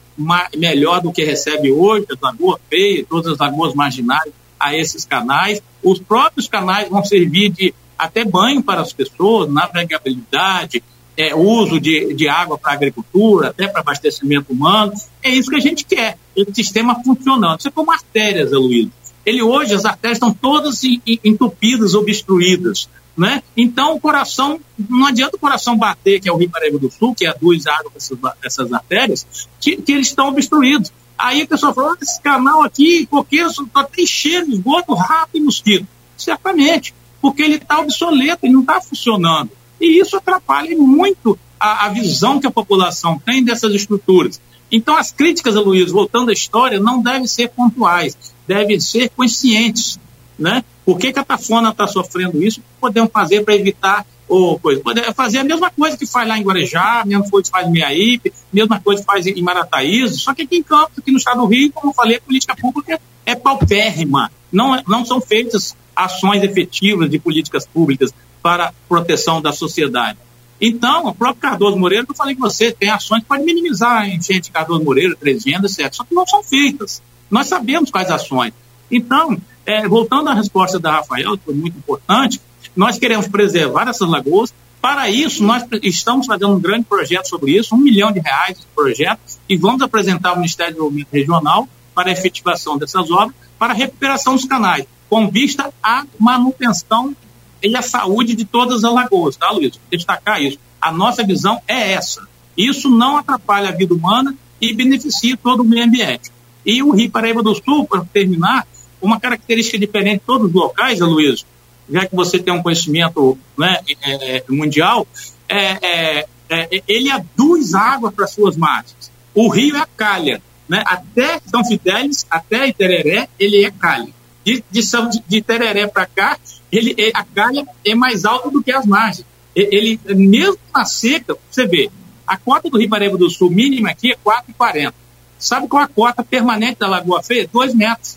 melhor 0.54 1.00
do 1.00 1.10
que 1.10 1.24
recebe 1.24 1.72
hoje, 1.72 2.04
as 2.10 2.20
lagoas 2.20 2.60
feias, 2.68 3.06
todas 3.08 3.32
as 3.32 3.38
lagoas 3.38 3.72
marginais 3.72 4.30
a 4.60 4.76
esses 4.76 5.06
canais. 5.06 5.62
Os 5.82 5.98
próprios 5.98 6.46
canais 6.46 6.90
vão 6.90 7.02
servir 7.02 7.48
de 7.48 7.74
até 7.96 8.22
banho 8.22 8.62
para 8.62 8.82
as 8.82 8.92
pessoas, 8.92 9.50
navegabilidade, 9.50 10.82
é, 11.16 11.34
uso 11.34 11.80
de, 11.80 12.12
de 12.12 12.28
água 12.28 12.58
para 12.58 12.74
agricultura, 12.74 13.48
até 13.48 13.66
para 13.66 13.80
abastecimento 13.80 14.52
humano. 14.52 14.92
É 15.22 15.30
isso 15.30 15.48
que 15.48 15.56
a 15.56 15.60
gente 15.60 15.86
quer, 15.86 16.18
esse 16.36 16.52
sistema 16.54 17.02
funcionando. 17.02 17.60
Isso 17.60 17.68
é 17.68 17.70
como 17.70 17.90
artérias, 17.90 18.52
Luiz. 18.52 18.88
Ele 19.24 19.42
hoje, 19.42 19.74
as 19.74 19.84
artérias 19.84 20.16
estão 20.16 20.32
todas 20.32 20.80
entupidas, 21.24 21.94
obstruídas. 21.94 22.88
Né? 23.16 23.42
Então, 23.56 23.94
o 23.94 24.00
coração, 24.00 24.58
não 24.88 25.06
adianta 25.06 25.36
o 25.36 25.40
coração 25.40 25.76
bater, 25.76 26.20
que 26.20 26.28
é 26.28 26.32
o 26.32 26.36
Rio 26.36 26.50
Paraíba 26.50 26.78
do 26.78 26.90
Sul, 26.90 27.14
que 27.14 27.26
aduz 27.26 27.66
água 27.66 27.90
para 27.90 27.98
essas, 27.98 28.18
essas 28.42 28.72
artérias, 28.72 29.26
que, 29.60 29.76
que, 29.76 29.92
eles 29.92 30.08
estão 30.08 30.28
obstruídos. 30.28 30.90
Aí 31.16 31.42
a 31.42 31.46
pessoa 31.46 31.74
fala, 31.74 31.96
esse 32.00 32.20
canal 32.20 32.62
aqui, 32.62 33.06
porque 33.06 33.36
está 33.36 33.84
tem 33.84 34.06
cheiro 34.06 34.46
de 34.46 34.54
esgoto, 34.54 34.94
rato 34.94 35.30
e 35.34 35.40
mosquito. 35.40 35.86
Certamente, 36.16 36.94
porque 37.20 37.42
ele 37.42 37.56
está 37.56 37.78
obsoleto, 37.78 38.46
ele 38.46 38.54
não 38.54 38.62
está 38.62 38.80
funcionando. 38.80 39.50
E 39.80 40.00
isso 40.00 40.16
atrapalha 40.16 40.76
muito 40.76 41.38
a, 41.60 41.86
a, 41.86 41.88
visão 41.90 42.40
que 42.40 42.46
a 42.46 42.50
população 42.50 43.18
tem 43.18 43.44
dessas 43.44 43.74
estruturas. 43.74 44.40
Então, 44.70 44.96
as 44.96 45.12
críticas, 45.12 45.54
Luiz, 45.54 45.92
voltando 45.92 46.30
à 46.30 46.32
história, 46.32 46.80
não 46.80 47.02
devem 47.02 47.26
ser 47.26 47.48
pontuais, 47.50 48.16
devem 48.46 48.80
ser 48.80 49.10
conscientes. 49.10 49.98
Né? 50.38 50.64
Por 50.84 50.98
que, 50.98 51.12
que 51.12 51.18
a 51.18 51.22
está 51.22 51.86
sofrendo 51.86 52.42
isso? 52.42 52.60
Podemos 52.80 53.10
fazer 53.12 53.44
para 53.44 53.54
evitar 53.54 54.06
ou 54.28 54.58
coisa. 54.58 54.80
Poder 54.80 55.12
fazer 55.14 55.38
a 55.38 55.44
mesma 55.44 55.70
coisa 55.70 55.96
que 55.96 56.06
faz 56.06 56.26
lá 56.26 56.38
em 56.38 56.42
Guarujá, 56.42 57.02
a 57.02 57.04
mesma 57.04 57.28
coisa 57.28 57.44
que 57.44 57.50
faz 57.50 57.66
em 57.66 57.70
Meiaípe, 57.70 58.32
mesma 58.52 58.80
coisa 58.80 59.02
que 59.02 59.06
faz 59.06 59.26
em 59.26 59.42
Marataízes, 59.42 60.22
só 60.22 60.34
que 60.34 60.42
aqui 60.42 60.56
em 60.56 60.62
Campos, 60.62 60.98
aqui 60.98 61.10
no 61.10 61.18
estado 61.18 61.40
do 61.40 61.46
Rio, 61.46 61.70
como 61.72 61.90
eu 61.90 61.94
falei, 61.94 62.16
a 62.16 62.20
política 62.20 62.56
pública 62.56 63.00
é 63.26 63.34
paupérrima. 63.34 64.30
Não, 64.50 64.82
não 64.86 65.04
são 65.04 65.20
feitas 65.20 65.76
ações 65.94 66.42
efetivas 66.42 67.10
de 67.10 67.18
políticas 67.18 67.66
públicas 67.66 68.12
para 68.42 68.72
proteção 68.88 69.40
da 69.40 69.52
sociedade. 69.52 70.18
Então, 70.60 71.06
o 71.06 71.14
próprio 71.14 71.40
Cardoso 71.42 71.76
Moreira, 71.76 72.06
eu 72.08 72.14
falei 72.14 72.34
que 72.34 72.40
você 72.40 72.72
tem 72.72 72.88
ações 72.88 73.20
que 73.22 73.26
podem 73.26 73.44
minimizar 73.44 74.02
a 74.02 74.08
enchente 74.08 74.42
de 74.42 74.50
Cardoso 74.52 74.82
Moreira, 74.82 75.16
três 75.16 75.44
vendas, 75.44 75.72
certo? 75.72 75.96
Só 75.96 76.04
que 76.04 76.14
não 76.14 76.26
são 76.26 76.42
feitas. 76.42 77.02
Nós 77.32 77.46
sabemos 77.46 77.90
quais 77.90 78.10
ações. 78.10 78.52
Então, 78.90 79.38
é, 79.64 79.88
voltando 79.88 80.28
à 80.28 80.34
resposta 80.34 80.78
da 80.78 80.92
Rafael, 80.92 81.38
que 81.38 81.44
foi 81.46 81.54
muito 81.54 81.78
importante, 81.78 82.38
nós 82.76 82.98
queremos 82.98 83.26
preservar 83.26 83.88
essas 83.88 84.06
lagoas. 84.06 84.52
Para 84.82 85.08
isso, 85.08 85.42
nós 85.42 85.64
estamos 85.82 86.26
fazendo 86.26 86.54
um 86.54 86.60
grande 86.60 86.84
projeto 86.84 87.26
sobre 87.26 87.52
isso, 87.52 87.74
um 87.74 87.78
milhão 87.78 88.12
de 88.12 88.20
reais 88.20 88.58
de 88.60 88.66
projeto, 88.74 89.20
e 89.48 89.56
vamos 89.56 89.80
apresentar 89.80 90.30
ao 90.30 90.36
Ministério 90.36 90.72
do 90.72 90.74
Desenvolvimento 90.74 91.08
Regional 91.10 91.68
para 91.94 92.10
a 92.10 92.12
efetivação 92.12 92.76
dessas 92.76 93.10
obras, 93.10 93.34
para 93.58 93.72
a 93.72 93.76
recuperação 93.76 94.34
dos 94.34 94.44
canais, 94.44 94.84
com 95.08 95.30
vista 95.30 95.72
à 95.82 96.04
manutenção 96.18 97.16
e 97.62 97.74
à 97.76 97.80
saúde 97.80 98.34
de 98.34 98.44
todas 98.44 98.84
as 98.84 98.92
lagoas, 98.92 99.36
tá, 99.36 99.50
Luiz? 99.50 99.78
Destacar 99.90 100.42
isso. 100.42 100.58
A 100.80 100.90
nossa 100.90 101.24
visão 101.24 101.62
é 101.66 101.92
essa. 101.92 102.26
Isso 102.56 102.90
não 102.90 103.16
atrapalha 103.16 103.68
a 103.68 103.72
vida 103.72 103.94
humana 103.94 104.34
e 104.60 104.74
beneficia 104.74 105.36
todo 105.36 105.60
o 105.60 105.64
meio 105.64 105.84
ambiente. 105.84 106.31
E 106.64 106.82
o 106.82 106.92
Rio 106.92 107.10
Paraíba 107.10 107.42
do 107.42 107.54
Sul, 107.54 107.86
para 107.86 108.04
terminar, 108.12 108.66
uma 109.00 109.18
característica 109.18 109.78
diferente 109.78 110.20
de 110.20 110.26
todos 110.26 110.48
os 110.48 110.52
locais, 110.52 111.00
Luiz, 111.00 111.44
já 111.90 112.06
que 112.06 112.14
você 112.14 112.38
tem 112.38 112.54
um 112.54 112.62
conhecimento 112.62 113.36
né, 113.58 113.80
é, 114.00 114.36
é 114.36 114.44
mundial, 114.48 115.06
é, 115.48 115.78
é, 115.82 116.26
é, 116.48 116.82
ele 116.86 117.10
aduz 117.10 117.74
água 117.74 118.12
para 118.12 118.26
suas 118.26 118.56
margens. 118.56 119.10
O 119.34 119.48
rio 119.48 119.76
é 119.76 119.86
calha. 119.96 120.40
Né? 120.68 120.82
Até 120.86 121.40
São 121.46 121.64
Fidélis, 121.64 122.26
até 122.30 122.68
Itereré, 122.68 123.28
ele 123.38 123.64
é 123.64 123.70
calha. 123.70 124.08
De, 124.44 124.62
de, 124.70 124.82
São, 124.82 125.08
de, 125.08 125.22
de 125.26 125.42
Tereré 125.42 125.86
para 125.86 126.06
cá, 126.06 126.38
ele, 126.70 126.94
a 127.14 127.24
calha 127.24 127.66
é 127.84 127.94
mais 127.94 128.24
alta 128.24 128.50
do 128.50 128.62
que 128.62 128.72
as 128.72 128.86
margens. 128.86 129.26
Ele, 129.54 130.00
mesmo 130.06 130.58
na 130.74 130.84
seca, 130.84 131.36
você 131.50 131.66
vê, 131.66 131.90
a 132.26 132.36
cota 132.36 132.70
do 132.70 132.78
Rio 132.78 132.88
Paraíba 132.88 133.18
do 133.18 133.28
Sul 133.28 133.50
mínima 133.50 133.90
aqui 133.90 134.12
é 134.12 134.16
4,40. 134.16 134.94
Sabe 135.42 135.66
qual 135.66 135.82
a 135.82 135.88
cota 135.88 136.22
permanente 136.22 136.78
da 136.78 136.88
Lagoa 136.88 137.22
Feia? 137.22 137.48
2 137.52 137.74
metros. 137.74 138.16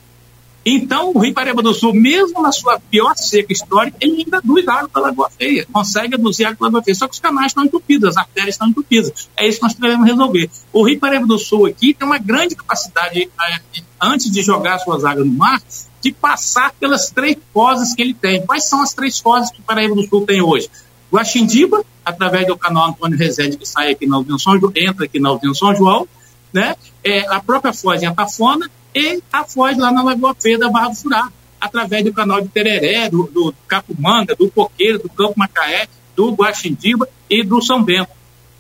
Então, 0.64 1.12
o 1.14 1.20
Rio 1.20 1.34
Paraíba 1.34 1.62
do 1.62 1.74
Sul, 1.74 1.94
mesmo 1.94 2.42
na 2.42 2.52
sua 2.52 2.80
pior 2.80 3.16
seca 3.16 3.54
histórica, 3.54 3.98
ele 4.00 4.24
ainda 4.24 4.38
aduz 4.38 4.68
água 4.68 4.90
da 4.94 5.02
Lagoa 5.02 5.30
Feia, 5.30 5.66
consegue 5.72 6.16
aduzir 6.16 6.46
água 6.46 6.58
da 6.60 6.66
Lagoa 6.66 6.84
Feia, 6.84 6.96
só 6.96 7.08
que 7.08 7.14
os 7.14 7.20
canais 7.20 7.48
estão 7.48 7.64
entupidos, 7.64 8.10
as 8.10 8.18
artérias 8.18 8.56
estão 8.56 8.68
entupidas. 8.68 9.30
É 9.38 9.48
isso 9.48 9.60
que 9.60 9.64
nós 9.64 9.74
devemos 9.76 10.08
resolver. 10.08 10.50
O 10.74 10.84
Rio 10.84 11.00
Paraíba 11.00 11.28
do 11.28 11.38
Sul 11.38 11.68
aqui 11.68 11.94
tem 11.94 12.08
uma 12.08 12.18
grande 12.18 12.56
capacidade, 12.56 13.22
eh, 13.22 13.82
antes 14.02 14.32
de 14.32 14.42
jogar 14.42 14.80
suas 14.80 15.06
águas 15.06 15.26
no 15.26 15.34
mar, 15.34 15.62
de 16.02 16.12
passar 16.12 16.74
pelas 16.80 17.12
três 17.12 17.38
fozes 17.54 17.94
que 17.94 18.02
ele 18.02 18.14
tem. 18.16 18.44
Quais 18.46 18.68
são 18.68 18.82
as 18.82 18.94
três 18.94 19.20
fozes 19.20 19.52
que 19.52 19.60
o 19.60 19.64
Paraíba 19.64 19.94
do 19.94 20.08
Sul 20.08 20.26
tem 20.26 20.42
hoje? 20.42 20.70
Guaxindiba, 21.12 21.84
através 22.04 22.48
do 22.48 22.58
canal 22.58 22.90
Antônio 22.90 23.18
Rezende, 23.18 23.58
que 23.58 23.68
sai 23.68 23.92
aqui 23.92 24.08
na 24.08 24.16
Alvinho 24.16 24.40
São 24.40 24.60
João, 24.60 24.72
entra 24.76 25.06
aqui 25.06 25.20
na 25.20 25.30
Alvinho 25.30 25.54
São 25.54 25.76
João, 25.76 26.08
né? 26.56 26.74
É, 27.04 27.28
a 27.28 27.42
própria 27.42 27.74
Foz 27.74 28.02
em 28.02 28.06
Atafona 28.06 28.72
e 28.96 29.22
a 29.32 29.44
Foz 29.44 29.78
lá 29.78 29.92
na 29.92 30.02
Lagoa 30.02 30.34
Feia 30.40 30.58
da 30.58 30.70
Barra 30.70 30.88
do 30.88 30.96
Furá, 30.96 31.30
através 31.60 32.06
do 32.06 32.14
canal 32.14 32.40
de 32.40 32.48
Tereré, 32.48 33.10
do, 33.10 33.24
do 33.24 33.54
Capumanga, 33.68 34.34
do 34.36 34.50
Coqueiro, 34.50 35.00
do 35.00 35.10
Campo 35.10 35.34
Macaé, 35.36 35.88
do 36.16 36.32
Guaxindiba 36.32 37.10
e 37.30 37.44
do 37.44 37.62
São 37.62 37.84
Bento. 37.84 38.10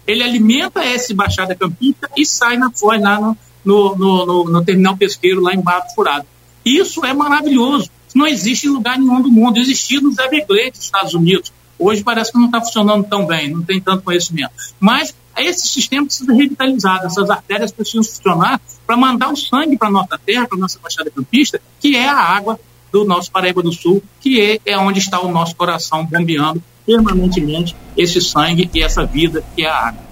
Ele 0.06 0.22
alimenta 0.22 0.86
esse 0.86 1.14
Baixada 1.14 1.56
Campista 1.56 2.10
e 2.18 2.26
sai 2.26 2.58
na 2.58 2.70
Foz 2.70 3.02
lá 3.02 3.18
no, 3.18 3.38
no, 3.64 3.96
no, 3.96 4.26
no, 4.26 4.44
no 4.44 4.66
terminal 4.66 4.98
pesqueiro 4.98 5.40
lá 5.42 5.54
em 5.54 5.62
Barra 5.62 5.86
do 5.86 5.96
Furado. 5.96 6.28
Isso 6.66 7.06
é 7.06 7.14
maravilhoso. 7.14 7.90
Não 8.14 8.28
existe 8.28 8.68
em 8.68 8.72
lugar 8.72 9.00
nenhum 9.00 9.22
do 9.22 9.32
mundo. 9.32 9.58
Existia 9.58 10.02
nos 10.02 10.18
Everglades, 10.18 10.82
Estados 10.82 11.14
Unidos. 11.14 11.54
Hoje 11.80 12.04
parece 12.04 12.32
que 12.32 12.38
não 12.38 12.46
está 12.46 12.60
funcionando 12.60 13.06
tão 13.06 13.26
bem, 13.26 13.52
não 13.52 13.64
tem 13.64 13.80
tanto 13.80 14.04
conhecimento. 14.04 14.52
Mas 14.80 15.16
esse 15.44 15.68
sistema 15.68 16.06
precisa 16.06 16.34
revitalizado, 16.34 17.06
essas 17.06 17.30
artérias 17.30 17.72
precisam 17.72 18.04
funcionar 18.04 18.62
para 18.86 18.96
mandar 18.96 19.32
o 19.32 19.36
sangue 19.36 19.78
para 19.78 19.88
a 19.88 19.92
nossa 19.92 20.20
terra, 20.26 20.48
para 20.48 20.58
a 20.58 20.62
nossa 20.62 20.80
Baixada 20.82 21.10
Campista, 21.10 21.60
que 21.80 21.96
é 21.96 22.08
a 22.08 22.18
água 22.18 22.60
do 22.92 23.04
nosso 23.04 23.32
Paraíba 23.32 23.62
do 23.62 23.74
Sul, 23.74 24.02
que 24.22 24.40
é, 24.40 24.60
é 24.66 24.78
onde 24.78 25.00
está 25.00 25.20
o 25.20 25.32
nosso 25.32 25.56
coração 25.56 26.06
bombeando 26.06 26.64
permanentemente 26.86 27.76
esse 27.98 28.22
sangue 28.22 28.70
e 28.74 28.82
essa 28.82 29.06
vida 29.06 29.44
que 29.56 29.66
é 29.66 29.70
a 29.70 29.88
água. 29.88 30.06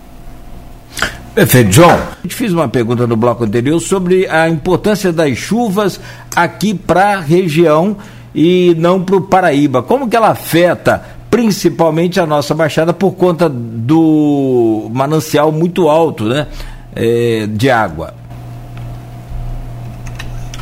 Perfeito, 1.34 1.72
João. 1.72 1.91
A 1.91 2.22
gente 2.22 2.36
fez 2.36 2.54
uma 2.54 2.68
pergunta 2.68 3.08
no 3.08 3.16
bloco 3.16 3.44
anterior 3.44 3.80
sobre 3.80 4.28
a 4.28 4.48
importância 4.50 5.12
das 5.12 5.36
chuvas 5.38 6.00
aqui 6.36 6.74
para 6.74 7.18
a 7.18 7.20
região 7.20 7.98
e 8.36 8.76
não 8.78 9.04
para 9.04 9.16
o 9.16 9.22
Paraíba. 9.22 9.82
Como 9.82 10.10
que 10.10 10.16
ela 10.16 10.30
afeta 10.30 11.04
principalmente 11.34 12.19
a 12.19 12.27
nossa 12.27 12.53
baixada 12.53 12.93
por 12.93 13.14
conta 13.14 13.49
do 13.49 14.88
manancial 14.93 15.51
muito 15.51 15.89
alto 15.89 16.26
né, 16.26 16.47
é, 16.95 17.47
de 17.47 17.72
água. 17.72 18.14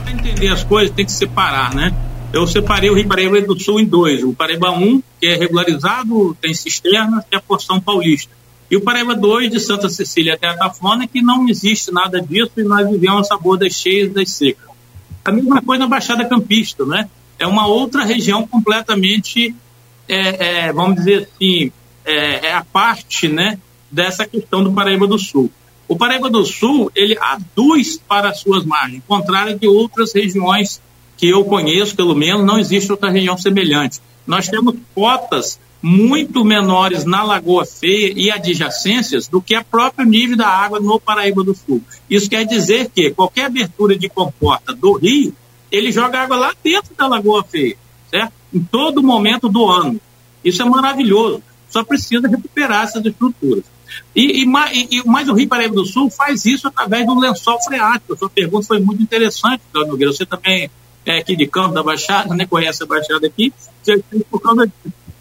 Para 0.01 0.13
entender 0.13 0.47
as 0.47 0.63
coisas 0.63 0.95
tem 0.95 1.03
que 1.03 1.11
separar, 1.11 1.75
né? 1.75 1.93
Eu 2.31 2.47
separei 2.47 2.89
o 2.89 2.93
Rio 2.93 3.05
Paraíba 3.05 3.41
do 3.41 3.59
Sul 3.59 3.81
em 3.81 3.85
dois. 3.85 4.23
O 4.23 4.31
Paraíba 4.31 4.71
1, 4.71 5.03
que 5.19 5.27
é 5.27 5.35
regularizado, 5.35 6.37
tem 6.39 6.53
cisterna, 6.53 7.21
que 7.29 7.35
é 7.35 7.39
a 7.39 7.41
porção 7.41 7.81
paulista. 7.81 8.31
E 8.69 8.77
o 8.77 8.81
Paraíba 8.81 9.13
2, 9.13 9.51
de 9.51 9.59
Santa 9.59 9.89
Cecília 9.89 10.35
até 10.35 10.47
a 10.47 10.55
Tafona, 10.55 11.05
que 11.05 11.21
não 11.21 11.49
existe 11.49 11.91
nada 11.91 12.21
disso 12.21 12.53
e 12.55 12.63
nós 12.63 12.89
vivemos 12.89 13.19
a 13.19 13.23
sabor 13.25 13.57
das 13.57 13.73
cheias 13.73 14.13
das 14.13 14.31
secas. 14.31 14.69
A 15.25 15.33
mesma 15.33 15.61
coisa 15.61 15.83
na 15.83 15.89
Baixada 15.89 16.23
Campista, 16.23 16.85
né? 16.85 17.09
É 17.37 17.45
uma 17.45 17.67
outra 17.67 18.05
região 18.05 18.47
completamente 18.47 19.53
é, 20.11 20.65
é, 20.67 20.73
vamos 20.73 20.97
dizer 20.97 21.29
assim, 21.33 21.71
é, 22.03 22.47
é, 22.47 22.53
a 22.53 22.65
parte 22.65 23.29
né, 23.29 23.57
dessa 23.89 24.25
questão 24.27 24.61
do 24.61 24.73
Paraíba 24.73 25.07
do 25.07 25.17
Sul. 25.17 25.49
O 25.87 25.95
Paraíba 25.95 26.29
do 26.29 26.45
Sul, 26.45 26.91
ele 26.93 27.17
aduz 27.19 27.97
para 27.97 28.29
as 28.29 28.39
suas 28.39 28.65
margens, 28.65 29.01
contrário 29.07 29.57
de 29.57 29.67
outras 29.67 30.13
regiões 30.13 30.81
que 31.15 31.29
eu 31.29 31.45
conheço, 31.45 31.95
pelo 31.95 32.15
menos, 32.15 32.45
não 32.45 32.59
existe 32.59 32.91
outra 32.91 33.09
região 33.09 33.37
semelhante. 33.37 34.01
Nós 34.27 34.49
temos 34.49 34.75
cotas 34.93 35.59
muito 35.81 36.43
menores 36.43 37.05
na 37.05 37.23
Lagoa 37.23 37.65
Feia 37.65 38.13
e 38.15 38.29
adjacências 38.29 39.27
do 39.27 39.41
que 39.41 39.55
a 39.55 39.63
próprio 39.63 40.05
nível 40.05 40.37
da 40.37 40.47
água 40.47 40.79
no 40.79 40.99
Paraíba 40.99 41.43
do 41.43 41.55
Sul. 41.55 41.81
Isso 42.09 42.29
quer 42.29 42.45
dizer 42.45 42.89
que 42.93 43.11
qualquer 43.11 43.45
abertura 43.45 43.97
de 43.97 44.09
comporta 44.09 44.73
do 44.73 44.93
rio, 44.93 45.33
ele 45.71 45.91
joga 45.91 46.21
água 46.21 46.37
lá 46.37 46.53
dentro 46.63 46.93
da 46.95 47.07
Lagoa 47.07 47.43
Feia? 47.43 47.77
Em 48.53 48.61
todo 48.61 49.03
momento 49.03 49.47
do 49.49 49.69
ano. 49.69 49.99
Isso 50.43 50.61
é 50.61 50.65
maravilhoso. 50.65 51.41
Só 51.69 51.83
precisa 51.83 52.27
recuperar 52.27 52.83
essas 52.83 53.05
estruturas. 53.05 53.63
E, 54.15 54.43
e, 54.43 54.45
e, 54.45 55.03
mas 55.05 55.27
o 55.29 55.33
Rio 55.33 55.47
Paraíba 55.47 55.75
do 55.75 55.85
Sul 55.85 56.09
faz 56.09 56.45
isso 56.45 56.67
através 56.67 57.05
do 57.05 57.17
lençol 57.19 57.61
freático. 57.61 58.13
A 58.13 58.17
sua 58.17 58.29
pergunta 58.29 58.67
foi 58.67 58.79
muito 58.79 59.01
interessante, 59.01 59.61
Cláudio 59.71 59.91
Nogueira. 59.91 60.13
Você 60.13 60.25
também 60.25 60.69
é 61.05 61.17
aqui 61.17 61.35
de 61.35 61.47
campo 61.47 61.73
da 61.73 61.83
Baixada, 61.83 62.33
né? 62.35 62.45
conhece 62.45 62.83
a 62.83 62.85
Baixada 62.85 63.27
aqui. 63.27 63.53
Você, 63.81 64.03
por 64.29 64.41
causa 64.41 64.71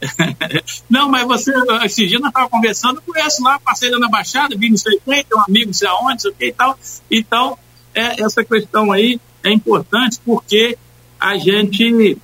Não, 0.88 1.08
mas 1.08 1.26
você, 1.26 1.52
esse 1.84 2.06
dia 2.06 2.18
nós 2.18 2.28
estávamos 2.28 2.52
conversando, 2.52 3.02
conhece 3.02 3.42
lá, 3.42 3.58
passei 3.58 3.90
lá 3.90 3.98
na 3.98 4.08
Baixada, 4.08 4.56
vi 4.56 4.70
não 4.70 4.76
sei 4.76 4.98
quem, 5.04 5.24
tem 5.24 5.38
um 5.38 5.42
amigo 5.42 5.66
não 5.66 5.74
sei 5.74 5.88
aonde, 5.88 6.12
não 6.12 6.18
sei 6.18 6.30
o 6.30 6.34
que 6.34 6.46
e 6.46 6.52
tal. 6.52 6.78
Então, 7.10 7.58
é, 7.94 8.22
essa 8.22 8.42
questão 8.42 8.92
aí 8.92 9.20
é 9.44 9.50
importante 9.52 10.18
porque 10.24 10.78
a 11.18 11.36
gente 11.36 12.16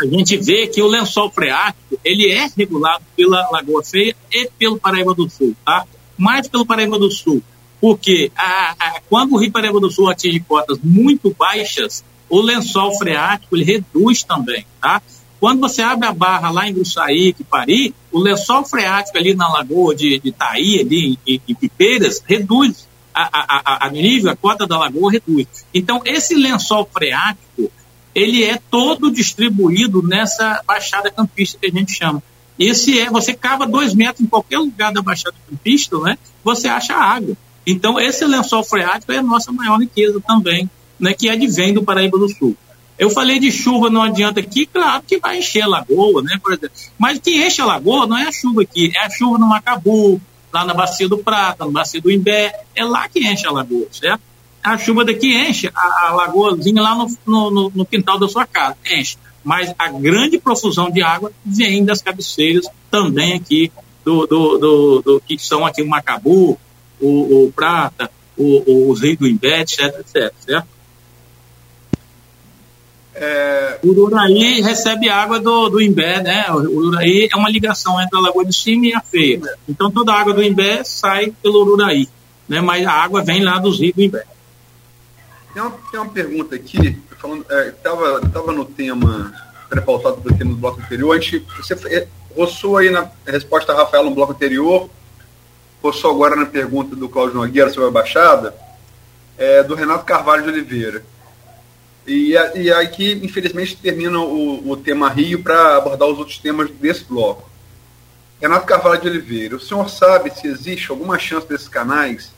a 0.00 0.06
gente 0.06 0.36
vê 0.36 0.66
que 0.66 0.82
o 0.82 0.86
lençol 0.86 1.30
freático 1.30 1.98
ele 2.04 2.30
é 2.30 2.48
regulado 2.56 3.04
pela 3.16 3.48
Lagoa 3.50 3.82
Feia 3.82 4.14
e 4.32 4.50
pelo 4.58 4.78
Paraíba 4.78 5.14
do 5.14 5.28
Sul, 5.28 5.54
tá? 5.64 5.86
Mais 6.16 6.48
pelo 6.48 6.66
Paraíba 6.66 6.98
do 6.98 7.10
Sul, 7.10 7.42
porque 7.80 8.30
a, 8.36 8.74
a, 8.78 9.00
quando 9.08 9.34
o 9.34 9.38
Rio 9.38 9.52
Paraíba 9.52 9.80
do 9.80 9.90
Sul 9.90 10.08
atinge 10.08 10.40
cotas 10.40 10.78
muito 10.82 11.34
baixas, 11.38 12.04
o 12.28 12.40
lençol 12.40 12.96
freático 12.96 13.54
ele 13.56 13.64
reduz 13.64 14.22
também, 14.22 14.66
tá? 14.80 15.00
Quando 15.38 15.60
você 15.60 15.82
abre 15.82 16.06
a 16.06 16.12
barra 16.12 16.50
lá 16.50 16.68
em 16.68 16.72
Gruçaí, 16.72 17.34
Pari, 17.50 17.94
o 18.10 18.18
lençol 18.18 18.64
freático 18.64 19.18
ali 19.18 19.34
na 19.34 19.46
lagoa 19.48 19.94
de, 19.94 20.18
de 20.18 20.32
Taí, 20.32 20.80
ali 20.80 21.18
em, 21.26 21.40
em 21.46 21.54
Pipeiras, 21.54 22.22
reduz 22.26 22.88
a, 23.14 23.28
a, 23.32 23.86
a, 23.86 23.90
nível, 23.90 24.32
a 24.32 24.36
cota 24.36 24.66
da 24.66 24.78
lagoa 24.78 25.12
reduz. 25.12 25.46
Então, 25.72 26.00
esse 26.04 26.34
lençol 26.34 26.88
freático, 26.90 27.70
ele 28.14 28.44
é 28.44 28.58
todo 28.70 29.10
distribuído 29.10 30.02
nessa 30.02 30.62
baixada 30.66 31.10
campista 31.10 31.58
que 31.60 31.66
a 31.66 31.70
gente 31.70 31.92
chama. 31.92 32.22
Esse 32.58 33.00
é, 33.00 33.10
você 33.10 33.34
cava 33.34 33.66
dois 33.66 33.94
metros 33.94 34.20
em 34.20 34.26
qualquer 34.26 34.58
lugar 34.58 34.92
da 34.92 35.02
baixada 35.02 35.34
campista, 35.50 35.98
né? 35.98 36.16
Você 36.44 36.68
acha 36.68 36.94
água. 36.94 37.36
Então, 37.66 37.98
esse 37.98 38.24
lençol 38.24 38.62
freático 38.62 39.10
é 39.10 39.18
a 39.18 39.22
nossa 39.22 39.50
maior 39.50 39.78
riqueza 39.80 40.20
também, 40.20 40.70
né? 40.98 41.12
Que 41.14 41.28
advém 41.28 41.74
do 41.74 41.82
Paraíba 41.82 42.16
do 42.16 42.28
Sul. 42.28 42.56
Eu 42.96 43.10
falei 43.10 43.40
de 43.40 43.50
chuva, 43.50 43.90
não 43.90 44.02
adianta 44.02 44.38
aqui, 44.38 44.66
claro 44.66 45.02
que 45.02 45.18
vai 45.18 45.38
encher 45.38 45.62
a 45.62 45.66
lagoa, 45.66 46.22
né? 46.22 46.38
Por 46.40 46.52
exemplo. 46.52 46.76
Mas 46.96 47.18
que 47.18 47.44
enche 47.44 47.60
a 47.60 47.64
lagoa 47.66 48.06
não 48.06 48.16
é 48.16 48.28
a 48.28 48.32
chuva 48.32 48.62
aqui, 48.62 48.92
é 48.94 49.00
a 49.00 49.10
chuva 49.10 49.36
no 49.36 49.48
Macabu, 49.48 50.20
lá 50.52 50.64
na 50.64 50.72
Bacia 50.72 51.08
do 51.08 51.18
Prata, 51.18 51.64
no 51.64 51.72
Bacia 51.72 52.00
do 52.00 52.10
Imbé, 52.10 52.52
é 52.76 52.84
lá 52.84 53.08
que 53.08 53.18
enche 53.18 53.46
a 53.48 53.50
lagoa, 53.50 53.88
certo? 53.90 54.22
A 54.64 54.78
chuva 54.78 55.04
daqui 55.04 55.34
enche 55.34 55.70
a, 55.74 56.08
a 56.08 56.14
lagoazinha 56.14 56.80
lá 56.80 56.94
no, 56.94 57.50
no, 57.50 57.72
no, 57.74 57.84
quintal 57.84 58.18
da 58.18 58.26
sua 58.26 58.46
casa, 58.46 58.76
enche. 58.90 59.18
Mas 59.44 59.74
a 59.78 59.88
grande 59.90 60.38
profusão 60.38 60.90
de 60.90 61.02
água 61.02 61.30
vem 61.44 61.84
das 61.84 62.00
cabeceiras 62.00 62.66
também 62.90 63.34
aqui 63.34 63.70
do, 64.02 64.26
do, 64.26 64.58
do, 64.58 65.02
do 65.02 65.20
que 65.20 65.38
são 65.38 65.66
aqui 65.66 65.82
o 65.82 65.86
Macabu, 65.86 66.58
o, 66.98 67.44
o 67.44 67.52
Prata, 67.52 68.10
o, 68.38 68.90
os 68.90 69.02
rios 69.02 69.18
do 69.18 69.26
Imbé, 69.26 69.60
etc, 69.60 69.80
etc, 70.00 70.32
certo? 70.40 70.68
É... 73.14 73.78
O 73.82 73.88
Ururaí 73.88 74.62
recebe 74.62 75.10
água 75.10 75.38
do, 75.38 75.68
do 75.68 75.80
Imbé, 75.80 76.22
né? 76.22 76.46
O 76.50 76.56
Ururaí 76.56 77.28
é 77.30 77.36
uma 77.36 77.50
ligação 77.50 78.00
entre 78.00 78.18
a 78.18 78.20
Lagoa 78.22 78.46
de 78.46 78.56
Cima 78.56 78.86
e 78.86 78.94
a 78.94 79.00
Feia. 79.00 79.40
Então 79.68 79.90
toda 79.90 80.12
a 80.12 80.18
água 80.18 80.32
do 80.32 80.42
Imbé 80.42 80.82
sai 80.84 81.32
pelo 81.42 81.60
Ururaí, 81.60 82.08
né? 82.48 82.62
Mas 82.62 82.86
a 82.86 82.92
água 82.92 83.22
vem 83.22 83.42
lá 83.42 83.58
dos 83.58 83.78
rios 83.78 83.94
do 83.94 84.02
Imbé. 84.02 84.24
Tem 85.54 85.62
uma, 85.62 85.70
tem 85.70 86.00
uma 86.00 86.12
pergunta 86.12 86.56
aqui, 86.56 87.00
falando, 87.16 87.46
é, 87.48 87.70
tava, 87.70 88.52
no 88.52 88.64
tema 88.64 89.32
pré-pautado 89.68 90.20
aqui 90.28 90.42
no 90.42 90.56
bloco 90.56 90.80
anterior, 90.80 91.16
a 91.16 91.20
gente, 91.20 91.46
você 91.56 91.74
é, 91.94 92.08
roçou 92.36 92.76
aí 92.76 92.90
na 92.90 93.08
resposta 93.24 93.72
a 93.72 93.76
Rafael 93.76 94.02
no 94.02 94.10
bloco 94.10 94.32
anterior, 94.32 94.90
roçou 95.80 96.10
agora 96.10 96.34
na 96.34 96.44
pergunta 96.44 96.96
do 96.96 97.08
Cláudio 97.08 97.36
Nogueira 97.36 97.70
sobre 97.70 97.88
a 97.88 97.92
Baixada, 97.92 98.52
é, 99.38 99.62
do 99.62 99.76
Renato 99.76 100.04
Carvalho 100.04 100.42
de 100.42 100.48
Oliveira. 100.48 101.04
E, 102.04 102.32
e 102.56 102.72
aqui, 102.72 103.12
infelizmente, 103.22 103.76
termina 103.76 104.18
o, 104.18 104.70
o 104.70 104.76
tema 104.76 105.08
Rio 105.08 105.40
para 105.40 105.76
abordar 105.76 106.08
os 106.08 106.18
outros 106.18 106.38
temas 106.38 106.68
desse 106.68 107.04
bloco. 107.04 107.48
Renato 108.40 108.66
Carvalho 108.66 109.00
de 109.00 109.08
Oliveira, 109.08 109.54
o 109.54 109.60
senhor 109.60 109.88
sabe 109.88 110.30
se 110.30 110.48
existe 110.48 110.90
alguma 110.90 111.16
chance 111.16 111.46
desses 111.46 111.68
canais 111.68 112.32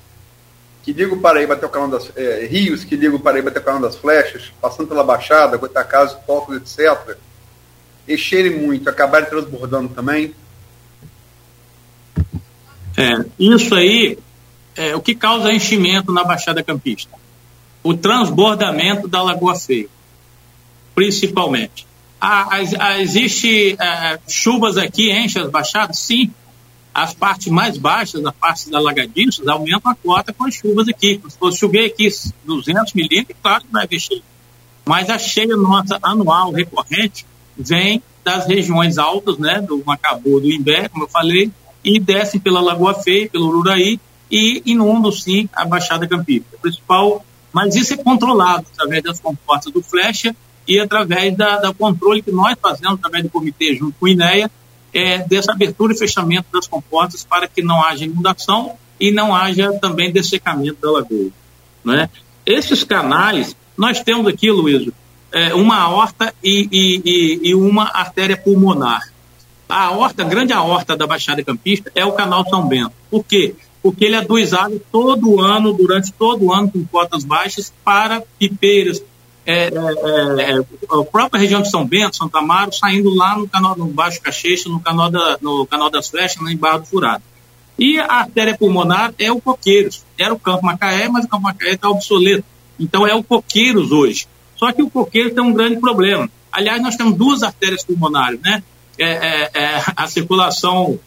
que 0.87 0.93
ligam 0.93 1.19
o 1.19 1.21
Paraíba 1.21 1.55
até 1.55 1.67
o 1.67 1.69
canal 1.69 1.89
das 1.89 2.17
é, 2.17 2.47
rios, 2.47 2.85
que 2.85 2.95
ligam 2.95 3.17
o 3.17 3.21
Paraíba 3.21 3.51
até 3.51 3.59
o 3.59 3.63
canal 3.65 3.81
das 3.81 3.97
flechas, 3.97 4.53
passando 4.61 4.87
pela 4.87 5.03
Baixada, 5.03 5.57
Goitacazes, 5.57 6.17
Tocos, 6.25 6.57
etc., 6.59 7.17
encherem 8.09 8.57
muito, 8.57 8.89
acabarem 8.89 9.29
transbordando 9.29 9.89
também? 9.89 10.33
É, 12.97 13.25
isso 13.37 13.75
aí 13.75 14.17
é 14.77 14.95
o 14.95 15.01
que 15.01 15.17
causa 15.17 15.53
enchimento 15.53 16.13
na 16.13 16.23
Baixada 16.23 16.63
Campista. 16.63 17.11
O 17.83 17.93
transbordamento 17.93 19.09
da 19.09 19.21
Lagoa 19.25 19.57
Feia, 19.57 19.89
principalmente. 20.95 21.85
Ah, 22.21 22.61
existe 23.01 23.77
ah, 23.81 24.21
chuvas 24.29 24.77
aqui, 24.77 25.11
enche 25.11 25.41
as 25.41 25.51
baixadas? 25.51 25.99
Sim, 25.99 26.33
as 26.97 27.13
partes 27.13 27.49
mais 27.49 27.77
baixas, 27.77 28.25
a 28.25 28.33
parte 28.33 28.71
da 28.71 28.81
Lagadiços, 28.81 29.47
aumentam 29.47 29.93
a 29.93 29.95
cota 29.95 30.33
com 30.33 30.47
as 30.47 30.55
chuvas 30.55 30.89
aqui. 30.89 31.21
Se 31.29 31.37
for 31.37 31.53
chover 31.53 31.85
aqui 31.85 32.09
200 32.47 32.95
milímetros, 32.95 33.37
claro 33.43 33.65
que 33.65 33.71
vai 33.71 33.87
mexer. 33.91 34.23
Mas 34.83 35.11
a 35.11 35.19
cheia 35.19 35.55
nossa 35.59 35.99
anual 36.03 36.53
recorrente 36.53 37.27
vem 37.55 38.03
das 38.25 38.47
regiões 38.47 38.97
altas, 38.97 39.37
né, 39.37 39.61
do 39.61 39.83
Macabu, 39.85 40.41
do 40.41 40.51
Imbé, 40.51 40.89
como 40.89 41.05
eu 41.05 41.09
falei, 41.09 41.53
e 41.85 42.01
descem 42.01 42.41
pela 42.41 42.63
Lagoa 42.63 42.95
Feia, 42.95 43.29
pelo 43.29 43.49
Ururaí, 43.49 44.01
e 44.31 44.63
inundam, 44.65 45.13
sim, 45.13 45.51
a 45.53 45.67
Baixada 45.67 46.09
Campista. 46.09 46.57
principal, 46.63 47.23
mas 47.53 47.77
isso 47.77 47.93
é 47.93 47.99
controlado 47.99 48.65
através 48.73 49.03
das 49.03 49.21
comportas 49.21 49.71
do 49.71 49.83
Flecha 49.83 50.35
e 50.67 50.81
através 50.81 51.37
da, 51.37 51.59
da 51.59 51.75
controle 51.75 52.23
que 52.23 52.33
nós 52.33 52.57
fazemos 52.61 52.95
através 52.95 53.23
do 53.23 53.31
comitê 53.31 53.77
junto 53.77 53.95
com 54.01 54.07
o 54.07 54.09
INEA, 54.09 54.51
é, 54.97 55.19
dessa 55.19 55.53
abertura 55.53 55.93
e 55.93 55.99
fechamento 55.99 56.47
das 56.51 56.67
comportas 56.67 57.23
para 57.23 57.47
que 57.47 57.63
não 57.63 57.85
haja 57.85 58.07
inundação 58.07 58.77
e 58.99 59.11
não 59.11 59.35
haja 59.35 59.71
também 59.75 60.11
dessecamento 60.11 60.79
da 60.81 60.91
lagoa. 60.91 61.31
Né? 61.85 62.09
Esses 62.47 62.83
canais, 62.83 63.55
nós 63.77 64.01
temos 64.03 64.27
aqui, 64.27 64.51
Luiz, 64.51 64.91
é, 65.31 65.55
uma 65.55 65.77
aorta 65.77 66.35
e, 66.43 66.67
e, 66.73 67.51
e, 67.51 67.55
uma 67.55 67.85
artéria 67.93 68.39
pulmonar. 68.39 69.13
A 69.69 69.85
aorta, 69.85 70.23
a 70.23 70.27
grande 70.27 70.55
aorta 70.55 70.97
da 70.97 71.07
Baixada 71.07 71.45
Campista 71.45 71.93
é 71.95 72.05
o 72.05 72.13
canal 72.13 72.49
São 72.49 72.67
Bento. 72.67 72.93
Por 73.11 73.23
quê? 73.23 73.55
Porque 73.83 74.07
ele 74.07 74.17
aduz 74.17 74.55
água 74.55 74.81
todo 74.91 75.41
ano, 75.41 75.75
durante 75.75 76.11
todo 76.13 76.47
o 76.47 76.53
ano, 76.55 76.71
com 76.71 76.85
cotas 76.87 77.23
baixas, 77.23 77.71
para 77.85 78.23
pipeiras, 78.39 79.03
é, 79.47 79.69
é, 79.69 79.71
é, 79.71 80.59
a 80.59 81.05
própria 81.05 81.41
região 81.41 81.63
de 81.63 81.71
São 81.71 81.87
Bento, 81.87 82.17
Santa 82.17 82.41
Amaro, 82.41 82.73
saindo 82.73 83.15
lá 83.15 83.39
no 83.39 83.49
canal 83.49 83.77
no 83.77 83.87
Baixo 83.87 84.21
Cachecha, 84.21 84.69
no 84.69 84.81
canal, 84.81 85.09
da, 85.09 85.39
no 85.41 85.65
canal 85.67 85.89
das 85.89 86.09
Flechas, 86.09 86.45
em 86.49 86.57
Barra 86.57 86.79
do 86.79 86.87
Furado. 86.87 87.23
E 87.79 87.99
a 88.01 88.07
artéria 88.07 88.57
pulmonar 88.59 89.15
é 89.19 89.31
o 89.31 89.41
Coqueiros. 89.41 90.05
Era 90.19 90.35
o 90.35 90.39
Campo 90.39 90.67
Macaé, 90.67 91.09
mas 91.09 91.25
o 91.25 91.29
Campo 91.29 91.45
Macaé 91.45 91.75
está 91.75 91.89
obsoleto. 91.89 92.45
Então 92.81 93.07
é 93.07 93.15
o 93.15 93.23
Coqueiros 93.23 93.93
hoje. 93.93 94.27
Só 94.57 94.73
que 94.73 94.83
o 94.83 94.91
Coqueiros 94.91 95.33
tem 95.33 95.43
um 95.43 95.53
grande 95.53 95.79
problema. 95.79 96.29
Aliás, 96.51 96.83
nós 96.83 96.97
temos 96.97 97.15
duas 97.15 97.43
artérias 97.43 97.85
pulmonares, 97.85 98.41
né? 98.41 98.63
É, 98.99 99.05
é, 99.05 99.51
é 99.55 99.83
a 99.95 100.09
circulação 100.09 100.99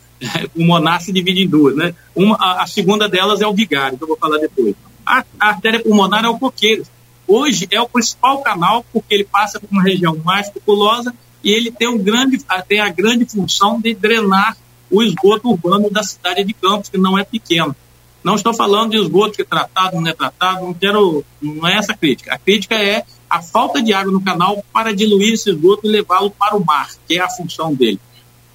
pulmonar 0.54 1.02
se 1.02 1.12
divide 1.12 1.44
em 1.44 1.48
duas, 1.48 1.76
né? 1.76 1.94
Uma, 2.16 2.36
a, 2.36 2.64
a 2.64 2.68
segunda 2.68 3.10
delas 3.10 3.42
é 3.42 3.48
o 3.48 3.54
vigário, 3.54 3.98
que 3.98 4.04
eu 4.04 4.08
vou 4.08 4.18
falar 4.18 4.38
depois. 4.38 4.76
A, 5.06 5.26
a 5.40 5.48
artéria 5.50 5.82
pulmonar 5.82 6.24
é 6.24 6.30
o 6.30 6.38
Coqueiros 6.38 6.88
hoje 7.30 7.68
é 7.72 7.80
o 7.80 7.88
principal 7.88 8.42
canal 8.42 8.84
porque 8.92 9.14
ele 9.14 9.24
passa 9.24 9.60
por 9.60 9.70
uma 9.72 9.84
região 9.84 10.18
mais 10.26 10.50
populosa 10.50 11.14
e 11.44 11.52
ele 11.52 11.72
tem, 11.72 11.88
um 11.88 11.98
grande, 11.98 12.44
tem 12.68 12.80
a 12.80 12.90
grande 12.90 13.26
função 13.26 13.80
de 13.80 13.94
drenar 13.94 14.58
o 14.92 15.04
esgoto 15.04 15.50
urbano 15.50 15.90
da 15.90 16.04
cidade 16.04 16.44
de 16.44 16.54
Campos, 16.54 16.90
que 16.90 16.98
não 16.98 17.18
é 17.18 17.24
pequeno. 17.24 17.76
Não 18.24 18.36
estou 18.36 18.54
falando 18.54 18.92
de 18.92 18.98
esgoto 18.98 19.36
que 19.36 19.44
é 19.44 19.46
tratado, 19.46 20.02
não 20.02 20.08
é 20.08 20.14
tratado, 20.14 20.66
não 20.66 20.74
quero, 20.74 21.24
não 21.42 21.68
é 21.68 21.78
essa 21.78 21.94
a 21.94 21.98
crítica. 21.98 22.34
A 22.34 22.38
crítica 22.38 22.76
é 22.76 23.06
a 23.30 23.42
falta 23.42 23.82
de 23.82 23.94
água 23.94 24.12
no 24.12 24.22
canal 24.22 24.64
para 24.74 24.94
diluir 24.94 25.34
esse 25.34 25.52
esgoto 25.52 25.86
e 25.86 25.90
levá-lo 25.90 26.32
para 26.32 26.58
o 26.58 26.66
mar, 26.66 26.90
que 27.08 27.18
é 27.18 27.22
a 27.22 27.30
função 27.30 27.74
dele. 27.74 28.00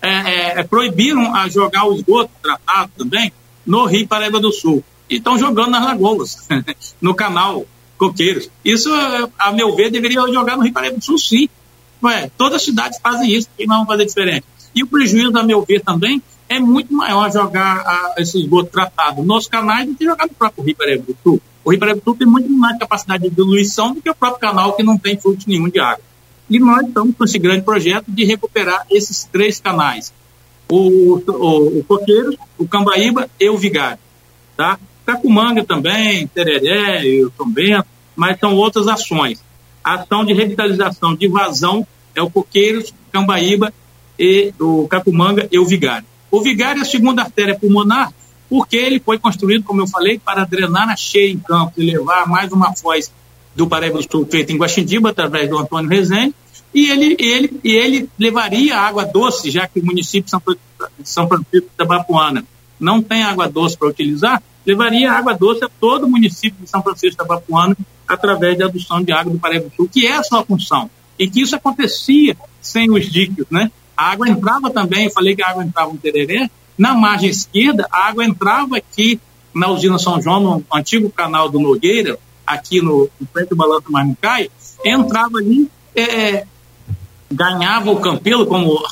É, 0.02 0.08
é, 0.08 0.60
é, 0.60 0.62
proibiram 0.64 1.34
a 1.34 1.48
jogar 1.48 1.86
o 1.86 1.94
esgoto 1.94 2.30
tratado 2.42 2.90
também 2.98 3.32
no 3.64 3.86
Rio 3.86 4.06
Paraíba 4.06 4.38
do 4.38 4.52
Sul. 4.52 4.84
E 5.08 5.16
estão 5.16 5.38
jogando 5.38 5.70
nas 5.70 5.84
lagoas, 5.84 6.46
no 7.00 7.14
canal 7.14 7.64
coqueiros. 8.08 8.50
Isso, 8.64 8.90
a 9.38 9.52
meu 9.52 9.74
ver, 9.74 9.90
deveria 9.90 10.20
jogar 10.32 10.56
no 10.56 10.62
Rio 10.62 10.72
Paraíba 10.72 10.98
do 10.98 11.04
Sul, 11.04 11.18
sim. 11.18 11.48
Ué, 12.02 12.30
todas 12.36 12.56
as 12.56 12.64
cidades 12.64 12.98
fazem 13.02 13.32
isso, 13.32 13.48
e 13.58 13.66
não 13.66 13.78
vão 13.78 13.86
fazer 13.86 14.04
diferente. 14.04 14.44
E 14.74 14.82
o 14.82 14.86
prejuízo, 14.86 15.36
a 15.38 15.42
meu 15.42 15.62
ver, 15.62 15.80
também 15.80 16.22
é 16.48 16.58
muito 16.58 16.92
maior 16.92 17.32
jogar 17.32 17.78
a, 17.78 18.14
esse 18.18 18.38
esgoto 18.38 18.70
tratado 18.70 19.22
nos 19.22 19.48
canais 19.48 19.88
do 19.88 19.94
que 19.94 20.04
jogar 20.04 20.26
no 20.26 20.34
próprio 20.34 20.64
Rio 20.64 20.76
Paraíba 20.76 21.04
do 21.04 21.16
Sul. 21.22 21.40
O 21.64 21.70
Rio 21.70 21.80
Paraíba 21.80 22.00
do 22.00 22.04
Sul 22.04 22.16
tem 22.16 22.26
muito 22.26 22.50
mais 22.50 22.78
capacidade 22.78 23.22
de 23.22 23.30
diluição 23.30 23.94
do 23.94 24.02
que 24.02 24.10
o 24.10 24.14
próprio 24.14 24.40
canal, 24.40 24.74
que 24.74 24.82
não 24.82 24.98
tem 24.98 25.18
fluxo 25.18 25.48
nenhum 25.48 25.68
de 25.68 25.80
água. 25.80 26.04
E 26.50 26.58
nós 26.58 26.86
estamos 26.86 27.16
com 27.16 27.24
esse 27.24 27.38
grande 27.38 27.62
projeto 27.62 28.04
de 28.08 28.24
recuperar 28.24 28.84
esses 28.90 29.24
três 29.24 29.58
canais. 29.58 30.12
O, 30.68 31.16
o, 31.26 31.78
o 31.78 31.84
Coqueiros, 31.84 32.36
o 32.58 32.68
Cambaíba 32.68 33.30
e 33.40 33.48
o 33.48 33.56
Vigário. 33.56 33.98
Tá? 34.56 34.78
Cacumanga 35.06 35.64
também, 35.64 36.26
Tereré 36.28 37.24
o 37.24 37.32
São 37.36 37.50
Bento, 37.50 37.86
mas 38.16 38.38
são 38.38 38.54
outras 38.54 38.88
ações. 38.88 39.42
A 39.82 39.94
ação 39.94 40.24
de 40.24 40.32
revitalização 40.32 41.14
de 41.14 41.28
vazão 41.28 41.86
é 42.14 42.22
o 42.22 42.30
Coqueiros, 42.30 42.92
Cambaíba 43.12 43.72
e 44.18 44.52
o 44.60 44.86
Cacumanga 44.88 45.48
e 45.50 45.58
o 45.58 45.66
Vigário. 45.66 46.06
O 46.30 46.40
Vigário 46.40 46.80
é 46.80 46.82
a 46.82 46.88
segunda 46.88 47.22
artéria 47.22 47.58
pulmonar, 47.58 48.12
porque 48.48 48.76
ele 48.76 49.00
foi 49.00 49.18
construído, 49.18 49.64
como 49.64 49.82
eu 49.82 49.86
falei, 49.86 50.18
para 50.18 50.44
drenar 50.44 50.88
a 50.88 50.96
cheia 50.96 51.32
em 51.32 51.38
campo 51.38 51.72
e 51.76 51.90
levar 51.90 52.26
mais 52.26 52.52
uma 52.52 52.74
foz 52.74 53.12
do 53.54 53.66
Paraíba 53.66 53.98
do 53.98 54.10
Sul 54.10 54.28
em 54.32 54.56
Guaxindiba, 54.56 55.10
através 55.10 55.48
do 55.48 55.58
Antônio 55.58 55.88
Rezende, 55.88 56.34
e 56.74 56.90
ele, 56.90 57.16
ele, 57.20 57.60
e 57.62 57.72
ele 57.72 58.08
levaria 58.18 58.76
água 58.76 59.04
doce, 59.04 59.50
já 59.50 59.68
que 59.68 59.78
o 59.78 59.86
município 59.86 60.24
de 60.24 61.08
São 61.08 61.28
Francisco 61.28 61.68
da 61.78 61.84
Bapuana 61.84 62.44
não 62.80 63.00
tem 63.00 63.22
água 63.22 63.48
doce 63.48 63.78
para 63.78 63.88
utilizar, 63.88 64.42
levaria 64.64 65.12
água 65.12 65.34
doce 65.34 65.64
a 65.64 65.68
todo 65.68 66.04
o 66.04 66.10
município 66.10 66.62
de 66.62 66.70
São 66.70 66.82
Francisco 66.82 67.16
da 67.16 67.24
Bapuana 67.24 67.76
através 68.06 68.58
da 68.58 68.66
adução 68.66 69.02
de 69.02 69.12
água 69.12 69.32
do 69.32 69.38
Paraíba 69.38 69.70
Sul, 69.76 69.88
que 69.88 70.06
é 70.06 70.16
a 70.16 70.22
sua 70.22 70.44
função. 70.44 70.90
E 71.18 71.28
que 71.28 71.40
isso 71.40 71.54
acontecia 71.54 72.36
sem 72.60 72.90
os 72.90 73.10
diques, 73.10 73.46
né? 73.50 73.70
A 73.96 74.10
água 74.10 74.28
entrava 74.28 74.70
também, 74.70 75.04
eu 75.04 75.10
falei 75.10 75.36
que 75.36 75.42
a 75.42 75.50
água 75.50 75.64
entrava 75.64 75.92
no 75.92 75.98
Tereré, 75.98 76.50
na 76.76 76.94
margem 76.94 77.30
esquerda, 77.30 77.86
a 77.90 78.08
água 78.08 78.24
entrava 78.24 78.76
aqui 78.76 79.20
na 79.54 79.68
usina 79.68 79.98
São 79.98 80.20
João, 80.20 80.40
no 80.40 80.64
antigo 80.74 81.08
canal 81.10 81.48
do 81.48 81.60
Nogueira, 81.60 82.18
aqui 82.44 82.82
no, 82.82 83.08
no 83.20 83.26
frente 83.32 83.50
do 83.50 83.56
Balanço 83.56 83.90
Marmucai, 83.90 84.50
entrava 84.84 85.38
ali, 85.38 85.70
é, 85.94 86.44
ganhava 87.30 87.90
o 87.90 88.00
campelo, 88.00 88.46
como 88.46 88.82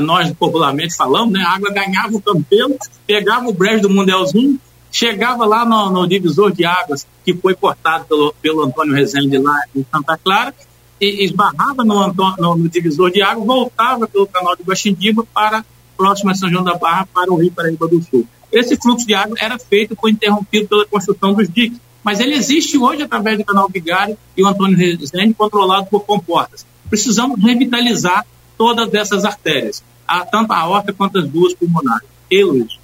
nós 0.00 0.30
popularmente 0.32 0.94
falamos, 0.94 1.32
né? 1.32 1.42
A 1.42 1.54
água 1.54 1.70
ganhava 1.70 2.14
o 2.14 2.20
campelo, 2.20 2.76
pegava 3.06 3.48
o 3.48 3.52
brejo 3.52 3.82
do 3.82 3.90
Mundelzinho, 3.90 4.60
chegava 4.92 5.46
lá 5.46 5.64
no, 5.64 5.90
no, 5.90 6.06
divisor 6.06 6.52
de 6.52 6.66
águas 6.66 7.06
que 7.24 7.32
foi 7.32 7.54
cortado 7.54 8.04
pelo, 8.04 8.34
pelo 8.42 8.62
Antônio 8.62 8.94
Rezende 8.94 9.38
lá 9.38 9.58
em 9.74 9.84
Santa 9.90 10.18
Clara, 10.18 10.54
e 11.00 11.24
esbarrava 11.24 11.82
no, 11.82 12.12
no, 12.12 12.56
no 12.56 12.68
divisor 12.68 13.10
de 13.10 13.22
água, 13.22 13.44
voltava 13.44 14.06
pelo 14.06 14.26
canal 14.26 14.54
de 14.54 14.62
Guaxindiba 14.62 15.24
para 15.34 15.64
próxima 15.96 16.34
São 16.34 16.48
João 16.48 16.62
da 16.62 16.74
Barra, 16.74 17.08
para 17.12 17.32
o 17.32 17.36
Rio 17.36 17.50
Paraíba 17.50 17.88
do 17.88 18.00
Sul. 18.02 18.26
Esse 18.52 18.76
fluxo 18.76 19.06
de 19.06 19.14
água 19.14 19.36
era 19.40 19.58
feito, 19.58 19.96
foi 19.98 20.10
interrompido 20.10 20.68
pela 20.68 20.84
construção 20.84 21.32
dos 21.32 21.48
diques, 21.48 21.80
mas 22.04 22.20
ele 22.20 22.34
existe 22.34 22.76
hoje 22.76 23.02
através 23.02 23.38
do 23.38 23.44
canal 23.44 23.68
Vigário 23.68 24.16
e 24.36 24.42
o 24.42 24.46
Antônio 24.46 24.76
Rezende, 24.76 25.34
controlado 25.34 25.86
por 25.86 26.04
comportas. 26.04 26.66
Precisamos 26.90 27.42
revitalizar 27.42 28.26
todas 28.58 28.92
essas 28.92 29.24
artérias, 29.24 29.82
a, 30.06 30.24
tanto 30.24 30.52
a 30.52 30.58
aorta 30.58 30.92
quanto 30.92 31.18
as 31.18 31.28
duas 31.28 31.54
pulmonares. 31.54 32.06
ok, 32.26 32.44
Luiz? 32.44 32.81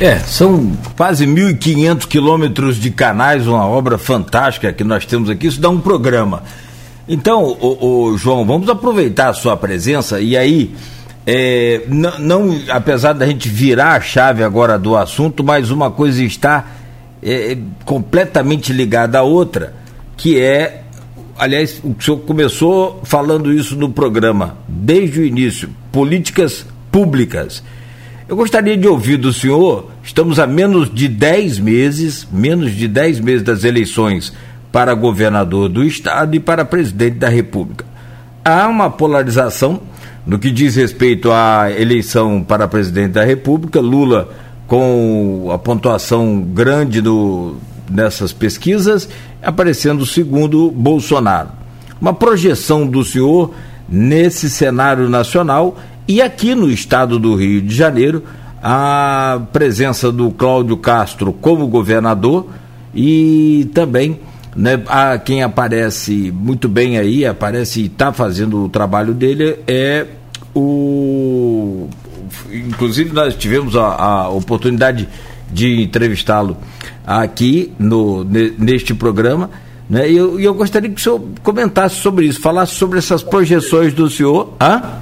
É, 0.00 0.18
são 0.18 0.72
quase 0.96 1.26
1.500 1.26 2.06
quilômetros 2.06 2.76
de 2.76 2.90
canais, 2.90 3.46
uma 3.46 3.66
obra 3.66 3.96
fantástica 3.96 4.72
que 4.72 4.82
nós 4.82 5.06
temos 5.06 5.30
aqui. 5.30 5.46
Isso 5.46 5.60
dá 5.60 5.70
um 5.70 5.80
programa. 5.80 6.42
Então, 7.08 7.44
o, 7.44 8.10
o 8.10 8.18
João, 8.18 8.44
vamos 8.44 8.68
aproveitar 8.68 9.28
a 9.28 9.32
sua 9.32 9.56
presença 9.56 10.20
e 10.20 10.36
aí, 10.36 10.74
é, 11.26 11.82
não, 11.88 12.18
não, 12.18 12.60
apesar 12.68 13.12
da 13.12 13.26
gente 13.26 13.48
virar 13.48 13.92
a 13.92 14.00
chave 14.00 14.42
agora 14.42 14.78
do 14.78 14.96
assunto, 14.96 15.44
mas 15.44 15.70
uma 15.70 15.90
coisa 15.90 16.24
está 16.24 16.66
é, 17.22 17.56
completamente 17.84 18.72
ligada 18.72 19.18
à 19.18 19.22
outra, 19.22 19.74
que 20.16 20.40
é, 20.40 20.82
aliás, 21.38 21.80
o 21.84 21.94
senhor 22.00 22.18
começou 22.18 23.00
falando 23.04 23.52
isso 23.52 23.76
no 23.76 23.90
programa, 23.90 24.56
desde 24.66 25.20
o 25.20 25.24
início, 25.24 25.70
políticas 25.92 26.66
públicas. 26.90 27.62
Eu 28.28 28.36
gostaria 28.36 28.76
de 28.76 28.86
ouvir 28.86 29.16
do 29.16 29.32
senhor, 29.32 29.90
estamos 30.02 30.38
a 30.38 30.46
menos 30.46 30.92
de 30.92 31.08
10 31.08 31.58
meses, 31.58 32.26
menos 32.30 32.72
de 32.72 32.86
10 32.86 33.18
meses 33.18 33.42
das 33.42 33.64
eleições 33.64 34.32
para 34.70 34.94
governador 34.94 35.68
do 35.68 35.84
estado 35.84 36.34
e 36.36 36.40
para 36.40 36.64
presidente 36.64 37.16
da 37.16 37.28
República. 37.28 37.84
Há 38.44 38.68
uma 38.68 38.88
polarização 38.88 39.82
no 40.24 40.38
que 40.38 40.52
diz 40.52 40.76
respeito 40.76 41.32
à 41.32 41.68
eleição 41.76 42.44
para 42.44 42.68
presidente 42.68 43.12
da 43.12 43.24
República, 43.24 43.80
Lula 43.80 44.30
com 44.68 45.50
a 45.52 45.58
pontuação 45.58 46.40
grande 46.40 47.02
nessas 47.90 48.32
pesquisas, 48.32 49.08
aparecendo 49.42 50.06
segundo 50.06 50.70
Bolsonaro. 50.70 51.48
Uma 52.00 52.14
projeção 52.14 52.86
do 52.86 53.04
senhor 53.04 53.52
nesse 53.88 54.48
cenário 54.48 55.08
nacional 55.10 55.76
e 56.12 56.20
aqui 56.20 56.54
no 56.54 56.70
estado 56.70 57.18
do 57.18 57.34
Rio 57.34 57.62
de 57.62 57.74
Janeiro, 57.74 58.22
a 58.62 59.40
presença 59.50 60.12
do 60.12 60.30
Cláudio 60.30 60.76
Castro 60.76 61.32
como 61.32 61.66
governador 61.66 62.48
e 62.94 63.70
também 63.72 64.20
né, 64.54 64.82
a 64.88 65.16
quem 65.16 65.42
aparece 65.42 66.30
muito 66.30 66.68
bem 66.68 66.98
aí, 66.98 67.24
aparece 67.24 67.80
e 67.80 67.86
está 67.86 68.12
fazendo 68.12 68.62
o 68.62 68.68
trabalho 68.68 69.14
dele 69.14 69.60
é 69.66 70.06
o 70.54 71.88
inclusive 72.52 73.14
nós 73.14 73.34
tivemos 73.34 73.74
a, 73.74 73.86
a 73.86 74.28
oportunidade 74.28 75.08
de 75.50 75.80
entrevistá-lo 75.80 76.58
aqui 77.06 77.72
no, 77.78 78.22
neste 78.22 78.92
programa. 78.92 79.48
Né? 79.88 80.10
E 80.10 80.16
eu, 80.18 80.38
eu 80.38 80.52
gostaria 80.52 80.90
que 80.90 81.00
o 81.00 81.02
senhor 81.02 81.22
comentasse 81.42 81.96
sobre 81.96 82.26
isso, 82.26 82.38
falasse 82.38 82.74
sobre 82.74 82.98
essas 82.98 83.22
projeções 83.22 83.94
do 83.94 84.10
senhor. 84.10 84.54
Hã? 84.60 85.00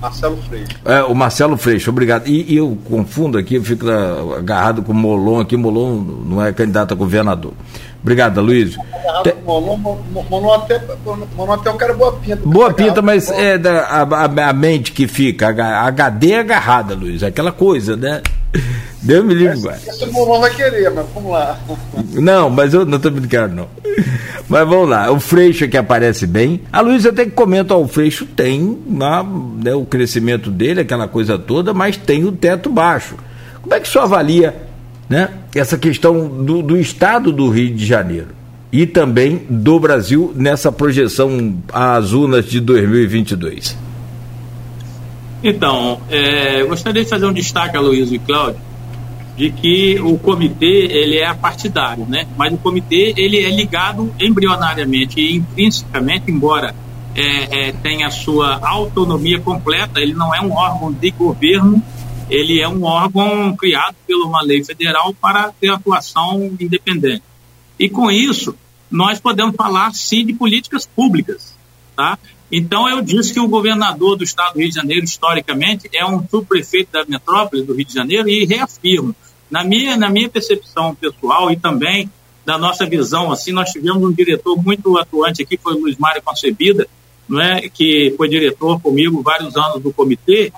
Marcelo 0.00 0.38
Freixo. 0.48 0.70
É, 0.84 1.02
o 1.02 1.14
Marcelo 1.14 1.56
Freixo, 1.56 1.90
obrigado. 1.90 2.26
E, 2.26 2.52
e, 2.52 2.56
eu 2.56 2.76
confundo 2.88 3.36
aqui, 3.36 3.56
eu 3.56 3.62
fico 3.62 3.86
agarrado 4.36 4.82
com 4.82 4.92
o 4.92 4.94
Molon 4.94 5.40
aqui, 5.40 5.56
Molon 5.56 5.96
não 6.24 6.44
é 6.44 6.52
candidato 6.52 6.92
a 6.92 6.96
governador. 6.96 7.52
Obrigado, 8.02 8.40
Luiz. 8.40 8.76
Te... 9.22 9.34
Molon 9.44 10.54
até, 10.54 10.80
Molon 11.36 11.52
até 11.52 11.68
é 11.68 11.72
um 11.72 11.76
cara 11.76 11.92
boa 11.92 12.12
pinta. 12.12 12.40
Boa 12.44 12.72
pinta, 12.72 13.02
mas 13.02 13.30
é 13.30 13.58
da, 13.58 13.82
a, 13.82 14.48
a, 14.48 14.52
mente 14.52 14.92
que 14.92 15.06
fica, 15.06 15.48
a, 15.48 15.86
HD 15.88 16.32
é 16.32 16.40
agarrada, 16.40 16.94
Luiz, 16.94 17.22
aquela 17.22 17.52
coisa, 17.52 17.96
né? 17.96 18.22
Deus 19.02 19.24
me 19.24 19.34
livre, 19.34 19.62
pai. 19.62 19.78
Esse 19.86 20.04
o 20.04 20.12
Molon 20.12 20.40
vai 20.40 20.54
querer, 20.54 20.90
mas 20.90 21.06
vamos 21.14 21.32
lá. 21.32 21.58
Não, 22.12 22.50
mas 22.50 22.74
eu 22.74 22.84
não 22.84 22.96
estou 22.96 23.10
brincando, 23.10 23.54
não. 23.54 23.68
Mas 24.48 24.68
vamos 24.68 24.88
lá, 24.88 25.10
o 25.10 25.18
Freixo 25.18 25.68
que 25.68 25.76
aparece 25.76 26.26
bem. 26.26 26.60
A 26.72 26.80
Luiz 26.80 27.06
até 27.06 27.24
que 27.24 27.30
comenta, 27.30 27.74
ó, 27.74 27.80
o 27.80 27.88
Freixo 27.88 28.26
tem 28.26 28.78
né, 28.86 29.74
o 29.74 29.86
crescimento 29.86 30.50
dele, 30.50 30.80
aquela 30.80 31.08
coisa 31.08 31.38
toda, 31.38 31.72
mas 31.72 31.96
tem 31.96 32.24
o 32.24 32.32
teto 32.32 32.68
baixo. 32.68 33.14
Como 33.62 33.74
é 33.74 33.80
que 33.80 33.88
o 33.88 33.90
senhor 33.90 34.04
avalia 34.04 34.54
né, 35.08 35.30
essa 35.54 35.78
questão 35.78 36.28
do, 36.28 36.62
do 36.62 36.76
estado 36.76 37.32
do 37.32 37.48
Rio 37.48 37.74
de 37.74 37.86
Janeiro 37.86 38.28
e 38.72 38.86
também 38.86 39.46
do 39.48 39.80
Brasil 39.80 40.32
nessa 40.36 40.70
projeção 40.70 41.56
às 41.72 42.12
urnas 42.12 42.44
de 42.44 42.60
2022? 42.60 43.76
Então, 45.42 46.00
é, 46.10 46.62
gostaria 46.64 47.02
de 47.02 47.08
fazer 47.08 47.24
um 47.24 47.32
destaque 47.32 47.76
a 47.76 47.80
Luiz 47.80 48.12
e 48.12 48.18
Cláudio 48.18 48.69
de 49.40 49.50
que 49.50 49.98
o 50.00 50.18
comitê 50.18 50.66
ele 50.66 51.16
é 51.16 51.32
partidário, 51.32 52.04
né? 52.04 52.28
Mas 52.36 52.52
o 52.52 52.58
comitê 52.58 53.14
ele 53.16 53.38
é 53.38 53.48
ligado 53.48 54.14
embrionariamente 54.20 55.18
e 55.18 55.36
intrinsecamente, 55.36 56.30
embora 56.30 56.74
é, 57.14 57.68
é, 57.68 57.72
tenha 57.72 58.10
sua 58.10 58.60
autonomia 58.62 59.40
completa, 59.40 59.98
ele 59.98 60.12
não 60.12 60.34
é 60.34 60.42
um 60.42 60.52
órgão 60.52 60.92
de 60.92 61.10
governo 61.12 61.82
ele 62.28 62.60
é 62.60 62.68
um 62.68 62.84
órgão 62.84 63.56
criado 63.56 63.96
por 64.06 64.24
uma 64.24 64.42
lei 64.42 64.62
federal 64.62 65.12
para 65.14 65.52
ter 65.58 65.70
atuação 65.70 66.54
independente. 66.60 67.22
E 67.78 67.88
com 67.88 68.10
isso, 68.10 68.54
nós 68.90 69.18
podemos 69.18 69.56
falar 69.56 69.92
sim 69.94 70.24
de 70.24 70.34
políticas 70.34 70.86
públicas, 70.86 71.56
tá? 71.96 72.18
Então 72.52 72.88
eu 72.88 73.00
disse 73.00 73.32
que 73.32 73.40
o 73.40 73.48
governador 73.48 74.16
do 74.16 74.22
estado 74.22 74.52
do 74.52 74.60
Rio 74.60 74.68
de 74.68 74.74
Janeiro, 74.74 75.02
historicamente, 75.02 75.88
é 75.92 76.04
um 76.04 76.24
subprefeito 76.28 76.92
da 76.92 77.04
metrópole 77.04 77.64
do 77.64 77.74
Rio 77.74 77.86
de 77.86 77.94
Janeiro 77.94 78.28
e 78.28 78.44
reafirmo, 78.44 79.16
na 79.50 79.64
minha, 79.64 79.96
na 79.96 80.08
minha 80.08 80.28
percepção 80.28 80.94
pessoal 80.94 81.50
e 81.50 81.56
também 81.56 82.10
da 82.44 82.56
nossa 82.56 82.86
visão, 82.86 83.30
assim, 83.30 83.52
nós 83.52 83.70
tivemos 83.70 84.02
um 84.02 84.12
diretor 84.12 84.56
muito 84.56 84.96
atuante 84.96 85.42
aqui, 85.42 85.58
foi 85.62 85.74
o 85.74 85.80
Luiz 85.80 85.96
Mário 85.98 86.22
Concebida, 86.22 86.86
não 87.28 87.40
é, 87.40 87.68
que 87.68 88.14
foi 88.16 88.28
diretor 88.28 88.80
comigo 88.80 89.22
vários 89.22 89.56
anos 89.56 89.82
do 89.82 89.92
comitê, 89.92 90.52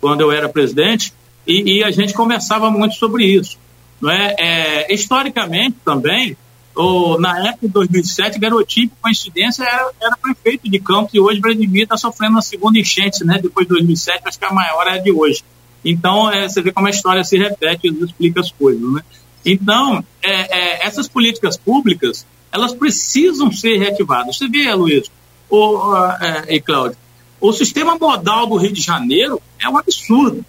quando 0.00 0.20
eu 0.20 0.32
era 0.32 0.48
presidente, 0.48 1.12
e, 1.46 1.78
e 1.78 1.84
a 1.84 1.90
gente 1.90 2.14
conversava 2.14 2.70
muito 2.70 2.94
sobre 2.96 3.24
isso. 3.24 3.58
Não 4.00 4.10
é? 4.10 4.34
é 4.38 4.94
historicamente 4.94 5.76
também, 5.84 6.36
o, 6.74 7.18
na 7.18 7.48
época 7.48 7.66
de 7.66 7.72
2007, 7.72 8.38
Garotinho, 8.38 8.88
por 8.90 8.98
coincidência, 9.02 9.64
era, 9.64 9.90
era 10.00 10.16
prefeito 10.16 10.70
de 10.70 10.78
Campos 10.78 11.12
e 11.12 11.18
hoje 11.18 11.40
Vladimir 11.40 11.82
está 11.82 11.96
sofrendo 11.96 12.34
uma 12.34 12.42
segunda 12.42 12.78
enchente, 12.78 13.24
né? 13.24 13.40
Depois 13.42 13.66
de 13.66 13.74
2007, 13.74 14.22
acho 14.24 14.38
que 14.38 14.44
a 14.44 14.52
maior 14.52 14.86
é 14.86 14.92
a 14.92 14.98
de 14.98 15.10
hoje. 15.10 15.42
Então, 15.84 16.30
é, 16.30 16.48
você 16.48 16.60
vê 16.60 16.72
como 16.72 16.86
a 16.86 16.90
história 16.90 17.24
se 17.24 17.38
repete 17.38 17.88
e 17.88 18.04
explica 18.04 18.40
as 18.40 18.50
coisas, 18.50 18.92
né? 18.92 19.02
Então, 19.44 20.04
é, 20.22 20.32
é, 20.32 20.86
essas 20.86 21.08
políticas 21.08 21.56
públicas, 21.56 22.26
elas 22.52 22.74
precisam 22.74 23.52
ser 23.52 23.78
reativadas. 23.78 24.36
Você 24.36 24.48
vê, 24.48 24.72
Luiz, 24.74 25.10
o, 25.48 25.94
é, 26.20 26.56
e 26.56 26.60
Cláudio, 26.60 26.98
o 27.40 27.52
sistema 27.52 27.96
modal 27.96 28.46
do 28.46 28.56
Rio 28.56 28.72
de 28.72 28.82
Janeiro 28.82 29.40
é 29.58 29.68
um 29.68 29.78
absurdo. 29.78 30.44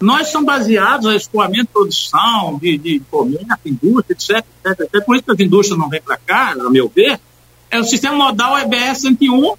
Nós 0.00 0.28
somos 0.28 0.46
baseados 0.46 1.06
no 1.06 1.14
escoamento 1.14 1.66
de 1.66 1.72
produção, 1.72 2.58
de, 2.60 2.76
de 2.76 3.00
comércio, 3.10 3.46
indústria, 3.64 4.14
etc, 4.14 4.44
etc, 4.64 4.80
etc. 4.80 5.04
Por 5.04 5.16
isso 5.16 5.24
que 5.24 5.32
as 5.32 5.40
indústrias 5.40 5.78
não 5.78 5.88
vêm 5.88 6.02
para 6.02 6.18
cá, 6.18 6.52
a 6.52 6.70
meu 6.70 6.88
ver. 6.88 7.18
É, 7.70 7.80
o 7.80 7.84
sistema 7.84 8.14
modal 8.14 8.58
é 8.58 8.66
BS 8.66 9.00
101 9.02 9.54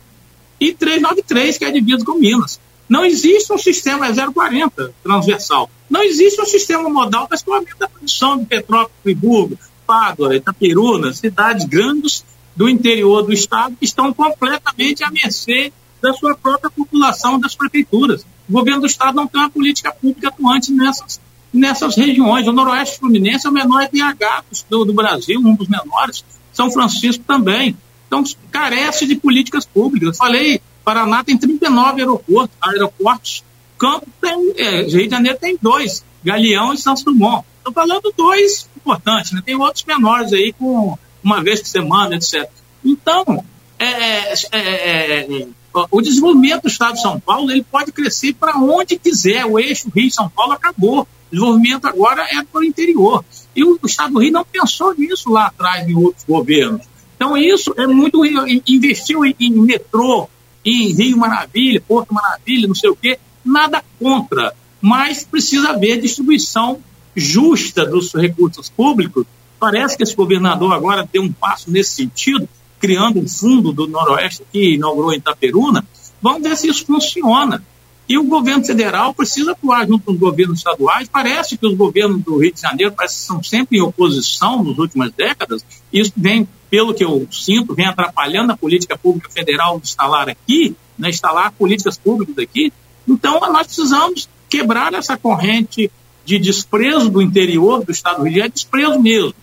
e 0.60 0.74
393, 0.74 1.58
que 1.58 1.66
é 1.66 1.72
dividido 1.72 2.06
com 2.06 2.20
Minas. 2.20 2.60
Não 2.90 3.04
existe 3.04 3.52
um 3.52 3.58
sistema, 3.58 4.08
é 4.08 4.14
040 4.14 4.94
transversal. 5.04 5.70
Não 5.90 6.04
existe 6.04 6.42
um 6.42 6.46
sistema 6.46 6.90
modal 6.90 7.28
para 7.28 7.36
escoamento 7.36 7.78
da 7.78 7.88
produção 7.88 8.38
de 8.38 8.46
Petrópolis, 8.46 8.96
Friburgo, 9.04 9.58
Pádua, 9.86 10.36
Itaperuna, 10.36 11.14
cidades 11.14 11.66
grandes 11.66 12.26
do 12.56 12.68
interior 12.68 13.24
do 13.24 13.32
estado 13.32 13.76
que 13.76 13.86
estão 13.86 14.14
completamente 14.14 15.04
à 15.04 15.12
mercê 15.12 15.72
da 16.02 16.14
sua 16.14 16.36
própria 16.36 16.70
população, 16.70 17.40
das 17.40 17.56
prefeituras. 17.56 18.26
O 18.50 18.54
governo 18.54 18.82
do 18.82 18.88
estado 18.88 19.16
não 19.16 19.28
tem 19.28 19.42
uma 19.42 19.50
política 19.50 19.92
pública 19.92 20.30
atuante 20.30 20.72
nessas, 20.72 21.20
nessas 21.54 21.96
regiões. 21.96 22.48
O 22.48 22.52
Noroeste 22.52 23.00
Fluminense 23.00 23.46
é 23.46 23.50
o 23.50 23.54
menor 23.54 23.84
IDH 23.84 24.44
do, 24.70 24.86
do 24.86 24.94
Brasil, 24.94 25.40
um 25.40 25.56
dos 25.56 25.68
menores. 25.68 26.24
São 26.54 26.72
Francisco 26.72 27.24
também. 27.26 27.78
Então, 28.08 28.24
carece 28.52 29.06
de 29.06 29.16
políticas 29.16 29.66
públicas. 29.66 30.18
Falei, 30.18 30.62
Paraná 30.88 31.22
tem 31.22 31.38
39 31.38 32.00
aeroportos. 32.00 32.58
aeroportos. 32.62 33.44
Campo 33.78 34.08
tem, 34.22 34.54
é, 34.56 34.84
Rio 34.84 35.04
de 35.04 35.10
Janeiro 35.10 35.38
tem 35.38 35.58
dois, 35.62 36.02
Galeão 36.24 36.74
e 36.74 36.78
Santos 36.78 37.04
Dumont. 37.04 37.46
Estou 37.58 37.74
falando 37.74 38.14
dois 38.16 38.70
importantes, 38.78 39.34
né? 39.34 39.42
tem 39.46 39.54
outros 39.56 39.84
menores 39.84 40.32
aí 40.32 40.54
com 40.54 40.98
uma 41.22 41.44
vez 41.44 41.60
por 41.60 41.68
semana, 41.68 42.16
etc. 42.16 42.50
Então, 42.86 43.44
é, 43.78 44.32
é, 44.32 44.36
é, 44.54 45.20
é 45.20 45.48
o 45.92 46.02
desenvolvimento 46.02 46.62
do 46.62 46.70
Estado 46.70 46.94
de 46.94 47.02
São 47.02 47.20
Paulo 47.20 47.52
ele 47.52 47.64
pode 47.70 47.92
crescer 47.92 48.34
para 48.34 48.58
onde 48.58 48.98
quiser. 48.98 49.46
O 49.46 49.60
eixo 49.60 49.92
Rio-São 49.94 50.30
Paulo 50.30 50.54
acabou. 50.54 51.02
O 51.02 51.08
desenvolvimento 51.30 51.86
agora 51.86 52.24
é 52.32 52.42
para 52.42 52.62
o 52.62 52.64
interior. 52.64 53.26
E 53.54 53.62
o 53.62 53.78
Estado 53.84 54.14
do 54.14 54.20
Rio 54.20 54.32
não 54.32 54.46
pensou 54.46 54.96
nisso 54.96 55.30
lá 55.30 55.48
atrás 55.48 55.86
em 55.86 55.96
outros 55.96 56.24
governos. 56.24 56.88
Então, 57.18 57.36
isso 57.36 57.74
é 57.78 57.86
muito. 57.86 58.24
Investiu 58.66 59.26
em, 59.26 59.36
em 59.40 59.52
metrô, 59.52 60.30
em 60.70 60.94
Rio 60.94 61.18
Maravilha, 61.18 61.82
Porto 61.88 62.14
Maravilha, 62.14 62.68
não 62.68 62.76
sei 62.76 62.90
o 62.90 62.96
quê, 62.96 63.18
nada 63.44 63.84
contra. 64.00 64.54
Mas 64.82 65.24
precisa 65.24 65.70
haver 65.70 66.02
distribuição 66.02 66.80
justa 67.16 67.86
dos 67.86 68.14
recursos 68.14 68.70
públicos. 68.70 69.26
Parece 69.60 69.98
que 69.98 70.04
esse 70.04 70.16
governador 70.16 70.72
agora 70.74 71.08
deu 71.12 71.24
um 71.24 71.32
passo 71.32 71.72
nesse 71.72 71.92
sentido, 71.92 72.48
criando 72.80 73.20
um 73.20 73.28
fundo 73.28 73.72
do 73.72 73.88
Noroeste 73.88 74.44
que 74.52 74.76
inaugurou 74.76 75.14
em 75.14 75.18
Itaperuna, 75.18 75.84
vamos 76.22 76.44
ver 76.44 76.56
se 76.56 76.68
isso 76.68 76.86
funciona. 76.86 77.64
E 78.10 78.18
o 78.18 78.24
governo 78.24 78.64
federal 78.64 79.14
precisa 79.14 79.52
atuar 79.52 79.86
junto 79.86 80.06
com 80.06 80.12
os 80.14 80.18
governos 80.18 80.60
estaduais. 80.60 81.10
Parece 81.10 81.58
que 81.58 81.68
os 81.68 81.76
governos 81.76 82.24
do 82.24 82.38
Rio 82.38 82.54
de 82.54 82.62
Janeiro 82.62 82.94
parece 82.96 83.16
que 83.16 83.26
são 83.26 83.44
sempre 83.44 83.78
em 83.78 83.82
oposição 83.82 84.64
nas 84.64 84.78
últimas 84.78 85.12
décadas. 85.12 85.66
Isso 85.92 86.14
vem, 86.16 86.48
pelo 86.70 86.94
que 86.94 87.04
eu 87.04 87.28
sinto, 87.30 87.76
vem 87.76 87.86
atrapalhando 87.86 88.54
a 88.54 88.58
política 88.58 88.98
pública 88.98 89.30
federal 89.30 89.78
de 89.78 89.88
instalar 89.88 90.30
aqui, 90.30 90.74
né, 90.98 91.10
instalar 91.10 91.52
políticas 91.52 91.98
públicas 91.98 92.38
aqui. 92.38 92.72
Então, 93.06 93.40
nós 93.52 93.68
precisamos 93.68 94.30
quebrar 94.50 94.94
essa 94.94 95.18
corrente 95.18 95.92
de 96.24 96.40
desprezo 96.40 97.10
do 97.10 97.22
interior 97.22 97.84
do 97.84 97.92
Estado 97.92 98.18
do 98.18 98.24
Rio 98.24 98.34
de 98.34 98.38
Janeiro, 98.38 98.52
é 98.52 98.54
desprezo 98.54 99.00
mesmo. 99.00 99.34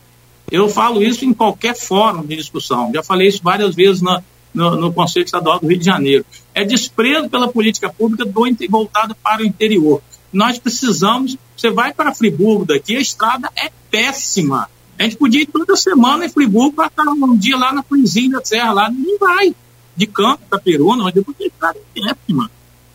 Eu 0.51 0.69
falo 0.69 1.03
isso 1.03 1.25
em 1.25 1.33
qualquer 1.33 1.75
fórum 1.75 2.25
de 2.25 2.37
discussão. 2.37 2.91
Já 2.95 3.03
falei 3.03 3.29
isso 3.29 3.41
várias 3.43 3.75
vezes 3.75 4.03
na, 4.03 4.23
no, 4.55 4.77
no, 4.77 4.93
Conselho 4.93 5.25
Estadual 5.25 5.59
do 5.59 5.67
Rio 5.67 5.79
de 5.79 5.85
Janeiro. 5.85 6.25
É 6.55 6.65
desprezo 6.65 7.29
pela 7.29 7.49
política 7.49 7.93
pública 7.93 8.25
do, 8.25 8.71
voltada 8.71 9.15
para 9.23 9.43
o 9.43 9.45
interior. 9.45 10.01
Nós 10.33 10.59
precisamos. 10.59 11.37
Você 11.57 11.71
vai 11.71 11.93
para 11.93 12.15
Friburgo 12.15 12.65
daqui, 12.65 12.97
a 12.97 13.01
estrada 13.01 13.51
é 13.57 13.71
péssima. 13.91 14.69
A 14.99 15.03
gente 15.03 15.17
podia 15.17 15.43
ir 15.43 15.47
toda 15.47 15.77
semana 15.77 16.27
em 16.27 16.29
Friburgo 16.29 16.73
para 16.73 16.87
estar 16.87 17.05
um 17.05 17.37
dia 17.37 17.57
lá 17.57 17.73
na 17.73 17.83
Cruzinha 17.83 18.39
da 18.39 18.45
Serra, 18.45 18.73
lá, 18.73 18.91
ninguém 18.91 19.19
vai. 19.19 19.55
De 19.97 20.07
Campo, 20.07 20.43
Itaperuna, 20.47 21.05
mas 21.05 21.15
depois 21.15 21.37
a 21.41 21.45
estrada 21.45 21.79
é 21.79 22.01
péssima. 22.01 22.51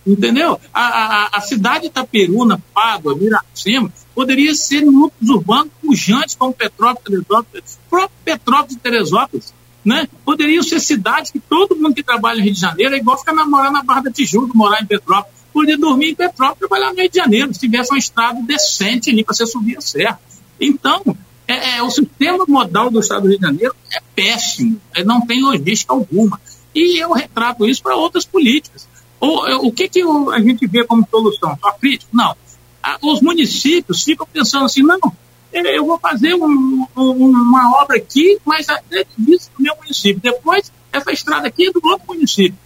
Entendeu? 0.06 0.60
A, 0.74 0.82
a, 0.82 1.30
a 1.38 1.42
cidade 1.42 1.82
de 1.82 1.88
Itaperuna, 1.88 2.62
Pádua, 2.74 3.16
Miracema, 3.16 3.92
poderia 4.14 4.54
ser 4.56 4.82
núcleos 4.82 5.30
urbanos 5.30 5.72
pujantes 5.82 6.36
como 6.36 6.54
Petrópolis, 6.54 7.04
Teresópolis, 7.04 7.80
próprio 7.90 8.18
Petrópolis 8.26 8.76
e 8.76 8.80
Teresópolis 8.80 9.54
né? 9.90 10.08
Poderiam 10.24 10.62
ser 10.62 10.80
cidades 10.80 11.32
que 11.32 11.40
todo 11.40 11.76
mundo 11.76 11.96
que 11.96 12.04
trabalha 12.04 12.38
no 12.38 12.44
Rio 12.44 12.54
de 12.54 12.60
Janeiro 12.60 12.94
é 12.94 13.00
igual 13.00 13.18
ficar 13.18 13.34
namorando 13.34 13.74
na 13.74 13.82
Barra 13.82 14.02
da 14.02 14.12
Tijuca, 14.12 14.52
morar 14.54 14.84
em 14.84 14.86
Petrópolis. 14.86 15.40
Poderia 15.52 15.80
dormir 15.80 16.12
em 16.12 16.16
Petrópolis 16.16 16.60
trabalhar 16.60 16.94
no 16.94 17.00
Rio 17.00 17.10
de 17.10 17.18
Janeiro, 17.18 17.52
se 17.52 17.60
tivesse 17.60 17.92
uma 17.92 17.98
estrada 17.98 18.40
decente 18.44 19.10
ali 19.10 19.24
para 19.24 19.34
você 19.34 19.48
subir 19.48 19.76
a 19.76 19.82
serra. 19.82 20.20
Então, 20.62 21.02
é, 21.48 21.78
é, 21.78 21.84
o 21.84 21.90
sistema 21.90 22.46
modal 22.48 22.92
do 22.92 23.00
Estado 23.00 23.24
do 23.24 23.30
Rio 23.30 23.40
de 23.40 23.46
Janeiro 23.48 23.76
é 23.92 24.00
péssimo, 24.16 24.80
é, 24.96 25.04
não 25.04 25.26
tem 25.26 25.42
logística 25.42 25.92
alguma. 25.92 26.40
E 26.76 27.02
eu 27.02 27.12
retrato 27.12 27.66
isso 27.66 27.82
para 27.82 27.96
outras 27.96 28.26
políticas. 28.26 28.88
O, 29.20 29.48
é, 29.48 29.56
o 29.56 29.72
que, 29.72 29.90
que 29.90 30.04
a 30.04 30.40
gente 30.40 30.68
vê 30.68 30.86
como 30.86 31.08
solução? 31.10 31.58
Só 31.60 31.72
crítico? 31.72 32.16
Não. 32.16 32.36
Os 33.02 33.22
municípios 33.22 34.04
ficam 34.04 34.28
pensando 34.32 34.66
assim, 34.66 34.84
não, 34.84 35.00
eu 35.52 35.86
vou 35.86 36.00
fazer 36.00 36.36
um, 36.36 36.86
um, 36.96 37.12
uma 37.30 37.82
obra 37.82 37.98
aqui, 37.98 38.38
mas 38.46 38.68
é 38.70 39.06
disso 39.18 39.50
do 39.58 39.64
meu 39.64 39.76
município. 39.76 40.22
Depois, 40.22 40.72
essa 40.92 41.12
estrada 41.12 41.48
aqui 41.48 41.68
é 41.68 41.72
do 41.72 41.82
outro 41.84 42.08
município. 42.08 42.58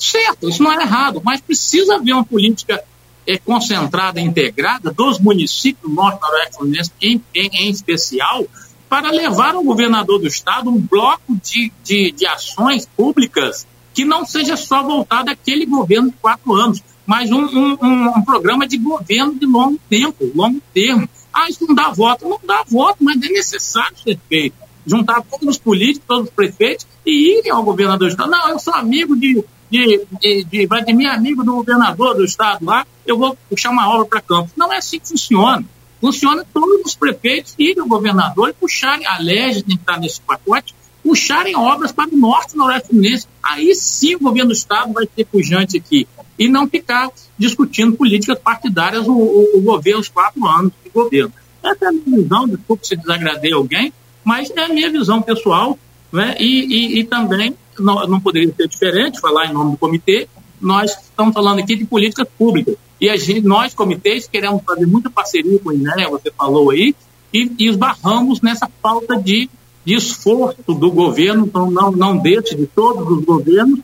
Certo, 0.00 0.48
isso 0.48 0.62
não 0.62 0.72
é 0.72 0.82
errado, 0.82 1.22
mas 1.24 1.40
precisa 1.40 1.94
haver 1.94 2.12
uma 2.12 2.24
política 2.24 2.82
é, 3.26 3.38
concentrada, 3.38 4.20
integrada 4.20 4.92
dos 4.92 5.18
municípios 5.18 5.92
Norte 5.92 6.20
Noroeste 6.20 6.56
Fluminense, 6.56 6.90
em, 7.00 7.22
em, 7.34 7.50
em, 7.52 7.70
especial, 7.70 8.44
para 8.88 9.10
levar 9.10 9.54
ao 9.54 9.62
governador 9.62 10.18
do 10.18 10.26
estado 10.26 10.70
um 10.70 10.78
bloco 10.78 11.36
de, 11.42 11.72
de, 11.82 12.12
de 12.12 12.26
ações 12.26 12.86
públicas 12.96 13.66
que 13.94 14.04
não 14.04 14.24
seja 14.24 14.56
só 14.56 14.82
voltado 14.82 15.30
àquele 15.30 15.66
governo 15.66 16.10
de 16.10 16.16
quatro 16.16 16.52
anos, 16.54 16.82
mas 17.06 17.30
um, 17.30 17.44
um, 17.44 18.08
um 18.16 18.22
programa 18.22 18.66
de 18.66 18.78
governo 18.78 19.34
de 19.34 19.46
longo 19.46 19.78
tempo, 19.88 20.30
longo 20.34 20.60
termo, 20.74 21.08
ah, 21.32 21.48
isso 21.48 21.66
não 21.66 21.74
dá 21.74 21.90
voto. 21.90 22.28
Não 22.28 22.40
dá 22.44 22.64
voto, 22.68 22.98
mas 23.00 23.16
é 23.22 23.28
necessário 23.28 23.96
ser 23.98 24.18
feito. 24.28 24.56
Juntar 24.86 25.22
todos 25.22 25.48
os 25.48 25.58
políticos, 25.58 26.06
todos 26.06 26.28
os 26.28 26.34
prefeitos 26.34 26.86
e 27.06 27.38
irem 27.38 27.52
ao 27.52 27.62
governador 27.62 28.08
do 28.08 28.12
Estado. 28.12 28.30
Não, 28.30 28.48
eu 28.48 28.58
sou 28.58 28.74
amigo 28.74 29.16
de, 29.16 29.42
de, 29.70 30.06
de, 30.20 30.44
de 30.44 30.66
Vladimir, 30.66 31.10
amigo 31.10 31.44
do 31.44 31.54
governador 31.54 32.14
do 32.14 32.24
Estado 32.24 32.64
lá, 32.64 32.86
eu 33.06 33.16
vou 33.16 33.36
puxar 33.48 33.70
uma 33.70 33.88
obra 33.88 34.06
para 34.06 34.20
Campos. 34.20 34.52
Não 34.56 34.72
é 34.72 34.78
assim 34.78 34.98
que 34.98 35.08
funciona. 35.08 35.64
Funciona 36.00 36.44
todos 36.52 36.84
os 36.84 36.94
prefeitos 36.94 37.54
irem 37.58 37.80
ao 37.80 37.88
governador 37.88 38.50
e 38.50 38.52
puxarem, 38.52 39.06
a 39.06 39.18
LEG 39.18 39.64
nesse 40.00 40.20
pacote, 40.20 40.74
puxarem 41.02 41.56
obras 41.56 41.92
para 41.92 42.10
o 42.12 42.16
norte 42.16 42.54
e 42.54 42.56
noroeste. 42.56 43.28
Aí 43.42 43.74
sim 43.74 44.16
o 44.16 44.20
governo 44.20 44.48
do 44.48 44.54
Estado 44.54 44.92
vai 44.92 45.08
ser 45.14 45.24
pujante 45.26 45.76
aqui. 45.76 46.08
E 46.42 46.48
não 46.48 46.68
ficar 46.68 47.08
discutindo 47.38 47.96
políticas 47.96 48.38
partidárias 48.38 49.06
o, 49.06 49.12
o, 49.12 49.58
o 49.58 49.60
governo, 49.60 50.00
os 50.00 50.08
quatro 50.08 50.44
anos 50.46 50.72
de 50.84 50.90
governo. 50.90 51.32
Essa 51.62 51.84
é 51.84 51.88
a 51.88 51.92
minha 51.92 52.22
visão, 52.22 52.48
desculpe 52.48 52.86
se 52.86 52.96
desagradei 52.96 53.52
alguém, 53.52 53.92
mas 54.24 54.50
é 54.50 54.64
a 54.64 54.68
minha 54.68 54.90
visão 54.90 55.22
pessoal, 55.22 55.78
né? 56.12 56.36
e, 56.38 56.64
e, 56.64 57.00
e 57.00 57.04
também 57.04 57.56
não, 57.78 58.06
não 58.06 58.20
poderia 58.20 58.52
ser 58.54 58.68
diferente, 58.68 59.20
falar 59.20 59.46
em 59.46 59.52
nome 59.52 59.72
do 59.72 59.76
comitê, 59.76 60.28
nós 60.60 60.90
estamos 60.90 61.32
falando 61.32 61.60
aqui 61.60 61.76
de 61.76 61.84
políticas 61.84 62.26
públicas. 62.36 62.76
E 63.00 63.08
a 63.08 63.16
gente, 63.16 63.42
nós, 63.42 63.74
comitês, 63.74 64.28
queremos 64.28 64.62
fazer 64.64 64.86
muita 64.86 65.10
parceria 65.10 65.58
com 65.58 65.70
o 65.70 65.72
INEA, 65.72 66.08
você 66.08 66.30
falou 66.30 66.70
aí, 66.70 66.94
e, 67.32 67.50
e 67.58 67.68
esbarramos 67.68 68.40
nessa 68.40 68.68
falta 68.80 69.16
de 69.16 69.48
de 69.84 69.94
esforço 69.94 70.62
do 70.74 70.90
governo, 70.90 71.46
então 71.46 71.70
não, 71.70 71.90
não 71.90 72.16
desse, 72.16 72.54
de 72.54 72.66
todos 72.66 73.06
os 73.08 73.24
governos. 73.24 73.80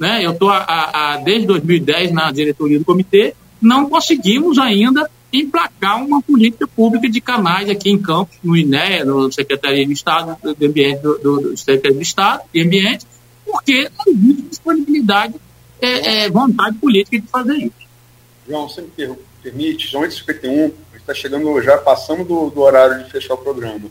Né? 0.00 0.24
Eu 0.24 0.32
estou 0.32 0.50
desde 1.22 1.46
2010 1.46 2.10
na 2.10 2.32
diretoria 2.32 2.78
do 2.78 2.84
comitê, 2.86 3.34
não 3.60 3.90
conseguimos 3.90 4.58
ainda 4.58 5.08
emplacar 5.30 6.02
uma 6.02 6.22
política 6.22 6.66
pública 6.66 7.08
de 7.08 7.20
canais 7.20 7.68
aqui 7.68 7.90
em 7.90 8.00
Campos, 8.00 8.34
no 8.42 8.56
INEA, 8.56 9.04
no 9.04 9.30
Secretaria 9.30 9.86
de 9.86 9.92
Estado 9.92 10.36
do 10.42 10.66
Ambiente, 10.66 11.02
do, 11.02 11.18
do, 11.18 11.40
do 11.40 11.56
Secretaria 11.56 11.98
de 11.98 12.02
Estado 12.02 12.42
e 12.54 12.62
Ambiente, 12.62 13.06
porque 13.44 13.90
não 13.98 14.12
existe 14.14 14.42
disponibilidade, 14.42 15.34
é, 15.82 16.24
é, 16.24 16.30
vontade 16.30 16.78
política 16.78 17.20
de 17.20 17.26
fazer 17.28 17.56
isso. 17.56 17.72
João, 18.48 18.68
você 18.68 18.80
me 18.80 19.16
permite, 19.42 19.86
João 19.86 20.02
851, 20.02 20.50
a 20.52 20.62
gente 20.62 20.74
está 20.96 21.14
chegando 21.14 21.62
já, 21.62 21.76
passamos 21.76 22.26
do, 22.26 22.48
do 22.48 22.60
horário 22.62 23.04
de 23.04 23.10
fechar 23.10 23.34
o 23.34 23.38
programa. 23.38 23.88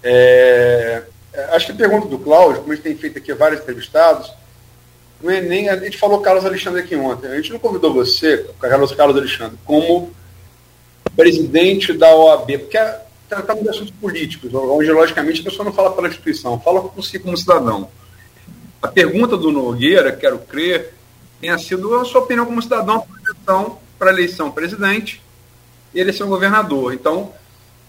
É, 0.00 1.02
acho 1.50 1.66
que 1.66 1.72
a 1.72 1.74
pergunta 1.74 2.06
do 2.06 2.20
Cláudio, 2.20 2.60
como 2.60 2.72
a 2.72 2.76
gente 2.76 2.84
tem 2.84 2.96
feito 2.96 3.18
aqui 3.18 3.34
vários 3.34 3.60
entrevistados, 3.60 4.32
não 5.24 5.30
é 5.30 5.40
nem. 5.40 5.70
A 5.70 5.76
gente 5.76 5.96
falou 5.96 6.20
Carlos 6.20 6.44
Alexandre 6.44 6.82
aqui 6.82 6.94
ontem. 6.94 7.28
A 7.28 7.36
gente 7.36 7.50
não 7.50 7.58
convidou 7.58 7.94
você, 7.94 8.46
Carlos, 8.60 8.92
Carlos 8.92 9.16
Alexandre, 9.16 9.58
como 9.64 10.12
presidente 11.16 11.94
da 11.94 12.14
OAB, 12.14 12.58
porque 12.58 12.76
é, 12.76 13.00
tratamos 13.26 13.62
de 13.62 13.70
assuntos 13.70 13.90
políticos, 13.92 14.52
onde, 14.52 14.92
logicamente, 14.92 15.40
a 15.40 15.44
pessoa 15.44 15.64
não 15.64 15.72
fala 15.72 15.92
pela 15.92 16.08
instituição, 16.08 16.60
fala 16.60 16.82
por 16.82 17.02
si 17.02 17.18
como 17.18 17.36
cidadão. 17.38 17.88
A 18.82 18.88
pergunta 18.88 19.34
do 19.34 19.50
Nogueira, 19.50 20.12
quero 20.12 20.38
crer, 20.40 20.92
tenha 21.40 21.56
sido 21.56 21.94
a 21.98 22.04
sua 22.04 22.20
opinião 22.20 22.44
como 22.44 22.60
cidadão 22.60 23.06
para 23.98 24.10
eleição 24.10 24.50
presidente 24.50 25.22
e 25.94 26.00
eleição 26.00 26.28
governador. 26.28 26.92
Então, 26.92 27.32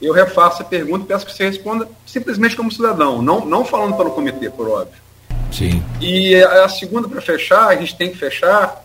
eu 0.02 0.14
refaço 0.14 0.62
a 0.62 0.66
pergunta 0.66 1.04
e 1.04 1.08
peço 1.08 1.26
que 1.26 1.34
você 1.34 1.48
responda 1.48 1.90
simplesmente 2.06 2.56
como 2.56 2.72
cidadão, 2.72 3.22
não, 3.22 3.46
não 3.46 3.66
falando 3.66 3.98
pelo 3.98 4.12
comitê, 4.12 4.50
por 4.50 4.70
óbvio. 4.70 5.05
Sim. 5.52 5.84
E 6.02 6.36
a 6.36 6.68
segunda, 6.68 7.08
para 7.08 7.22
fechar, 7.22 7.68
a 7.68 7.76
gente 7.76 7.96
tem 7.96 8.10
que 8.10 8.18
fechar. 8.18 8.84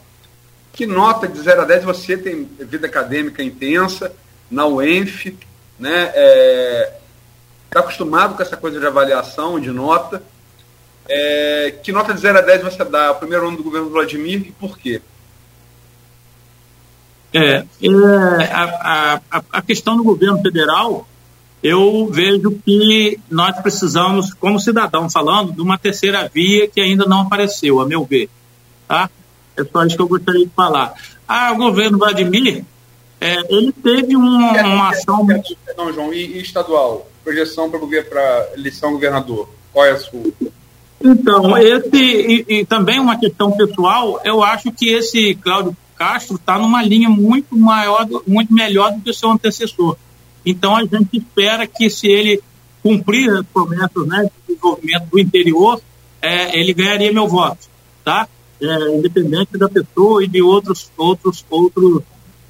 Que 0.72 0.86
nota 0.86 1.26
de 1.26 1.38
0 1.40 1.62
a 1.62 1.64
10 1.64 1.84
você 1.84 2.16
tem 2.16 2.44
vida 2.58 2.86
acadêmica 2.86 3.42
intensa 3.42 4.12
na 4.50 4.66
UENF, 4.66 5.36
né? 5.78 6.06
Está 6.06 6.12
é, 6.16 6.92
tá 7.70 7.80
acostumado 7.80 8.36
com 8.36 8.42
essa 8.42 8.56
coisa 8.56 8.78
de 8.78 8.86
avaliação, 8.86 9.58
de 9.58 9.70
nota. 9.70 10.22
É, 11.08 11.74
que 11.82 11.90
nota 11.90 12.14
de 12.14 12.20
0 12.20 12.38
a 12.38 12.40
10 12.40 12.62
você 12.62 12.84
dá 12.84 13.08
ao 13.08 13.16
primeiro 13.16 13.48
ano 13.48 13.56
do 13.56 13.64
governo 13.64 13.90
Vladimir 13.90 14.46
e 14.46 14.52
por 14.52 14.78
quê? 14.78 15.00
É, 17.32 17.56
é 17.56 17.64
a, 18.52 19.20
a, 19.30 19.42
a 19.52 19.62
questão 19.62 19.96
do 19.96 20.02
governo 20.02 20.40
federal, 20.42 21.06
eu 21.62 22.08
vejo 22.10 22.58
que 22.64 23.18
nós 23.30 23.58
precisamos, 23.60 24.32
como 24.34 24.58
cidadão 24.58 25.10
falando, 25.10 25.52
de 25.52 25.60
uma 25.60 25.78
terceira 25.78 26.28
via 26.32 26.66
que 26.68 26.80
ainda 26.80 27.04
não 27.04 27.22
apareceu, 27.22 27.80
a 27.80 27.86
meu 27.86 28.04
ver. 28.04 28.30
Tá? 28.88 29.10
É 29.56 29.64
só 29.64 29.84
isso 29.84 29.96
que 29.96 30.02
eu 30.02 30.08
gostaria 30.08 30.46
de 30.46 30.52
falar. 30.52 30.94
Ah, 31.28 31.52
o 31.52 31.56
governo 31.56 31.98
Vladimir, 31.98 32.64
é, 33.20 33.54
ele 33.54 33.72
teve 33.72 34.16
uma, 34.16 34.52
uma 34.52 34.90
ação. 34.90 35.26
Não, 35.76 35.92
João, 35.92 36.12
e, 36.12 36.38
e 36.38 36.40
estadual? 36.40 37.06
Projeção 37.22 37.70
para 37.70 38.48
eleição 38.54 38.92
governador? 38.92 39.48
Qual 39.72 39.84
é 39.84 39.90
a 39.90 39.98
sua? 39.98 40.32
Então, 41.02 41.56
esse, 41.58 41.96
e, 41.96 42.44
e, 42.48 42.64
também 42.64 42.98
uma 42.98 43.18
questão 43.18 43.52
pessoal, 43.52 44.20
eu 44.24 44.42
acho 44.42 44.72
que 44.72 44.90
esse 44.90 45.34
Cláudio 45.34 45.76
Castro 45.96 46.36
está 46.36 46.58
numa 46.58 46.82
linha 46.82 47.08
muito 47.08 47.56
maior, 47.56 48.06
muito 48.26 48.52
melhor 48.52 48.92
do 48.92 49.00
que 49.00 49.10
o 49.10 49.14
seu 49.14 49.30
antecessor. 49.30 49.96
Então 50.44 50.76
a 50.76 50.82
gente 50.84 51.18
espera 51.18 51.66
que 51.66 51.90
se 51.90 52.08
ele 52.08 52.42
cumprir 52.82 53.30
as 53.30 53.46
promessas 53.46 54.06
né, 54.06 54.24
de 54.24 54.30
desenvolvimento 54.48 55.06
do 55.10 55.18
interior, 55.18 55.80
é, 56.22 56.58
ele 56.58 56.72
ganharia 56.72 57.12
meu 57.12 57.28
voto, 57.28 57.68
tá? 58.04 58.28
É, 58.60 58.96
independente 58.96 59.56
da 59.56 59.68
pessoa 59.68 60.22
e 60.22 60.28
de 60.28 60.42
outros 60.42 60.90
outros 60.96 61.44
outros 61.48 62.02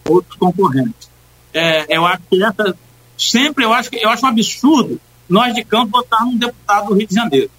outros 0.09 0.37
concorrentes. 0.37 1.09
É, 1.53 1.97
eu 1.97 2.05
acho 2.05 2.23
que 2.29 2.43
essa 2.43 2.77
sempre 3.17 3.65
eu 3.65 3.73
acho 3.73 3.91
que 3.91 3.97
eu 3.97 4.09
acho 4.09 4.25
um 4.25 4.29
absurdo 4.29 5.01
nós 5.29 5.55
de 5.55 5.65
Campos 5.65 5.93
votarmos 5.93 6.35
um 6.35 6.39
deputado 6.39 6.89
do 6.89 6.95
Rio 6.95 7.07
de 7.07 7.15
Janeiro. 7.15 7.51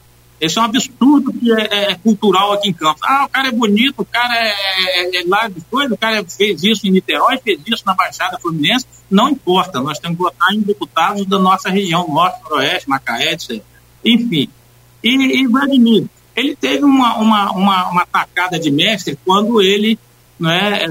Esse 0.42 0.58
é 0.58 0.62
um 0.62 0.66
absurdo 0.66 1.32
que 1.32 1.54
é, 1.54 1.68
é, 1.70 1.92
é, 1.92 1.96
cultural 1.96 2.54
aqui 2.54 2.70
em 2.70 2.74
Campos. 2.74 3.04
Ah, 3.04 3.26
o 3.26 3.30
cara 3.30 3.50
é 3.50 3.52
bonito, 3.52 4.00
o 4.00 4.06
cara 4.06 4.36
é, 4.36 4.50
é, 4.50 5.22
é 5.22 5.24
lá 5.28 5.48
de 5.48 5.62
coisa, 5.70 5.94
o 5.94 5.98
cara 5.98 6.26
fez 6.26 6.64
isso 6.64 6.88
em 6.88 6.90
Niterói, 6.90 7.38
fez 7.38 7.60
isso 7.68 7.84
na 7.86 7.94
Baixada 7.94 8.40
Fluminense. 8.40 8.88
Não 9.08 9.30
importa, 9.30 9.80
nós 9.80 10.00
temos 10.00 10.18
que 10.18 10.24
votar 10.24 10.52
em 10.52 10.62
deputados 10.62 11.28
da 11.28 11.38
nossa 11.38 11.70
região, 11.70 12.08
Norte, 12.08 12.42
Noroeste, 12.44 12.90
Macaé, 12.90 13.34
etc. 13.34 13.62
Enfim. 14.04 14.50
E, 15.04 15.42
e 15.42 15.46
Vladimir, 15.46 16.08
ele 16.36 16.56
teve 16.56 16.84
uma, 16.84 17.18
uma, 17.18 17.52
uma, 17.52 17.90
uma 17.90 18.06
tacada 18.08 18.60
de 18.60 18.72
mestre 18.72 19.20
quando 19.24 19.62
ele 19.62 20.00
né, 20.40 20.88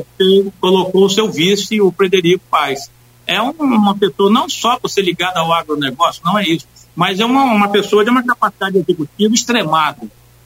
colocou 0.60 1.06
o 1.06 1.10
seu 1.10 1.28
vice, 1.28 1.80
o 1.80 1.90
Frederico 1.90 2.44
Paes. 2.48 2.88
É 3.26 3.42
uma 3.42 3.96
pessoa 3.96 4.30
não 4.30 4.48
só 4.48 4.78
por 4.78 4.88
ser 4.88 5.02
ligada 5.02 5.40
ao 5.40 5.52
agronegócio, 5.52 6.22
não 6.24 6.38
é 6.38 6.44
isso 6.44 6.68
mas 7.00 7.18
é 7.18 7.24
uma, 7.24 7.44
uma 7.44 7.70
pessoa 7.70 8.04
de 8.04 8.10
uma 8.10 8.22
capacidade 8.22 8.76
executiva 8.76 9.32
extremada. 9.32 10.02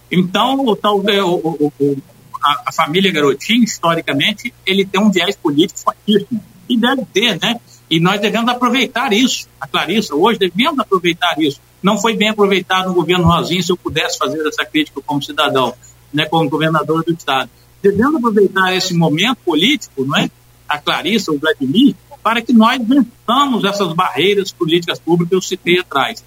Então, 0.08 0.64
o, 0.64 0.76
tal, 0.76 1.00
o, 1.00 1.72
o, 1.80 1.96
a, 2.40 2.62
a, 2.66 2.72
família 2.72 3.10
Garotinho, 3.10 3.64
historicamente, 3.64 4.54
ele 4.64 4.84
tem 4.84 5.00
um 5.00 5.10
viés 5.10 5.34
político 5.34 5.80
fortíssimo. 5.80 6.40
E 6.68 6.78
deve 6.78 7.04
ter, 7.06 7.40
né? 7.42 7.60
E 7.90 7.98
nós 7.98 8.20
devemos 8.20 8.48
aproveitar 8.48 9.12
isso. 9.12 9.48
A 9.60 9.66
Clarissa, 9.66 10.14
hoje, 10.14 10.38
devemos 10.38 10.78
aproveitar 10.78 11.34
isso. 11.40 11.60
Não 11.82 11.98
foi 11.98 12.16
bem 12.16 12.28
aproveitado 12.28 12.86
no 12.86 12.94
governo 12.94 13.26
Rosinho, 13.26 13.60
se 13.60 13.72
eu 13.72 13.76
pudesse 13.76 14.16
fazer 14.16 14.46
essa 14.46 14.64
crítica 14.64 15.00
como 15.04 15.20
cidadão, 15.20 15.74
né, 16.12 16.26
como 16.26 16.48
governador 16.48 17.02
do 17.02 17.12
Estado. 17.12 17.50
Devemos 17.82 18.14
aproveitar 18.14 18.72
esse 18.76 18.94
momento 18.94 19.38
político, 19.44 20.04
não 20.04 20.16
é? 20.16 20.30
A 20.68 20.78
Clarissa, 20.78 21.32
o 21.32 21.38
Vladimir, 21.38 21.96
para 22.22 22.40
que 22.40 22.52
nós 22.52 22.80
vençamos 22.80 23.64
essas 23.64 23.92
barreiras 23.92 24.52
políticas 24.52 25.00
públicas 25.00 25.30
que 25.30 25.34
eu 25.34 25.42
citei 25.42 25.80
atrás. 25.80 26.22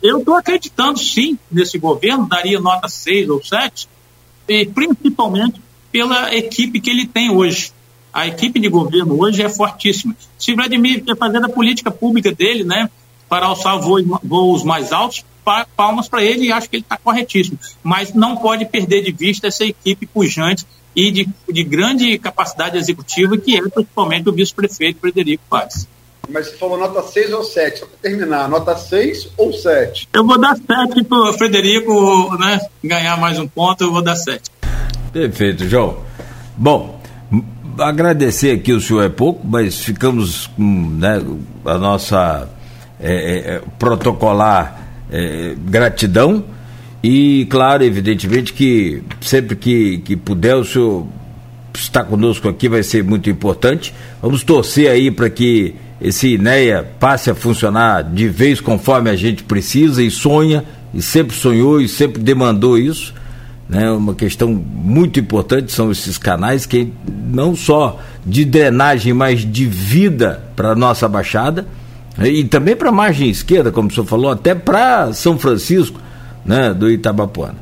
Eu 0.00 0.18
estou 0.18 0.36
acreditando 0.36 0.98
sim 0.98 1.38
nesse 1.50 1.78
governo, 1.78 2.28
daria 2.28 2.60
nota 2.60 2.88
6 2.88 3.28
ou 3.28 3.42
7, 3.42 3.88
e 4.48 4.66
principalmente 4.66 5.60
pela 5.90 6.34
equipe 6.34 6.80
que 6.80 6.90
ele 6.90 7.06
tem 7.06 7.30
hoje. 7.30 7.72
A 8.12 8.26
equipe 8.26 8.60
de 8.60 8.68
governo 8.68 9.20
hoje 9.20 9.42
é 9.42 9.48
fortíssima. 9.48 10.14
Se 10.38 10.54
Vladimir 10.54 11.02
quer 11.04 11.16
fazer 11.16 11.42
a 11.44 11.48
política 11.48 11.90
pública 11.90 12.32
dele, 12.32 12.62
né, 12.62 12.90
para 13.28 13.46
alçar 13.46 13.78
voos, 13.80 14.62
mais 14.62 14.92
altos, 14.92 15.24
palmas 15.74 16.08
para 16.08 16.22
ele 16.22 16.46
e 16.46 16.52
acho 16.52 16.68
que 16.68 16.76
ele 16.76 16.82
está 16.82 16.98
corretíssimo. 16.98 17.58
Mas 17.82 18.12
não 18.12 18.36
pode 18.36 18.66
perder 18.66 19.02
de 19.02 19.12
vista 19.12 19.46
essa 19.46 19.64
equipe 19.64 20.06
pujante 20.06 20.66
e 20.94 21.10
de, 21.10 21.28
de 21.50 21.64
grande 21.64 22.18
capacidade 22.18 22.76
executiva, 22.76 23.38
que 23.38 23.56
é 23.56 23.62
principalmente 23.62 24.28
o 24.28 24.32
vice-prefeito 24.32 25.00
Frederico 25.00 25.42
Paz. 25.48 25.88
Mas 26.28 26.46
você 26.48 26.56
falou 26.56 26.78
nota 26.78 27.02
6 27.02 27.32
ou 27.32 27.42
7, 27.42 27.80
só 27.80 27.86
para 27.86 27.96
terminar, 28.10 28.48
nota 28.48 28.76
6 28.76 29.30
ou 29.36 29.52
7? 29.52 30.08
Eu 30.12 30.24
vou 30.24 30.38
dar 30.38 30.56
7 30.56 31.04
para 31.04 31.18
o 31.18 31.32
Frederico 31.32 32.36
né, 32.38 32.60
ganhar 32.82 33.18
mais 33.18 33.38
um 33.38 33.48
ponto, 33.48 33.82
eu 33.84 33.92
vou 33.92 34.02
dar 34.02 34.14
7. 34.14 34.50
Perfeito, 35.12 35.68
João. 35.68 35.98
Bom, 36.56 37.00
agradecer 37.78 38.52
aqui 38.52 38.72
o 38.72 38.80
senhor 38.80 39.02
é 39.02 39.08
pouco, 39.08 39.46
mas 39.46 39.80
ficamos 39.80 40.46
com 40.46 40.62
né, 40.98 41.20
a 41.64 41.78
nossa 41.78 42.48
é, 43.00 43.12
é, 43.12 43.54
é, 43.54 43.62
protocolar 43.78 44.80
é, 45.10 45.54
gratidão 45.58 46.44
e, 47.02 47.46
claro, 47.50 47.82
evidentemente 47.82 48.52
que 48.52 49.02
sempre 49.20 49.56
que, 49.56 49.98
que 49.98 50.16
puder 50.16 50.54
o 50.54 50.64
senhor 50.64 51.06
estar 51.74 52.04
conosco 52.04 52.48
aqui 52.48 52.68
vai 52.68 52.82
ser 52.82 53.02
muito 53.02 53.28
importante. 53.28 53.92
Vamos 54.20 54.44
torcer 54.44 54.88
aí 54.88 55.10
para 55.10 55.28
que 55.28 55.74
esse 56.02 56.34
INEA 56.34 56.84
passe 56.98 57.30
a 57.30 57.34
funcionar 57.34 58.02
de 58.02 58.28
vez 58.28 58.60
conforme 58.60 59.08
a 59.08 59.14
gente 59.14 59.44
precisa 59.44 60.02
e 60.02 60.10
sonha, 60.10 60.64
e 60.92 61.00
sempre 61.00 61.34
sonhou 61.36 61.80
e 61.80 61.88
sempre 61.88 62.20
demandou 62.20 62.76
isso. 62.76 63.14
Né? 63.68 63.88
Uma 63.88 64.12
questão 64.12 64.52
muito 64.52 65.20
importante 65.20 65.70
são 65.70 65.92
esses 65.92 66.18
canais 66.18 66.66
que 66.66 66.92
não 67.08 67.54
só 67.54 68.00
de 68.26 68.44
drenagem, 68.44 69.12
mas 69.12 69.40
de 69.40 69.64
vida 69.64 70.42
para 70.56 70.72
a 70.72 70.74
nossa 70.74 71.08
Baixada 71.08 71.68
né? 72.18 72.28
e 72.28 72.42
também 72.42 72.74
para 72.74 72.88
a 72.88 72.92
margem 72.92 73.30
esquerda, 73.30 73.70
como 73.70 73.88
o 73.88 73.92
senhor 73.92 74.04
falou, 74.04 74.32
até 74.32 74.56
para 74.56 75.12
São 75.12 75.38
Francisco 75.38 76.00
né? 76.44 76.74
do 76.74 76.90
Itabapuana. 76.90 77.58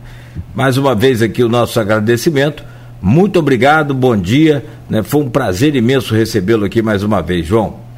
Mais 0.55 0.79
uma 0.79 0.95
vez 0.95 1.21
aqui 1.21 1.45
o 1.45 1.49
nosso 1.49 1.79
agradecimento. 1.79 2.65
Muito 3.03 3.39
obrigado, 3.39 3.93
bom 3.93 4.17
dia. 4.17 4.65
Né? 4.89 5.03
Foi 5.03 5.21
um 5.21 5.29
prazer 5.29 5.77
imenso 5.77 6.15
recebê-lo 6.15 6.65
aqui 6.65 6.81
mais 6.81 7.03
uma 7.03 7.21
vez, 7.21 7.47
João. 7.47 7.90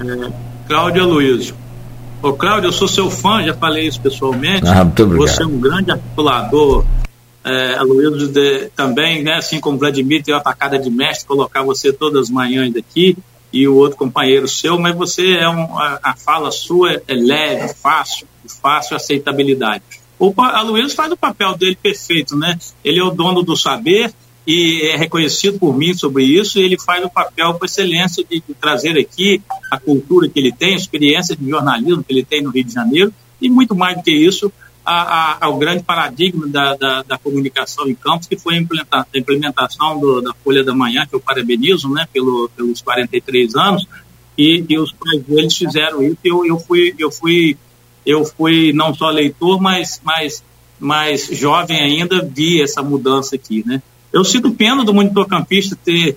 É, 0.00 0.32
Cláudio 0.66 1.02
Aloysio. 1.02 1.54
Ô, 2.22 2.32
Cláudio, 2.32 2.68
eu 2.68 2.72
sou 2.72 2.88
seu 2.88 3.10
fã, 3.10 3.42
já 3.42 3.54
falei 3.54 3.86
isso 3.86 4.00
pessoalmente. 4.00 4.66
Ah, 4.66 4.84
muito 4.84 5.02
obrigado. 5.02 5.28
Você 5.28 5.42
é 5.42 5.46
um 5.46 5.58
grande 5.60 5.90
articulador. 5.90 6.84
É, 7.42 7.74
Aloysio 7.74 8.28
de, 8.28 8.68
também, 8.76 9.22
né, 9.22 9.36
assim 9.36 9.60
como 9.60 9.78
Vladimir 9.78 10.22
tem 10.22 10.34
uma 10.34 10.40
atacada 10.40 10.78
de 10.78 10.90
mestre, 10.90 11.26
colocar 11.26 11.62
você 11.62 11.90
todas 11.92 12.24
as 12.24 12.30
manhãs 12.30 12.76
aqui 12.76 13.16
e 13.52 13.66
o 13.66 13.74
outro 13.76 13.96
companheiro 13.96 14.46
seu, 14.46 14.78
mas 14.78 14.94
você 14.94 15.32
é 15.32 15.48
um, 15.48 15.78
a, 15.78 15.98
a 16.02 16.14
fala 16.14 16.50
sua 16.50 17.02
é 17.08 17.14
leve, 17.14 17.74
fácil, 17.74 18.26
fácil 18.62 18.96
aceitabilidade. 18.96 19.82
O 20.18 20.34
Aloysio 20.36 20.94
faz 20.94 21.10
o 21.10 21.16
papel 21.16 21.56
dele 21.56 21.78
perfeito, 21.82 22.36
né? 22.36 22.58
Ele 22.84 23.00
é 23.00 23.02
o 23.02 23.10
dono 23.10 23.42
do 23.42 23.56
saber, 23.56 24.12
e 24.46 24.88
é 24.88 24.96
reconhecido 24.96 25.58
por 25.58 25.76
mim 25.76 25.94
sobre 25.94 26.24
isso, 26.24 26.58
e 26.58 26.62
ele 26.62 26.78
faz 26.78 27.04
o 27.04 27.10
papel 27.10 27.54
com 27.54 27.64
excelência 27.64 28.24
de, 28.24 28.42
de, 28.46 28.54
trazer 28.54 28.98
aqui 28.98 29.42
a 29.70 29.78
cultura 29.78 30.28
que 30.28 30.38
ele 30.38 30.52
tem, 30.52 30.74
a 30.74 30.76
experiência 30.76 31.36
de 31.36 31.48
jornalismo 31.48 32.02
que 32.02 32.12
ele 32.12 32.24
tem 32.24 32.42
no 32.42 32.50
Rio 32.50 32.64
de 32.64 32.72
Janeiro, 32.72 33.12
e 33.40 33.48
muito 33.48 33.74
mais 33.74 33.96
do 33.96 34.02
que 34.02 34.10
isso, 34.10 34.52
a, 34.84 35.02
a, 35.02 35.46
ao 35.46 35.56
grande 35.58 35.82
paradigma 35.82 36.48
da, 36.48 36.74
da, 36.74 37.02
da, 37.02 37.18
comunicação 37.18 37.86
em 37.88 37.94
campos, 37.94 38.26
que 38.26 38.36
foi 38.36 38.56
a, 38.90 39.00
a 39.00 39.18
implementação 39.18 40.00
do, 40.00 40.20
da 40.20 40.32
Folha 40.42 40.64
da 40.64 40.74
Manhã, 40.74 41.06
que 41.06 41.14
eu 41.14 41.20
parabenizo 41.20 41.88
né, 41.90 42.08
pelo, 42.12 42.50
pelos 42.56 42.80
43 42.80 43.54
anos, 43.56 43.86
e, 44.36 44.64
e 44.68 44.78
os 44.78 44.92
pais 44.92 45.22
deles 45.22 45.56
fizeram 45.56 46.02
isso, 46.02 46.16
e 46.24 46.28
eu, 46.28 46.46
eu, 46.46 46.58
fui, 46.58 46.94
eu, 46.98 47.10
fui, 47.10 47.56
eu 48.06 48.24
fui 48.24 48.72
não 48.72 48.94
só 48.94 49.10
leitor, 49.10 49.60
mas, 49.60 50.00
mas, 50.02 50.42
mas 50.78 51.28
jovem 51.30 51.78
ainda, 51.78 52.24
vi 52.24 52.62
essa 52.62 52.82
mudança 52.82 53.36
aqui, 53.36 53.62
né? 53.66 53.82
Eu 54.12 54.24
sinto 54.24 54.50
pena 54.50 54.84
do 54.84 54.92
monitor 54.92 55.26
campista 55.26 55.76
ter, 55.76 56.16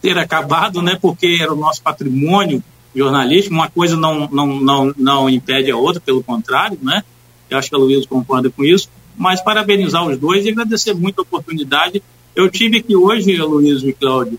ter 0.00 0.18
acabado, 0.18 0.80
né, 0.80 0.98
porque 1.00 1.38
era 1.40 1.52
o 1.52 1.56
nosso 1.56 1.82
patrimônio 1.82 2.62
jornalístico, 2.94 3.54
uma 3.54 3.68
coisa 3.68 3.96
não, 3.96 4.28
não, 4.28 4.46
não, 4.60 4.94
não 4.96 5.30
impede 5.30 5.70
a 5.70 5.76
outra, 5.76 6.00
pelo 6.00 6.22
contrário, 6.22 6.78
né? 6.80 7.02
Eu 7.50 7.58
acho 7.58 7.68
que 7.68 7.74
a 7.74 7.78
Luísa 7.78 8.06
concorda 8.08 8.50
com 8.50 8.64
isso, 8.64 8.88
mas 9.16 9.40
parabenizar 9.40 10.06
os 10.06 10.18
dois 10.18 10.46
e 10.46 10.50
agradecer 10.50 10.94
muito 10.94 11.18
a 11.18 11.22
oportunidade. 11.22 12.02
Eu 12.34 12.50
tive 12.50 12.78
aqui 12.78 12.96
hoje, 12.96 13.36
Luísa 13.36 13.88
e 13.88 13.92
Cláudio, 13.92 14.38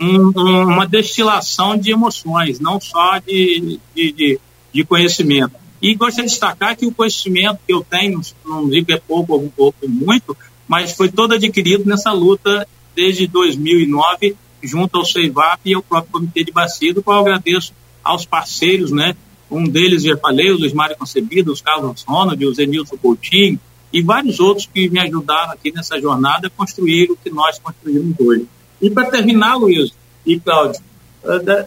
um, 0.00 0.32
um, 0.36 0.62
uma 0.64 0.86
destilação 0.86 1.76
de 1.76 1.90
emoções, 1.90 2.60
não 2.60 2.80
só 2.80 3.18
de, 3.18 3.78
de, 3.94 4.12
de, 4.12 4.40
de, 4.72 4.84
conhecimento. 4.84 5.52
E 5.82 5.94
gostaria 5.94 6.26
de 6.26 6.30
destacar 6.30 6.76
que 6.76 6.86
o 6.86 6.92
conhecimento 6.92 7.58
que 7.66 7.72
eu 7.72 7.84
tenho, 7.88 8.20
não 8.44 8.68
digo 8.68 8.92
é 8.92 8.96
pouco 8.98 9.34
ou, 9.34 9.52
ou 9.56 9.74
muito, 9.88 10.36
mas 10.68 10.92
foi 10.92 11.10
todo 11.10 11.34
adquirido 11.34 11.84
nessa 11.86 12.12
luta 12.12 12.68
desde 12.94 13.26
2009, 13.26 14.36
junto 14.62 14.98
ao 14.98 15.04
CEIVAP 15.04 15.60
e 15.66 15.74
ao 15.74 15.82
próprio 15.82 16.12
Comitê 16.12 16.44
de 16.44 16.52
Bacia, 16.52 16.92
do 16.92 17.02
qual 17.02 17.20
agradeço 17.20 17.72
aos 18.04 18.26
parceiros, 18.26 18.90
né? 18.92 19.16
Um 19.50 19.64
deles, 19.64 20.02
já 20.02 20.16
falei, 20.16 20.50
o 20.50 20.58
Luiz 20.58 20.74
Mário 20.74 20.96
Concebido, 20.96 21.50
os 21.50 21.62
Carlos 21.62 22.02
Ronald, 22.02 22.44
o 22.44 22.54
Zenilson 22.54 22.96
Coutinho 22.98 23.58
e 23.92 24.02
vários 24.02 24.38
outros 24.38 24.68
que 24.72 24.88
me 24.90 25.00
ajudaram 25.00 25.52
aqui 25.52 25.72
nessa 25.72 25.98
jornada 25.98 26.48
a 26.48 26.50
construir 26.50 27.10
o 27.10 27.16
que 27.16 27.30
nós 27.30 27.58
construímos 27.58 28.14
hoje. 28.20 28.46
E 28.80 28.90
para 28.90 29.10
terminar, 29.10 29.56
Luiz 29.56 29.92
e 30.26 30.38
Cláudio, 30.38 30.80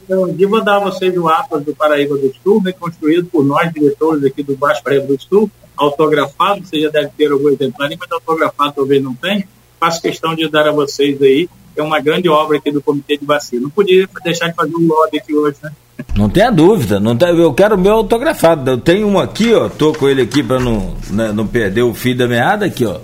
eu 0.08 0.50
vou 0.50 0.64
dar 0.64 0.78
a 0.78 0.80
vocês 0.80 1.18
o 1.18 1.28
Atlas 1.28 1.66
do 1.66 1.76
Paraíba 1.76 2.16
do 2.16 2.34
Sul, 2.44 2.62
né, 2.64 2.72
construído 2.72 3.26
por 3.28 3.44
nós, 3.44 3.74
diretores 3.74 4.24
aqui 4.24 4.44
do 4.44 4.56
Baixo 4.56 4.84
Paraíba 4.84 5.08
do 5.08 5.22
Sul, 5.22 5.50
autografado, 5.82 6.66
você 6.66 6.82
já 6.82 6.90
deve 6.90 7.10
ter 7.18 7.32
algum 7.32 7.50
exemplar, 7.50 7.90
mas 7.90 8.12
autografado 8.12 8.74
talvez 8.76 9.04
não 9.04 9.14
tenha. 9.14 9.48
Faço 9.80 10.02
questão 10.02 10.36
de 10.36 10.48
dar 10.50 10.68
a 10.68 10.72
vocês 10.72 11.22
aí. 11.22 11.50
É 11.76 11.82
uma 11.82 12.00
grande 12.00 12.30
obra 12.30 12.58
aqui 12.58 12.72
do 12.72 12.82
Comitê 12.82 13.18
de 13.18 13.26
Vacina. 13.26 13.64
Não 13.64 13.70
podia 13.70 14.08
deixar 14.24 14.48
de 14.50 14.54
fazer 14.54 14.76
um 14.76 14.88
lobby 14.88 15.18
aqui 15.18 15.34
hoje, 15.34 15.58
né? 15.64 15.72
Não 16.16 16.30
tenha 16.30 16.52
dúvida, 16.52 17.00
não 17.00 17.16
tem, 17.16 17.30
eu 17.30 17.54
quero 17.54 17.76
o 17.76 17.80
meu 17.80 17.94
autografado. 17.94 18.70
Eu 18.70 18.78
tenho 18.78 19.08
um 19.08 19.20
aqui, 19.20 19.54
ó, 19.54 19.70
tô 19.70 19.94
com 19.94 20.08
ele 20.08 20.22
aqui 20.22 20.44
para 20.44 20.60
não, 20.60 20.96
né, 21.10 21.32
não 21.32 21.48
perder 21.48 21.84
o 21.84 21.94
fio 21.94 22.16
da 22.16 22.28
meada 22.28 22.66
aqui, 22.66 22.86
ó. 22.86 23.00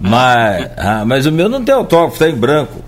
Mas, 0.00 0.70
ah, 0.76 1.04
mas 1.06 1.26
o 1.26 1.32
meu 1.32 1.48
não 1.48 1.64
tem 1.64 1.74
autógrafo, 1.74 2.18
tá 2.18 2.28
em 2.28 2.34
branco. 2.34 2.82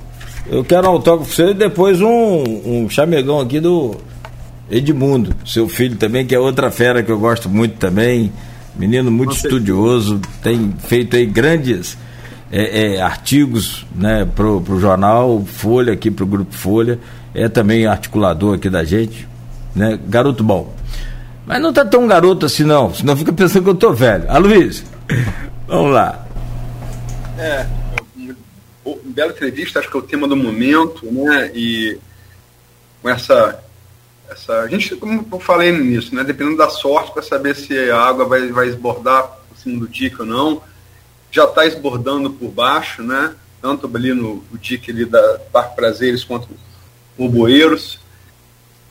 Eu 0.49 0.65
quero 0.65 0.87
um 0.87 0.93
autógrafo 0.93 1.33
seu 1.33 1.51
e 1.51 1.55
depois 1.55 2.01
um, 2.01 2.43
um 2.65 2.89
chamegão 2.89 3.41
aqui 3.41 3.61
do 3.61 3.97
Edmundo, 4.71 5.35
seu 5.45 5.69
filho 5.69 5.97
também, 5.97 6.27
que 6.27 6.35
é 6.35 6.39
outra 6.39 6.71
fera 6.71 7.03
que 7.03 7.11
eu 7.11 7.19
gosto 7.19 7.49
muito 7.49 7.77
também. 7.77 8.33
Menino 8.78 9.11
muito 9.11 9.35
estudioso, 9.35 10.20
tem 10.43 10.74
feito 10.78 11.16
aí 11.16 11.27
grandes 11.27 11.97
é, 12.53 12.97
é, 12.97 13.01
artigos 13.01 13.86
né, 13.94 14.28
pro, 14.35 14.61
pro 14.61 14.78
jornal 14.78 15.44
Folha, 15.44 15.93
aqui 15.93 16.11
pro 16.11 16.27
Grupo 16.27 16.55
Folha. 16.55 16.98
É 17.35 17.48
também 17.48 17.86
articulador 17.86 18.57
aqui 18.57 18.70
da 18.70 18.85
gente. 18.85 19.28
Né? 19.74 19.98
Garoto 20.09 20.43
bom. 20.43 20.74
Mas 21.47 21.61
não 21.61 21.73
tá 21.73 21.85
tão 21.85 22.07
garoto 22.07 22.47
assim 22.47 22.65
não, 22.65 22.93
senão 22.93 23.16
fica 23.16 23.32
pensando 23.32 23.65
que 23.65 23.70
eu 23.70 23.74
tô 23.74 23.93
velho. 23.93 24.24
Ah, 24.28 24.39
Luiz. 24.39 24.85
Vamos 25.66 25.93
lá. 25.93 26.27
É, 27.39 27.66
uma 28.85 28.97
bela 29.05 29.32
entrevista, 29.32 29.78
acho 29.78 29.90
que 29.90 29.97
é 29.97 30.01
o 30.01 30.03
tema 30.03 30.27
do 30.27 30.36
momento, 30.36 31.07
né? 31.11 31.51
E 31.55 31.98
com 33.03 33.11
essa. 33.11 33.61
Essa 34.28 34.61
a 34.61 34.69
gente, 34.69 34.97
como 34.97 35.27
eu 35.31 35.40
falei 35.40 35.73
nisso, 35.73 36.15
né? 36.15 36.24
Dependendo 36.24 36.57
da 36.57 36.69
sorte 36.69 37.12
para 37.12 37.23
saber 37.23 37.55
se 37.55 37.90
a 37.90 38.01
água 38.01 38.24
vai, 38.24 38.48
vai 38.48 38.69
esbordar 38.69 39.39
por 39.48 39.59
cima 39.59 39.81
do 39.81 39.89
dique 39.89 40.20
ou 40.20 40.27
não. 40.27 40.62
Já 41.31 41.44
está 41.44 41.66
esbordando 41.66 42.31
por 42.31 42.51
baixo, 42.51 43.03
né? 43.03 43.35
Tanto 43.61 43.90
ali 43.94 44.12
no, 44.12 44.44
no 44.51 44.59
dique 44.59 44.90
ali 44.90 45.05
da 45.05 45.40
Parque 45.53 45.77
Prazeres 45.77 46.24
quanto 46.24 46.48
o 47.16 47.28
Boeiros 47.28 48.01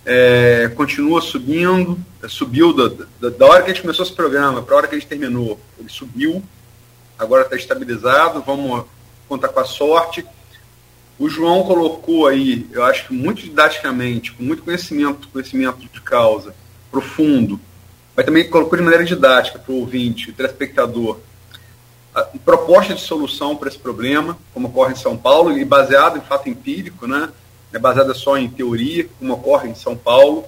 é, 0.06 0.72
continua 0.76 1.20
subindo, 1.20 1.98
é, 2.22 2.28
subiu 2.28 2.72
da, 2.72 3.06
da, 3.20 3.30
da, 3.30 3.46
hora 3.46 3.64
que 3.64 3.72
a 3.72 3.74
gente 3.74 3.82
começou 3.82 4.06
esse 4.06 4.14
programa 4.14 4.62
para 4.62 4.76
a 4.76 4.78
hora 4.78 4.88
que 4.88 4.96
a 4.96 5.00
gente 5.00 5.10
terminou, 5.10 5.60
ele 5.80 5.90
subiu, 5.90 6.44
agora 7.18 7.44
está 7.44 7.56
estabilizado, 7.56 8.44
vamos 8.46 8.86
contar 9.28 9.48
com 9.48 9.60
a 9.60 9.66
sorte. 9.66 10.24
O 11.18 11.30
João 11.30 11.64
colocou 11.64 12.28
aí, 12.28 12.68
eu 12.72 12.84
acho 12.84 13.08
que 13.08 13.14
muito 13.14 13.42
didaticamente, 13.42 14.34
com 14.34 14.44
muito 14.44 14.64
conhecimento, 14.64 15.30
conhecimento 15.30 15.78
de 15.80 16.02
causa, 16.02 16.54
profundo, 16.92 17.60
mas 18.16 18.26
também 18.26 18.50
colocou 18.50 18.78
de 18.78 18.84
maneira 18.84 19.06
didática 19.06 19.58
para 19.58 19.74
o 19.74 19.80
ouvinte, 19.80 20.30
o 20.30 20.34
telespectador, 20.34 21.20
a 22.14 22.24
proposta 22.44 22.94
de 22.94 23.02
solução 23.02 23.56
para 23.56 23.70
esse 23.70 23.78
problema, 23.78 24.38
como 24.54 24.68
ocorre 24.68 24.94
em 24.94 24.98
São 24.98 25.18
Paulo, 25.18 25.58
e 25.58 25.64
baseado 25.66 26.18
em 26.18 26.22
fato 26.22 26.50
empírico, 26.50 27.08
né? 27.08 27.30
é 27.74 27.80
baseada 27.80 28.14
só 28.14 28.38
em 28.38 28.50
teoria, 28.50 29.08
como 29.20 29.34
ocorre 29.34 29.70
em 29.70 29.76
São 29.76 29.96
Paulo. 29.98 30.46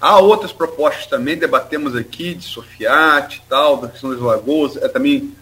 Há 0.00 0.18
outras 0.18 0.52
propostas 0.52 1.06
também, 1.06 1.36
debatemos 1.36 1.94
aqui, 1.94 2.34
de 2.34 2.44
Sofiati 2.44 3.42
e 3.44 3.48
tal, 3.48 3.78
da 3.78 3.88
questão 3.88 4.10
das 4.10 4.20
lagoas, 4.20 4.76
é, 4.76 4.88
também 4.88 5.34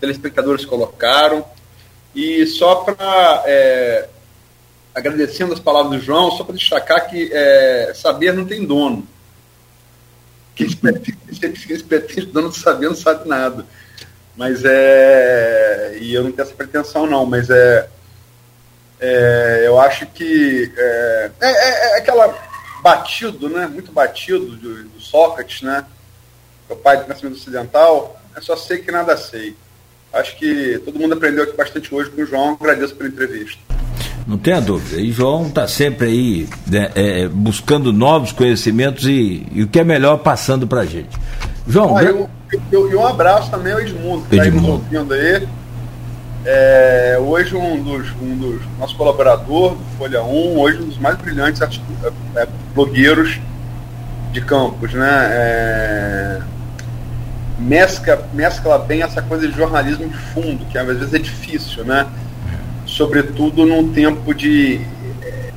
telespectadores 0.00 0.64
colocaram. 0.64 1.44
E 2.14 2.46
só 2.46 2.76
para, 2.76 3.42
é, 3.46 4.08
agradecendo 4.94 5.52
as 5.52 5.60
palavras 5.60 6.00
do 6.00 6.04
João, 6.04 6.30
só 6.32 6.44
para 6.44 6.54
destacar 6.54 7.08
que 7.08 7.30
é, 7.32 7.92
saber 7.94 8.32
não 8.32 8.44
tem 8.44 8.64
dono. 8.64 9.06
Quem 10.54 10.66
espera 10.66 11.00
dono 12.30 12.50
de 12.50 12.58
saber 12.58 12.86
não 12.86 12.94
sabe 12.94 13.26
nada. 13.28 13.64
Mas 14.36 14.62
é. 14.64 15.98
E 16.00 16.12
eu 16.14 16.24
não 16.24 16.32
tenho 16.32 16.46
essa 16.46 16.54
pretensão, 16.54 17.06
não, 17.06 17.24
mas 17.24 17.48
é 17.48 17.88
é, 19.02 19.64
eu 19.66 19.80
acho 19.80 20.06
que 20.06 20.72
é, 20.76 21.30
é, 21.40 21.50
é, 21.50 21.96
é, 21.96 21.98
aquela 21.98 22.32
batido, 22.80 23.48
né? 23.48 23.66
Muito 23.66 23.90
batido 23.90 24.56
do, 24.56 24.84
do 24.84 25.00
Sócrates, 25.00 25.60
né? 25.62 25.84
O 26.68 26.76
pai 26.76 26.98
do 26.98 27.06
pensamento 27.06 27.34
ocidental. 27.34 28.22
Eu 28.34 28.42
só 28.42 28.56
sei 28.56 28.78
que 28.78 28.92
nada 28.92 29.16
sei. 29.16 29.56
Acho 30.12 30.36
que 30.36 30.80
todo 30.84 30.98
mundo 30.98 31.14
aprendeu 31.14 31.44
aqui 31.44 31.56
bastante 31.56 31.94
hoje 31.94 32.10
com 32.10 32.22
o 32.22 32.26
João. 32.26 32.56
Agradeço 32.60 32.94
pela 32.94 33.08
entrevista. 33.08 33.58
Não 34.26 34.38
tenha 34.38 34.60
dúvida. 34.60 35.00
E 35.00 35.10
João 35.10 35.46
está 35.46 35.66
sempre 35.66 36.06
aí 36.06 36.48
né, 36.66 36.90
é, 36.94 37.28
buscando 37.28 37.92
novos 37.92 38.30
conhecimentos 38.30 39.06
e, 39.06 39.46
e, 39.50 39.62
o 39.62 39.68
que 39.68 39.80
é 39.80 39.84
melhor 39.84 40.18
passando 40.18 40.66
para 40.66 40.82
a 40.82 40.86
gente. 40.86 41.18
João. 41.66 41.96
Ah, 41.96 42.04
eu, 42.04 42.28
eu, 42.70 42.90
eu, 42.90 43.00
um 43.00 43.06
abraço 43.06 43.50
também 43.50 43.72
ao 43.72 43.80
Edmundo, 43.80 44.24
que 44.28 44.36
está 44.36 44.50
nos 44.50 44.64
ouvindo 44.64 45.14
aí. 45.14 45.48
É, 46.44 47.18
hoje 47.20 47.54
um 47.54 47.80
dos, 47.82 48.08
um 48.20 48.36
dos 48.36 48.60
nosso 48.78 48.96
colaborador 48.96 49.76
do 49.76 49.84
Folha 49.96 50.24
1, 50.24 50.58
hoje 50.58 50.82
um 50.82 50.88
dos 50.88 50.98
mais 50.98 51.16
brilhantes 51.16 51.62
é, 51.62 52.40
é, 52.40 52.48
blogueiros 52.74 53.40
de 54.32 54.40
campos, 54.40 54.92
né? 54.92 55.28
É, 55.30 56.40
mescla, 57.58 58.28
mescla 58.32 58.78
bem 58.78 59.02
essa 59.02 59.22
coisa 59.22 59.46
de 59.46 59.56
jornalismo 59.56 60.08
de 60.08 60.16
fundo, 60.16 60.64
que 60.66 60.78
às 60.78 60.86
vezes 60.86 61.14
é 61.14 61.18
difícil, 61.18 61.84
né? 61.84 62.06
Sobretudo 62.86 63.64
num 63.64 63.92
tempo 63.92 64.34
de 64.34 64.80
é, 65.22 65.50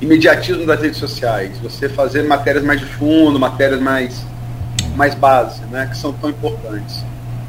imediatismo 0.00 0.66
das 0.66 0.80
redes 0.80 0.98
sociais. 0.98 1.52
Você 1.62 1.88
fazer 1.88 2.22
matérias 2.24 2.64
mais 2.64 2.80
de 2.80 2.86
fundo, 2.86 3.38
matérias 3.38 3.80
mais, 3.80 4.24
mais 4.96 5.14
base, 5.14 5.62
né? 5.66 5.86
Que 5.86 5.96
são 5.96 6.12
tão 6.12 6.30
importantes. 6.30 7.04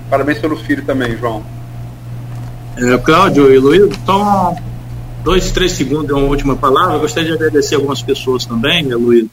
Parabéns 0.10 0.40
pelo 0.40 0.56
filho 0.58 0.84
também, 0.86 1.18
João. 1.18 1.44
É, 2.78 2.98
Cláudio 2.98 3.54
e 3.54 3.60
Luiz, 3.60 3.96
só 4.06 4.56
dois, 5.24 5.52
três 5.52 5.72
segundos 5.72 6.12
uma 6.12 6.28
última 6.28 6.56
palavra. 6.56 6.96
Eu 6.96 7.00
gostaria 7.00 7.30
de 7.30 7.36
agradecer 7.36 7.76
algumas 7.76 8.02
pessoas 8.02 8.46
também, 8.46 8.84
né, 8.84 8.96
Luiz. 8.96 9.28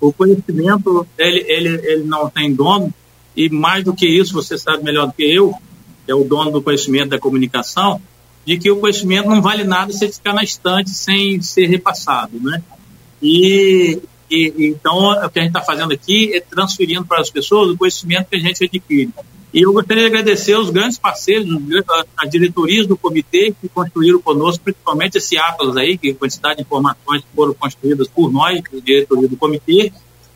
O 0.00 0.12
conhecimento, 0.12 1.06
ele, 1.18 1.44
ele, 1.48 1.68
ele 1.84 2.04
não 2.04 2.28
tem 2.28 2.52
dono, 2.54 2.92
e 3.36 3.48
mais 3.48 3.84
do 3.84 3.94
que 3.94 4.06
isso, 4.06 4.34
você 4.34 4.58
sabe 4.58 4.82
melhor 4.82 5.06
do 5.06 5.12
que 5.12 5.24
eu, 5.24 5.54
que 6.04 6.12
é 6.12 6.14
o 6.14 6.24
dono 6.24 6.50
do 6.50 6.62
conhecimento 6.62 7.10
da 7.10 7.18
comunicação, 7.18 8.00
de 8.44 8.58
que 8.58 8.70
o 8.70 8.76
conhecimento 8.76 9.28
não 9.28 9.40
vale 9.40 9.64
nada 9.64 9.92
se 9.92 10.10
ficar 10.10 10.34
na 10.34 10.42
estante 10.42 10.90
sem 10.90 11.40
ser 11.40 11.66
repassado, 11.66 12.38
né? 12.40 12.62
E, 13.22 14.00
e 14.30 14.52
então, 14.66 14.96
o 14.96 15.30
que 15.30 15.38
a 15.38 15.42
gente 15.42 15.50
está 15.50 15.62
fazendo 15.62 15.92
aqui 15.92 16.34
é 16.34 16.40
transferindo 16.40 17.04
para 17.04 17.20
as 17.20 17.30
pessoas 17.30 17.70
o 17.70 17.76
conhecimento 17.76 18.28
que 18.28 18.36
a 18.36 18.40
gente 18.40 18.64
adquire. 18.64 19.10
E 19.54 19.60
eu 19.60 19.72
gostaria 19.72 20.04
de 20.04 20.08
agradecer 20.08 20.56
os 20.56 20.70
grandes 20.70 20.98
parceiros, 20.98 21.46
as 22.16 22.30
diretorias 22.30 22.86
do 22.86 22.96
comitê 22.96 23.54
que 23.60 23.68
construíram 23.68 24.20
conosco, 24.20 24.64
principalmente 24.64 25.18
esse 25.18 25.36
Atlas 25.36 25.76
aí, 25.76 25.98
que 25.98 26.10
a 26.10 26.14
quantidade 26.14 26.56
de 26.56 26.62
informações 26.62 27.20
que 27.20 27.36
foram 27.36 27.52
construídas 27.52 28.08
por 28.08 28.32
nós, 28.32 28.60
diretoria 28.82 29.28
do 29.28 29.36
comitê, 29.36 29.92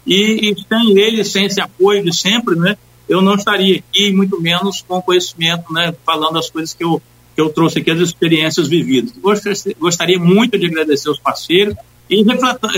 e, 0.07 0.53
e 0.53 0.65
sem 0.69 0.99
eles, 0.99 1.33
sem 1.33 1.47
esse 1.47 1.61
apoio 1.61 2.05
de 2.05 2.15
sempre, 2.15 2.55
né, 2.57 2.77
eu 3.09 3.23
não 3.23 3.35
estaria 3.35 3.79
aqui, 3.79 4.13
muito 4.13 4.41
menos 4.41 4.85
com 4.87 5.01
conhecimento, 5.01 5.73
né, 5.73 5.95
falando 6.05 6.39
as 6.39 6.51
coisas 6.51 6.75
que 6.75 6.85
eu, 6.85 7.01
que 7.35 7.41
eu 7.41 7.49
trouxe 7.51 7.79
aqui, 7.79 7.91
as 7.91 8.01
experiências 8.01 8.69
vividas. 8.69 9.13
Gostaria 9.79 10.19
muito 10.19 10.59
de 10.59 10.67
agradecer 10.67 11.09
os 11.09 11.19
parceiros 11.19 11.77
e 12.09 12.25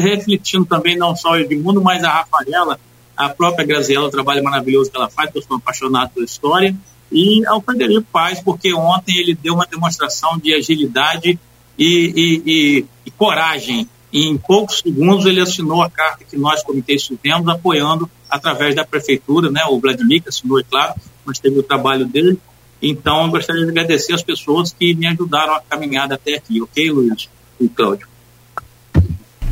refletindo 0.00 0.64
também 0.64 0.96
não 0.96 1.14
só 1.14 1.32
o 1.32 1.36
Edmundo, 1.36 1.82
mas 1.82 2.02
a 2.02 2.10
Rafaela, 2.10 2.78
a 3.16 3.28
própria 3.28 3.66
Graziela, 3.66 4.06
o 4.06 4.10
trabalho 4.10 4.42
maravilhoso 4.42 4.90
que 4.90 4.96
ela 4.96 5.08
faz, 5.08 5.30
que 5.30 5.38
eu 5.38 5.42
sou 5.42 5.56
apaixonado 5.56 6.10
pela 6.10 6.24
história, 6.24 6.74
e 7.10 7.46
ao 7.46 7.60
Frederico 7.60 8.06
Paz, 8.12 8.40
porque 8.40 8.72
ontem 8.74 9.16
ele 9.18 9.34
deu 9.34 9.54
uma 9.54 9.66
demonstração 9.66 10.38
de 10.38 10.54
agilidade 10.54 11.38
e, 11.78 12.12
e, 12.16 12.42
e, 12.46 12.84
e 13.06 13.10
coragem. 13.12 13.88
E 14.12 14.26
em 14.26 14.36
poucos 14.36 14.78
segundos 14.78 15.26
ele 15.26 15.40
assinou 15.40 15.82
a 15.82 15.90
carta 15.90 16.24
que 16.24 16.36
nós, 16.36 16.62
comitês, 16.62 17.06
fizemos, 17.06 17.48
apoiando 17.48 18.10
através 18.28 18.74
da 18.74 18.84
prefeitura, 18.84 19.50
né? 19.50 19.62
O 19.68 19.78
Vladimir 19.78 20.22
que 20.22 20.28
assinou, 20.28 20.58
é 20.58 20.62
claro, 20.62 20.94
mas 21.24 21.38
teve 21.38 21.58
o 21.58 21.62
trabalho 21.62 22.06
dele. 22.06 22.38
Então, 22.80 23.24
eu 23.24 23.30
gostaria 23.30 23.64
de 23.64 23.70
agradecer 23.70 24.14
as 24.14 24.22
pessoas 24.22 24.72
que 24.72 24.94
me 24.94 25.06
ajudaram 25.06 25.54
a 25.54 25.60
caminhar 25.60 26.10
até 26.12 26.34
aqui, 26.34 26.62
ok, 26.62 26.90
Luiz 26.90 27.28
e 27.60 27.68
Cláudio? 27.68 28.06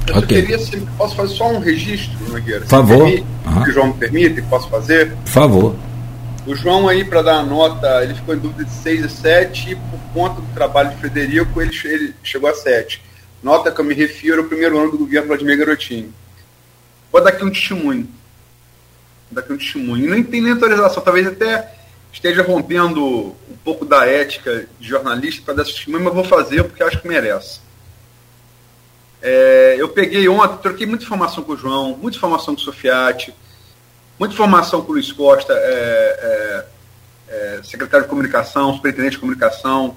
Eu 0.06 0.18
okay. 0.18 0.42
queria, 0.42 0.58
se 0.58 0.76
posso 0.96 1.16
fazer 1.16 1.34
só 1.34 1.48
um 1.50 1.58
registro, 1.58 2.16
Nogueira? 2.28 2.60
Por 2.60 2.68
favor. 2.68 3.08
Se 3.08 3.24
uhum. 3.46 3.62
o 3.62 3.72
João 3.72 3.86
me 3.88 3.94
permite, 3.94 4.40
posso 4.42 4.68
fazer? 4.68 5.10
Por 5.10 5.28
favor. 5.28 5.76
O 6.46 6.54
João 6.54 6.88
aí, 6.88 7.04
para 7.04 7.22
dar 7.22 7.38
a 7.38 7.42
nota, 7.42 8.04
ele 8.04 8.14
ficou 8.14 8.36
em 8.36 8.38
dúvida 8.38 8.64
de 8.64 8.70
6 8.70 9.04
e 9.04 9.08
7 9.08 9.70
e 9.70 9.74
por 9.74 9.98
conta 10.14 10.40
do 10.40 10.46
trabalho 10.54 10.90
de 10.90 10.96
Frederico, 10.96 11.60
ele, 11.60 11.72
ele 11.84 12.14
chegou 12.22 12.48
a 12.48 12.54
7. 12.54 13.02
Nota 13.46 13.70
que 13.70 13.80
eu 13.80 13.84
me 13.84 13.94
refiro 13.94 14.42
ao 14.42 14.48
primeiro 14.48 14.76
ano 14.76 14.90
do 14.90 14.98
governo 14.98 15.28
Vladimir 15.28 15.56
Garotinho. 15.56 16.12
Vou 17.12 17.22
dar 17.22 17.30
aqui 17.30 17.44
um 17.44 17.50
testemunho. 17.52 18.02
Vou 19.30 19.36
dar 19.36 19.42
aqui 19.42 19.52
um 19.52 19.56
testemunho. 19.56 20.10
Nem 20.10 20.24
tem 20.24 20.40
nem 20.42 20.50
autorização, 20.50 21.00
talvez 21.00 21.28
até 21.28 21.72
esteja 22.12 22.42
rompendo 22.42 23.36
um 23.48 23.56
pouco 23.62 23.84
da 23.84 24.04
ética 24.04 24.66
de 24.80 24.88
jornalista 24.88 25.42
para 25.44 25.54
dar 25.54 25.62
esse 25.62 25.74
testemunho, 25.74 26.02
mas 26.02 26.12
vou 26.12 26.24
fazer 26.24 26.64
porque 26.64 26.82
acho 26.82 27.00
que 27.00 27.06
merece. 27.06 27.60
É, 29.22 29.76
eu 29.78 29.90
peguei 29.90 30.28
ontem, 30.28 30.60
troquei 30.60 30.84
muita 30.84 31.04
informação 31.04 31.44
com 31.44 31.52
o 31.52 31.56
João, 31.56 31.96
muita 31.96 32.18
informação 32.18 32.52
com 32.52 32.60
o 32.60 32.64
Sofiati, 32.64 33.32
muita 34.18 34.34
informação 34.34 34.82
com 34.82 34.90
o 34.90 34.94
Luiz 34.94 35.12
Costa, 35.12 35.52
é, 35.52 36.66
é, 37.28 37.56
é 37.58 37.60
secretário 37.62 38.06
de 38.06 38.10
comunicação, 38.10 38.74
superintendente 38.74 39.12
de 39.12 39.20
comunicação, 39.20 39.96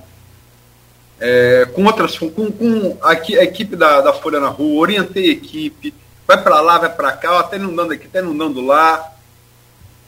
é, 1.19 1.65
com 1.73 1.85
outras, 1.85 2.17
com, 2.17 2.29
com 2.29 2.97
a, 3.01 3.11
a, 3.11 3.43
equipe 3.43 3.75
da, 3.75 4.01
da 4.01 4.13
Folha 4.13 4.39
na 4.39 4.47
Rua, 4.47 4.81
orientei 4.81 5.29
a 5.29 5.33
equipe, 5.33 5.93
vai 6.27 6.41
para 6.41 6.61
lá, 6.61 6.77
vai 6.77 6.89
para 6.89 7.11
cá, 7.11 7.39
até 7.39 7.57
não 7.57 7.75
dando 7.75 7.93
aqui, 7.93 8.07
até 8.07 8.21
não 8.21 8.37
dando 8.37 8.61
lá. 8.61 9.13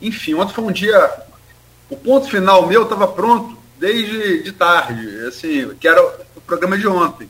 Enfim, 0.02 0.34
ontem 0.34 0.54
foi 0.54 0.64
um 0.64 0.72
dia. 0.72 1.12
O 1.90 1.98
ponto 1.98 2.30
final 2.30 2.66
meu 2.66 2.84
estava 2.84 3.08
pronto 3.08 3.58
desde 3.78 4.44
de 4.44 4.52
tarde, 4.52 5.26
assim, 5.28 5.74
que 5.80 5.88
era 5.88 6.02
o 6.36 6.42
programa 6.42 6.78
de 6.78 6.88
ontem 6.88 7.30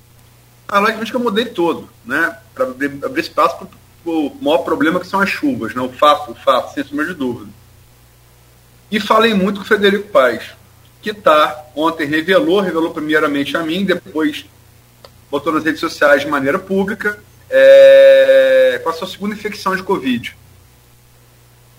a 0.71 0.79
logicamente 0.79 1.11
que 1.11 1.17
eu 1.17 1.21
mudei 1.21 1.45
todo, 1.45 1.89
né? 2.05 2.37
Para 2.55 2.65
abrir 2.65 3.21
espaço 3.21 3.57
para 3.57 3.67
o 4.05 4.35
maior 4.41 4.59
problema 4.59 5.01
que 5.01 5.07
são 5.07 5.19
as 5.19 5.29
chuvas, 5.29 5.75
né? 5.75 5.81
O 5.81 5.89
fato, 5.89 6.31
o 6.31 6.35
fato, 6.35 6.73
sem 6.73 6.83
sombra 6.83 7.05
de 7.05 7.13
dúvida. 7.13 7.51
E 8.89 8.99
falei 8.99 9.33
muito 9.33 9.57
com 9.57 9.63
o 9.63 9.67
Frederico 9.67 10.07
Paz, 10.07 10.51
que 11.01 11.13
tá, 11.13 11.65
ontem 11.75 12.05
revelou, 12.05 12.59
revelou 12.59 12.91
primeiramente 12.91 13.57
a 13.57 13.61
mim, 13.61 13.83
depois 13.83 14.45
botou 15.29 15.53
nas 15.53 15.63
redes 15.63 15.79
sociais 15.79 16.21
de 16.21 16.27
maneira 16.27 16.59
pública, 16.59 17.17
é, 17.49 18.79
com 18.83 18.89
a 18.89 18.93
sua 18.93 19.07
segunda 19.07 19.33
infecção 19.33 19.75
de 19.75 19.83
Covid. 19.83 20.35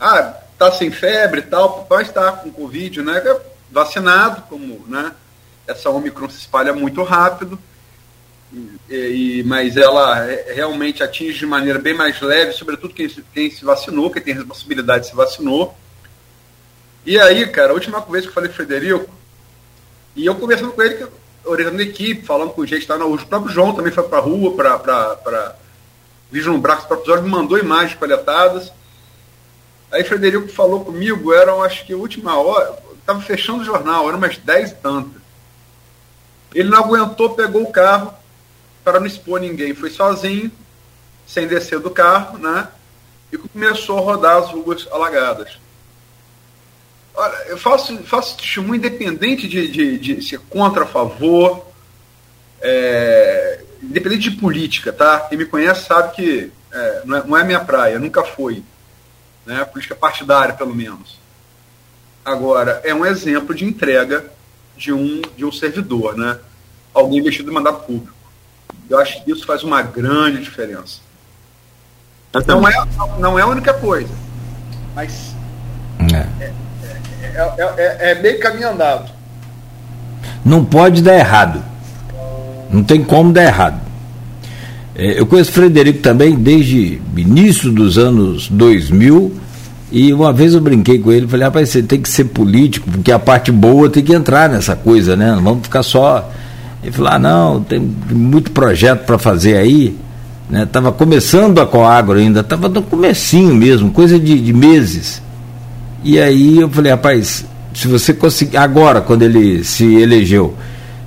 Ah, 0.01 0.37
está 0.53 0.73
sem 0.73 0.91
febre 0.91 1.41
e 1.41 1.45
tal, 1.45 1.85
papai 1.85 2.03
está 2.03 2.33
com 2.33 2.51
Covid, 2.51 3.03
né? 3.03 3.23
Vacinado, 3.71 4.43
como 4.49 4.85
né? 4.89 5.13
essa 5.67 5.91
Omicron 5.91 6.29
se 6.29 6.39
espalha 6.39 6.73
muito 6.73 7.03
rápido, 7.03 7.59
e, 8.89 9.39
e, 9.39 9.45
mas 9.45 9.77
ela 9.77 10.27
realmente 10.53 11.03
atinge 11.03 11.39
de 11.39 11.47
maneira 11.47 11.79
bem 11.79 11.95
mais 11.95 12.21
leve, 12.21 12.53
sobretudo 12.53 12.93
quem, 12.93 13.09
quem 13.33 13.51
se 13.51 13.65
vacinou, 13.65 14.11
quem 14.11 14.23
tem 14.23 14.35
responsabilidade 14.35 15.07
se 15.07 15.15
vacinou. 15.15 15.77
E 17.05 17.19
aí, 17.19 17.47
cara, 17.49 17.71
a 17.71 17.75
última 17.75 18.01
vez 18.01 18.25
que 18.25 18.31
eu 18.31 18.35
falei 18.35 18.49
com 18.49 18.55
o 18.55 18.57
Frederico, 18.57 19.11
e 20.15 20.25
eu 20.25 20.35
conversando 20.35 20.73
com 20.73 20.83
ele, 20.83 21.07
orientando 21.45 21.81
a 21.81 21.83
equipe, 21.83 22.25
falando 22.25 22.51
com 22.51 22.65
gente, 22.65 22.87
tá, 22.87 22.97
o 22.97 23.19
próprio 23.27 23.53
João 23.53 23.75
também 23.75 23.93
foi 23.93 24.05
para 24.05 24.19
a 24.19 24.21
rua 24.21 24.55
para 24.55 25.57
vislumbrar 26.31 26.79
os 26.79 26.85
próprios 26.85 27.09
olhos, 27.09 27.25
me 27.25 27.31
mandou 27.31 27.59
imagens 27.59 27.99
coletadas. 27.99 28.73
Aí 29.91 30.05
Frederico 30.05 30.49
falou 30.49 30.85
comigo, 30.85 31.33
eram 31.33 31.63
acho 31.63 31.85
que 31.85 31.93
a 31.93 31.97
última 31.97 32.39
hora, 32.39 32.79
estava 32.99 33.21
fechando 33.21 33.63
o 33.63 33.65
jornal, 33.65 34.09
eram 34.09 34.19
umas 34.19 34.39
10 34.39 34.71
e 34.71 34.75
tantas. 34.77 35.23
Ele 36.55 36.69
não 36.69 36.79
aguentou, 36.79 37.35
pegou 37.35 37.63
o 37.63 37.73
carro 37.73 38.15
para 38.85 39.01
não 39.01 39.07
expor 39.07 39.41
ninguém, 39.41 39.75
foi 39.75 39.91
sozinho, 39.91 40.51
sem 41.27 41.47
descer 41.47 41.81
do 41.81 41.91
carro, 41.91 42.39
né? 42.39 42.69
E 43.33 43.39
começou 43.39 43.99
a 43.99 44.03
rodar 44.03 44.37
as 44.37 44.51
ruas 44.51 44.87
alagadas. 44.91 45.62
Olha, 47.15 47.37
eu 47.49 47.59
faço, 47.59 47.97
faço 48.05 48.37
testemunho 48.37 48.77
independente 48.77 49.47
de, 49.47 49.69
de, 49.69 49.99
de 49.99 50.23
ser 50.23 50.39
contra, 50.39 50.85
a 50.85 50.87
favor, 50.87 51.67
é, 52.61 53.61
independente 53.83 54.31
de 54.31 54.37
política, 54.37 54.93
tá? 54.93 55.21
Quem 55.21 55.37
me 55.37 55.45
conhece 55.45 55.87
sabe 55.87 56.15
que 56.15 56.53
é, 56.73 57.03
não, 57.05 57.17
é, 57.17 57.27
não 57.27 57.37
é 57.39 57.45
minha 57.45 57.61
praia, 57.61 57.99
nunca 57.99 58.25
foi 58.25 58.63
né, 59.45 59.65
política 59.65 59.95
partidária, 59.95 60.55
pelo 60.55 60.75
menos. 60.75 61.21
Agora, 62.25 62.81
é 62.85 62.95
um 62.95 63.05
exemplo 63.05 63.55
de 63.55 63.65
entrega 63.65 64.25
de 64.77 64.93
um, 64.93 65.21
de 65.37 65.45
um 65.45 65.53
servidor, 65.53 66.17
né? 66.17 66.39
alguém 66.95 67.19
investido 67.19 67.51
em 67.51 67.55
mandato 67.55 67.85
público. 67.85 68.17
Eu 68.89 68.99
acho 68.99 69.25
que 69.25 69.31
isso 69.31 69.45
faz 69.45 69.63
uma 69.63 69.83
grande 69.83 70.43
diferença. 70.43 71.01
Não 72.47 72.67
é, 72.67 72.73
não 73.19 73.39
é 73.39 73.43
a 73.43 73.47
única 73.47 73.75
coisa, 73.75 74.15
mas 74.95 75.35
é, 76.15 76.45
é, 76.45 76.53
é, 77.77 78.13
é 78.13 78.23
meio 78.23 78.39
caminho 78.41 78.71
andado. 78.71 79.11
Não 80.45 80.65
pode 80.65 81.03
dar 81.03 81.15
errado. 81.15 81.63
Não 82.71 82.83
tem 82.83 83.03
como 83.03 83.33
dar 83.33 83.45
errado. 83.45 83.81
É, 84.95 85.19
eu 85.19 85.27
conheço 85.27 85.53
Frederico 85.53 86.01
também 86.01 86.35
desde 86.35 87.01
início 87.17 87.71
dos 87.71 87.97
anos 87.97 88.49
2000 88.49 89.41
e 89.91 90.13
uma 90.13 90.33
vez 90.33 90.55
eu 90.55 90.61
brinquei 90.61 90.99
com 90.99 91.13
ele, 91.13 91.29
falei, 91.29 91.45
rapaz, 91.45 91.69
você 91.69 91.83
tem 91.83 92.01
que 92.01 92.09
ser 92.09 92.25
político, 92.25 92.91
porque 92.91 93.13
a 93.13 93.19
parte 93.19 93.53
boa 93.53 93.91
tem 93.91 94.03
que 94.03 94.15
entrar 94.15 94.49
nessa 94.49 94.75
coisa, 94.75 95.15
né? 95.15 95.33
Não 95.33 95.43
vamos 95.43 95.65
ficar 95.65 95.83
só. 95.83 96.31
Ele 96.83 96.91
falou, 96.91 97.13
ah, 97.13 97.19
não, 97.19 97.63
tem 97.63 97.79
muito 98.11 98.53
projeto 98.53 99.05
para 99.05 99.19
fazer 99.19 99.57
aí. 99.57 99.95
Né? 100.49 100.65
Tava 100.65 100.93
começando 100.93 101.61
a 101.61 101.67
Coagro 101.67 102.19
ainda, 102.19 102.41
estava 102.41 102.71
no 102.71 102.83
comecinho 102.83 103.55
mesmo, 103.55 103.91
coisa 103.91 104.19
de, 104.19 104.41
de 104.41 104.53
meses. 104.55 105.23
E 106.05 106.19
aí 106.19 106.59
eu 106.59 106.69
falei, 106.69 106.91
rapaz, 106.93 107.45
se 107.75 107.89
você 107.89 108.13
conseguir. 108.13 108.57
Agora, 108.57 109.01
quando 109.01 109.23
ele 109.23 109.65
se 109.65 109.95
elegeu, 109.95 110.55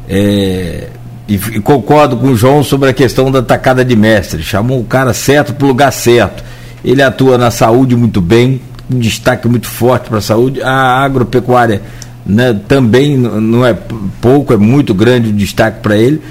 é, 0.08 0.90
e, 1.28 1.36
e, 1.36 1.60
concordo 1.60 2.18
com 2.18 2.28
o 2.28 2.36
João 2.36 2.64
sobre 2.64 2.90
a 2.90 2.94
questão 2.94 3.32
da 3.32 3.42
tacada 3.42 3.84
de 3.84 3.96
mestre. 3.96 4.44
Chamou 4.44 4.80
o 4.80 4.86
cara 4.86 5.14
certo 5.14 5.54
para 5.54 5.66
o 5.66 5.68
lugar 5.70 5.92
certo. 5.92 6.44
Ele 6.84 7.02
atua 7.02 7.38
na 7.38 7.50
saúde 7.50 7.96
muito 7.96 8.22
bem, 8.22 8.62
um 8.92 9.00
destaque 9.00 9.48
muito 9.48 9.68
forte 9.68 10.10
para 10.10 10.20
a 10.20 10.22
saúde. 10.22 10.62
A 10.62 11.04
agropecuária 11.04 11.82
né, 12.26 12.60
também 12.68 13.18
não 13.18 13.66
é 13.66 13.76
pouco, 14.22 14.54
é 14.54 14.58
muito 14.58 14.94
grande 14.94 15.30
o 15.30 15.34
destaque 15.34 15.82
para 15.82 15.98
ele. 15.98 16.22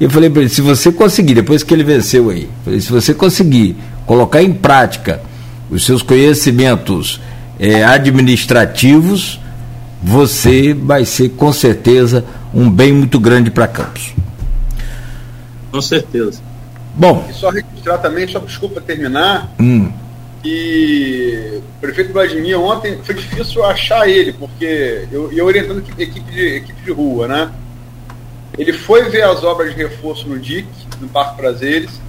Eu 0.00 0.08
falei 0.08 0.30
para 0.30 0.42
ele: 0.42 0.50
se 0.50 0.60
você 0.60 0.92
conseguir, 0.92 1.34
depois 1.34 1.62
que 1.62 1.74
ele 1.74 1.84
venceu 1.84 2.30
aí, 2.30 2.48
falei, 2.64 2.80
se 2.80 2.90
você 2.90 3.12
conseguir 3.12 3.76
colocar 4.06 4.42
em 4.42 4.52
prática 4.52 5.20
os 5.70 5.84
seus 5.84 6.02
conhecimentos 6.02 7.20
é, 7.58 7.84
administrativos, 7.84 9.40
você 10.02 10.74
vai 10.74 11.04
ser 11.04 11.30
com 11.30 11.52
certeza 11.52 12.24
um 12.52 12.70
bem 12.70 12.92
muito 12.92 13.18
grande 13.18 13.50
para 13.50 13.66
Campos. 13.66 14.12
Com 15.70 15.80
certeza. 15.80 16.40
Bom. 16.94 17.26
E 17.28 17.32
só 17.32 17.50
registrar 17.50 17.98
também, 17.98 18.28
só 18.28 18.38
desculpa 18.38 18.80
terminar, 18.80 19.52
hum. 19.58 19.90
que 20.42 21.60
o 21.76 21.80
prefeito 21.80 22.12
Vladimir 22.12 22.60
ontem 22.60 22.98
foi 23.02 23.14
difícil 23.16 23.64
achar 23.64 24.08
ele, 24.08 24.32
porque 24.32 25.08
eu, 25.10 25.32
eu 25.32 25.44
orientando 25.44 25.82
equipe 25.98 26.30
de, 26.30 26.56
equipe 26.56 26.82
de 26.82 26.92
rua, 26.92 27.26
né? 27.26 27.50
Ele 28.56 28.72
foi 28.72 29.10
ver 29.10 29.22
as 29.22 29.42
obras 29.42 29.74
de 29.74 29.82
reforço 29.82 30.28
no 30.28 30.38
DIC, 30.38 30.68
no 31.00 31.08
Parque 31.08 31.36
Prazeres. 31.36 32.00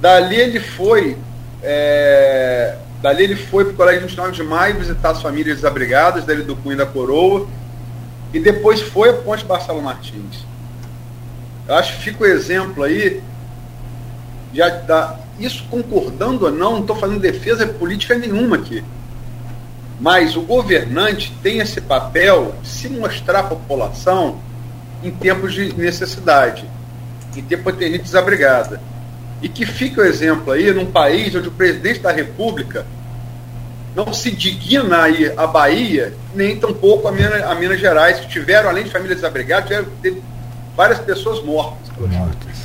Dali 0.00 0.36
ele 0.36 0.60
foi. 0.60 1.16
É, 1.62 2.76
dali 3.02 3.24
ele 3.24 3.36
foi 3.36 3.64
para 3.64 3.72
o 3.72 3.76
Colégio 3.76 4.02
29 4.02 4.32
de 4.32 4.42
Maio 4.44 4.78
visitar 4.78 5.10
as 5.10 5.20
famílias 5.20 5.56
desabrigadas, 5.56 6.24
dali 6.24 6.42
do 6.42 6.56
Cunha 6.56 6.76
da 6.76 6.86
Coroa. 6.86 7.46
E 8.32 8.40
depois 8.40 8.80
foi 8.80 9.10
a 9.10 9.14
Ponte 9.14 9.44
Barcelo 9.44 9.82
Martins. 9.82 10.46
Eu 11.68 11.74
acho 11.74 11.96
que 11.96 12.04
fica 12.04 12.24
o 12.24 12.26
exemplo 12.26 12.82
aí, 12.82 13.22
já 14.54 15.18
isso 15.38 15.64
concordando 15.70 16.46
ou 16.46 16.50
não, 16.52 16.72
não 16.72 16.80
estou 16.80 16.96
fazendo 16.96 17.20
defesa 17.20 17.66
política 17.66 18.14
nenhuma 18.14 18.56
aqui. 18.56 18.82
Mas 20.00 20.36
o 20.36 20.42
governante 20.42 21.32
tem 21.42 21.58
esse 21.58 21.80
papel 21.80 22.54
de 22.62 22.68
se 22.68 22.88
mostrar 22.88 23.40
à 23.40 23.42
população 23.44 24.38
em 25.02 25.10
tempos 25.10 25.52
de 25.52 25.72
necessidade, 25.74 26.64
em 27.36 27.42
tempos 27.42 27.76
de 27.76 27.90
gente 27.90 28.02
desabrigada. 28.02 28.80
E 29.42 29.48
que 29.48 29.66
fica 29.66 30.00
o 30.00 30.04
exemplo 30.04 30.52
aí 30.52 30.72
num 30.72 30.86
país 30.86 31.34
onde 31.34 31.48
o 31.48 31.52
presidente 31.52 31.98
da 31.98 32.12
República 32.12 32.86
não 33.94 34.12
se 34.12 34.30
digna 34.30 35.02
a 35.02 35.10
ir 35.10 35.38
à 35.38 35.46
Bahia, 35.46 36.14
nem 36.34 36.56
tampouco 36.56 37.08
a 37.08 37.12
Minas, 37.12 37.42
a 37.42 37.54
Minas 37.54 37.80
Gerais, 37.80 38.20
que 38.20 38.28
tiveram, 38.28 38.70
além 38.70 38.84
de 38.84 38.90
famílias 38.90 39.16
desabrigadas, 39.16 39.68
tiveram, 39.68 40.22
várias 40.76 40.98
pessoas 41.00 41.42
mortas. 41.44 41.90
mortas. 41.98 42.56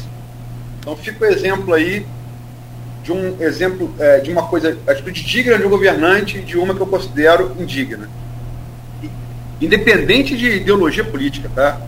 Então 0.80 0.96
fica 0.96 1.26
o 1.26 1.28
exemplo 1.28 1.74
aí 1.74 2.06
de 3.04 3.12
um 3.12 3.42
exemplo 3.42 3.94
é, 4.00 4.20
de 4.20 4.32
uma 4.32 4.44
coisa, 4.44 4.78
atitude 4.88 5.24
digna 5.24 5.58
de 5.58 5.66
um 5.66 5.70
governante 5.70 6.38
e 6.38 6.42
de 6.42 6.58
uma 6.58 6.74
que 6.74 6.82
eu 6.82 6.88
considero 6.88 7.56
indigna. 7.60 8.10
Independente 9.60 10.38
de 10.38 10.58
ideologia 10.58 11.04
política, 11.04 11.50
tá? 11.54 11.82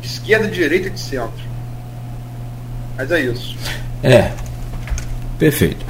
De 0.00 0.06
esquerda, 0.06 0.48
de 0.48 0.54
direita 0.54 0.88
e 0.88 0.90
de 0.90 1.00
centro. 1.00 1.53
Mas 2.96 3.10
é 3.10 3.20
isso. 3.20 3.56
É. 4.02 4.32
Perfeito. 5.38 5.84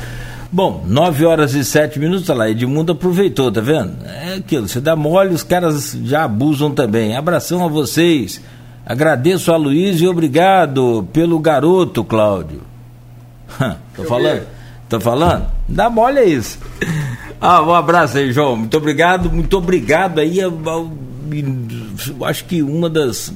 Bom, 0.51 0.85
9 0.87 1.25
horas 1.27 1.53
e 1.55 1.65
7 1.65 1.99
minutos, 1.99 2.31
olha 2.31 2.39
lá, 2.39 2.51
Edmundo 2.51 2.93
aproveitou, 2.93 3.51
tá 3.51 3.61
vendo? 3.61 3.97
É 4.07 4.35
aquilo, 4.35 4.69
você 4.69 4.81
dá 4.81 4.95
mole, 4.95 5.35
os 5.35 5.43
caras 5.43 5.99
já 6.05 6.23
abusam 6.23 6.71
também. 6.71 7.17
Abração 7.17 7.65
a 7.65 7.69
vocês. 7.69 8.41
Agradeço 8.87 9.51
a 9.53 9.57
Luiz 9.57 10.01
e 10.01 10.07
obrigado 10.07 11.09
pelo 11.13 11.41
garoto, 11.41 12.05
Cláudio. 12.05 12.63
Tô 13.97 14.05
falando? 14.05 14.47
Tô 14.89 15.01
falando? 15.01 15.47
Dá 15.69 15.91
mole 15.91 16.21
é 16.21 16.25
isso. 16.25 16.59
Ah, 17.41 17.61
um 17.63 17.75
abraço 17.75 18.19
aí, 18.19 18.33
João. 18.33 18.57
Muito 18.57 18.77
obrigado, 18.77 19.31
muito 19.31 19.59
obrigado 19.59 20.21
aí. 20.21 20.39
Acho 22.25 22.45
que 22.45 22.63
uma 22.63 22.89
das 22.89 23.33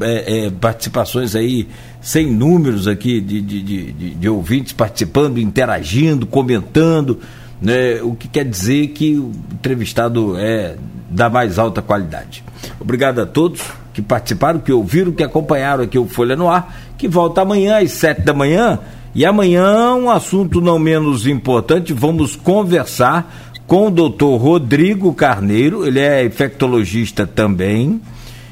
é, 0.00 0.46
é, 0.46 0.50
participações 0.50 1.34
aí, 1.34 1.68
sem 2.00 2.30
números 2.30 2.86
aqui 2.86 3.20
de, 3.20 3.40
de, 3.40 3.62
de, 3.62 3.92
de, 4.14 4.28
ouvintes 4.28 4.72
participando, 4.72 5.38
interagindo, 5.38 6.26
comentando, 6.26 7.18
né, 7.60 8.00
o 8.02 8.14
que 8.14 8.28
quer 8.28 8.44
dizer 8.44 8.88
que 8.88 9.16
o 9.16 9.32
entrevistado 9.52 10.38
é 10.38 10.76
da 11.10 11.28
mais 11.28 11.58
alta 11.58 11.82
qualidade. 11.82 12.44
Obrigado 12.80 13.20
a 13.20 13.26
todos 13.26 13.62
que 13.92 14.02
participaram, 14.02 14.60
que 14.60 14.72
ouviram, 14.72 15.12
que 15.12 15.22
acompanharam 15.22 15.84
aqui 15.84 15.98
o 15.98 16.06
Folha 16.06 16.36
no 16.36 16.48
Ar, 16.48 16.74
que 16.98 17.08
volta 17.08 17.40
amanhã 17.40 17.78
às 17.78 17.92
sete 17.92 18.22
da 18.22 18.34
manhã. 18.34 18.78
E 19.14 19.24
amanhã, 19.24 19.94
um 19.94 20.10
assunto 20.10 20.60
não 20.60 20.78
menos 20.78 21.26
importante, 21.26 21.94
vamos 21.94 22.36
conversar 22.36 23.34
com 23.66 23.86
o 23.88 23.90
doutor 23.90 24.36
Rodrigo 24.36 25.12
Carneiro, 25.14 25.86
ele 25.86 25.98
é 25.98 26.24
infectologista 26.24 27.26
também, 27.26 28.00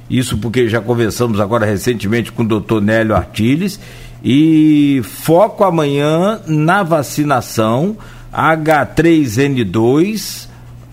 isso 0.09 0.39
porque 0.39 0.69
já 0.69 0.81
conversamos 0.81 1.41
agora 1.41 1.67
recentemente 1.67 2.31
com 2.33 2.43
o 2.43 2.49
doutor 2.49 2.83
Nélio 2.83 3.17
Artiles, 3.17 3.81
e 4.23 5.01
foco 5.05 5.65
amanhã 5.65 6.41
na 6.47 6.83
vacinação 6.83 7.97
H3N2, 8.33 10.49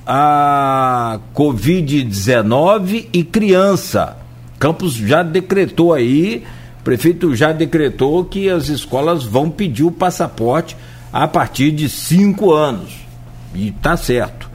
a 0.06 1.20
Covid-19 1.34 3.08
e 3.14 3.24
criança. 3.24 4.18
Campos 4.60 4.94
já 4.94 5.24
decretou 5.24 5.94
aí, 5.94 6.44
o 6.80 6.84
prefeito 6.84 7.36
já 7.36 7.52
decretou 7.52 8.24
que 8.26 8.48
as 8.50 8.70
escolas 8.70 9.24
vão 9.24 9.50
pedir 9.50 9.84
o 9.84 9.92
passaporte 9.92 10.78
a 11.12 11.28
partir 11.28 11.72
de 11.72 11.90
cinco 11.90 12.54
anos. 12.54 12.94
E 13.56 13.70
está 13.70 13.98
certo. 13.98 14.52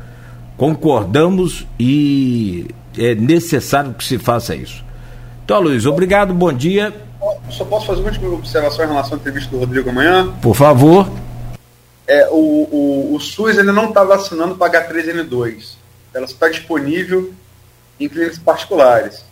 Concordamos 0.57 1.66
e 1.78 2.66
é 2.98 3.14
necessário 3.14 3.94
que 3.94 4.05
se 4.05 4.18
faça 4.18 4.55
isso. 4.55 4.85
Então, 5.44 5.60
Luiz, 5.60 5.86
obrigado, 5.86 6.35
bom 6.35 6.52
dia. 6.52 6.93
Só 7.51 7.64
posso 7.64 7.86
fazer 7.86 8.01
uma 8.01 8.10
última 8.10 8.35
observação 8.35 8.85
em 8.85 8.89
relação 8.89 9.14
à 9.14 9.16
entrevista 9.16 9.51
do 9.51 9.59
Rodrigo 9.59 9.90
amanhã? 9.90 10.32
Por 10.43 10.55
favor. 10.55 11.09
É, 12.06 12.28
o, 12.31 12.35
o, 12.35 13.14
o 13.14 13.20
SUS 13.20 13.59
ainda 13.59 13.73
não 13.73 13.89
está 13.89 14.05
vacinando 14.05 14.56
para 14.56 14.89
H3N2. 14.89 15.74
Ela 16.14 16.24
está 16.24 16.48
disponível 16.48 17.32
em 17.98 18.09
clínicas 18.09 18.39
particulares. 18.39 19.24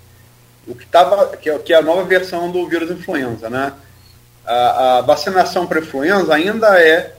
O 0.66 0.74
que 0.74 0.84
estava, 0.84 1.36
que, 1.36 1.50
é, 1.50 1.58
que 1.58 1.72
é 1.72 1.76
a 1.76 1.82
nova 1.82 2.04
versão 2.04 2.50
do 2.50 2.66
vírus 2.66 2.90
influenza, 2.90 3.50
né? 3.50 3.72
A, 4.46 4.98
a 4.98 5.00
vacinação 5.02 5.66
para 5.66 5.80
influenza 5.80 6.34
ainda 6.34 6.80
é 6.80 7.14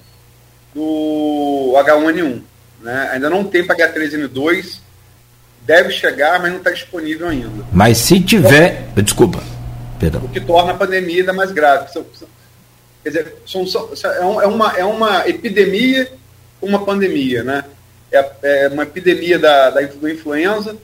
do 0.73 1.73
H1N1, 1.75 2.41
né? 2.81 3.09
Ainda 3.13 3.29
não 3.29 3.43
tem 3.43 3.65
para 3.65 3.75
H3N2, 3.77 4.79
deve 5.65 5.91
chegar, 5.91 6.39
mas 6.39 6.51
não 6.51 6.59
está 6.59 6.71
disponível 6.71 7.27
ainda. 7.27 7.65
Mas 7.71 7.97
se 7.97 8.19
tiver, 8.19 8.87
desculpa, 8.95 9.41
perdão. 9.99 10.21
O 10.23 10.29
que 10.29 10.39
torna 10.39 10.71
a 10.71 10.75
pandemia 10.75 11.21
ainda 11.21 11.33
mais 11.33 11.51
grave. 11.51 11.87
Quer 13.03 13.09
dizer, 13.09 13.35
são, 13.45 13.67
são, 13.67 13.89
é, 14.03 14.17
é, 14.17 14.47
uma, 14.47 14.77
é 14.77 14.85
uma 14.85 15.27
epidemia 15.27 16.11
com 16.59 16.67
uma 16.67 16.83
pandemia, 16.83 17.43
né? 17.43 17.63
É, 18.11 18.65
é 18.65 18.67
uma 18.69 18.83
epidemia 18.83 19.37
da, 19.37 19.69
da, 19.69 19.81
do 19.81 20.09
influenza, 20.09 20.75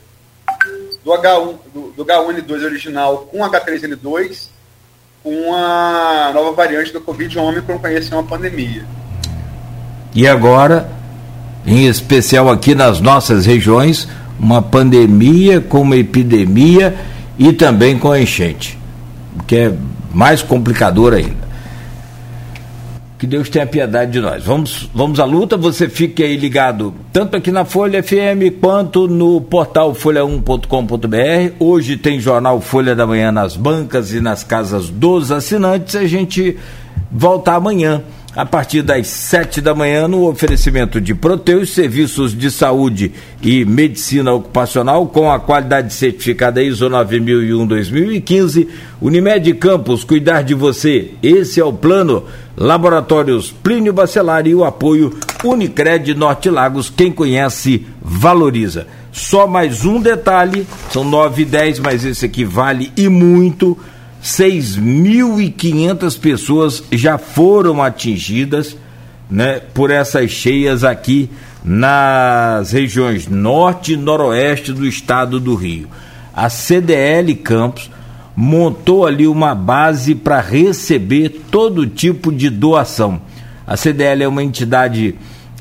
do, 1.04 1.10
H1, 1.10 1.56
do, 1.72 1.92
do 1.92 2.04
H1N2 2.04 2.64
original 2.64 3.18
com 3.30 3.38
H3N2, 3.38 4.48
com 5.22 5.54
a 5.54 6.30
nova 6.34 6.52
variante 6.52 6.92
do 6.92 7.00
Covid 7.00 7.38
Omicron 7.38 7.78
conheceu 7.78 8.18
uma 8.18 8.26
pandemia. 8.26 8.84
E 10.14 10.26
agora, 10.26 10.90
em 11.66 11.86
especial 11.86 12.50
aqui 12.50 12.74
nas 12.74 13.00
nossas 13.00 13.46
regiões, 13.46 14.06
uma 14.38 14.60
pandemia 14.60 15.60
com 15.60 15.82
uma 15.82 15.96
epidemia 15.96 16.94
e 17.38 17.52
também 17.52 17.98
com 17.98 18.10
a 18.10 18.20
enchente, 18.20 18.78
que 19.46 19.56
é 19.56 19.74
mais 20.12 20.42
complicador 20.42 21.14
ainda. 21.14 21.42
Que 23.18 23.26
Deus 23.26 23.48
tenha 23.48 23.64
piedade 23.64 24.10
de 24.10 24.20
nós. 24.20 24.44
Vamos, 24.44 24.90
vamos 24.92 25.20
à 25.20 25.24
luta. 25.24 25.56
Você 25.56 25.88
fique 25.88 26.24
aí 26.24 26.36
ligado 26.36 26.92
tanto 27.12 27.36
aqui 27.36 27.52
na 27.52 27.64
Folha 27.64 28.02
FM 28.02 28.58
quanto 28.60 29.06
no 29.06 29.40
portal 29.40 29.94
folha1.com.br. 29.94 31.54
Hoje 31.60 31.96
tem 31.96 32.18
jornal 32.18 32.60
Folha 32.60 32.96
da 32.96 33.06
Manhã 33.06 33.30
nas 33.30 33.54
bancas 33.54 34.12
e 34.12 34.20
nas 34.20 34.42
casas 34.42 34.88
dos 34.88 35.30
assinantes. 35.30 35.94
A 35.94 36.04
gente 36.04 36.56
volta 37.12 37.52
amanhã 37.52 38.02
a 38.34 38.46
partir 38.46 38.82
das 38.82 39.08
7 39.08 39.60
da 39.60 39.74
manhã 39.74 40.08
no 40.08 40.26
oferecimento 40.26 41.00
de 41.00 41.14
Proteus, 41.14 41.70
serviços 41.70 42.36
de 42.36 42.50
saúde 42.50 43.12
e 43.42 43.64
medicina 43.64 44.32
ocupacional 44.32 45.06
com 45.06 45.30
a 45.30 45.38
qualidade 45.38 45.92
certificada 45.92 46.62
ISO 46.62 46.88
9001-2015. 46.88 48.68
Unimed 49.02 49.52
Campos, 49.54 50.02
cuidar 50.02 50.42
de 50.42 50.54
você. 50.54 51.10
Esse 51.22 51.60
é 51.60 51.64
o 51.64 51.72
plano. 51.72 52.24
Laboratórios 52.56 53.50
Plínio 53.50 53.92
Bacelar 53.92 54.46
e 54.46 54.54
o 54.54 54.64
apoio 54.64 55.14
Unicred 55.44 56.14
Norte 56.14 56.48
Lagos. 56.48 56.90
Quem 56.94 57.12
conhece, 57.12 57.86
valoriza. 58.00 58.86
Só 59.10 59.46
mais 59.46 59.84
um 59.84 60.00
detalhe, 60.00 60.66
são 60.90 61.04
9 61.04 61.42
e 61.42 61.44
10, 61.44 61.80
mas 61.80 62.02
esse 62.02 62.24
aqui 62.24 62.46
vale 62.46 62.90
e 62.96 63.08
muito 63.08 63.76
6.500 64.22 66.18
pessoas 66.18 66.82
já 66.92 67.18
foram 67.18 67.82
atingidas 67.82 68.76
né, 69.28 69.60
por 69.74 69.90
essas 69.90 70.30
cheias 70.30 70.84
aqui 70.84 71.28
nas 71.64 72.70
regiões 72.70 73.26
norte 73.26 73.94
e 73.94 73.96
noroeste 73.96 74.72
do 74.72 74.86
estado 74.86 75.40
do 75.40 75.54
Rio. 75.54 75.88
A 76.34 76.48
CDL 76.48 77.34
Campos 77.36 77.90
montou 78.36 79.06
ali 79.06 79.26
uma 79.26 79.54
base 79.54 80.14
para 80.14 80.40
receber 80.40 81.42
todo 81.50 81.86
tipo 81.86 82.32
de 82.32 82.48
doação. 82.48 83.20
A 83.66 83.76
CDL 83.76 84.22
é 84.22 84.28
uma 84.28 84.42
entidade 84.42 85.16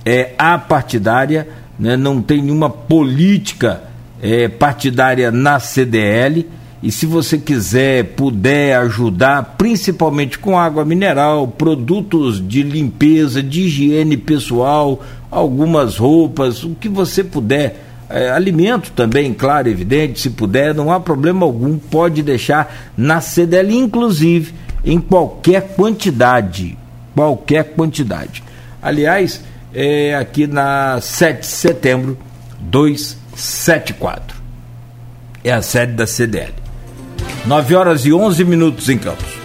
é, 0.05 0.33
apartidária, 0.37 1.47
né, 1.79 1.97
não 1.97 2.21
tem 2.21 2.41
nenhuma 2.41 2.69
política 2.69 3.83
é, 4.21 4.47
partidária 4.47 5.31
na 5.31 5.59
CDL 5.59 6.47
e 6.83 6.91
se 6.91 7.05
você 7.05 7.37
quiser, 7.37 8.03
puder 8.15 8.75
ajudar, 8.77 9.55
principalmente 9.55 10.39
com 10.39 10.57
água 10.57 10.83
mineral, 10.83 11.47
produtos 11.47 12.45
de 12.45 12.63
limpeza, 12.63 13.43
de 13.43 13.61
higiene 13.61 14.17
pessoal, 14.17 15.03
algumas 15.29 15.97
roupas, 15.97 16.63
o 16.63 16.73
que 16.73 16.89
você 16.89 17.23
puder, 17.23 17.83
é, 18.09 18.31
alimento 18.31 18.91
também, 18.93 19.31
claro, 19.31 19.69
evidente, 19.69 20.19
se 20.19 20.31
puder, 20.31 20.73
não 20.73 20.91
há 20.91 20.99
problema 20.99 21.45
algum, 21.45 21.77
pode 21.77 22.23
deixar 22.23 22.91
na 22.97 23.21
CDL, 23.21 23.77
inclusive 23.77 24.53
em 24.83 24.99
qualquer 24.99 25.75
quantidade, 25.75 26.75
qualquer 27.15 27.75
quantidade. 27.75 28.43
Aliás, 28.81 29.43
é 29.71 30.15
aqui 30.15 30.47
na 30.47 30.99
7 30.99 31.41
de 31.41 31.45
setembro 31.45 32.17
274. 32.59 34.41
É 35.43 35.51
a 35.51 35.61
sede 35.61 35.93
da 35.93 36.07
CDL. 36.07 36.60
9 37.45 37.75
horas 37.75 38.05
e 38.05 38.13
11 38.13 38.43
minutos 38.43 38.89
em 38.89 38.97
Campos. 38.97 39.40